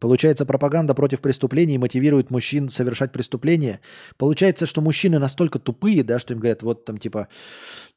Получается, 0.00 0.46
пропаганда 0.46 0.94
против 0.94 1.20
преступлений 1.20 1.78
мотивирует 1.78 2.30
мужчин 2.30 2.68
совершать 2.68 3.12
преступления. 3.12 3.80
Получается, 4.16 4.66
что 4.66 4.80
мужчины 4.80 5.18
настолько 5.18 5.58
тупые, 5.58 6.02
да, 6.02 6.18
что 6.18 6.32
им 6.32 6.40
говорят, 6.40 6.62
вот 6.62 6.86
там 6.86 6.98
типа, 6.98 7.28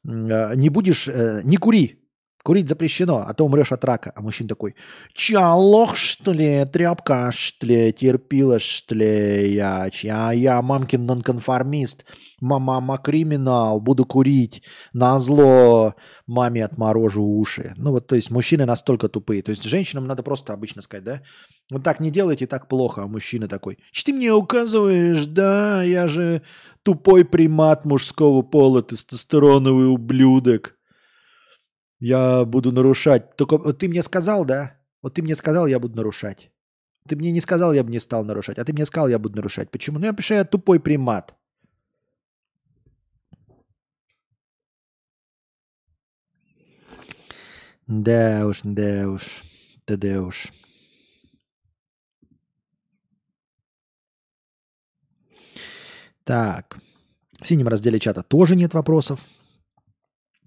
а, 0.06 0.54
не 0.54 0.68
будешь, 0.68 1.08
э, 1.08 1.40
не 1.44 1.56
кури. 1.56 2.03
Курить 2.44 2.68
запрещено, 2.68 3.24
а 3.26 3.32
то 3.32 3.46
умрешь 3.46 3.72
от 3.72 3.86
рака. 3.86 4.12
А 4.14 4.20
мужчина 4.20 4.50
такой, 4.50 4.74
ча, 5.14 5.54
лох, 5.54 5.96
что 5.96 6.30
ли, 6.30 6.66
тряпка, 6.70 7.32
что 7.32 7.66
ли, 7.66 7.90
терпила, 7.90 8.58
что 8.58 8.94
ли, 8.94 9.50
я, 9.54 9.88
чья, 9.90 10.30
я 10.32 10.60
мамкин 10.60 11.06
нонконформист, 11.06 12.04
мама 12.40 12.98
криминал, 12.98 13.80
буду 13.80 14.04
курить, 14.04 14.62
на 14.92 15.18
зло 15.18 15.94
маме 16.26 16.66
отморожу 16.66 17.24
уши. 17.24 17.72
Ну 17.78 17.92
вот, 17.92 18.08
то 18.08 18.14
есть 18.14 18.30
мужчины 18.30 18.66
настолько 18.66 19.08
тупые. 19.08 19.42
То 19.42 19.50
есть 19.50 19.64
женщинам 19.64 20.06
надо 20.06 20.22
просто 20.22 20.52
обычно 20.52 20.82
сказать, 20.82 21.04
да, 21.04 21.22
вот 21.70 21.82
так 21.82 21.98
не 21.98 22.10
делайте, 22.10 22.46
так 22.46 22.68
плохо. 22.68 23.04
А 23.04 23.06
мужчина 23.06 23.48
такой, 23.48 23.78
что 23.90 24.10
ты 24.10 24.16
мне 24.16 24.34
указываешь, 24.34 25.24
да, 25.24 25.82
я 25.82 26.08
же 26.08 26.42
тупой 26.82 27.24
примат 27.24 27.86
мужского 27.86 28.42
пола, 28.42 28.82
тестостероновый 28.82 29.88
ублюдок. 29.88 30.76
Я 32.04 32.44
буду 32.44 32.70
нарушать. 32.70 33.34
Только 33.36 33.56
вот 33.56 33.78
ты 33.78 33.88
мне 33.88 34.02
сказал, 34.02 34.44
да? 34.44 34.76
Вот 35.02 35.14
ты 35.14 35.22
мне 35.22 35.34
сказал, 35.34 35.66
я 35.66 35.78
буду 35.80 35.96
нарушать. 35.96 36.50
Ты 37.08 37.16
мне 37.16 37.32
не 37.32 37.40
сказал, 37.40 37.72
я 37.72 37.82
бы 37.82 37.90
не 37.90 37.98
стал 37.98 38.24
нарушать. 38.24 38.58
А 38.58 38.64
ты 38.64 38.74
мне 38.74 38.84
сказал, 38.84 39.08
я 39.08 39.18
буду 39.18 39.36
нарушать. 39.36 39.70
Почему? 39.70 39.98
Ну, 39.98 40.04
я 40.04 40.12
пишу, 40.12 40.34
я 40.34 40.44
тупой 40.44 40.80
примат. 40.80 41.34
Да 47.86 48.46
уж, 48.48 48.60
да 48.64 49.08
уж, 49.08 49.42
да 49.86 49.96
да 49.96 50.20
уж. 50.20 50.52
Так. 56.24 56.76
В 57.40 57.46
синем 57.46 57.68
разделе 57.68 57.98
чата 57.98 58.22
тоже 58.22 58.56
нет 58.56 58.74
вопросов. 58.74 59.20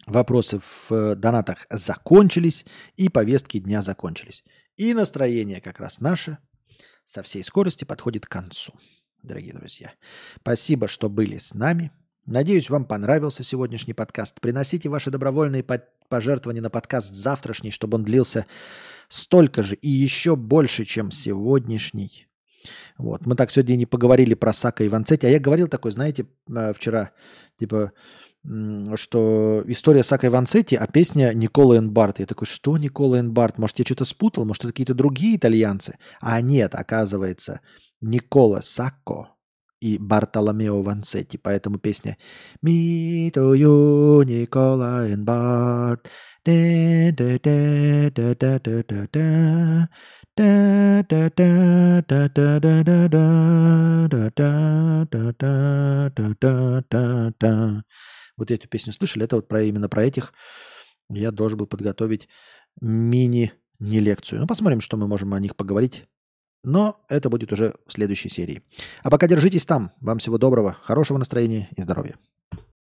Вопросы 0.08 0.60
в 0.60 0.92
э, 0.94 1.16
донатах 1.16 1.68
закончились, 1.70 2.66
и 2.96 3.10
повестки 3.10 3.60
дня 3.60 3.82
закончились. 3.82 4.46
И 4.78 4.94
настроение 4.94 5.60
как 5.60 5.82
раз 5.82 6.00
наше 6.00 6.38
со 7.06 7.24
всей 7.24 7.44
скорости 7.44 7.84
подходит 7.84 8.26
к 8.26 8.30
концу, 8.30 8.74
дорогие 9.22 9.54
друзья. 9.54 9.92
Спасибо, 10.40 10.88
что 10.88 11.10
были 11.10 11.38
с 11.38 11.54
нами. 11.54 11.92
Надеюсь, 12.26 12.70
вам 12.70 12.86
понравился 12.86 13.44
сегодняшний 13.44 13.94
подкаст. 13.94 14.40
Приносите 14.40 14.88
ваши 14.88 15.12
добровольные 15.12 15.66
пожертвования 16.10 16.62
на 16.62 16.70
подкаст 16.70 17.14
завтрашний, 17.14 17.72
чтобы 17.72 17.96
он 17.96 18.06
длился 18.06 18.46
столько 19.10 19.62
же 19.62 19.76
и 19.76 19.90
еще 19.90 20.38
больше, 20.38 20.86
чем 20.86 21.12
сегодняшний. 21.12 22.28
Вот. 22.98 23.26
Мы 23.26 23.36
так 23.36 23.52
сегодня 23.52 23.76
не 23.76 23.86
поговорили 23.86 24.36
про 24.36 24.54
Сака 24.54 24.86
и 24.86 24.90
Ванцетти. 24.90 25.28
А 25.28 25.30
я 25.30 25.40
говорил 25.40 25.68
такой, 25.68 25.92
знаете, 25.92 26.28
э, 26.50 26.74
вчера, 26.74 27.12
типа, 27.60 27.92
что 28.96 29.64
история 29.68 30.04
Сака 30.04 30.28
и 30.28 30.30
Ванцетти, 30.30 30.76
а 30.76 30.88
песня 30.88 31.34
Никола 31.34 31.78
Энбарт. 31.78 32.20
Я 32.20 32.26
такой, 32.26 32.48
что 32.48 32.78
Никола 32.78 33.20
Энбарт? 33.20 33.58
Может, 33.58 33.80
я 33.80 33.86
что-то 33.86 34.06
спутал? 34.06 34.46
Может, 34.46 34.64
это 34.64 34.74
какие-то 34.74 34.94
другие 34.94 35.36
итальянцы? 35.38 35.98
А 36.22 36.40
нет, 36.42 36.74
оказывается, 36.76 37.62
Никола 38.00 38.62
Сакко 38.62 39.30
и 39.80 39.98
Бартоломео 39.98 40.82
Ванцетти. 40.82 41.38
Поэтому 41.38 41.78
песня 41.78 42.18
«Mi 42.66 43.32
to 43.32 43.54
you, 43.54 44.24
Никола 44.24 45.12
Энбарт». 45.12 46.08
Вот 58.38 58.52
эту 58.52 58.68
песню 58.68 58.94
слышали? 58.94 59.26
Это 59.26 59.36
вот 59.38 59.48
про, 59.48 59.64
именно 59.64 59.90
про 59.90 60.04
этих 60.04 60.34
я 61.10 61.32
должен 61.32 61.58
был 61.58 61.68
подготовить 61.68 62.28
мини-не 62.82 64.00
лекцию. 64.00 64.42
Ну, 64.42 64.48
посмотрим, 64.48 64.82
что 64.82 64.98
мы 64.98 65.08
можем 65.08 65.34
о 65.34 65.40
них 65.40 65.56
поговорить. 65.56 66.06
Но 66.64 67.04
это 67.08 67.30
будет 67.30 67.54
уже 67.54 67.76
в 67.88 67.94
следующей 67.94 68.30
серии. 68.30 68.62
А 69.04 69.10
пока 69.10 69.28
держитесь 69.28 69.66
там. 69.66 69.92
Вам 70.02 70.20
всего 70.20 70.38
доброго, 70.38 70.74
хорошего 70.82 71.18
настроения 71.18 71.70
и 71.76 71.82
здоровья. 71.82 72.18